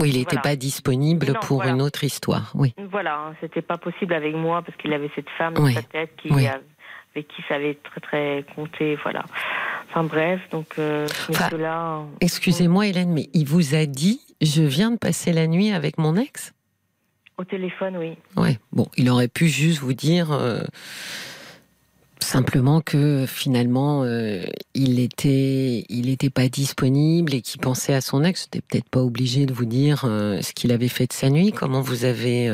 oui, 0.00 0.10
il 0.10 0.18
n'était 0.18 0.40
pas 0.40 0.56
disponible 0.56 1.38
pour 1.42 1.62
une 1.62 1.80
autre 1.80 2.02
histoire. 2.02 2.50
Oui. 2.56 2.74
Voilà, 2.90 3.18
hein, 3.18 3.34
c'était 3.40 3.62
pas 3.62 3.78
possible 3.78 4.14
avec 4.14 4.34
moi 4.34 4.62
parce 4.62 4.76
qu'il 4.78 4.92
avait 4.92 5.10
cette 5.14 5.30
femme 5.38 5.54
dans 5.54 5.68
sa 5.68 5.82
tête 5.82 6.10
qui 6.16 6.28
avec 6.32 7.28
qui 7.28 7.42
ça 7.48 7.54
avait 7.54 7.78
très 7.82 8.00
très 8.00 8.44
compté. 8.56 8.98
Voilà. 9.04 9.22
Enfin 9.88 10.02
bref, 10.02 10.40
donc 10.50 10.74
euh, 10.80 11.06
là. 11.56 12.00
Excusez-moi, 12.20 12.88
Hélène, 12.88 13.12
mais 13.12 13.28
il 13.32 13.46
vous 13.46 13.76
a 13.76 13.86
dit 13.86 14.20
je 14.42 14.62
viens 14.62 14.90
de 14.90 14.98
passer 14.98 15.32
la 15.32 15.46
nuit 15.46 15.70
avec 15.70 15.98
mon 15.98 16.16
ex? 16.16 16.52
Au 17.38 17.44
téléphone, 17.44 17.96
oui. 17.98 18.16
Ouais. 18.36 18.58
Bon, 18.72 18.86
il 18.96 19.10
aurait 19.10 19.28
pu 19.28 19.48
juste 19.48 19.80
vous 19.80 19.94
dire. 19.94 20.32
Euh, 20.32 20.60
simplement 22.18 22.80
que 22.80 23.24
finalement 23.28 24.02
euh, 24.02 24.42
il 24.74 24.98
était 24.98 25.84
il 25.88 26.08
était 26.08 26.30
pas 26.30 26.48
disponible 26.48 27.34
et 27.34 27.40
qu'il 27.40 27.60
pensait 27.60 27.94
à 27.94 28.00
son 28.00 28.24
ex, 28.24 28.46
n'était 28.46 28.66
peut-être 28.66 28.88
pas 28.88 29.00
obligé 29.00 29.46
de 29.46 29.52
vous 29.52 29.66
dire 29.66 30.00
ce 30.00 30.52
qu'il 30.52 30.72
avait 30.72 30.88
fait 30.88 31.06
de 31.06 31.12
sa 31.12 31.28
nuit. 31.28 31.52
Comment 31.52 31.82
vous 31.82 32.04
avez 32.04 32.50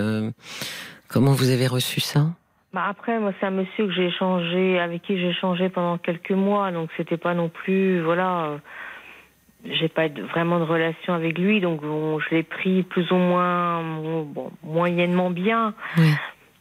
comment 1.09 1.33
vous 1.33 1.51
avez 1.51 1.69
reçu 1.69 2.01
ça? 2.01 2.27
Bah 2.73 2.87
après, 2.89 3.19
moi, 3.21 3.33
c'est 3.39 3.47
un 3.47 3.51
monsieur 3.51 3.87
que 3.87 3.93
j'ai 3.93 4.07
échangé, 4.07 4.79
avec 4.81 5.03
qui 5.03 5.19
j'ai 5.19 5.29
échangé 5.29 5.69
pendant 5.69 5.99
quelques 5.99 6.31
mois, 6.31 6.73
donc 6.73 6.89
c'était 6.97 7.19
pas 7.19 7.35
non 7.35 7.51
plus, 7.51 8.01
voilà, 8.01 8.45
euh, 8.47 8.57
j'ai 9.65 9.89
pas 9.89 10.09
vraiment 10.09 10.59
de 10.59 10.65
relation 10.65 11.15
avec 11.15 11.39
lui, 11.39 11.61
donc 11.61 11.83
je 11.83 12.35
l'ai 12.35 12.43
pris 12.43 12.83
plus 12.83 13.11
ou 13.13 13.17
moins, 13.17 13.83
bon, 14.25 14.51
moyennement 14.63 15.31
bien. 15.31 15.75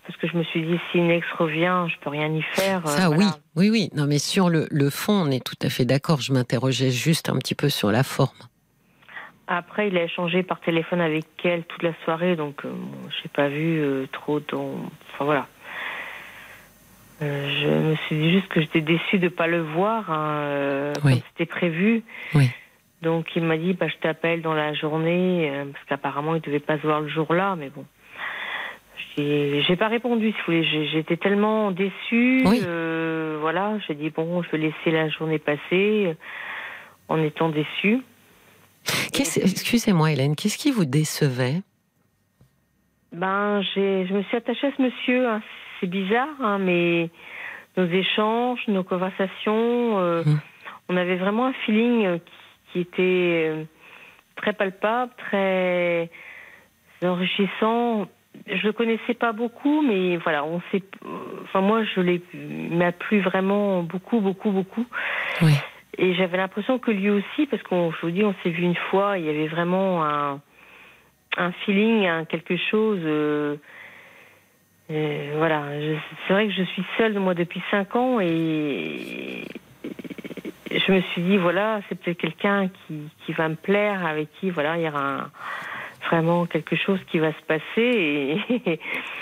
Parce 0.08 0.18
que 0.20 0.28
je 0.28 0.36
me 0.36 0.44
suis 0.44 0.64
dit, 0.64 0.80
si 0.92 0.98
une 0.98 1.12
ex 1.12 1.26
revient, 1.38 1.86
je 1.88 1.96
peux 2.00 2.10
rien 2.10 2.34
y 2.34 2.42
faire. 2.42 2.86
Euh, 2.86 2.90
Ça, 2.90 3.10
oui, 3.12 3.26
oui, 3.56 3.70
oui. 3.70 3.90
Non, 3.96 4.08
mais 4.08 4.18
sur 4.18 4.50
le, 4.50 4.68
le 4.72 4.90
fond, 4.90 5.14
on 5.14 5.32
est 5.32 5.44
tout 5.46 5.56
à 5.62 5.70
fait 5.70 5.86
d'accord. 5.86 6.22
Je 6.22 6.34
m'interrogeais 6.34 6.90
juste 6.90 7.30
un 7.30 7.38
petit 7.38 7.56
peu 7.56 7.70
sur 7.70 7.92
la 7.92 8.04
forme. 8.04 8.36
Après, 9.48 9.90
il 9.90 9.98
a 9.98 10.04
échangé 10.04 10.44
par 10.44 10.60
téléphone 10.60 11.02
avec 11.02 11.26
elle 11.44 11.64
toute 11.64 11.84
la 11.84 11.94
soirée, 12.04 12.36
donc 12.36 12.66
euh, 12.66 12.70
j'ai 13.22 13.30
pas 13.30 13.48
vu 13.48 14.08
trop. 14.12 14.40
Dans... 14.40 14.76
Enfin 15.14 15.26
voilà. 15.26 15.48
Euh, 17.22 17.50
je 17.62 17.68
me 17.92 17.96
suis 18.08 18.16
dit 18.16 18.32
juste 18.32 18.48
que 18.48 18.60
j'étais 18.60 18.82
déçue 18.82 19.20
de 19.20 19.26
ne 19.26 19.30
pas 19.30 19.48
le 19.48 19.62
voir 19.62 20.10
hein, 20.10 20.40
euh, 20.40 20.94
comme 21.02 21.14
c'était 21.14 21.46
prévu. 21.46 22.04
Oui. 22.34 22.50
Donc 23.02 23.28
il 23.36 23.44
m'a 23.44 23.58
dit 23.58 23.74
bah, 23.74 23.88
je 23.88 23.96
t'appelle 23.98 24.42
dans 24.42 24.54
la 24.54 24.74
journée 24.74 25.50
euh, 25.52 25.66
parce 25.72 25.84
qu'apparemment 25.86 26.36
il 26.36 26.42
devait 26.42 26.60
pas 26.60 26.78
se 26.78 26.84
voir 26.84 27.02
le 27.02 27.08
jour-là, 27.08 27.56
mais 27.58 27.70
bon. 27.70 27.86
J'ai 29.18 29.76
pas 29.78 29.88
répondu 29.88 30.28
si 30.32 30.38
vous 30.38 30.44
voulez. 30.48 30.88
J'étais 30.92 31.18
tellement 31.18 31.72
déçue. 31.72 32.44
Oui. 32.46 32.62
voilà, 33.42 33.78
j'ai 33.88 33.96
dit 33.96 34.10
bon, 34.10 34.42
je 34.44 34.50
vais 34.52 34.58
laisser 34.60 34.92
la 34.92 35.10
journée 35.10 35.40
passer 35.40 36.16
en 37.10 37.22
étant 37.22 37.50
déçue. 37.50 38.00
Excusez-moi 39.14 40.12
Hélène, 40.12 40.36
qu'est-ce 40.36 40.58
qui 40.58 40.72
vous 40.72 40.86
décevait? 40.86 41.62
Ben, 43.12 43.62
je 43.76 44.14
me 44.14 44.24
suis 44.24 44.38
attachée 44.38 44.68
à 44.68 44.72
ce 44.78 44.82
monsieur. 44.82 45.28
hein. 45.28 45.42
C'est 45.80 45.88
bizarre, 45.88 46.30
hein, 46.42 46.58
mais 46.60 47.10
nos 47.78 47.86
échanges, 47.86 48.60
nos 48.68 48.84
conversations, 48.84 50.00
euh, 50.00 50.24
Mm. 50.24 50.40
on 50.90 50.98
avait 50.98 51.16
vraiment 51.18 51.48
un 51.48 51.54
feeling 51.66 52.06
euh, 52.06 52.18
qui, 52.72 52.80
était 52.80 53.50
euh, 53.50 53.64
très 54.36 54.54
palpable, 54.54 55.12
très 55.18 56.10
enrichissant. 57.04 58.08
Je 58.48 58.66
le 58.66 58.72
connaissais 58.72 59.14
pas 59.14 59.34
beaucoup, 59.34 59.82
mais 59.82 60.18
voilà, 60.18 60.44
on 60.46 60.62
s'est. 60.72 60.84
Enfin, 61.44 61.62
moi, 61.62 61.84
je 61.84 62.02
l'ai, 62.02 62.22
m'a 62.34 62.92
plu 62.92 63.20
vraiment 63.20 63.84
beaucoup, 63.84 64.20
beaucoup, 64.20 64.52
beaucoup. 64.52 64.86
Oui. 65.42 65.54
Et 65.98 66.14
j'avais 66.16 66.38
l'impression 66.38 66.80
que 66.80 66.92
lui 66.92 67.10
aussi, 67.10 67.46
parce 67.48 67.62
qu'on, 67.64 67.92
je 67.92 67.98
vous 68.02 68.12
dis, 68.12 68.24
on 68.24 68.34
s'est 68.42 68.50
vu 68.50 68.64
une 68.64 68.76
fois, 68.90 69.18
il 69.18 69.26
y 69.26 69.30
avait 69.30 69.48
vraiment 69.48 70.06
un, 70.06 70.40
un 71.38 71.52
feeling, 71.66 72.08
un 72.08 72.26
quelque 72.26 72.56
chose. 72.58 73.00
euh, 73.04 73.58
euh, 74.92 75.34
voilà, 75.38 75.64
c'est 76.28 76.34
vrai 76.34 76.48
que 76.48 76.54
je 76.54 76.64
suis 76.64 76.84
seule 76.98 77.18
moi 77.18 77.34
depuis 77.34 77.62
cinq 77.72 77.96
ans 77.96 78.20
et 78.20 79.46
je 80.80 80.92
me 80.92 81.02
suis 81.02 81.22
dit 81.22 81.38
voilà, 81.38 81.82
c'est 81.90 81.96
peut-être 82.00 82.18
quelqu'un 82.20 82.70
qui, 82.88 83.10
qui 83.26 83.34
va 83.34 83.50
me 83.50 83.56
plaire, 83.56 84.06
avec 84.06 84.30
qui 84.40 84.50
voilà, 84.50 84.78
il 84.78 84.84
y 84.84 84.88
aura 84.88 85.04
un- 85.24 85.32
vraiment 86.10 86.46
quelque 86.46 86.76
chose 86.76 87.00
qui 87.12 87.20
va 87.20 87.32
se 87.32 87.42
passer 87.48 87.62
et, 88.66 88.80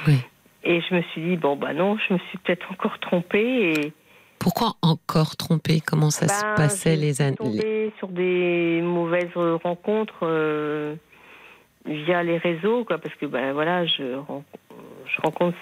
Oui. 0.07 0.17
et 0.63 0.81
je 0.81 0.95
me 0.95 1.01
suis 1.03 1.21
dit 1.21 1.35
bon 1.37 1.55
bah 1.55 1.73
non, 1.73 1.97
je 2.07 2.13
me 2.13 2.19
suis 2.29 2.37
peut-être 2.39 2.71
encore 2.71 2.97
trompée 2.99 3.71
et 3.73 3.93
Pourquoi 4.39 4.73
encore 4.81 5.35
trompé 5.35 5.81
Comment 5.85 6.09
ça 6.11 6.27
se 6.27 6.41
ben, 6.45 6.55
passait 6.55 6.95
les 6.95 7.21
années? 7.21 7.35
tombée 7.35 7.91
sur 7.99 8.07
des 8.07 8.81
mauvaises 8.81 9.35
rencontres 9.63 10.19
euh, 10.23 10.95
via 11.85 12.23
les 12.23 12.37
réseaux, 12.37 12.83
quoi, 12.85 12.97
parce 12.97 13.15
que 13.15 13.25
ben 13.25 13.51
voilà, 13.53 13.85
je, 13.85 14.03
je 15.05 15.21
rencontre 15.21 15.57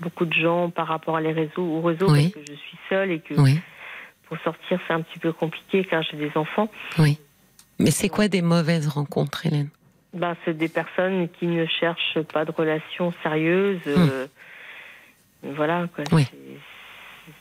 beaucoup 0.00 0.24
de 0.24 0.32
gens 0.34 0.70
par 0.70 0.86
rapport 0.88 1.16
à 1.16 1.20
les 1.20 1.32
réseaux 1.32 1.62
aux 1.64 1.80
réseaux 1.82 2.10
Oui. 2.10 2.30
parce 2.32 2.44
que 2.46 2.52
je 2.52 2.56
suis 2.58 2.78
seule 2.88 3.10
et 3.10 3.20
que 3.20 3.34
Oui, 3.34 3.58
pour 4.32 4.40
sortir 4.42 4.80
c'est 4.86 4.94
un 4.94 5.02
petit 5.02 5.18
peu 5.18 5.30
compliqué 5.32 5.84
car 5.84 6.02
j'ai 6.02 6.16
des 6.16 6.30
enfants. 6.36 6.70
oui. 6.98 7.18
Mais 7.78 7.90
c'est 7.90 8.08
quoi 8.08 8.28
des 8.28 8.42
mauvaises 8.42 8.86
rencontres, 8.86 9.44
Hélène? 9.46 9.68
Ben 10.14 10.36
c'est 10.44 10.56
des 10.56 10.68
personnes 10.68 11.28
qui 11.28 11.46
ne 11.46 11.66
cherchent 11.66 12.20
pas 12.32 12.44
de 12.44 12.52
relations 12.52 13.12
sérieuses. 13.22 13.80
euh, 13.88 14.26
voilà 15.42 15.86
quoi. 15.94 16.04
Oui. 16.12 16.26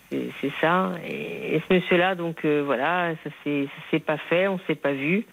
C'est- 0.09 0.51
ça. 0.59 0.91
Et, 1.07 1.55
et 1.55 1.61
ce 1.68 1.73
monsieur-là, 1.73 2.15
donc 2.15 2.43
euh, 2.43 2.61
voilà, 2.65 3.13
ça 3.23 3.30
s'est 3.43 3.99
pas 3.99 4.18
fait, 4.18 4.47
on 4.47 4.59
s'est 4.68 4.76
pas 4.76 4.91
vu. 4.93 5.26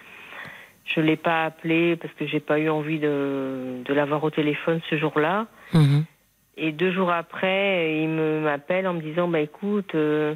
Je 0.84 1.00
l'ai 1.00 1.16
pas 1.16 1.44
appelé 1.46 1.96
parce 1.96 2.12
que 2.14 2.26
j'ai 2.26 2.40
pas 2.40 2.58
eu 2.58 2.68
envie 2.68 2.98
de, 2.98 3.82
de 3.84 3.94
l'avoir 3.94 4.22
au 4.24 4.30
téléphone 4.30 4.80
ce 4.90 4.96
jour-là. 4.96 5.46
Mhm. 5.74 6.04
Et 6.56 6.72
deux 6.72 6.92
jours 6.92 7.10
après, 7.10 8.00
il 8.02 8.08
me 8.08 8.40
m'appelle 8.40 8.86
en 8.86 8.94
me 8.94 9.00
disant 9.00 9.26
bah 9.28 9.40
écoute, 9.40 9.94
euh, 9.94 10.34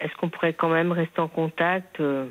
est-ce 0.00 0.14
qu'on 0.16 0.28
pourrait 0.28 0.52
quand 0.54 0.68
même 0.68 0.92
rester 0.92 1.20
en 1.20 1.28
contact 1.28 2.00
euh 2.00 2.26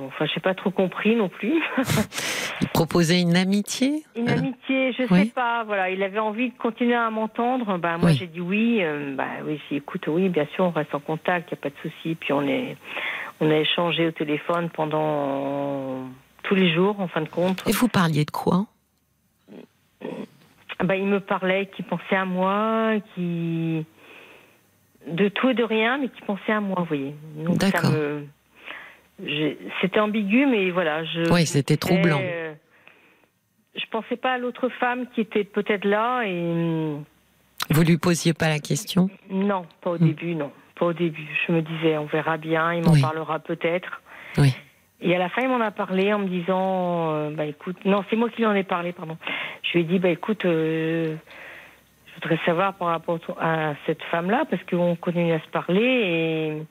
Enfin, 0.00 0.26
j'ai 0.26 0.40
pas 0.40 0.54
trop 0.54 0.72
compris 0.72 1.14
non 1.14 1.28
plus. 1.28 1.62
Il 2.60 2.66
proposait 2.68 3.20
une 3.20 3.36
amitié 3.36 4.02
Une 4.16 4.28
Euh, 4.28 4.32
amitié, 4.32 4.92
je 4.92 5.04
oui. 5.08 5.26
sais 5.26 5.30
pas. 5.32 5.62
Voilà, 5.62 5.88
il 5.90 6.02
avait 6.02 6.18
envie 6.18 6.50
de 6.50 6.58
continuer 6.58 6.96
à 6.96 7.08
m'entendre. 7.10 7.78
Bah 7.78 7.96
moi 7.96 8.10
Oui. 8.10 8.16
j'ai 8.18 8.26
dit 8.26 8.40
oui. 8.40 8.78
euh, 8.82 9.14
bah 9.14 9.26
oui, 9.44 9.60
j'ai 9.70 9.76
dit, 9.76 9.76
écoute, 9.76 10.08
oui, 10.08 10.28
bien 10.30 10.46
sûr, 10.56 10.64
on 10.64 10.70
reste 10.70 10.92
en 10.96 10.98
contact, 11.00 11.48
il 11.50 11.54
y 11.54 11.58
a 11.58 11.60
pas 11.62 11.68
de 11.70 11.76
souci. 11.80 12.16
Puis 12.16 12.32
on 12.32 12.42
est, 12.42 12.76
on 13.40 13.48
a 13.52 13.54
échangé 13.56 14.08
au 14.08 14.10
téléphone 14.10 14.68
pendant 14.70 16.08
tous 16.42 16.56
les 16.56 16.74
jours, 16.74 16.98
en 16.98 17.06
fin 17.06 17.20
de 17.20 17.28
compte. 17.28 17.62
Et 17.68 17.72
vous 17.72 17.86
parliez 17.88 18.24
de 18.24 18.32
quoi? 18.32 18.66
Bah 20.82 20.96
il 20.96 21.06
me 21.06 21.20
parlait, 21.20 21.66
qu'il 21.74 21.84
pensait 21.84 22.16
à 22.16 22.24
moi, 22.24 22.94
qui 23.14 23.86
de 25.06 25.28
tout 25.28 25.50
et 25.50 25.54
de 25.54 25.64
rien, 25.64 25.98
mais 25.98 26.08
qui 26.08 26.20
pensait 26.22 26.52
à 26.52 26.60
moi, 26.60 26.76
vous 26.78 26.84
voyez. 26.86 27.14
Donc 27.36 27.58
D'accord. 27.58 27.90
me, 27.90 28.24
c'était 29.80 30.00
ambigu, 30.00 30.46
mais 30.46 30.70
voilà, 30.70 31.04
je. 31.04 31.32
Oui, 31.32 31.46
c'était 31.46 31.76
troublant. 31.76 32.20
Euh, 32.22 32.52
je 33.76 33.84
pensais 33.90 34.16
pas 34.16 34.32
à 34.34 34.38
l'autre 34.38 34.68
femme 34.68 35.06
qui 35.14 35.20
était 35.20 35.44
peut-être 35.44 35.84
là 35.84 36.22
et 36.22 36.38
hum, 36.40 37.04
Vous 37.70 37.82
lui 37.82 37.98
posiez 37.98 38.32
pas 38.34 38.48
la 38.48 38.58
question? 38.58 39.08
Non, 39.30 39.66
pas 39.80 39.90
au 39.90 39.98
Hmm. 39.98 40.06
début, 40.06 40.34
non, 40.34 40.52
pas 40.78 40.86
au 40.86 40.92
début. 40.92 41.26
Je 41.46 41.52
me 41.52 41.62
disais, 41.62 41.96
on 41.98 42.06
verra 42.06 42.36
bien, 42.36 42.72
il 42.74 42.82
m'en 42.82 42.92
Oui. 42.92 43.00
parlera 43.00 43.38
peut-être. 43.40 44.00
Oui. 44.38 44.54
Et 45.00 45.14
à 45.14 45.18
la 45.18 45.28
fin, 45.28 45.42
il 45.42 45.48
m'en 45.48 45.60
a 45.60 45.70
parlé 45.70 46.12
en 46.12 46.20
me 46.20 46.28
disant, 46.28 47.12
euh, 47.12 47.30
bah 47.30 47.44
écoute, 47.44 47.76
non, 47.84 48.04
c'est 48.08 48.16
moi 48.16 48.30
qui 48.30 48.38
lui 48.38 48.46
en 48.46 48.54
ai 48.54 48.62
parlé, 48.64 48.92
pardon. 48.92 49.18
Je 49.62 49.72
lui 49.72 49.80
ai 49.80 49.84
dit, 49.84 49.98
bah 49.98 50.08
écoute, 50.08 50.44
euh, 50.44 51.16
voudrais 52.28 52.44
savoir 52.44 52.74
par 52.74 52.88
rapport 52.88 53.18
à 53.40 53.74
cette 53.86 54.02
femme-là, 54.04 54.44
parce 54.50 54.62
qu'on 54.64 54.96
continue 54.96 55.32
à 55.32 55.40
se 55.40 55.48
parler 55.48 55.82
et 55.82 56.62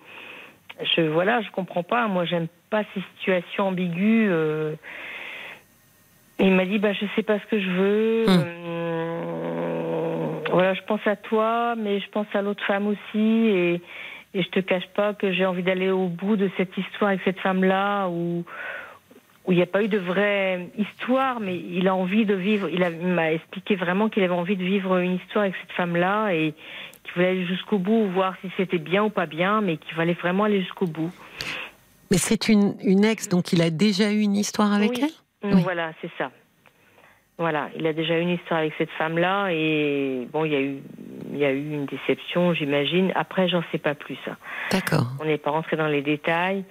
je, 0.95 1.01
voilà, 1.01 1.41
je 1.41 1.51
comprends 1.51 1.83
pas. 1.83 2.07
Moi, 2.07 2.25
j'aime 2.25 2.47
pas 2.69 2.83
ces 2.93 3.01
situations 3.17 3.67
ambiguës. 3.67 4.27
euh. 4.31 4.75
Il 6.39 6.51
m'a 6.53 6.65
dit, 6.65 6.79
bah 6.79 6.93
je 6.93 7.05
sais 7.15 7.23
pas 7.23 7.39
ce 7.39 7.45
que 7.45 7.59
je 7.59 7.69
veux. 7.69 8.25
Hmm. 8.25 8.43
euh, 8.67 10.39
voilà, 10.51 10.73
je 10.73 10.81
pense 10.81 11.05
à 11.05 11.15
toi, 11.15 11.75
mais 11.77 11.99
je 11.99 12.09
pense 12.09 12.27
à 12.33 12.41
l'autre 12.41 12.63
femme 12.65 12.87
aussi 12.87 13.47
et 13.47 13.81
et 14.35 14.41
je 14.41 14.49
te 14.49 14.59
cache 14.59 14.87
pas 14.95 15.13
que 15.13 15.31
j'ai 15.31 15.45
envie 15.45 15.63
d'aller 15.63 15.91
au 15.91 16.07
bout 16.07 16.35
de 16.35 16.49
cette 16.57 16.75
histoire 16.75 17.11
avec 17.11 17.21
cette 17.23 17.39
femme-là 17.39 18.07
où 18.07 18.43
où 19.45 19.51
il 19.51 19.55
n'y 19.57 19.61
a 19.61 19.67
pas 19.67 19.83
eu 19.83 19.87
de 19.89 19.97
vraie 19.97 20.69
histoire, 20.77 21.39
mais 21.39 21.57
il 21.57 21.87
a 21.87 21.95
envie 21.95 22.25
de 22.25 22.33
vivre. 22.33 22.69
Il, 22.69 22.79
m'a 23.07 23.33
expliqué 23.33 23.75
vraiment 23.75 24.07
qu'il 24.09 24.23
avait 24.23 24.33
envie 24.33 24.55
de 24.55 24.63
vivre 24.63 24.97
une 24.97 25.15
histoire 25.15 25.43
avec 25.43 25.55
cette 25.61 25.71
femme-là 25.75 26.29
et 26.33 26.53
qu'il 27.03 27.13
voulait 27.15 27.27
aller 27.29 27.45
jusqu'au 27.45 27.77
bout, 27.77 28.07
voir 28.07 28.35
si 28.41 28.49
c'était 28.55 28.77
bien 28.77 29.03
ou 29.03 29.09
pas 29.09 29.25
bien, 29.25 29.59
mais 29.61 29.77
qu'il 29.77 29.93
fallait 29.95 30.13
vraiment 30.13 30.45
aller 30.45 30.61
jusqu'au 30.61 30.87
bout. 30.87 31.11
Mais 32.11 32.17
c'est 32.17 32.47
une, 32.47 32.75
une 32.83 33.03
ex, 33.03 33.27
donc 33.27 33.51
il 33.53 33.61
a 33.61 33.69
déjà 33.69 34.11
eu 34.11 34.19
une 34.19 34.35
histoire 34.35 34.71
avec 34.71 34.91
Oui. 34.91 34.99
elle? 35.43 35.51
Oui. 35.55 35.61
Voilà, 35.63 35.91
c'est 36.01 36.11
ça. 36.17 36.31
Voilà, 37.37 37.69
il 37.77 37.85
a 37.87 37.93
déjà 37.93 38.17
eu 38.17 38.21
une 38.21 38.29
histoire 38.29 38.59
avec 38.59 38.73
cette 38.77 38.91
femme-là 38.91 39.49
et 39.51 40.27
bon, 40.31 40.45
il 40.45 40.53
y 40.53 40.55
a 40.55 40.61
eu, 40.61 40.77
il 41.31 41.37
y 41.37 41.43
a 41.43 41.51
eu 41.51 41.57
une 41.73 41.85
déception, 41.87 42.53
j'imagine. 42.53 43.11
Après, 43.15 43.49
j'en 43.49 43.63
sais 43.71 43.79
pas 43.79 43.95
plus. 43.95 44.17
hein. 44.27 44.37
D'accord. 44.71 45.07
On 45.19 45.25
n'est 45.25 45.39
pas 45.39 45.49
rentré 45.51 45.75
dans 45.75 45.87
les 45.87 46.03
détails. 46.03 46.63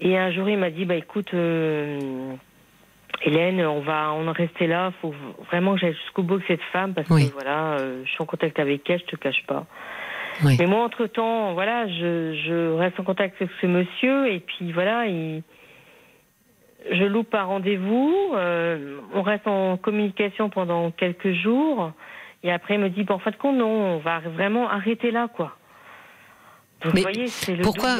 Et 0.00 0.16
un 0.16 0.30
jour, 0.32 0.48
il 0.48 0.58
m'a 0.58 0.70
dit, 0.70 0.84
bah 0.86 0.94
écoute, 0.94 1.32
euh, 1.34 1.98
Hélène, 3.22 3.60
on 3.66 3.80
va 3.80 4.12
en 4.12 4.32
rester 4.32 4.66
là. 4.66 4.92
Faut 5.02 5.14
vraiment 5.50 5.74
que 5.74 5.80
j'aille 5.80 5.94
jusqu'au 5.94 6.22
bout 6.22 6.38
de 6.38 6.44
cette 6.48 6.62
femme 6.72 6.94
parce 6.94 7.08
Oui. 7.10 7.28
que 7.28 7.34
voilà, 7.34 7.72
euh, 7.78 8.02
je 8.04 8.10
suis 8.10 8.22
en 8.22 8.26
contact 8.26 8.58
avec 8.58 8.88
elle, 8.88 9.00
je 9.00 9.04
te 9.04 9.16
cache 9.16 9.44
pas. 9.46 9.66
Oui. 10.44 10.56
Mais 10.58 10.66
moi, 10.66 10.82
entre 10.84 11.06
temps, 11.06 11.52
voilà, 11.52 11.86
je, 11.86 12.34
je 12.46 12.72
reste 12.76 12.98
en 12.98 13.04
contact 13.04 13.36
avec 13.42 13.52
ce 13.60 13.66
monsieur 13.66 14.32
et 14.32 14.40
puis 14.40 14.72
voilà, 14.72 15.04
il, 15.06 15.42
je 16.90 17.04
loupe 17.04 17.34
un 17.34 17.42
rendez-vous. 17.44 18.14
euh, 18.34 19.00
on 19.12 19.20
reste 19.20 19.46
en 19.46 19.76
communication 19.76 20.48
pendant 20.48 20.90
quelques 20.92 21.32
jours 21.32 21.92
et 22.42 22.50
après, 22.50 22.74
il 22.76 22.80
me 22.80 22.88
dit, 22.88 23.04
bon, 23.04 23.14
en 23.14 23.18
fin 23.18 23.32
de 23.32 23.36
compte, 23.36 23.56
non, 23.56 23.68
on 23.68 23.98
va 23.98 24.20
vraiment 24.20 24.66
arrêter 24.70 25.10
là, 25.10 25.28
quoi. 25.28 25.56
Donc, 26.84 26.94
Mais 26.94 27.00
vous 27.00 27.08
voyez, 27.12 27.26
c'est 27.28 27.56
le 27.56 27.62
Pourquoi. 27.62 27.98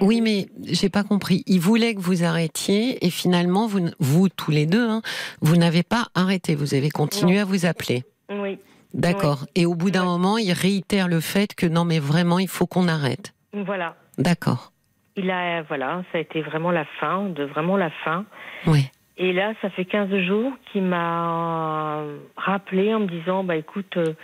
Oui, 0.00 0.20
mais 0.20 0.46
j'ai 0.64 0.88
pas 0.88 1.04
compris. 1.04 1.42
Il 1.46 1.60
voulait 1.60 1.94
que 1.94 2.00
vous 2.00 2.24
arrêtiez 2.24 3.04
et 3.04 3.10
finalement, 3.10 3.66
vous, 3.66 3.88
vous 4.00 4.28
tous 4.28 4.50
les 4.50 4.66
deux, 4.66 4.88
hein, 4.88 5.02
vous 5.40 5.56
n'avez 5.56 5.82
pas 5.82 6.06
arrêté. 6.14 6.54
Vous 6.54 6.74
avez 6.74 6.90
continué 6.90 7.36
Non. 7.36 7.42
à 7.42 7.44
vous 7.44 7.66
appeler. 7.66 8.04
Oui, 8.30 8.58
D'accord. 8.94 9.44
Et 9.54 9.66
au 9.66 9.74
bout 9.74 9.90
d'un 9.90 10.04
moment, 10.04 10.38
il 10.38 10.52
réitère 10.52 11.06
le 11.08 11.20
fait 11.20 11.54
que 11.54 11.66
non, 11.66 11.84
mais 11.84 11.98
vraiment, 11.98 12.38
il 12.38 12.48
faut 12.48 12.66
qu'on 12.66 12.88
arrête. 12.88 13.34
voilà. 13.52 13.94
D'accord. 14.18 14.72
Il 15.16 15.30
a, 15.30 15.62
voilà, 15.62 16.02
ça 16.12 16.18
a 16.18 16.20
été 16.20 16.42
vraiment 16.42 16.70
la 16.70 16.84
fin, 17.00 17.24
de 17.28 17.44
vraiment 17.44 17.76
la 17.76 17.90
fin. 18.04 18.24
Oui. 18.66 18.90
Et 19.18 19.32
là, 19.32 19.54
ça 19.62 19.70
fait 19.70 19.84
15 19.86 20.10
jours 20.26 20.52
qu'il 20.70 20.82
m'a 20.82 22.02
rappelé 22.36 22.94
en 22.94 23.00
me 23.00 23.06
disant, 23.06 23.44
bah 23.44 23.56
écoute, 23.56 23.96
euh, 23.96 24.14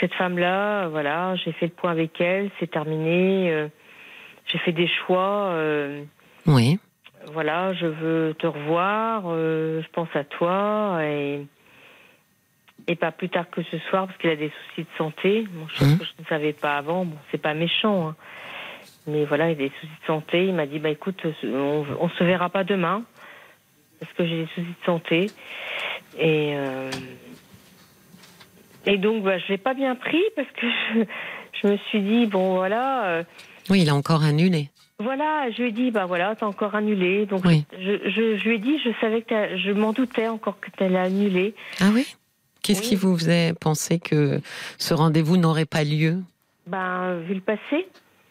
cette 0.00 0.14
femme-là, 0.14 0.88
voilà, 0.88 1.34
j'ai 1.36 1.52
fait 1.52 1.66
le 1.66 1.72
point 1.72 1.90
avec 1.90 2.20
elle, 2.20 2.50
c'est 2.60 2.70
terminé, 2.70 3.50
euh, 3.50 3.68
j'ai 4.46 4.58
fait 4.58 4.72
des 4.72 4.88
choix, 4.88 5.48
euh, 5.54 6.02
Oui. 6.46 6.78
voilà, 7.32 7.72
je 7.74 7.86
veux 7.86 8.34
te 8.38 8.46
revoir, 8.46 9.24
euh, 9.26 9.82
je 9.82 9.88
pense 9.90 10.08
à 10.14 10.24
toi 10.24 10.98
et 11.02 11.46
et 12.88 12.94
pas 12.94 13.10
plus 13.10 13.28
tard 13.28 13.50
que 13.50 13.62
ce 13.64 13.78
soir 13.90 14.06
parce 14.06 14.16
qu'il 14.18 14.30
a 14.30 14.36
des 14.36 14.50
soucis 14.68 14.82
de 14.82 14.96
santé, 14.96 15.46
bon, 15.50 15.66
chose 15.68 15.88
Mhm. 15.88 15.98
que 15.98 16.04
je 16.04 16.12
ne 16.20 16.26
savais 16.26 16.52
pas 16.52 16.76
avant. 16.76 17.04
Bon, 17.04 17.16
c'est 17.32 17.40
pas 17.42 17.52
méchant, 17.54 18.08
hein. 18.10 18.16
mais 19.08 19.24
voilà, 19.24 19.48
il 19.48 19.52
a 19.52 19.54
des 19.56 19.72
soucis 19.80 19.86
de 20.02 20.06
santé. 20.06 20.46
Il 20.46 20.54
m'a 20.54 20.66
dit 20.66 20.78
bah 20.78 20.90
écoute, 20.90 21.20
on, 21.42 21.84
on 21.98 22.08
se 22.10 22.22
verra 22.22 22.48
pas 22.48 22.62
demain 22.62 23.02
parce 23.98 24.12
que 24.12 24.24
j'ai 24.26 24.42
des 24.42 24.46
soucis 24.54 24.68
de 24.80 24.84
santé 24.84 25.30
et 26.18 26.52
euh, 26.54 26.90
et 28.86 28.96
donc 28.98 29.22
bah, 29.24 29.38
je 29.38 29.48
l'ai 29.48 29.58
pas 29.58 29.74
bien 29.74 29.94
pris 29.94 30.22
parce 30.34 30.48
que 30.52 30.66
je, 30.94 31.00
je 31.62 31.68
me 31.68 31.76
suis 31.88 32.00
dit 32.00 32.26
bon 32.26 32.54
voilà. 32.54 33.04
euh, 33.06 33.22
Oui, 33.70 33.82
il 33.82 33.90
a 33.90 33.94
encore 33.94 34.22
annulé. 34.24 34.70
Voilà, 34.98 35.50
je 35.50 35.60
lui 35.60 35.68
ai 35.68 35.72
dit, 35.72 35.90
bah 35.90 36.06
voilà, 36.06 36.34
t'as 36.36 36.46
encore 36.46 36.74
annulé. 36.74 37.26
Donc 37.26 37.44
Oui. 37.44 37.66
je, 37.78 37.98
je, 38.08 38.38
je 38.38 38.48
lui 38.48 38.54
ai 38.54 38.58
dit, 38.58 38.78
je 38.82 38.88
savais 38.98 39.20
que 39.20 39.58
je 39.58 39.70
m'en 39.72 39.92
doutais 39.92 40.26
encore 40.26 40.58
que 40.58 40.70
t'allais 40.70 40.96
annuler. 40.96 41.54
Ah 41.82 41.90
oui? 41.92 42.06
Qu'est-ce 42.62 42.80
Oui. 42.80 42.86
qui 42.88 42.96
vous 42.96 43.14
faisait 43.18 43.52
penser 43.60 43.98
que 43.98 44.40
ce 44.78 44.94
rendez-vous 44.94 45.36
n'aurait 45.36 45.66
pas 45.66 45.84
lieu? 45.84 46.22
Ben, 46.66 47.18
vu 47.28 47.34
le 47.34 47.40
passé. 47.42 47.86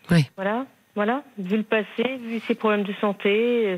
Oui. 0.09 0.25
Voilà, 0.37 0.65
voilà. 0.95 1.21
Vu 1.37 1.57
le 1.57 1.63
passé, 1.63 2.17
vu 2.19 2.39
ses 2.47 2.55
problèmes 2.55 2.81
de 2.83 2.93
santé, 2.99 3.67
euh, 3.67 3.77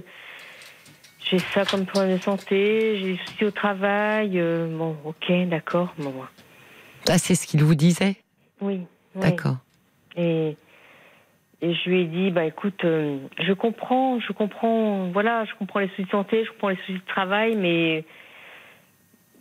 j'ai 1.30 1.40
ça 1.40 1.66
comme 1.66 1.86
problème 1.86 2.18
de 2.18 2.22
santé, 2.24 3.00
j'ai 3.00 3.14
des 3.14 3.20
soucis 3.26 3.46
au 3.46 3.52
travail. 3.52 4.40
euh, 4.40 4.66
bon, 4.78 4.96
ok, 5.04 5.30
d'accord. 5.50 5.94
Bon. 5.98 6.14
Ah, 7.10 7.18
c'est 7.18 7.36
ce 7.36 7.48
qu'il 7.48 7.64
vous 7.64 7.76
disait 7.76 8.18
oui. 8.62 8.82
oui. 9.16 9.22
D'accord. 9.22 9.58
Et, 10.16 10.58
et 11.62 11.74
je 11.74 11.90
lui 11.90 12.02
ai 12.02 12.06
dit, 12.06 12.32
bah 12.32 12.46
écoute, 12.46 12.84
euh, 12.84 13.18
je 13.40 13.54
comprends, 13.54 14.20
je 14.20 14.32
comprends, 14.34 15.10
voilà, 15.12 15.46
je 15.46 15.52
comprends 15.58 15.80
les 15.80 15.90
soucis 15.90 16.06
de 16.06 16.10
santé, 16.10 16.44
je 16.46 16.52
comprends 16.52 16.70
les 16.70 16.78
soucis 16.78 16.94
de 16.94 17.08
travail, 17.08 17.56
mais 17.56 18.06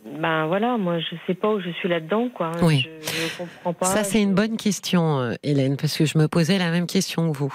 ben 0.05 0.45
voilà, 0.47 0.77
moi 0.77 0.99
je 0.99 1.15
sais 1.25 1.33
pas 1.33 1.49
où 1.53 1.59
je 1.59 1.69
suis 1.71 1.89
là-dedans, 1.89 2.29
quoi. 2.29 2.51
Oui. 2.61 2.87
Je, 3.01 3.07
je 3.07 3.37
comprends 3.37 3.73
pas. 3.73 3.87
Ça, 3.87 4.03
c'est 4.03 4.21
une 4.21 4.33
bonne 4.33 4.55
question, 4.55 5.19
euh, 5.19 5.33
Hélène, 5.43 5.77
parce 5.77 5.97
que 5.97 6.05
je 6.05 6.17
me 6.17 6.27
posais 6.27 6.57
la 6.57 6.71
même 6.71 6.87
question 6.87 7.31
que 7.31 7.37
vous. 7.37 7.53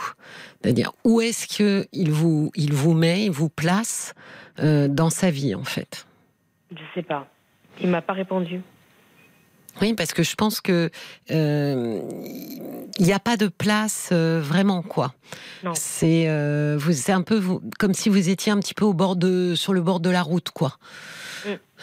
C'est-à-dire, 0.61 0.93
où 1.05 1.21
est-ce 1.21 1.47
qu'il 1.47 2.11
vous, 2.11 2.51
il 2.55 2.73
vous 2.73 2.95
met, 2.95 3.25
il 3.25 3.31
vous 3.31 3.49
place 3.49 4.15
euh, 4.59 4.89
dans 4.89 5.11
sa 5.11 5.31
vie, 5.31 5.55
en 5.55 5.65
fait? 5.65 6.07
Je 6.73 6.83
sais 6.95 7.03
pas. 7.03 7.27
Il 7.81 7.89
m'a 7.89 8.03
pas 8.03 8.13
répondu. 8.13 8.61
Oui, 9.81 9.95
parce 9.95 10.13
que 10.13 10.23
je 10.23 10.35
pense 10.35 10.61
que 10.61 10.91
euh, 11.31 12.01
il 12.99 13.07
n'y 13.07 13.13
a 13.13 13.19
pas 13.19 13.37
de 13.37 13.49
place 13.49 14.11
euh, 14.13 14.41
vraiment 14.43 14.83
quoi. 14.83 15.15
C'est 15.75 16.25
euh, 16.29 16.77
vous, 16.79 16.93
c'est 16.93 17.13
un 17.13 17.23
peu 17.23 17.39
vous, 17.39 17.61
comme 17.79 17.95
si 17.95 18.09
vous 18.09 18.29
étiez 18.29 18.53
un 18.53 18.59
petit 18.59 18.75
peu 18.75 18.85
au 18.85 18.93
bord 18.93 19.17
de, 19.17 19.55
sur 19.55 19.73
le 19.73 19.81
bord 19.81 20.01
de 20.01 20.11
la 20.11 20.23
route 20.23 20.51
quoi. 20.51 20.77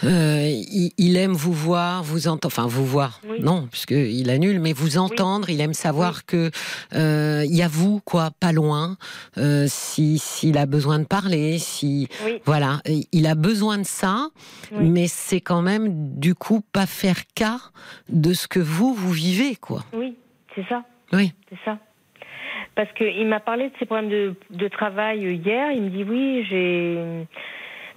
Euh, 0.05 0.47
il, 0.47 0.91
il 0.97 1.17
aime 1.17 1.33
vous 1.33 1.51
voir, 1.51 2.03
vous 2.03 2.27
entendre, 2.27 2.45
enfin 2.47 2.67
vous 2.67 2.85
voir, 2.85 3.19
Oui. 3.27 3.41
non, 3.41 3.67
puisque 3.69 3.91
il 3.91 4.29
annule, 4.29 4.59
mais 4.59 4.71
vous 4.73 4.97
entendre. 4.97 5.49
Il 5.49 5.59
aime 5.59 5.73
savoir 5.73 6.25
que 6.25 6.51
euh, 6.95 7.43
il 7.45 7.55
y 7.55 7.61
a 7.61 7.67
vous 7.67 7.99
quoi, 8.05 8.29
pas 8.39 8.51
loin. 8.53 8.97
Euh, 9.37 9.65
si 9.67 10.17
s'il 10.19 10.57
a 10.57 10.65
besoin 10.65 10.99
de 10.99 11.05
parler, 11.05 11.57
si 11.59 12.07
Oui. 12.25 12.41
voilà, 12.45 12.81
il 13.11 13.27
a 13.27 13.35
besoin 13.35 13.77
de 13.77 13.83
ça, 13.85 14.29
Oui. 14.71 14.89
mais 14.89 15.07
c'est 15.07 15.41
quand 15.41 15.61
même 15.61 16.17
du 16.17 16.33
coup 16.35 16.61
pas 16.71 16.85
faire 16.85 17.17
cas 17.35 17.59
de 18.07 18.31
ce 18.33 18.47
que 18.47 18.59
vous 18.59 18.93
vous 18.93 19.11
vivez 19.11 19.55
quoi. 19.55 19.83
Oui, 19.93 20.15
c'est 20.55 20.65
ça. 20.69 20.83
Oui. 21.11 21.33
C'est 21.49 21.59
ça. 21.65 21.77
Parce 22.75 22.91
qu'il 22.93 23.27
m'a 23.27 23.41
parlé 23.41 23.65
de 23.69 23.73
ses 23.79 23.85
problèmes 23.85 24.09
de, 24.09 24.33
de 24.51 24.67
travail 24.69 25.19
hier. 25.35 25.71
Il 25.73 25.81
me 25.81 25.89
dit 25.89 26.03
oui, 26.03 26.45
j'ai. 26.49 27.27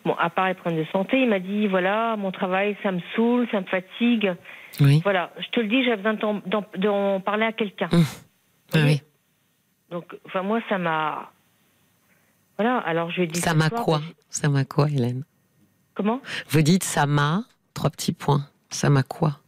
Bon, 0.04 0.14
à 0.18 0.30
part 0.30 0.48
les 0.48 0.54
problèmes 0.54 0.80
de 0.84 0.88
santé, 0.90 1.20
il 1.22 1.28
m'a 1.28 1.38
dit 1.38 1.68
voilà, 1.68 2.16
mon 2.16 2.32
travail, 2.32 2.76
ça 2.82 2.90
me 2.90 3.00
saoule, 3.14 3.46
ça 3.52 3.60
me 3.60 3.66
fatigue. 3.66 4.32
Oui. 4.80 5.00
Voilà, 5.04 5.30
je 5.38 5.48
te 5.50 5.60
le 5.60 5.68
dis, 5.68 5.84
j'ai 5.84 5.94
besoin 5.96 6.14
d'en- 6.14 7.20
parler 7.20 7.44
à 7.44 7.52
quelqu'un. 7.52 7.88
Mmh. 7.92 8.76
Oui. 8.76 9.00
Donc, 9.90 10.16
enfin, 10.26 10.42
moi, 10.42 10.60
ça 10.68 10.78
m'a. 10.78 11.30
Voilà, 12.58 12.78
alors 12.78 13.10
je 13.10 13.16
lui 13.16 13.22
ai 13.24 13.26
dit. 13.26 13.40
Ça 13.40 13.54
m'a 13.54 13.70
quoi 13.70 14.00
Ça 14.30 14.48
m'a 14.48 14.64
quoi, 14.64 14.88
Hélène? 14.88 15.24
Comment? 15.94 16.20
Vous 16.48 16.62
dites 16.62 16.84
ça 16.84 17.06
m'a 17.06 17.42
trois 17.74 17.90
petits 17.90 18.12
points. 18.12 18.46
Ça 18.70 18.88
m'a 18.90 19.02
quoi? 19.02 19.38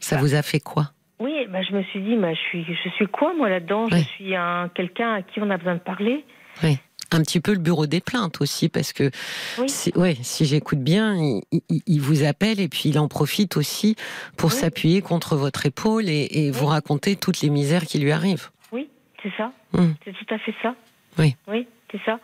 Ça 0.00 0.16
vous 0.16 0.34
a 0.34 0.42
fait 0.42 0.58
quoi? 0.60 0.90
Oui, 1.20 1.46
bah, 1.48 1.62
je 1.62 1.72
me 1.72 1.82
suis 1.84 2.00
dit, 2.02 2.16
bah, 2.16 2.34
je, 2.34 2.40
suis, 2.40 2.64
je 2.64 2.88
suis 2.90 3.06
quoi, 3.06 3.32
moi, 3.34 3.48
là-dedans? 3.48 3.84
Oui. 3.92 4.00
Je 4.00 4.04
suis 4.08 4.34
un 4.34 4.68
quelqu'un 4.74 5.14
à 5.14 5.22
qui 5.22 5.40
on 5.40 5.48
a 5.50 5.56
besoin 5.56 5.74
de 5.74 5.80
parler. 5.80 6.24
Oui. 6.64 6.76
Un 7.12 7.20
petit 7.22 7.40
peu 7.40 7.52
le 7.52 7.58
bureau 7.58 7.86
des 7.86 8.00
plaintes 8.00 8.40
aussi, 8.40 8.68
parce 8.68 8.92
que 8.92 9.10
Oui. 9.58 9.68
si, 9.68 9.92
ouais, 9.96 10.16
si 10.22 10.44
j'écoute 10.46 10.78
bien, 10.80 11.14
il, 11.16 11.42
il- 11.68 11.82
il 11.86 12.00
vous 12.00 12.24
appelle 12.24 12.58
et 12.60 12.68
puis 12.68 12.88
il 12.88 12.98
en 12.98 13.08
profite 13.08 13.56
aussi 13.56 13.96
pour 14.36 14.50
Oui. 14.50 14.56
s'appuyer 14.56 15.02
contre 15.02 15.36
votre 15.36 15.66
épaule 15.66 16.08
et, 16.08 16.28
et 16.30 16.50
vous 16.50 16.66
raconter 16.66 17.16
toutes 17.16 17.40
les 17.42 17.50
misères 17.50 17.84
qui 17.84 17.98
lui 17.98 18.12
arrivent. 18.12 18.48
Oui, 18.72 18.88
c'est 19.22 19.32
ça. 19.36 19.52
Hum. 19.74 19.94
C'est 20.04 20.12
tout 20.12 20.34
à 20.34 20.38
fait 20.38 20.54
ça. 20.62 20.74
Oui. 21.18 21.36
Oui, 21.48 21.66
c'est 21.90 22.00
ça. 22.04 22.18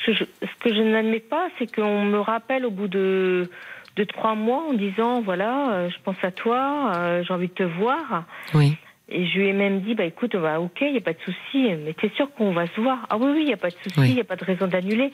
Ce 0.00 0.06
que 0.06 0.12
je, 0.14 0.24
ce 0.42 0.54
que 0.64 0.74
je 0.74 0.80
n'admets 0.82 1.20
pas, 1.20 1.48
c'est 1.58 1.72
qu'on 1.72 2.04
me 2.04 2.18
rappelle 2.18 2.66
au 2.66 2.70
bout 2.70 2.88
de, 2.88 3.48
de 3.96 4.04
trois 4.04 4.34
mois 4.34 4.64
en 4.68 4.72
disant 4.74 5.22
voilà, 5.22 5.70
euh, 5.72 5.90
je 5.90 5.96
pense 6.04 6.16
à 6.22 6.30
toi, 6.30 6.92
euh, 6.96 7.22
j'ai 7.26 7.32
envie 7.32 7.48
de 7.48 7.52
te 7.54 7.62
voir. 7.62 8.24
Oui. 8.54 8.76
Et 9.10 9.26
je 9.26 9.38
lui 9.38 9.48
ai 9.48 9.52
même 9.54 9.80
dit 9.80 9.94
bah 9.94 10.04
écoute, 10.04 10.36
bah 10.36 10.60
ok, 10.60 10.78
il 10.82 10.92
n'y 10.92 10.98
a 10.98 11.00
pas 11.00 11.14
de 11.14 11.20
souci, 11.20 11.68
mais 11.84 11.94
t'es 11.94 12.10
sûr 12.10 12.30
qu'on 12.34 12.52
va 12.52 12.66
se 12.66 12.80
voir? 12.80 13.06
Ah 13.08 13.16
oui, 13.16 13.30
oui, 13.32 13.40
il 13.40 13.46
n'y 13.46 13.54
a 13.54 13.56
pas 13.56 13.70
de 13.70 13.76
souci, 13.82 13.94
il 13.96 14.02
Oui. 14.02 14.14
n'y 14.14 14.20
a 14.20 14.24
pas 14.24 14.36
de 14.36 14.44
raison 14.44 14.66
d'annuler. 14.66 15.10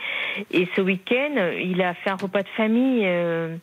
Et 0.50 0.66
ce 0.74 0.80
week-end, 0.80 1.52
il 1.62 1.80
a 1.80 1.94
fait 1.94 2.10
un 2.10 2.16
repas 2.16 2.42
de 2.42 2.48
famille 2.56 3.02
euh, 3.04 3.56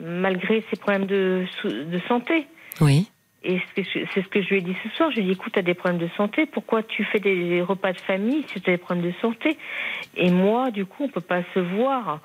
malgré 0.00 0.64
ses 0.70 0.76
problèmes 0.76 1.06
de, 1.06 1.44
de 1.64 1.98
santé. 2.08 2.46
Oui. 2.80 3.08
Et 3.44 3.60
c'est 3.74 3.82
ce 3.84 4.28
que 4.28 4.40
je- 4.40 4.48
lui 4.50 4.58
ai 4.58 4.60
dit 4.60 4.76
ce 4.84 4.88
soir. 4.90 5.10
Je 5.10 5.16
lui 5.16 5.22
ai 5.22 5.26
dit, 5.26 5.32
écoute, 5.32 5.52
tu 5.52 5.58
as 5.58 5.62
des 5.62 5.74
problèmes 5.74 6.00
de 6.00 6.08
santé. 6.16 6.46
Pourquoi 6.46 6.82
tu 6.84 7.04
fais 7.04 7.18
des 7.18 7.60
repas 7.62 7.92
de 7.92 7.98
famille 7.98 8.44
si 8.52 8.60
tu 8.60 8.70
as 8.70 8.74
des 8.74 8.78
problèmes 8.78 9.04
de 9.04 9.14
santé? 9.20 9.56
Et 10.16 10.30
moi, 10.30 10.70
du 10.70 10.86
coup, 10.86 11.04
on 11.04 11.08
peut 11.08 11.20
pas 11.20 11.42
se 11.54 11.58
voir. 11.60 12.20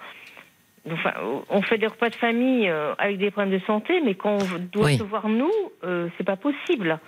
Enfin, 0.91 1.13
on 1.49 1.61
fait 1.63 1.77
des 1.79 1.87
repas 1.87 2.09
de 2.09 2.15
famille 2.15 2.69
euh, 2.69 2.93
avec 2.99 3.17
des 3.17 3.29
problèmes 3.31 3.51
de 3.59 3.63
santé, 3.65 3.99
mais 4.05 4.13
quand 4.15 4.37
on 4.37 4.59
doit 4.71 4.85
Oui. 4.85 4.97
se 4.97 5.03
voir 5.03 5.27
nous, 5.27 5.51
euh, 5.83 6.07
c'est 6.17 6.23
pas 6.23 6.37
possible. 6.37 6.99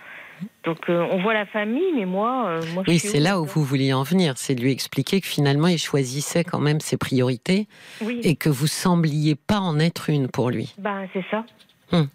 Donc, 0.64 0.90
euh, 0.90 1.06
on 1.12 1.22
voit 1.22 1.34
la 1.34 1.46
famille, 1.46 1.94
mais 1.96 2.06
moi, 2.06 2.46
euh, 2.48 2.62
moi, 2.74 2.84
Oui, 2.88 3.00
c'est 3.00 3.20
là 3.20 3.40
où 3.40 3.46
vous 3.46 3.64
vouliez 3.64 3.94
en 3.94 4.04
venir. 4.04 4.34
C'est 4.38 4.56
de 4.56 4.62
lui 4.62 4.72
expliquer 4.72 5.20
que 5.22 5.28
finalement, 5.28 5.68
il 5.68 5.78
choisissait 5.80 6.44
quand 6.44 6.60
même 6.60 6.80
ses 6.80 6.98
priorités 6.98 7.68
Oui, 8.02 8.20
et 8.24 8.36
que 8.36 8.50
vous 8.50 8.68
sembliez 8.68 9.36
pas 9.36 9.60
en 9.60 9.80
être 9.80 10.10
une 10.10 10.28
pour 10.28 10.50
lui. 10.50 10.74
ben 10.78 11.08
c'est 11.14 11.26
ça. 11.32 11.44
Hum. 11.92 12.08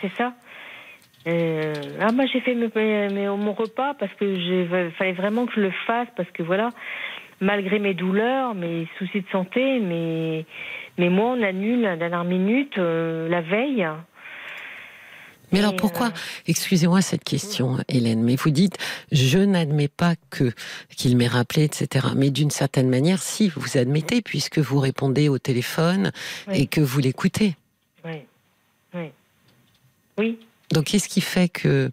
C'est 0.00 0.12
ça. 0.16 0.32
Euh, 1.26 1.72
ah 2.00 2.12
bah 2.12 2.24
j'ai 2.32 2.40
fait 2.40 2.54
mes- 2.54 2.70
mes- 2.76 3.08
mes- 3.08 3.26
mon 3.28 3.52
repas 3.52 3.94
parce 3.94 4.12
que 4.14 4.90
fallait 4.96 5.12
vraiment 5.12 5.46
que 5.46 5.54
je 5.56 5.60
le 5.60 5.72
fasse 5.86 6.06
parce 6.16 6.30
que 6.30 6.44
voilà 6.44 6.70
malgré 7.40 7.80
mes 7.80 7.94
douleurs 7.94 8.54
mes 8.54 8.86
soucis 8.96 9.22
de 9.22 9.26
santé 9.32 9.80
mais 9.80 10.44
mais 10.98 11.08
moi 11.08 11.34
on 11.36 11.42
annule 11.42 11.84
à 11.84 11.90
la 11.90 11.96
dernière 11.96 12.22
minute 12.24 12.78
euh, 12.78 13.28
la 13.28 13.40
veille 13.40 13.84
Mais 15.56 15.62
alors 15.62 15.76
pourquoi 15.76 16.12
Excusez-moi 16.46 17.00
cette 17.00 17.24
question, 17.24 17.78
Hélène, 17.88 18.22
mais 18.22 18.36
vous 18.36 18.50
dites 18.50 18.76
je 19.10 19.38
n'admets 19.38 19.88
pas 19.88 20.14
que 20.28 20.52
qu'il 20.96 21.16
m'ait 21.16 21.26
rappelé, 21.26 21.64
etc. 21.64 22.08
Mais 22.14 22.28
d'une 22.30 22.50
certaine 22.50 22.90
manière, 22.90 23.22
si 23.22 23.48
vous 23.48 23.78
admettez, 23.78 24.20
puisque 24.20 24.58
vous 24.58 24.78
répondez 24.78 25.30
au 25.30 25.38
téléphone 25.38 26.12
Oui. 26.48 26.60
et 26.62 26.66
que 26.66 26.82
vous 26.82 27.00
l'écoutez. 27.00 27.54
oui 28.04 28.20
oui 28.94 29.10
oui 30.18 30.38
Donc 30.72 30.84
qu'est-ce 30.84 31.08
qui 31.08 31.22
fait 31.22 31.48
que 31.48 31.90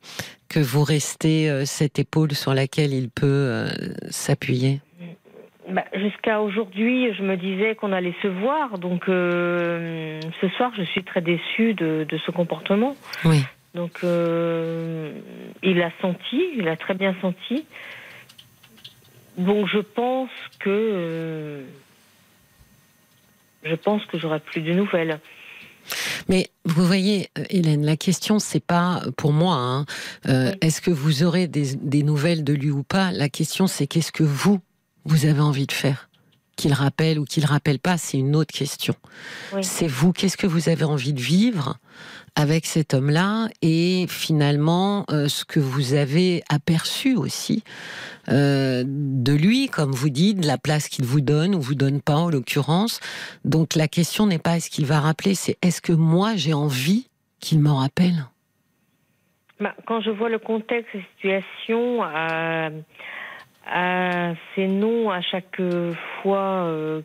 que 0.49 0.60
vous 0.60 0.84
restez 0.84 1.49
euh, 1.49 1.64
cette 1.65 1.99
épaule 1.99 2.34
sur 2.34 2.53
laquelle 2.53 2.94
il 2.94 3.10
peut 3.10 3.26
euh, 3.26 3.69
s'appuyer? 4.10 4.81
Bah, 5.69 5.85
Jusqu'à 5.95 6.41
aujourd'hui, 6.41 7.14
je 7.15 7.23
me 7.23 7.38
disais 7.38 7.76
qu'on 7.76 7.94
allait 7.94 8.14
se 8.22 8.27
voir. 8.27 8.77
Donc, 8.77 9.07
euh, 9.07 10.19
ce 10.41 10.49
soir, 10.49 10.72
je 10.77 10.84
suis 10.84 11.03
très 11.03 11.22
déçue 11.22 11.73
de, 11.73 12.06
de 12.07 12.18
ce 12.18 12.31
comportement. 12.31 12.95
Oui. 13.23 13.41
Donc, 13.74 14.00
euh, 14.04 15.12
il 15.64 15.82
a 15.82 15.91
senti, 16.02 16.41
il 16.58 16.68
a 16.68 16.78
très 16.78 16.94
bien 16.94 17.16
senti. 17.22 17.66
Donc, 19.38 19.68
je 19.68 19.80
pense 19.80 20.30
que. 20.60 20.70
euh, 20.70 21.64
je 23.64 23.76
pense 23.76 24.06
que 24.06 24.20
j'aurai 24.20 24.40
plus 24.40 24.62
de 24.62 24.74
nouvelles. 24.74 25.20
Mais 26.30 26.50
vous 26.66 26.86
voyez, 26.86 27.30
euh, 27.38 27.44
Hélène, 27.50 27.86
la 27.86 27.98
question 27.98 28.40
c'est 28.40 28.64
pas 28.64 29.02
pour 29.18 29.34
moi. 29.34 29.56
hein, 29.56 29.86
euh, 30.28 30.52
Oui. 30.52 30.58
Est-ce 30.62 30.82
que 30.82 30.91
vous 30.91 31.24
aurez 31.24 31.48
des, 31.48 31.76
des 31.76 32.04
nouvelles 32.04 32.44
de 32.44 32.54
lui 32.54 32.72
ou 32.72 32.84
pas? 32.84 33.12
La 33.12 33.28
question 33.30 33.68
c'est 33.68 33.88
qu'est-ce 33.88 34.12
que 34.12 34.24
vous 34.24 34.60
vous 35.06 35.26
avez 35.26 35.41
envie 35.41 35.66
de 35.68 35.72
faire? 35.74 36.10
Qu'il 36.56 36.74
rappelle 36.74 37.20
ou 37.20 37.26
qu'il 37.26 37.45
rappelle 37.45 37.80
pas, 37.80 37.98
c'est 37.98 38.18
une 38.18 38.36
autre 38.36 38.54
question. 38.54 38.95
Oui. 39.54 39.64
C'est 39.64 39.88
vous, 39.88 40.14
qu'est-ce 40.14 40.38
que 40.38 40.48
vous 40.48 40.70
avez 40.70 40.84
envie 40.86 41.12
de 41.14 41.20
vivre? 41.22 41.78
Avec 42.35 42.65
cet 42.65 42.93
homme-là 42.93 43.47
et 43.61 44.05
finalement 44.10 45.05
euh, 45.11 45.27
ce 45.27 45.45
que 45.45 45.60
vous 45.60 45.93
avez 45.93 46.43
aperçu 46.49 47.15
aussi 47.15 47.64
euh, 48.30 48.84
de 48.85 49.34
lui, 49.34 49.68
comme 49.68 49.91
vous 49.91 50.10
dites, 50.10 50.39
de 50.39 50.47
la 50.47 50.57
place 50.57 50.88
qu'il 50.89 51.05
vous 51.05 51.22
donne 51.22 51.53
ou 51.55 51.61
vous 51.61 51.76
donne 51.76 52.01
pas 52.01 52.15
en 52.15 52.30
l'occurrence. 52.30 52.99
Donc 53.45 53.76
la 53.76 53.88
question 53.88 54.26
n'est 54.26 54.39
pas 54.39 54.57
est-ce 54.57 54.69
qu'il 54.69 54.85
va 54.85 54.99
rappeler, 54.99 55.35
c'est 55.35 55.57
est-ce 55.61 55.81
que 55.81 55.93
moi 55.93 56.35
j'ai 56.35 56.53
envie 56.53 57.07
qu'il 57.39 57.60
me 57.60 57.69
rappelle? 57.72 58.26
Bah, 59.60 59.76
quand 59.85 60.01
je 60.01 60.10
vois 60.10 60.30
le 60.30 60.39
contexte, 60.39 60.89
la 60.93 61.01
situation, 61.41 62.01
à, 62.03 62.69
à 63.68 64.34
ces 64.55 64.68
noms 64.68 65.10
à 65.11 65.22
chaque 65.22 65.61
fois 66.22 66.64
euh, 66.65 67.01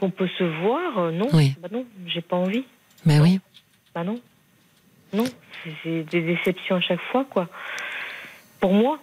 qu'on 0.00 0.10
peut 0.10 0.28
se 0.38 0.44
voir, 0.62 0.98
euh, 0.98 1.12
non, 1.12 1.26
Oui. 1.34 1.54
bah 1.60 1.68
non, 1.70 1.84
j'ai 2.06 2.22
pas 2.22 2.36
envie. 2.36 2.64
Ben 3.04 3.20
oui. 3.20 3.40
Bah 3.96 4.04
non, 4.04 4.20
non, 5.14 5.24
c'est- 5.82 6.02
des 6.10 6.20
déceptions 6.20 6.76
à 6.76 6.80
chaque 6.82 7.00
fois, 7.10 7.24
quoi. 7.24 7.48
Pour 8.60 8.74
moi, 8.74 8.98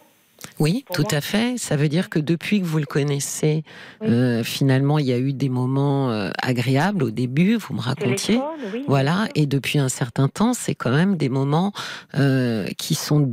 Oui, 0.60 0.86
tout 0.94 1.08
à 1.10 1.22
fait. 1.22 1.58
Ça 1.58 1.78
veut 1.78 1.88
dire 1.88 2.10
que 2.10 2.20
depuis 2.20 2.60
que 2.60 2.66
vous 2.66 2.78
le 2.78 2.86
connaissez, 2.86 3.64
euh, 4.04 4.44
finalement, 4.44 5.00
il 5.00 5.06
y 5.06 5.14
a 5.14 5.18
eu 5.18 5.34
des 5.34 5.50
moments 5.50 6.12
euh, 6.12 6.30
agréables 6.42 7.02
au 7.02 7.12
début, 7.12 7.56
vous 7.56 7.74
me 7.74 7.80
racontiez. 7.80 8.40
voilà, 8.88 9.30
et 9.36 9.48
depuis 9.48 9.80
un 9.80 9.90
certain 9.90 10.28
temps, 10.28 10.54
c'est 10.54 10.76
quand 10.76 10.92
même 10.92 11.16
des 11.16 11.30
moments 11.30 11.72
euh, 12.16 12.68
qui 12.78 12.94
sont 12.94 13.32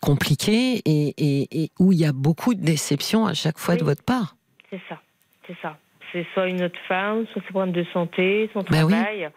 compliqués 0.00 0.82
et, 0.84 1.70
où 1.80 1.92
il 1.92 1.98
y 1.98 2.04
a 2.04 2.12
beaucoup 2.12 2.54
de 2.54 2.62
déceptions 2.62 3.26
à 3.26 3.34
chaque 3.34 3.58
fois 3.58 3.74
de 3.74 3.82
votre 3.82 4.04
part. 4.04 4.36
C'est 4.68 4.80
ça, 4.88 5.00
c'est 5.48 5.56
ça. 5.60 5.76
C'est 6.12 6.26
soit 6.34 6.46
une 6.46 6.62
autre 6.62 6.78
femme, 6.86 7.26
soit 7.32 7.42
ses 7.42 7.48
problèmes 7.48 7.74
de 7.74 7.86
santé, 7.92 8.48
son 8.52 8.62
ben 8.62 8.86
travail. 8.86 9.30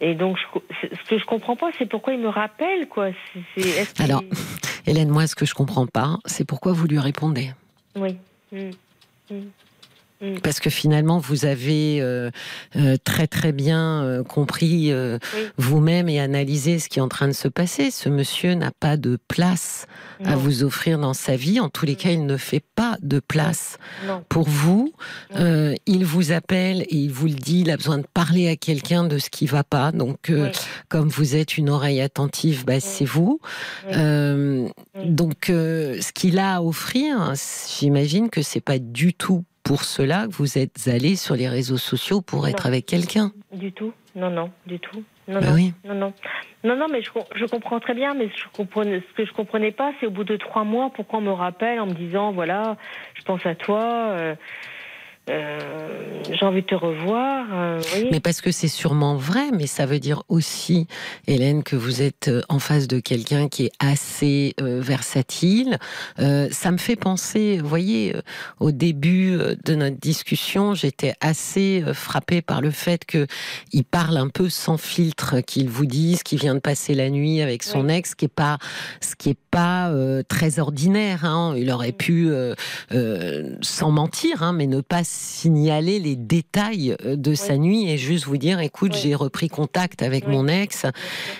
Et 0.00 0.14
donc, 0.14 0.38
ce 0.82 1.10
que 1.10 1.18
je 1.18 1.24
comprends 1.24 1.56
pas, 1.56 1.70
c'est 1.78 1.86
pourquoi 1.86 2.14
il 2.14 2.20
me 2.20 2.28
rappelle, 2.28 2.88
quoi. 2.88 3.10
Alors, 3.98 4.22
Hélène, 4.86 5.08
moi, 5.08 5.26
ce 5.26 5.34
que 5.34 5.44
je 5.44 5.54
comprends 5.54 5.86
pas, 5.86 6.18
c'est 6.24 6.44
pourquoi 6.44 6.72
vous 6.72 6.86
lui 6.86 6.98
répondez. 6.98 7.50
Oui. 7.96 8.16
Mm. 8.50 8.70
Mm. 9.30 9.34
Mm. 10.20 10.40
Parce 10.42 10.60
que 10.60 10.68
finalement, 10.68 11.18
vous 11.18 11.46
avez 11.46 12.00
euh, 12.00 12.30
euh, 12.76 12.96
très 13.02 13.26
très 13.26 13.52
bien 13.52 14.04
euh, 14.04 14.22
compris 14.22 14.92
vous-même 15.56 16.08
et 16.08 16.20
analysé 16.20 16.78
ce 16.78 16.88
qui 16.88 16.98
est 16.98 17.02
en 17.02 17.08
train 17.08 17.28
de 17.28 17.32
se 17.32 17.48
passer. 17.48 17.90
Ce 17.90 18.08
monsieur 18.08 18.54
n'a 18.54 18.70
pas 18.70 18.96
de 18.96 19.18
place 19.28 19.86
à 20.24 20.36
vous 20.36 20.62
offrir 20.64 20.98
dans 20.98 21.14
sa 21.14 21.36
vie. 21.36 21.60
En 21.60 21.68
tous 21.68 21.86
les 21.86 21.94
mm. 21.94 21.96
cas, 21.96 22.10
il 22.10 22.26
ne 22.26 22.36
fait 22.36 22.62
pas 22.74 22.98
de 23.02 23.20
place 23.20 23.78
pour 24.28 24.48
vous. 24.48 24.92
il 25.34 26.04
vous 26.04 26.32
appelle 26.32 26.82
et 26.82 26.96
il 26.96 27.12
vous 27.12 27.26
le 27.26 27.34
dit. 27.34 27.60
Il 27.60 27.70
a 27.70 27.76
besoin 27.76 27.98
de 27.98 28.06
parler 28.12 28.48
à 28.48 28.56
quelqu'un 28.56 29.04
de 29.04 29.18
ce 29.18 29.30
qui 29.30 29.46
va 29.46 29.64
pas. 29.64 29.92
Donc, 29.92 30.32
comme 30.88 31.08
vous 31.08 31.36
êtes 31.36 31.56
une 31.56 31.70
oreille 31.70 32.00
attentive, 32.00 32.64
bah, 32.64 32.80
c'est 32.80 33.04
vous. 33.04 33.40
donc, 33.86 35.44
ce 35.46 36.12
qu'il 36.12 36.38
a 36.38 36.56
à 36.56 36.62
offrir, 36.62 37.34
j'imagine 37.78 38.28
que 38.30 38.42
c'est 38.42 38.60
pas 38.60 38.78
du 38.78 39.14
tout 39.14 39.44
pour 39.62 39.84
cela 39.84 40.26
que 40.26 40.32
vous 40.32 40.58
êtes 40.58 40.88
allé 40.88 41.16
sur 41.16 41.36
les 41.36 41.48
réseaux 41.48 41.76
sociaux 41.76 42.20
pour 42.20 42.48
être 42.48 42.66
avec 42.66 42.86
quelqu'un 42.86 43.32
Du 43.52 43.72
tout. 43.72 43.92
Non, 44.16 44.30
non, 44.30 44.50
du 44.66 44.78
tout. 44.78 45.04
Non, 45.28 45.40
bah 45.40 45.46
non, 45.46 45.54
oui. 45.54 45.72
non, 45.84 45.94
non, 45.94 46.12
non, 46.64 46.76
non, 46.76 46.86
mais 46.90 47.02
je, 47.02 47.10
je, 47.36 47.44
comprends 47.44 47.78
très 47.78 47.94
bien, 47.94 48.14
mais 48.14 48.28
je 48.28 48.42
ce 48.42 49.14
que 49.16 49.24
je 49.24 49.32
comprenais 49.32 49.70
pas, 49.70 49.92
c'est 50.00 50.06
au 50.06 50.10
bout 50.10 50.24
de 50.24 50.36
trois 50.36 50.64
mois, 50.64 50.90
pourquoi 50.90 51.20
on 51.20 51.22
me 51.22 51.32
rappelle 51.32 51.78
en 51.78 51.86
me 51.86 51.94
disant, 51.94 52.32
voilà, 52.32 52.76
je 53.14 53.22
pense 53.22 53.44
à 53.46 53.54
toi. 53.54 53.82
Euh, 53.82 54.34
euh, 55.30 55.58
j'ai 56.30 56.44
envie 56.44 56.62
de 56.62 56.66
te 56.66 56.74
revoir. 56.74 57.46
Euh, 57.52 57.80
mais 58.10 58.20
parce 58.20 58.40
que 58.40 58.50
c'est 58.50 58.68
sûrement 58.68 59.16
vrai, 59.16 59.50
mais 59.52 59.66
ça 59.66 59.86
veut 59.86 59.98
dire 59.98 60.22
aussi, 60.28 60.86
Hélène, 61.26 61.62
que 61.62 61.76
vous 61.76 62.02
êtes 62.02 62.28
euh, 62.28 62.42
en 62.48 62.58
face 62.58 62.88
de 62.88 63.00
quelqu'un 63.00 63.48
qui 63.48 63.66
est 63.66 63.72
assez 63.78 64.54
versatile. 64.58 65.78
ça 66.16 66.70
me 66.70 66.76
fait 66.76 66.96
penser, 66.96 67.58
vous 67.60 67.68
voyez, 67.68 68.14
au 68.58 68.70
début 68.70 69.38
de 69.64 69.74
notre 69.74 69.96
discussion, 69.96 70.74
j'étais 70.74 71.14
assez 71.20 71.82
frappée 71.94 72.42
par 72.42 72.60
le 72.60 72.70
fait 72.70 73.04
qu'il 73.04 73.84
parle 73.84 74.16
un 74.16 74.28
peu 74.28 74.48
sans 74.48 74.76
filtre, 74.76 75.40
qu'il 75.40 75.68
vous 75.68 75.86
dise 75.86 76.22
qu'il 76.22 76.38
vient 76.38 76.54
de 76.54 76.60
passer 76.60 76.94
la 76.94 77.10
nuit 77.10 77.40
avec 77.40 77.62
son 77.62 77.88
ex, 77.88 78.10
ce 78.10 78.16
qui 78.16 78.26
est 78.26 78.28
pas, 78.28 78.58
ce 79.00 79.14
qui 79.16 79.30
est 79.30 79.38
pas 79.50 79.92
très 80.28 80.58
ordinaire. 80.58 81.24
Hein. 81.24 81.54
Il 81.56 81.70
aurait 81.70 81.92
pu, 81.92 82.30
sans 83.60 83.90
mentir, 83.90 84.42
hein, 84.42 84.52
mais 84.52 84.66
ne 84.66 84.80
pas 84.80 85.04
signaler 85.20 85.98
les 85.98 86.16
détails 86.16 86.96
euh, 87.04 87.16
de 87.16 87.34
sa 87.34 87.56
nuit 87.56 87.88
et 87.88 87.98
juste 87.98 88.24
vous 88.24 88.36
dire, 88.36 88.60
écoute, 88.60 88.94
j'ai 88.94 89.14
repris 89.14 89.48
contact 89.48 90.02
avec 90.02 90.26
mon 90.26 90.48
ex 90.48 90.86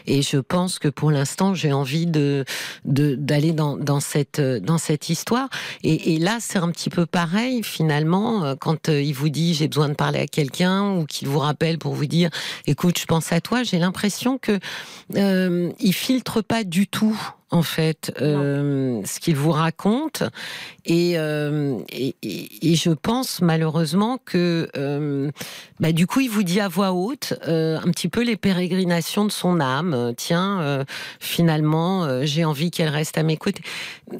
et 0.06 0.22
je 0.22 0.38
pense 0.38 0.78
que 0.78 0.88
pour 0.88 1.10
l'instant, 1.10 1.54
j'ai 1.54 1.72
envie 1.72 2.06
de 2.06 2.44
d'aller 2.84 3.52
dans, 3.52 3.76
dans, 3.76 4.00
cette 4.00 4.40
dans 4.40 4.78
cette 4.78 5.08
histoire. 5.08 5.48
Et, 5.82 6.14
et 6.14 6.18
là, 6.18 6.38
c'est 6.40 6.58
un 6.58 6.70
petit 6.70 6.90
peu 6.90 7.06
pareil 7.06 7.62
finalement 7.62 8.44
euh, 8.44 8.54
quand 8.58 8.88
euh, 8.88 9.02
il 9.02 9.14
vous 9.14 9.28
dit 9.28 9.54
j'ai 9.54 9.68
besoin 9.68 9.88
de 9.88 9.94
parler 9.94 10.20
à 10.20 10.26
quelqu'un 10.26 10.92
ou 10.96 11.06
qu'il 11.06 11.28
vous 11.28 11.38
rappelle 11.38 11.78
pour 11.78 11.94
vous 11.94 12.06
dire, 12.06 12.30
écoute, 12.66 12.98
je 12.98 13.06
pense 13.06 13.32
à 13.32 13.40
toi. 13.40 13.62
J'ai 13.62 13.78
l'impression 13.78 14.38
que 14.38 14.58
euh, 15.16 15.70
il 15.80 15.92
filtre 15.92 16.42
pas 16.42 16.64
du 16.64 16.86
tout 16.86 17.18
en 17.50 17.62
fait, 17.62 18.12
euh, 18.20 19.02
ce 19.04 19.18
qu'il 19.18 19.36
vous 19.36 19.50
raconte. 19.50 20.22
Euh, 20.88 21.78
et, 21.92 22.14
et, 22.22 22.74
je 22.74 22.90
pense 22.90 23.42
malheureusement 23.42 24.18
que, 24.24 24.68
euh, 24.76 25.30
bah, 25.80 25.92
du 25.92 26.06
coup, 26.06 26.20
il 26.20 26.30
vous 26.30 26.42
dit 26.42 26.60
à 26.60 26.68
voix 26.68 26.92
haute 26.92 27.34
un 27.46 27.90
petit 27.90 28.08
peu 28.08 28.22
les 28.22 28.36
pérégrinations 28.36 29.24
de 29.24 29.32
son 29.32 29.60
âme. 29.60 30.14
Tiens, 30.16 30.84
finalement, 31.18 32.24
j'ai 32.24 32.44
envie 32.44 32.70
qu'elle 32.70 32.88
reste 32.88 33.18
à 33.18 33.22
mes 33.22 33.36
côtés. 33.36 33.62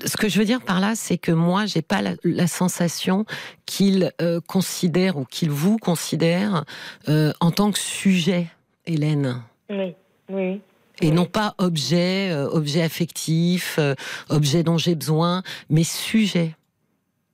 Ce 0.04 0.16
que 0.16 0.28
je 0.28 0.38
veux 0.38 0.44
dire 0.44 0.60
par 0.60 0.80
là, 0.80 0.94
c'est 0.94 1.18
que 1.18 1.32
moi, 1.32 1.66
j'ai 1.66 1.82
pas 1.82 2.02
la, 2.02 2.14
la 2.24 2.46
sensation 2.46 3.24
qu'il 3.66 4.12
considère 4.46 5.16
ou 5.16 5.24
qu'il 5.24 5.50
vous 5.50 5.78
considère 5.78 6.64
en 7.08 7.50
tant 7.50 7.70
que 7.70 7.78
sujet, 7.78 8.46
Hélène. 8.86 9.42
Oui, 9.68 9.94
oui 10.28 10.60
et 11.00 11.10
non 11.10 11.24
pas 11.24 11.54
objet, 11.58 12.30
euh, 12.30 12.48
objet 12.48 12.82
affectif, 12.82 13.76
euh, 13.78 13.94
objet 14.28 14.62
dont 14.62 14.78
j'ai 14.78 14.94
besoin, 14.94 15.42
mais 15.68 15.84
sujet. 15.84 16.54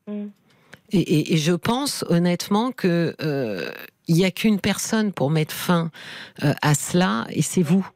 Mm. 0.06 0.26
Et, 0.92 1.36
je 1.36 1.52
pense 1.52 2.04
honnêtement 2.08 2.70
que 2.70 3.16
euh, 3.20 3.70
il 4.06 4.14
n'y 4.14 4.24
a 4.24 4.30
qu'une 4.30 4.60
personne 4.60 5.12
pour 5.12 5.30
mettre 5.30 5.52
fin 5.52 5.90
à 6.40 6.74
cela, 6.74 7.26
et 7.30 7.42
c'est 7.42 7.62
vous 7.62 7.86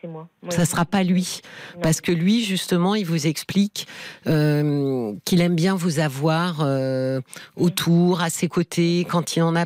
c'est 0.00 0.08
moi. 0.08 0.28
Ça 0.50 0.64
sera 0.64 0.84
pas 0.84 1.02
lui, 1.02 1.40
parce 1.82 2.00
que 2.00 2.12
lui 2.12 2.44
justement, 2.44 2.94
il 2.94 3.04
vous 3.04 3.26
explique 3.26 3.86
euh, 4.26 5.12
qu'il 5.24 5.40
aime 5.40 5.54
bien 5.54 5.74
vous 5.74 5.98
avoir 5.98 6.60
euh, 6.60 7.20
autour, 7.56 8.20
à 8.22 8.30
ses 8.30 8.48
côtés, 8.48 9.06
quand 9.08 9.36
il 9.36 9.42
en 9.42 9.56
a 9.56 9.64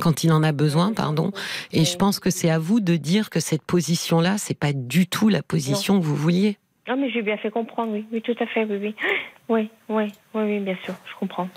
quand 0.00 0.24
il 0.24 0.32
en 0.32 0.42
a 0.42 0.52
besoin, 0.52 0.92
pardon. 0.92 1.32
Et 1.72 1.84
je 1.84 1.96
pense 1.96 2.20
que 2.20 2.30
c'est 2.30 2.50
à 2.50 2.58
vous 2.58 2.80
de 2.80 2.96
dire 2.96 3.30
que 3.30 3.40
cette 3.40 3.62
position-là, 3.62 4.38
c'est 4.38 4.58
pas 4.58 4.72
du 4.72 5.06
tout 5.06 5.28
la 5.28 5.42
position 5.42 5.98
que 5.98 6.04
vous 6.04 6.16
vouliez. 6.16 6.58
Non, 6.88 6.96
mais 6.96 7.10
j'ai 7.10 7.22
bien 7.22 7.38
fait 7.38 7.50
comprendre, 7.50 7.92
oui, 7.92 8.04
oui, 8.12 8.20
tout 8.20 8.36
à 8.38 8.46
fait, 8.46 8.64
oui, 8.64 8.76
oui, 8.80 8.94
oui, 9.48 9.70
oui, 9.88 10.12
oui, 10.34 10.60
bien 10.60 10.76
sûr, 10.84 10.94
je 11.04 11.18
comprends. 11.18 11.48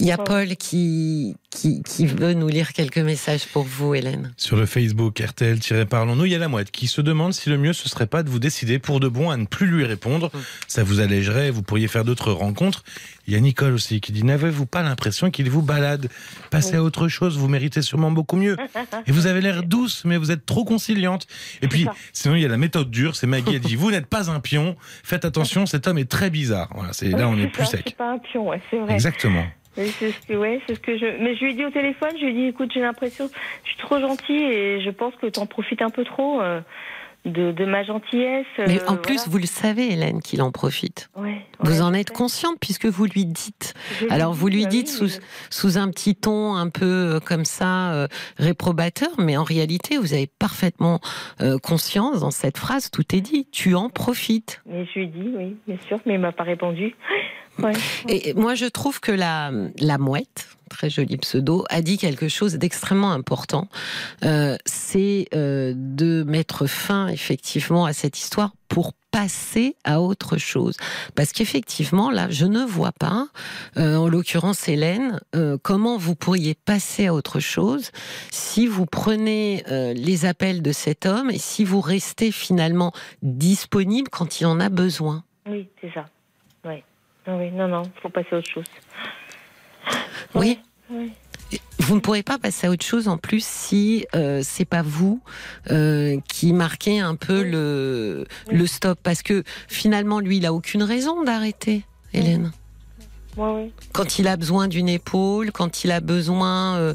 Il 0.00 0.06
y 0.06 0.12
a 0.12 0.16
Paul 0.16 0.56
qui, 0.56 1.36
qui, 1.50 1.82
qui, 1.82 2.06
veut 2.06 2.32
nous 2.32 2.48
lire 2.48 2.72
quelques 2.72 2.98
messages 2.98 3.46
pour 3.46 3.64
vous, 3.64 3.94
Hélène. 3.94 4.32
Sur 4.38 4.56
le 4.56 4.64
Facebook 4.64 5.20
RTL-Parlons-nous, 5.20 6.24
il 6.24 6.32
y 6.32 6.34
a 6.34 6.38
la 6.38 6.48
mouette 6.48 6.70
qui 6.70 6.86
se 6.86 7.02
demande 7.02 7.34
si 7.34 7.50
le 7.50 7.58
mieux 7.58 7.74
ce 7.74 7.86
serait 7.88 8.06
pas 8.06 8.22
de 8.22 8.30
vous 8.30 8.38
décider 8.38 8.78
pour 8.78 8.98
de 8.98 9.08
bon 9.08 9.30
à 9.30 9.36
ne 9.36 9.44
plus 9.44 9.66
lui 9.66 9.84
répondre. 9.84 10.30
Ça 10.68 10.82
vous 10.82 11.00
allégerait, 11.00 11.50
vous 11.50 11.62
pourriez 11.62 11.86
faire 11.86 12.04
d'autres 12.04 12.32
rencontres. 12.32 12.82
Il 13.26 13.34
y 13.34 13.36
a 13.36 13.40
Nicole 13.40 13.74
aussi 13.74 14.00
qui 14.00 14.12
dit 14.12 14.24
N'avez-vous 14.24 14.64
pas 14.64 14.82
l'impression 14.82 15.30
qu'il 15.30 15.50
vous 15.50 15.62
balade 15.62 16.08
Passez 16.50 16.76
à 16.76 16.82
autre 16.82 17.08
chose, 17.08 17.36
vous 17.36 17.48
méritez 17.48 17.82
sûrement 17.82 18.10
beaucoup 18.10 18.36
mieux. 18.36 18.56
Et 19.06 19.12
vous 19.12 19.26
avez 19.26 19.42
l'air 19.42 19.62
douce, 19.62 20.02
mais 20.06 20.16
vous 20.16 20.30
êtes 20.30 20.46
trop 20.46 20.64
conciliante. 20.64 21.26
Et 21.60 21.68
puis, 21.68 21.86
sinon, 22.14 22.36
il 22.36 22.42
y 22.42 22.44
a 22.46 22.48
la 22.48 22.56
méthode 22.56 22.90
dure 22.90 23.16
c'est 23.16 23.26
Maggie, 23.26 23.54
elle 23.54 23.60
dit 23.60 23.76
Vous 23.76 23.90
n'êtes 23.90 24.06
pas 24.06 24.30
un 24.30 24.40
pion, 24.40 24.76
faites 25.04 25.26
attention, 25.26 25.66
cet 25.66 25.86
homme 25.86 25.98
est 25.98 26.10
très 26.10 26.30
bizarre. 26.30 26.70
Voilà, 26.74 26.94
c'est 26.94 27.10
là, 27.20 27.28
on 27.28 27.38
est, 27.38 27.46
plus 27.46 27.64
sec. 27.64 27.94
pas 27.96 28.12
un 28.12 28.18
pion, 28.18 28.48
ouais, 28.48 28.60
c'est 28.70 28.78
vrai. 28.78 28.94
Exactement. 28.94 29.44
Oui, 29.76 29.94
c'est 29.98 30.10
ce 30.10 30.26
que, 30.26 30.34
ouais, 30.34 30.60
c'est 30.66 30.74
ce 30.74 30.80
que 30.80 30.98
je. 30.98 31.22
Mais 31.22 31.36
je 31.36 31.44
lui 31.44 31.52
ai 31.52 31.54
dit 31.54 31.64
au 31.64 31.70
téléphone, 31.70 32.10
je 32.14 32.24
lui 32.24 32.30
ai 32.30 32.32
dit, 32.32 32.44
écoute, 32.46 32.70
j'ai 32.74 32.80
l'impression, 32.80 33.30
je 33.64 33.68
suis 33.68 33.78
trop 33.78 34.00
gentille 34.00 34.42
et 34.42 34.82
je 34.82 34.90
pense 34.90 35.14
que 35.16 35.26
tu 35.26 35.38
en 35.38 35.46
profites 35.46 35.82
un 35.82 35.90
peu 35.90 36.04
trop. 36.04 36.40
Euh, 36.40 36.60
de, 37.24 37.64
ma 37.64 37.84
gentillesse. 37.84 38.46
Mais 38.58 38.82
en 38.88 38.94
euh, 38.94 38.98
plus, 38.98 39.28
vous 39.28 39.38
le 39.38 39.46
savez, 39.46 39.92
Hélène, 39.92 40.20
qu'il 40.20 40.42
en 40.42 40.50
profite. 40.50 41.10
vous 41.60 41.82
en 41.82 41.92
êtes 41.92 42.10
consciente 42.10 42.56
puisque 42.60 42.86
vous 42.86 43.06
lui 43.06 43.26
dites. 43.26 43.74
Alors, 44.08 44.32
vous 44.32 44.48
lui 44.48 44.64
bah 44.64 44.70
dites 44.70 44.88
sous, 44.88 45.20
sous, 45.50 45.78
un 45.78 45.90
petit 45.90 46.16
ton 46.16 46.54
un 46.54 46.68
peu 46.68 46.86
euh, 47.16 47.20
comme 47.20 47.44
ça, 47.44 48.08
réprobateur, 48.38 49.10
mais 49.18 49.36
en 49.36 49.44
réalité, 49.44 49.98
vous 49.98 50.12
avez 50.12 50.26
parfaitement 50.26 51.00
conscience 51.62 52.20
dans 52.20 52.30
cette 52.30 52.58
phrase, 52.58 52.90
tout 52.90 53.14
est 53.14 53.20
dit. 53.20 53.46
Tu 53.52 53.74
en 53.74 53.88
profites. 53.88 54.62
Mais 54.66 54.86
je 54.86 54.98
lui 54.98 55.04
ai 55.04 55.08
dit, 55.08 55.32
oui, 55.36 55.56
bien 55.66 55.78
sûr, 55.86 55.98
mais 56.06 56.14
il 56.14 56.20
m'a 56.20 56.32
pas 56.32 56.44
répondu. 56.44 56.94
Et 58.08 58.34
moi, 58.34 58.54
je 58.54 58.66
trouve 58.66 59.00
que 59.00 59.12
la, 59.12 59.50
la 59.78 59.98
mouette, 59.98 60.48
très 60.70 60.88
joli 60.88 61.18
pseudo, 61.18 61.66
a 61.68 61.82
dit 61.82 61.98
quelque 61.98 62.28
chose 62.28 62.54
d'extrêmement 62.54 63.12
important. 63.12 63.68
Euh, 64.24 64.56
c'est 64.64 65.26
euh, 65.34 65.74
de 65.76 66.22
mettre 66.22 66.66
fin 66.66 67.08
effectivement 67.08 67.84
à 67.84 67.92
cette 67.92 68.18
histoire 68.18 68.52
pour 68.68 68.94
passer 69.10 69.74
à 69.84 70.00
autre 70.00 70.38
chose. 70.38 70.76
Parce 71.16 71.32
qu'effectivement, 71.32 72.10
là, 72.10 72.28
je 72.30 72.46
ne 72.46 72.64
vois 72.64 72.92
pas, 72.92 73.26
euh, 73.76 73.96
en 73.96 74.08
l'occurrence 74.08 74.68
Hélène, 74.68 75.20
comment 75.62 75.98
vous 75.98 76.14
pourriez 76.14 76.54
passer 76.54 77.08
à 77.08 77.14
autre 77.14 77.40
chose 77.40 77.90
si 78.30 78.68
vous 78.68 78.86
prenez 78.86 79.64
les 79.68 80.26
appels 80.26 80.62
de 80.62 80.70
cet 80.70 81.06
homme 81.06 81.30
et 81.30 81.38
si 81.38 81.64
vous 81.64 81.80
restez 81.80 82.30
finalement 82.30 82.92
disponible 83.22 84.08
quand 84.08 84.40
il 84.40 84.46
en 84.46 84.60
a 84.60 84.68
besoin. 84.68 85.24
Oui, 85.46 85.68
c'est 85.80 85.92
ça. 85.92 86.06
Oui. 86.64 86.84
Ah 87.26 87.36
oui, 87.36 87.50
non, 87.50 87.66
non, 87.66 87.82
il 87.82 88.00
faut 88.00 88.08
passer 88.08 88.28
à 88.32 88.38
autre 88.38 88.50
chose. 88.50 88.64
Oui. 90.34 90.58
Vous 91.80 91.96
ne 91.96 92.00
pourrez 92.00 92.22
pas 92.22 92.38
passer 92.38 92.68
à 92.68 92.70
autre 92.70 92.84
chose 92.84 93.08
en 93.08 93.16
plus 93.16 93.44
si 93.44 94.06
euh, 94.14 94.42
c'est 94.44 94.64
pas 94.64 94.82
vous 94.82 95.20
euh, 95.72 96.18
qui 96.28 96.52
marquez 96.52 97.00
un 97.00 97.16
peu 97.16 97.42
le, 97.42 98.26
le 98.50 98.66
stop 98.66 98.98
parce 99.02 99.22
que 99.22 99.42
finalement 99.66 100.20
lui 100.20 100.36
il 100.36 100.46
a 100.46 100.52
aucune 100.52 100.84
raison 100.84 101.24
d'arrêter. 101.24 101.84
Hélène. 102.12 102.52
Quand 103.92 104.18
il 104.18 104.28
a 104.28 104.36
besoin 104.36 104.68
d'une 104.68 104.88
épaule, 104.88 105.52
quand 105.52 105.84
il 105.84 105.92
a 105.92 106.00
besoin 106.00 106.76
euh, 106.76 106.94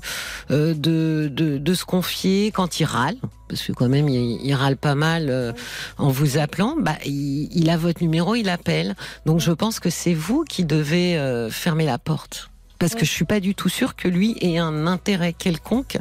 euh, 0.52 0.74
de, 0.74 1.30
de, 1.32 1.58
de 1.58 1.74
se 1.74 1.86
confier, 1.86 2.52
quand 2.52 2.80
il 2.80 2.86
râle, 2.86 3.16
parce 3.48 3.62
que 3.64 3.72
quand 3.72 3.90
même 3.90 4.10
il, 4.10 4.40
il 4.46 4.54
râle 4.54 4.78
pas 4.78 4.96
mal 4.96 5.28
euh, 5.30 5.54
en 5.98 6.10
vous 6.10 6.38
appelant, 6.38 6.76
bah, 6.80 6.98
il, 7.06 7.50
il 7.52 7.70
a 7.70 7.78
votre 7.78 8.02
numéro, 8.04 8.36
il 8.36 8.50
appelle. 8.50 8.96
Donc 9.26 9.40
je 9.40 9.52
pense 9.52 9.80
que 9.80 9.90
c'est 9.90 10.14
vous 10.14 10.44
qui 10.44 10.66
devez 10.66 11.18
euh, 11.18 11.50
fermer 11.50 11.86
la 11.86 11.98
porte. 11.98 12.52
Parce 12.80 12.96
que 12.96 13.06
je 13.06 13.12
suis 13.12 13.26
pas 13.26 13.40
du 13.40 13.56
tout 13.56 13.70
sûre 13.70 13.96
que 13.96 14.08
lui 14.08 14.36
ait 14.42 14.58
un 14.58 14.88
intérêt 14.88 15.34
quelconque 15.34 15.98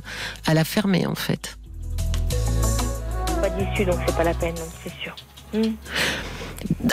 à 0.46 0.54
la 0.54 0.64
fermer 0.64 1.06
en 1.06 1.14
fait. 1.14 1.56
Pas 3.40 3.50
d'issue, 3.50 3.84
donc 3.84 3.98
c'est 4.06 4.16
pas 4.16 4.24
la 4.24 4.34
peine, 4.34 4.56
c'est 4.82 4.92
sûr. 5.00 5.14
Hmm. 5.52 5.74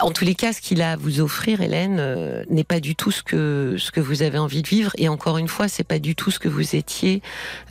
En 0.01 0.11
tous 0.11 0.25
les 0.25 0.35
cas, 0.35 0.51
ce 0.51 0.61
qu'il 0.61 0.81
a 0.81 0.91
à 0.91 0.95
vous 0.95 1.21
offrir, 1.21 1.61
Hélène, 1.61 1.97
euh, 1.99 2.43
n'est 2.49 2.65
pas 2.65 2.79
du 2.79 2.95
tout 2.95 3.11
ce 3.11 3.23
que 3.23 3.75
ce 3.77 3.91
que 3.91 4.01
vous 4.01 4.21
avez 4.21 4.37
envie 4.37 4.61
de 4.61 4.67
vivre. 4.67 4.91
Et 4.97 5.07
encore 5.07 5.37
une 5.37 5.47
fois, 5.47 5.67
c'est 5.67 5.85
pas 5.85 5.99
du 5.99 6.15
tout 6.15 6.29
ce 6.31 6.39
que 6.39 6.49
vous 6.49 6.75
étiez 6.75 7.21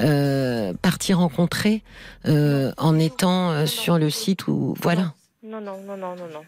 euh, 0.00 0.72
parti 0.80 1.12
rencontrer 1.12 1.82
euh, 2.26 2.72
en 2.78 2.98
étant 2.98 3.50
euh, 3.50 3.66
sur 3.66 3.98
le 3.98 4.08
site 4.08 4.48
où 4.48 4.74
voilà. 4.80 5.12
Non, 5.42 5.60
non, 5.60 5.78
non, 5.86 5.96
non, 5.96 6.16
non, 6.16 6.28
non. 6.32 6.44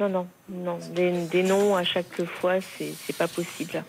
Non, 0.00 0.08
non, 0.08 0.26
non. 0.48 0.78
Des, 0.94 1.26
des 1.26 1.42
noms 1.44 1.76
à 1.76 1.84
chaque 1.84 2.24
fois, 2.24 2.54
c'est 2.60 2.92
c'est 3.06 3.16
pas 3.16 3.28
possible. 3.28 3.84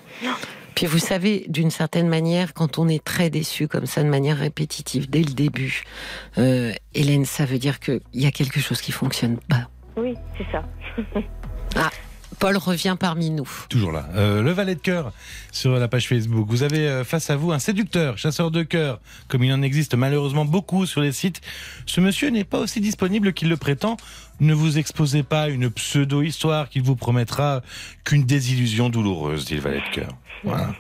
Puis 0.76 0.86
vous 0.86 1.00
savez, 1.00 1.45
d'une 1.48 1.72
certaine 1.72 2.08
manière, 2.08 2.54
quand 2.54 2.80
on 2.80 2.88
est 2.88 3.04
très 3.04 3.30
déçu 3.30 3.68
comme 3.68 3.86
ça, 3.86 4.04
de 4.04 4.10
manière 4.10 4.38
répétitive 4.38 5.10
dès 5.10 5.22
le 5.22 5.34
début, 5.34 5.84
euh, 6.38 6.72
Hélène, 6.94 7.26
ça 7.26 7.45
veut 7.45 7.60
dire 7.60 7.80
qu'il 7.80 8.02
y 8.14 8.26
a 8.26 8.32
quelque 8.32 8.60
chose 8.60 8.82
qui 8.82 8.91
fonctionne 8.91 9.38
pas. 9.38 9.70
Oui, 9.98 10.16
c'est 10.38 10.45
ça. 10.52 10.64
Paul 12.44 12.58
revient 12.58 12.98
parmi 13.00 13.30
nous. 13.30 13.48
Toujours 13.70 13.94
là. 13.94 14.06
Euh, 14.16 14.41
le 14.41 14.52
valet 14.52 14.76
de 14.76 14.80
cœur 14.82 15.14
sur 15.54 15.72
la 15.80 15.88
page 15.88 16.10
Facebook. 16.10 16.45
Vous 16.50 16.64
avez 16.64 16.90
euh, 16.90 17.06
face 17.06 17.30
à 17.30 17.38
vous 17.38 17.54
un 17.54 17.60
séducteur, 17.60 18.18
chasseur 18.18 18.52
de 18.52 18.64
cœur, 18.64 19.00
comme 19.30 19.45
il 19.45 19.54
en 19.54 19.62
existe 19.62 19.95
malheureusement 19.95 20.44
beaucoup 20.44 20.86
sur 20.86 21.00
les 21.00 21.14
sites. 21.14 21.40
Ce 21.86 22.02
monsieur 22.02 22.30
n'est 22.32 22.44
pas 22.44 22.60
aussi 22.60 22.82
disponible 22.82 23.32
qu'il 23.32 23.48
le 23.48 23.56
prétend. 23.56 23.95
Ne 24.44 24.53
vous 24.53 24.78
exposez 24.78 25.24
pas 25.24 25.44
à 25.44 25.48
une 25.48 25.70
pseudo-histoire 25.70 26.68
qui 26.68 26.82
vous 26.82 26.98
promettra 26.98 27.61
qu'une 28.03 28.26
désillusion 28.26 28.90
douloureuse, 28.90 29.45
dit 29.45 29.56
le 29.56 29.61
valet 29.61 29.82
de 29.90 29.95
cœur. 29.95 30.10
Voilà. 30.44 30.76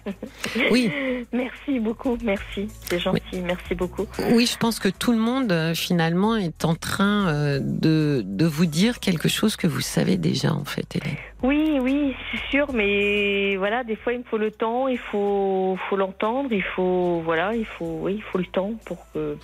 Oui, 0.69 0.91
Merci 1.31 1.79
beaucoup, 1.79 2.17
merci. 2.23 2.67
C'est 2.85 2.99
gentil, 2.99 3.41
merci 3.43 3.73
beaucoup. 3.75 4.05
oui, 4.33 4.45
je 4.45 4.57
pense 4.57 4.79
que 4.79 4.89
tout 4.89 5.11
le 5.11 5.17
monde 5.17 5.51
euh, 5.51 5.73
finalement 5.73 6.35
est 6.35 6.65
en 6.65 6.75
train 6.75 7.27
euh, 7.27 7.59
de, 7.61 8.21
de 8.25 8.45
vous 8.45 8.65
dire 8.65 8.99
quelque 8.99 9.29
chose 9.29 9.55
que 9.55 9.65
vous 9.65 9.81
savez 9.81 10.17
déjà 10.17 10.53
en 10.53 10.65
fait, 10.65 10.95
Hélène. 10.95 11.15
Oui, 11.41 11.79
oui, 11.81 12.13
c'est 12.31 12.41
sûr, 12.51 12.71
mais 12.73 13.55
voilà, 13.55 13.83
des 13.83 13.95
fois 13.95 14.13
il 14.13 14.19
me 14.19 14.23
faut 14.23 14.37
le 14.37 14.51
temps, 14.51 14.87
il 14.87 14.97
faut, 14.97 15.77
faut 15.89 15.95
l'entendre, 15.95 16.49
il 16.51 16.63
faut, 16.63 17.21
voilà, 17.23 17.55
il 17.55 17.65
faut, 17.65 17.99
oui, 18.01 18.15
il 18.17 18.23
faut 18.23 18.37
le 18.37 18.45
temps 18.45 18.73
pour 18.85 18.97
que, 19.13 19.37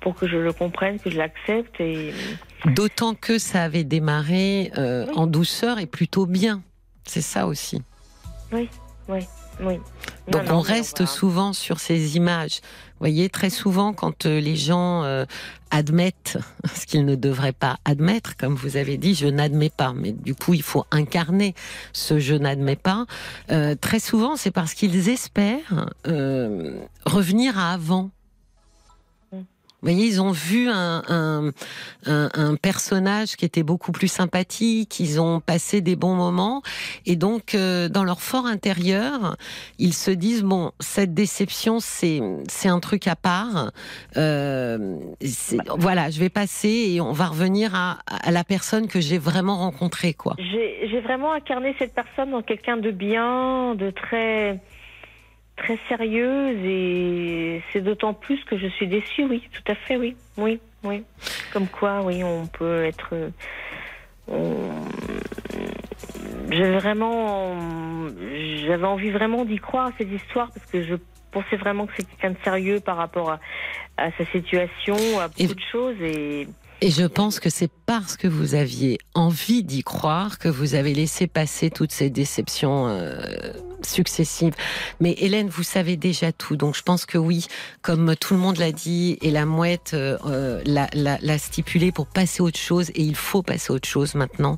pour 0.00 0.14
que 0.14 0.26
je 0.28 0.36
le 0.36 0.52
comprenne, 0.52 0.98
que 0.98 1.10
je 1.10 1.18
l'accepte 1.18 1.80
et 1.80 2.12
D'autant 2.66 3.14
que 3.14 3.38
ça 3.38 3.62
avait 3.62 3.84
démarré 3.84 4.70
euh, 4.76 5.06
Oui. 5.08 5.12
en 5.16 5.26
douceur 5.26 5.78
et 5.78 5.86
plutôt 5.86 6.26
bien. 6.26 6.62
C'est 7.04 7.22
ça 7.22 7.46
aussi. 7.46 7.80
oui. 8.52 8.68
Donc 10.30 10.44
Non, 10.46 10.52
non, 10.52 10.54
on 10.58 10.60
reste 10.60 11.00
va- 11.00 11.06
souvent 11.06 11.52
sur 11.52 11.80
ces 11.80 12.16
images. 12.16 12.60
Vous 12.62 13.00
voyez, 13.06 13.28
très 13.28 13.50
souvent, 13.50 13.92
quand 13.92 14.24
euh, 14.26 14.40
les 14.40 14.56
gens 14.56 15.04
euh, 15.04 15.24
admettent 15.70 16.38
ce 16.74 16.86
qu'ils 16.86 17.04
ne 17.04 17.14
devraient 17.14 17.52
pas 17.52 17.78
admettre, 17.84 18.36
comme 18.36 18.54
vous 18.54 18.76
avez 18.76 18.96
dit, 18.96 19.14
je 19.14 19.26
n'admets 19.26 19.70
pas, 19.70 19.92
mais 19.94 20.12
du 20.12 20.34
coup, 20.34 20.54
il 20.54 20.62
faut 20.62 20.84
incarner 20.90 21.54
ce 21.92 22.18
je 22.18 22.34
n'admets 22.34 22.76
pas. 22.76 23.06
Euh, 23.50 23.74
très 23.74 24.00
souvent, 24.00 24.36
c'est 24.36 24.50
parce 24.50 24.74
qu'ils 24.74 25.08
espèrent 25.08 25.88
euh, 26.06 26.78
revenir 27.06 27.58
à 27.58 27.72
avant. 27.72 28.10
Vous 29.82 29.88
voyez, 29.88 30.06
ils 30.06 30.20
ont 30.20 30.30
vu 30.30 30.68
un, 30.68 31.02
un, 31.08 31.50
un, 32.06 32.28
un 32.34 32.56
personnage 32.56 33.36
qui 33.36 33.44
était 33.44 33.62
beaucoup 33.62 33.92
plus 33.92 34.08
sympathique, 34.08 35.00
ils 35.00 35.20
ont 35.20 35.40
passé 35.40 35.80
des 35.80 35.96
bons 35.96 36.14
moments, 36.14 36.62
et 37.06 37.16
donc 37.16 37.54
euh, 37.54 37.88
dans 37.88 38.04
leur 38.04 38.20
fort 38.20 38.46
intérieur, 38.46 39.36
ils 39.78 39.94
se 39.94 40.10
disent 40.10 40.42
bon, 40.42 40.72
cette 40.80 41.14
déception, 41.14 41.80
c'est 41.80 42.20
c'est 42.48 42.68
un 42.68 42.80
truc 42.80 43.06
à 43.06 43.16
part. 43.16 43.72
Euh, 44.16 44.96
voilà, 45.78 46.10
je 46.10 46.20
vais 46.20 46.28
passer 46.28 46.92
et 46.92 47.00
on 47.00 47.12
va 47.12 47.26
revenir 47.26 47.74
à, 47.74 47.98
à 48.06 48.30
la 48.30 48.44
personne 48.44 48.86
que 48.86 49.00
j'ai 49.00 49.18
vraiment 49.18 49.56
rencontrée, 49.58 50.14
quoi. 50.14 50.36
J'ai 50.38 51.00
vraiment 51.00 51.32
incarné 51.32 51.74
cette 51.78 51.94
personne 51.94 52.34
en 52.34 52.42
quelqu'un 52.42 52.76
de 52.76 52.90
bien, 52.90 53.74
de 53.74 53.90
très 53.90 54.60
très 55.60 55.78
sérieuse 55.88 56.58
et 56.64 57.62
c'est 57.72 57.80
d'autant 57.82 58.14
plus 58.14 58.42
que 58.44 58.58
je 58.58 58.66
suis 58.68 58.86
déçue, 58.88 59.24
oui, 59.24 59.42
tout 59.52 59.70
à 59.72 59.74
fait, 59.74 59.96
oui, 59.96 60.16
oui, 60.36 60.58
oui. 60.84 61.04
Comme 61.52 61.66
quoi, 61.68 62.02
oui, 62.02 62.24
on 62.24 62.46
peut 62.46 62.84
être. 62.84 63.10
euh, 63.12 63.30
on- 64.28 64.70
J'ai 66.50 66.70
vraiment, 66.72 67.54
j'avais 68.66 68.86
envie 68.86 69.10
vraiment 69.10 69.44
d'y 69.44 69.58
croire 69.58 69.86
à 69.88 69.92
cette 69.98 70.10
histoire 70.10 70.50
parce 70.52 70.66
que 70.66 70.82
je 70.82 70.94
pensais 71.30 71.56
vraiment 71.56 71.86
que 71.86 71.92
c'était 71.96 72.10
quelqu'un 72.20 72.30
de 72.38 72.44
sérieux 72.44 72.80
par 72.80 72.96
rapport 72.96 73.30
à, 73.30 73.38
à 73.96 74.10
sa 74.18 74.24
situation, 74.26 74.96
à 75.20 75.28
beaucoup 75.28 75.42
Et- 75.42 75.46
de 75.46 75.60
choses 75.70 75.96
et 76.02 76.48
Et 76.82 76.90
je 76.90 77.04
pense 77.06 77.38
que 77.40 77.50
c'est 77.50 77.70
parce 77.86 78.16
que 78.16 78.26
vous 78.26 78.54
aviez 78.54 78.98
envie 79.14 79.62
d'y 79.62 79.82
croire 79.82 80.38
que 80.38 80.48
vous 80.48 80.74
avez 80.74 80.92
laissé 80.94 81.26
passer 81.28 81.70
toutes 81.70 81.92
ces 81.92 82.10
déceptions 82.10 82.88
euh, 82.88 83.12
successives. 83.86 84.54
Mais 85.00 85.14
Hélène, 85.18 85.48
vous 85.48 85.62
savez 85.62 85.96
déjà 85.96 86.32
tout, 86.32 86.56
donc 86.56 86.76
je 86.76 86.82
pense 86.82 87.06
que 87.06 87.18
oui, 87.18 87.46
comme 87.82 88.14
tout 88.16 88.34
le 88.34 88.40
monde 88.40 88.58
l'a 88.58 88.72
dit 88.72 89.18
et 89.22 89.30
la 89.30 89.46
mouette 89.46 89.92
euh, 89.94 90.18
euh, 90.26 90.62
l'a, 90.64 91.38
stipulé 91.38 91.92
pour 91.92 92.06
passer 92.06 92.42
à 92.42 92.44
autre 92.44 92.58
chose, 92.58 92.90
et 92.90 93.02
il 93.02 93.16
faut 93.16 93.42
passer 93.42 93.72
à 93.72 93.76
autre 93.76 93.88
chose 93.88 94.14
maintenant. 94.14 94.56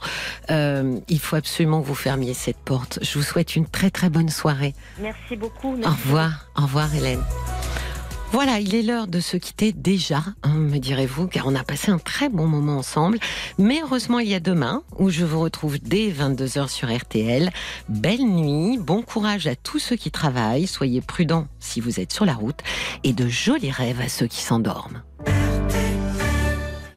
euh, 0.50 0.98
il 1.08 1.20
faut 1.20 1.36
absolument 1.36 1.80
que 1.82 1.86
vous 1.86 1.94
fermiez 1.94 2.34
cette 2.34 2.56
porte. 2.56 2.98
Je 3.02 3.18
vous 3.18 3.24
souhaite 3.24 3.56
une 3.56 3.66
très 3.66 3.90
très 3.90 4.10
bonne 4.10 4.28
soirée. 4.28 4.74
merci 5.00 5.36
beaucoup. 5.36 5.76
Au 5.84 5.90
revoir, 5.90 6.46
au 6.56 6.62
revoir 6.62 6.94
Hélène. 6.94 7.22
Voilà, 8.32 8.60
il 8.60 8.74
est 8.74 8.82
l'heure 8.82 9.08
de 9.08 9.20
se 9.20 9.36
quitter 9.36 9.72
déjà, 9.72 10.24
hein, 10.42 10.54
me 10.54 10.78
direz-vous, 10.78 11.26
car 11.26 11.46
on 11.46 11.54
a 11.54 11.64
passé 11.64 11.90
un 11.90 11.98
très 11.98 12.30
bon 12.30 12.46
moment 12.46 12.78
ensemble. 12.78 13.18
Mais 13.58 13.80
heureusement, 13.82 14.20
il 14.20 14.28
y 14.28 14.34
a 14.34 14.40
demain, 14.40 14.82
où 14.98 15.10
je 15.10 15.26
vous 15.26 15.38
retrouve 15.38 15.78
dès 15.78 16.10
22h 16.10 16.70
sur 16.70 16.90
RTL. 16.90 17.50
Belle 17.90 18.24
nuit, 18.24 18.78
bon 18.78 19.02
courage 19.02 19.46
à 19.46 19.54
tous 19.54 19.78
ceux 19.78 19.96
qui 19.96 20.10
travaillent, 20.10 20.66
soyez 20.66 21.02
prudents 21.02 21.46
si 21.60 21.82
vous 21.82 22.00
êtes 22.00 22.12
sur 22.12 22.24
la 22.24 22.32
route, 22.32 22.60
et 23.04 23.12
de 23.12 23.28
jolis 23.28 23.70
rêves 23.70 24.00
à 24.00 24.08
ceux 24.08 24.28
qui 24.28 24.40
s'endorment. 24.40 25.02